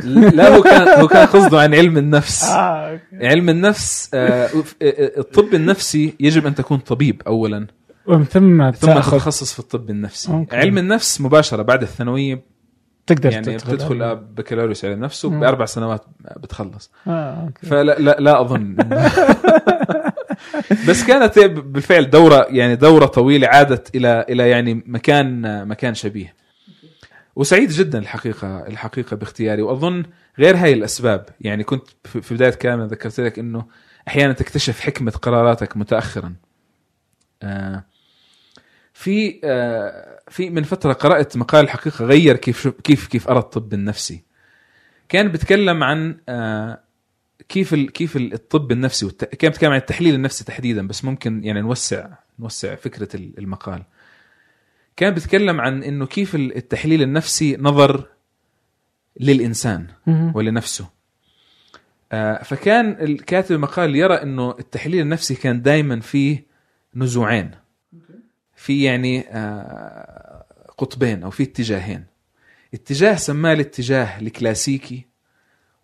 لا 0.04 0.56
هو 0.56 0.62
كان 0.62 1.00
هو 1.00 1.08
كان 1.08 1.26
قصده 1.26 1.60
عن 1.60 1.74
علم 1.74 1.98
النفس. 1.98 2.44
آه 2.44 3.00
علم 3.12 3.48
النفس 3.48 4.10
آه، 4.14 4.48
الطب 5.18 5.54
النفسي 5.54 6.14
يجب 6.20 6.46
أن 6.46 6.54
تكون 6.54 6.78
طبيب 6.78 7.22
اولا. 7.26 7.66
ومن 8.06 8.24
ثم 8.24 8.70
ثم 8.70 8.86
تاخذ 8.86 9.10
تتخصص 9.10 9.52
في 9.52 9.58
الطب 9.58 9.90
النفسي. 9.90 10.32
okay. 10.32 10.56
علم 10.56 10.78
النفس 10.78 11.20
مباشرة 11.20 11.62
بعد 11.62 11.82
الثانوية 11.82 12.42
تقدر 13.06 13.32
يعني 13.32 13.44
تدخل 13.44 13.72
بتدخل 13.72 14.16
بكالوريوس 14.16 14.84
علم 14.84 15.04
نفس 15.04 15.24
مم. 15.24 15.36
وباربع 15.36 15.64
سنوات 15.64 16.04
بتخلص. 16.36 16.90
آه 17.06 17.42
أوكي. 17.42 17.66
فلا 17.66 17.96
لا, 17.98 18.16
لا 18.20 18.40
أظن. 18.40 18.76
بس 20.88 21.04
كانت 21.04 21.38
بالفعل 21.38 22.10
دورة 22.10 22.46
يعني 22.50 22.76
دورة 22.76 23.06
طويلة 23.06 23.48
عادت 23.48 23.96
إلى 23.96 24.26
إلى 24.28 24.50
يعني 24.50 24.82
مكان 24.86 25.42
مكان 25.68 25.94
شبيه. 25.94 26.34
وسعيد 27.36 27.68
جدا 27.70 27.98
الحقيقة 27.98 28.66
الحقيقة 28.66 29.16
باختياري. 29.16 29.62
وأظن 29.62 30.04
غير 30.38 30.56
هاي 30.56 30.72
الأسباب. 30.72 31.26
يعني 31.40 31.64
كنت 31.64 31.88
في 32.04 32.34
بداية 32.34 32.50
كلامنا 32.50 32.86
ذكرت 32.86 33.20
لك 33.20 33.38
إنه 33.38 33.66
أحيانا 34.08 34.32
تكتشف 34.32 34.80
حكمة 34.80 35.10
قراراتك 35.12 35.76
متاخرا. 35.76 36.34
آه، 37.42 37.84
في 38.92 39.40
آه، 39.44 40.18
في 40.28 40.50
من 40.50 40.62
فترة 40.62 40.92
قرأت 40.92 41.36
مقال 41.36 41.64
الحقيقة 41.64 42.04
غير 42.04 42.36
كيف 42.36 42.68
كيف 42.68 43.06
كيف 43.06 43.28
أرى 43.28 43.38
الطب 43.38 43.74
النفسي. 43.74 44.22
كان 45.08 45.28
بيتكلم 45.28 45.84
عن 45.84 46.16
آه، 46.28 46.80
كيف 47.48 47.74
كيف 47.74 48.16
ال- 48.16 48.32
الطب 48.32 48.72
النفسي. 48.72 49.08
كان 49.10 49.50
بيتكلم 49.50 49.70
عن 49.70 49.78
التحليل 49.78 50.14
النفسي 50.14 50.44
تحديدا 50.44 50.86
بس 50.86 51.04
ممكن 51.04 51.44
يعني 51.44 51.60
نوسع 51.60 52.06
نوسع 52.38 52.74
فكرة 52.74 53.16
ال- 53.16 53.38
المقال. 53.38 53.82
كان 54.96 55.14
بيتكلم 55.14 55.60
عن 55.60 55.82
إنه 55.82 56.06
كيف 56.06 56.34
ال- 56.34 56.56
التحليل 56.56 57.02
النفسي 57.02 57.56
نظر 57.60 58.06
للإنسان. 59.20 59.86
ولنفسه. 60.34 60.88
آه، 62.12 62.42
فكان 62.42 62.90
الكاتب 63.00 63.54
المقال 63.54 63.96
يرى 63.96 64.14
إنه 64.14 64.50
التحليل 64.58 65.00
النفسي 65.00 65.34
كان 65.34 65.62
دائما 65.62 66.00
فيه 66.00 66.46
نزوعين. 66.94 67.50
في 68.56 68.82
يعني 68.82 69.24
آه، 69.28 70.44
قطبين 70.78 71.22
أو 71.22 71.30
في 71.30 71.42
اتجاهين. 71.42 72.04
اتجاه 72.74 73.16
سماه 73.16 73.52
الاتجاه 73.52 74.20
الكلاسيكي 74.20 75.06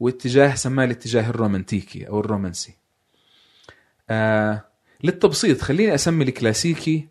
واتجاه 0.00 0.54
سماه 0.54 0.84
الاتجاه 0.84 1.30
الرومانتيكي 1.30 2.08
أو 2.08 2.20
الرومانسي. 2.20 2.74
آه 4.10 4.64
للتبسيط 5.04 5.60
خليني 5.60 5.94
أسمي 5.94 6.24
الكلاسيكي 6.24 7.08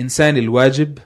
إنسان 0.00 0.36
الواجب. 0.36 0.98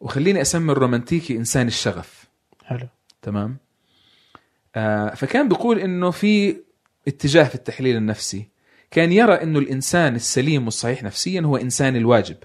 وخليني 0.00 0.40
أسمي 0.40 0.72
الرومانتيكي 0.72 1.36
إنسان 1.36 1.66
الشغف. 1.66 2.24
حلو. 2.64 2.88
تمام؟ 3.22 3.56
آه 4.76 5.14
فكان 5.14 5.48
بيقول 5.48 5.78
إنه 5.78 6.10
في 6.10 6.56
اتجاه 7.08 7.44
في 7.44 7.54
التحليل 7.54 7.96
النفسي 7.96 8.48
كان 8.90 9.12
يرى 9.12 9.34
إنه 9.34 9.58
الإنسان 9.58 10.14
السليم 10.14 10.64
والصحيح 10.64 11.02
نفسيا 11.02 11.40
هو 11.40 11.56
إنسان 11.56 11.96
الواجب. 11.96 12.36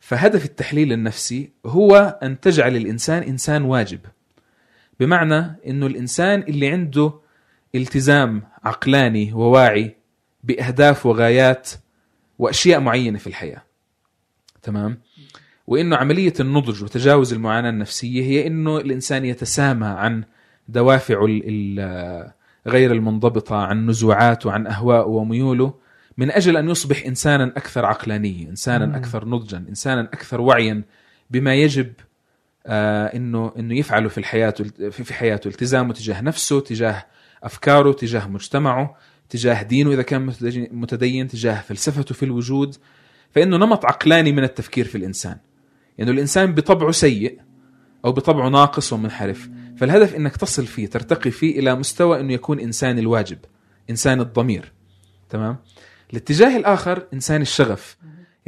فهدف 0.00 0.44
التحليل 0.44 0.92
النفسي 0.92 1.50
هو 1.66 2.18
أن 2.22 2.40
تجعل 2.40 2.76
الإنسان 2.76 3.22
إنسان 3.22 3.62
واجب. 3.62 4.00
بمعنى 5.00 5.56
إنه 5.66 5.86
الإنسان 5.86 6.40
اللي 6.40 6.68
عنده 6.68 7.12
التزام 7.74 8.42
عقلاني 8.64 9.32
وواعي 9.32 9.96
بأهداف 10.44 11.06
وغايات 11.06 11.70
وأشياء 12.38 12.80
معينة 12.80 13.18
في 13.18 13.26
الحياة. 13.26 13.62
تمام 14.62 14.98
وإنه 15.66 15.96
عملية 15.96 16.32
النضج 16.40 16.82
وتجاوز 16.82 17.32
المعاناة 17.32 17.70
النفسية 17.70 18.22
هي 18.22 18.46
إنه 18.46 18.76
الإنسان 18.76 19.24
يتسامى 19.24 19.86
عن 19.86 20.24
دوافعه 20.68 21.26
غير 22.66 22.92
المنضبطة 22.92 23.56
عن 23.56 23.86
نزوعاته 23.86 24.52
عن 24.52 24.66
أهوائه 24.66 25.06
وميوله 25.06 25.74
من 26.18 26.30
أجل 26.30 26.56
أن 26.56 26.68
يصبح 26.68 27.06
إنسانا 27.06 27.44
أكثر 27.44 27.84
عقلانيه، 27.84 28.48
إنسانا 28.48 28.86
مم. 28.86 28.94
أكثر 28.94 29.28
نضجا، 29.28 29.64
إنسانا 29.68 30.00
أكثر 30.00 30.40
وعيا 30.40 30.82
بما 31.30 31.54
يجب 31.54 31.92
آه 32.66 33.06
انه 33.06 33.52
إنه 33.58 33.78
يفعله 33.78 34.08
في 34.08 34.18
الحياة 34.18 34.50
في 34.90 35.04
في 35.04 35.14
حياته، 35.14 35.48
التزامه 35.48 35.92
تجاه 35.92 36.20
نفسه، 36.20 36.60
تجاه 36.60 37.06
أفكاره، 37.42 37.92
تجاه 37.92 38.28
مجتمعه، 38.28 38.96
تجاه 39.28 39.62
دينه 39.62 39.92
إذا 39.92 40.02
كان 40.02 40.32
متدين، 40.72 41.28
تجاه 41.28 41.60
فلسفته 41.60 42.14
في 42.14 42.22
الوجود، 42.22 42.76
فإنه 43.34 43.56
نمط 43.56 43.84
عقلاني 43.84 44.32
من 44.32 44.44
التفكير 44.44 44.84
في 44.84 44.98
الإنسان. 44.98 45.36
يعني 45.98 46.10
الإنسان 46.10 46.54
بطبعه 46.54 46.90
سيء 46.90 47.40
أو 48.04 48.12
بطبعه 48.12 48.48
ناقص 48.48 48.92
ومنحرف، 48.92 49.48
فالهدف 49.76 50.14
إنك 50.14 50.36
تصل 50.36 50.66
فيه 50.66 50.86
ترتقي 50.86 51.30
فيه 51.30 51.58
إلى 51.58 51.74
مستوى 51.74 52.20
إنه 52.20 52.32
يكون 52.32 52.60
إنسان 52.60 52.98
الواجب، 52.98 53.38
إنسان 53.90 54.20
الضمير. 54.20 54.72
تمام؟ 55.28 55.56
الاتجاه 56.12 56.56
الآخر 56.56 57.06
إنسان 57.14 57.42
الشغف. 57.42 57.96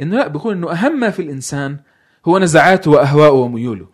إنه 0.01 0.15
لا 0.15 0.27
بيكون 0.27 0.55
إنه 0.55 0.71
أهم 0.71 0.99
ما 0.99 1.09
في 1.09 1.21
الإنسان 1.21 1.79
هو 2.25 2.39
نزعاته 2.39 2.91
واهواءه 2.91 3.31
وميوله. 3.31 3.87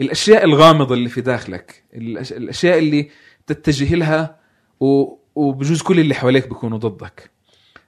الأشياء 0.00 0.44
الغامضة 0.44 0.94
اللي 0.94 1.08
في 1.08 1.20
داخلك، 1.20 1.84
الأشياء 1.94 2.78
اللي 2.78 3.10
تتجه 3.46 3.94
لها 3.94 4.36
وبجوز 5.34 5.82
كل 5.82 6.00
اللي 6.00 6.14
حواليك 6.14 6.48
بيكونوا 6.48 6.78
ضدك. 6.78 7.30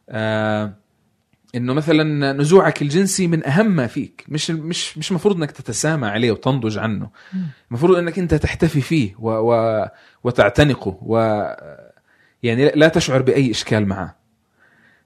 آه 0.09 0.86
إنه 1.55 1.73
مثلا 1.73 2.33
نزوعك 2.33 2.83
الجنسي 2.83 3.27
من 3.27 3.47
أهم 3.47 3.67
ما 3.77 3.87
فيك. 3.87 4.25
مش 4.29 4.51
مش 4.51 4.99
مش 4.99 5.11
المفروض 5.11 5.37
إنك 5.37 5.51
تتسامى 5.51 6.07
عليه 6.07 6.31
وتنضج 6.31 6.79
عنه. 6.79 7.11
المفروض 7.71 7.99
إنك 7.99 8.19
أنت 8.19 8.35
تحتفي 8.35 8.81
فيه 8.81 9.15
و 9.19 9.31
و 9.31 9.87
وتعتنقه 10.25 10.99
و 11.03 11.43
يعني 12.43 12.71
لا 12.75 12.89
تشعر 12.89 13.23
بأي 13.23 13.51
إشكال 13.51 13.87
معه. 13.89 14.17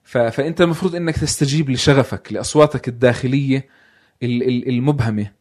ف... 0.03 0.17
فأنت 0.17 0.61
المفروض 0.61 0.95
إنك 0.95 1.17
تستجيب 1.17 1.69
لشغفك 1.69 2.33
لأصواتك 2.33 2.87
الداخلية 2.87 3.67
ال- 4.23 4.43
ال- 4.43 4.69
المبهمة. 4.69 5.31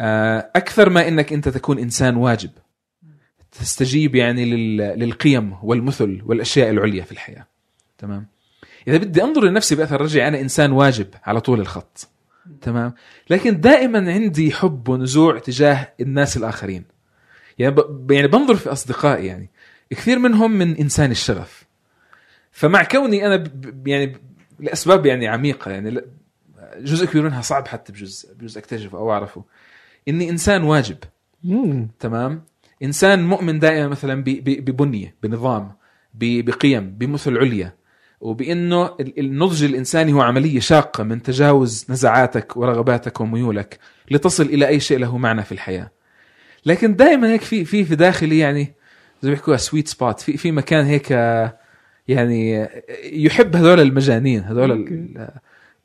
آه، 0.00 0.50
أكثر 0.56 0.90
ما 0.90 1.08
إنك 1.08 1.32
أنت 1.32 1.48
تكون 1.48 1.78
إنسان 1.78 2.16
واجب. 2.16 2.50
تستجيب 3.52 4.14
يعني 4.14 4.44
لل... 4.44 4.76
للقيم 4.76 5.56
والمثل 5.62 6.22
والأشياء 6.24 6.70
العليا 6.70 7.04
في 7.04 7.12
الحياة. 7.12 7.46
تمام؟ 7.98 8.26
إذا 8.88 8.96
بدي 8.96 9.22
أنظر 9.22 9.44
لنفسي 9.44 9.74
بأثر 9.74 10.00
رجعي 10.00 10.28
أنا 10.28 10.40
إنسان 10.40 10.72
واجب 10.72 11.06
على 11.24 11.40
طول 11.40 11.60
الخط. 11.60 12.08
تمام؟ 12.60 12.94
لكن 13.30 13.60
دائما 13.60 14.12
عندي 14.12 14.52
حب 14.52 14.88
ونزوع 14.88 15.38
تجاه 15.38 15.92
الناس 16.00 16.36
الآخرين. 16.36 16.84
يعني 17.58 17.74
ب... 17.74 18.10
يعني 18.10 18.28
بنظر 18.28 18.56
في 18.56 18.72
أصدقائي 18.72 19.26
يعني 19.26 19.50
كثير 19.90 20.18
منهم 20.18 20.52
من 20.52 20.76
إنسان 20.76 21.10
الشغف. 21.10 21.64
فمع 22.50 22.82
كوني 22.82 23.26
أنا 23.26 23.36
ب... 23.36 23.88
يعني 23.88 24.16
لأسباب 24.60 25.06
يعني 25.06 25.28
عميقة 25.28 25.70
يعني 25.70 26.00
جزء 26.78 27.06
كبير 27.06 27.22
منها 27.22 27.42
صعب 27.42 27.68
حتى 27.68 27.92
بجوز 27.92 28.26
بجوز 28.38 28.58
أكتشفه 28.58 28.98
أو 28.98 29.12
أعرفه. 29.12 29.44
إني 30.08 30.30
إنسان 30.30 30.62
واجب. 30.62 30.96
مم. 31.44 31.88
تمام؟ 32.00 32.44
إنسان 32.82 33.22
مؤمن 33.26 33.58
دائما 33.58 33.88
مثلا 33.88 34.22
ب- 34.22 34.24
ب- 34.24 34.64
ببنية 34.64 35.14
بنظام 35.22 35.72
ب- 36.14 36.44
بقيم 36.44 36.90
بمثل 36.90 37.38
عليا. 37.38 37.74
وبإنه 38.22 38.84
ال- 39.00 39.18
النضج 39.20 39.64
الإنساني 39.64 40.12
هو 40.12 40.20
عملية 40.20 40.60
شاقة 40.60 41.04
من 41.04 41.22
تجاوز 41.22 41.86
نزعاتك 41.88 42.56
ورغباتك 42.56 43.20
وميولك 43.20 43.78
لتصل 44.10 44.42
إلى 44.42 44.68
أي 44.68 44.80
شيء 44.80 44.98
له 44.98 45.18
معنى 45.18 45.42
في 45.42 45.52
الحياة. 45.52 45.90
لكن 46.66 46.96
دائما 46.96 47.32
هيك 47.32 47.40
في 47.42 47.64
في 47.64 47.84
في 47.84 47.96
داخلي 47.96 48.38
يعني 48.38 48.64
زي 49.22 49.28
ما 49.28 49.34
بيحكوها 49.34 49.56
sweet 49.56 49.88
spot 49.88 50.20
في 50.20 50.36
في 50.36 50.52
مكان 50.52 50.84
هيك 50.84 51.10
يعني 52.08 52.68
يحب 53.04 53.56
هذول 53.56 53.80
المجانين 53.80 54.40
هذول 54.40 54.72
ال- 54.72 55.18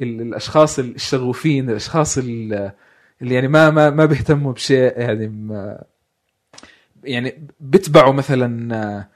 ال- 0.02 0.22
الأشخاص 0.22 0.80
الشغوفين 0.80 1.70
الأشخاص 1.70 2.18
ال- 2.18 2.72
اللي 3.22 3.36
يعني 3.36 3.48
ما 3.48 3.70
ما 3.70 3.90
ما 3.90 4.06
بيهتموا 4.06 4.52
بشيء 4.54 4.94
يعني 5.00 5.28
ما 5.28 5.84
يعني 7.04 7.48
بتبعوا 7.60 8.14
مثلا 8.14 9.08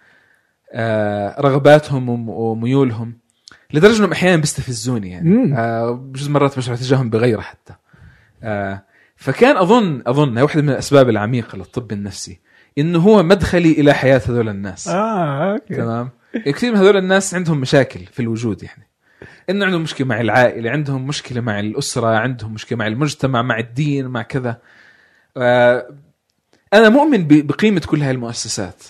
رغباتهم 1.39 2.10
وم- 2.10 2.30
وميولهم 2.30 3.14
لدرجة 3.73 3.98
إنهم 3.99 4.11
أحيانا 4.11 4.38
بيستفزوني 4.38 5.11
يعني. 5.11 5.30
مم. 5.30 5.53
آه، 5.53 5.91
بجوز 5.91 6.30
مرات 6.30 6.57
بشعر 6.57 6.76
تجاههم 6.76 7.10
بغيره 7.10 7.41
حتى. 7.41 7.73
آه، 8.43 8.84
فكان 9.15 9.57
أظن 9.57 10.03
أظن 10.07 10.38
هي 10.38 10.43
واحدة 10.43 10.61
من 10.61 10.69
الأسباب 10.69 11.10
العميقة 11.10 11.57
للطب 11.57 11.91
النفسي 11.91 12.39
إنه 12.77 12.99
هو 12.99 13.23
مدخلي 13.23 13.72
إلى 13.72 13.93
حياة 13.93 14.22
هذول 14.30 14.49
الناس. 14.49 14.88
آه 14.88 15.52
أوكي. 15.53 15.76
تمام؟ 15.76 16.10
كثير 16.45 16.72
من 16.72 16.77
هذول 16.77 16.98
الناس 16.98 17.34
عندهم 17.35 17.57
مشاكل 17.61 17.99
في 18.06 18.19
الوجود 18.19 18.64
يعني. 18.64 18.88
إنه 19.49 19.65
عندهم 19.65 19.81
مشكلة 19.81 20.07
مع 20.07 20.22
العائلة 20.22 20.69
عندهم 20.72 21.07
مشكلة 21.07 21.41
مع 21.41 21.60
الأسرة 21.60 22.07
عندهم 22.07 22.53
مشكلة 22.53 22.77
مع 22.77 22.88
المجتمع 22.88 23.41
مع 23.41 23.60
الدين 23.60 24.07
مع 24.07 24.22
كذا. 24.22 24.57
آه، 25.38 25.88
أنا 26.73 26.89
مؤمن 26.89 27.27
بقيمة 27.27 27.81
كل 27.88 28.02
هاي 28.02 28.11
المؤسسات. 28.11 28.84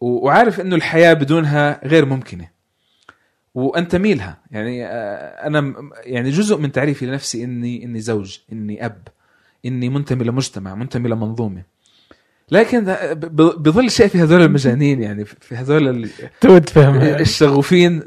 وعارف 0.00 0.60
إنه 0.60 0.76
الحياة 0.76 1.12
بدونها 1.12 1.80
غير 1.86 2.04
ممكنة. 2.04 2.48
وانتمي 3.54 4.14
لها 4.14 4.38
يعني 4.50 4.86
آه، 4.86 5.46
أنا 5.46 5.74
يعني 6.04 6.30
جزء 6.30 6.56
من 6.56 6.72
تعريفي 6.72 7.06
لنفسي 7.06 7.44
اني 7.44 7.84
إني 7.84 8.00
زوج 8.00 8.38
إني 8.52 8.86
أب 8.86 9.08
إني 9.66 9.88
منتمي 9.88 10.24
لمجتمع 10.24 10.74
منتمي 10.74 11.08
لمنظومة. 11.08 11.62
لكن 12.50 12.84
بظل 13.58 13.90
شيء 13.90 14.06
في 14.08 14.18
هذول 14.18 14.42
المجانين 14.42 15.02
يعني 15.02 15.24
في 15.24 15.54
هذول 15.54 16.08
الشغوفين 17.20 18.02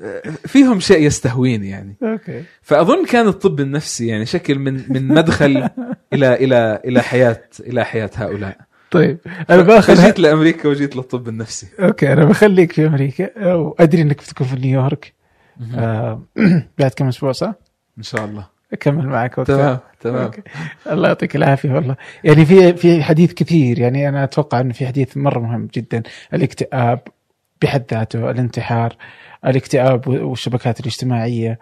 فيهم 0.46 0.80
شيء 0.80 1.06
يستهويني 1.06 1.70
يعني. 1.70 1.96
okay. 2.04 2.44
فأظن 2.62 3.06
كان 3.06 3.28
الطب 3.28 3.60
النفسي 3.60 4.08
يعني 4.08 4.26
شكل 4.26 4.60
من 4.60 4.74
من 4.90 5.08
مدخل 5.08 5.70
إلى 6.14 6.36
إلى 6.36 6.82
إلى 6.86 7.02
حياه 7.02 7.44
إلى 7.60 7.86
حياة 7.86 8.10
هؤلاء. 8.16 8.58
طيب 8.92 9.18
أنا 9.50 9.62
بأخذ 9.62 9.96
فجيت 9.96 10.20
لأمريكا 10.20 10.70
وجيت 10.70 10.96
للطب 10.96 11.28
النفسي. 11.28 11.68
okay 11.80 12.14
أنا 12.14 12.26
بخليك 12.26 12.72
في 12.72 12.88
أمريكا. 12.88 13.54
وادري 13.54 14.02
إنك 14.02 14.18
بتكون 14.18 14.48
في 14.48 14.56
نيويورك. 14.56 15.14
آه، 15.76 16.22
بعد 16.80 16.92
كم 16.92 17.08
أسبوع 17.08 17.32
صح؟ 17.32 17.54
إن 17.98 18.04
شاء 18.04 18.26
الله. 18.26 18.48
أكمل 18.74 19.08
معك 19.08 19.38
وقتها. 19.38 19.56
تمام 19.56 19.80
تمام. 20.00 20.24
أوكي. 20.24 20.42
الله 20.92 21.08
يعطيك 21.08 21.36
العافية 21.36 21.72
والله. 21.72 21.96
يعني 22.24 22.46
في 22.46 22.74
في 22.74 23.04
حديث 23.04 23.34
كثير 23.34 23.80
يعني 23.80 24.10
أنا 24.10 24.24
أتوقع 24.24 24.60
إنه 24.60 24.74
في 24.74 24.88
حديث 24.88 25.18
مرة 25.18 25.40
مهم 25.40 25.70
جدا 25.74 26.04
الاكتئاب 26.34 27.00
بحد 27.62 27.84
ذاته 27.92 28.32
الانتحار. 28.32 28.96
الاكتئاب 29.46 30.08
والشبكات 30.08 30.80
الاجتماعية 30.80 31.60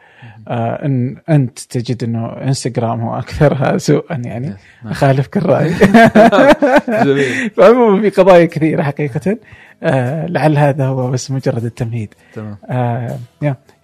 آه 0.48 0.86
إن 0.86 1.18
أنت 1.30 1.60
تجد 1.60 2.04
إنه 2.04 2.28
إنستغرام 2.28 3.02
هو 3.02 3.20
أكثرها 3.20 3.78
سوءا 3.78 4.22
يعني. 4.26 4.48
نعم. 4.48 4.92
أخالفك 4.92 5.38
الرأي. 5.38 5.70
فعموما 7.58 8.02
في 8.02 8.10
قضايا 8.10 8.46
كثيرة 8.46 8.84
حقيقة 8.84 9.38
آه 9.84 10.26
لعل 10.26 10.58
هذا 10.58 10.86
هو 10.86 11.12
بس 11.12 11.32
مجرد 11.32 11.66
التمهيد. 11.66 12.14
تمام. 12.34 12.58
آه 12.70 13.18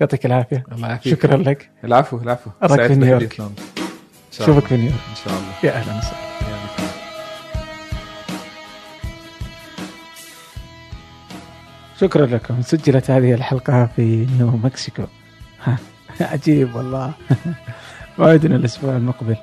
يعطيك 0.02 0.26
العافية. 0.26 0.64
الله 0.72 0.88
يعافيك. 0.88 1.14
شكرا 1.14 1.38
لك. 1.38 1.70
العفو 1.84 2.18
العفو. 2.18 2.50
سعيد 2.68 2.88
في 2.88 2.96
نيويورك. 2.96 3.42
اشوفك 4.40 4.66
في 4.66 4.76
نيويورك. 4.76 5.00
إن 5.10 5.16
شاء 5.26 5.34
الله. 5.34 5.54
يا 5.64 5.80
أهلا 5.80 5.98
وسهلا. 5.98 6.25
شكرا 12.02 12.26
لكم. 12.26 12.62
سجلت 12.62 13.12
هذه 13.12 13.34
الحلقة 13.34 13.86
في 13.96 14.28
نيو 14.38 14.48
مكسيكو. 14.52 15.04
عجيب 16.22 16.76
والله. 16.76 17.14
موعدنا 18.20 18.56
الأسبوع 18.56 18.96
المقبل 18.96 19.38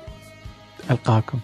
ألقاكم. 0.91 1.39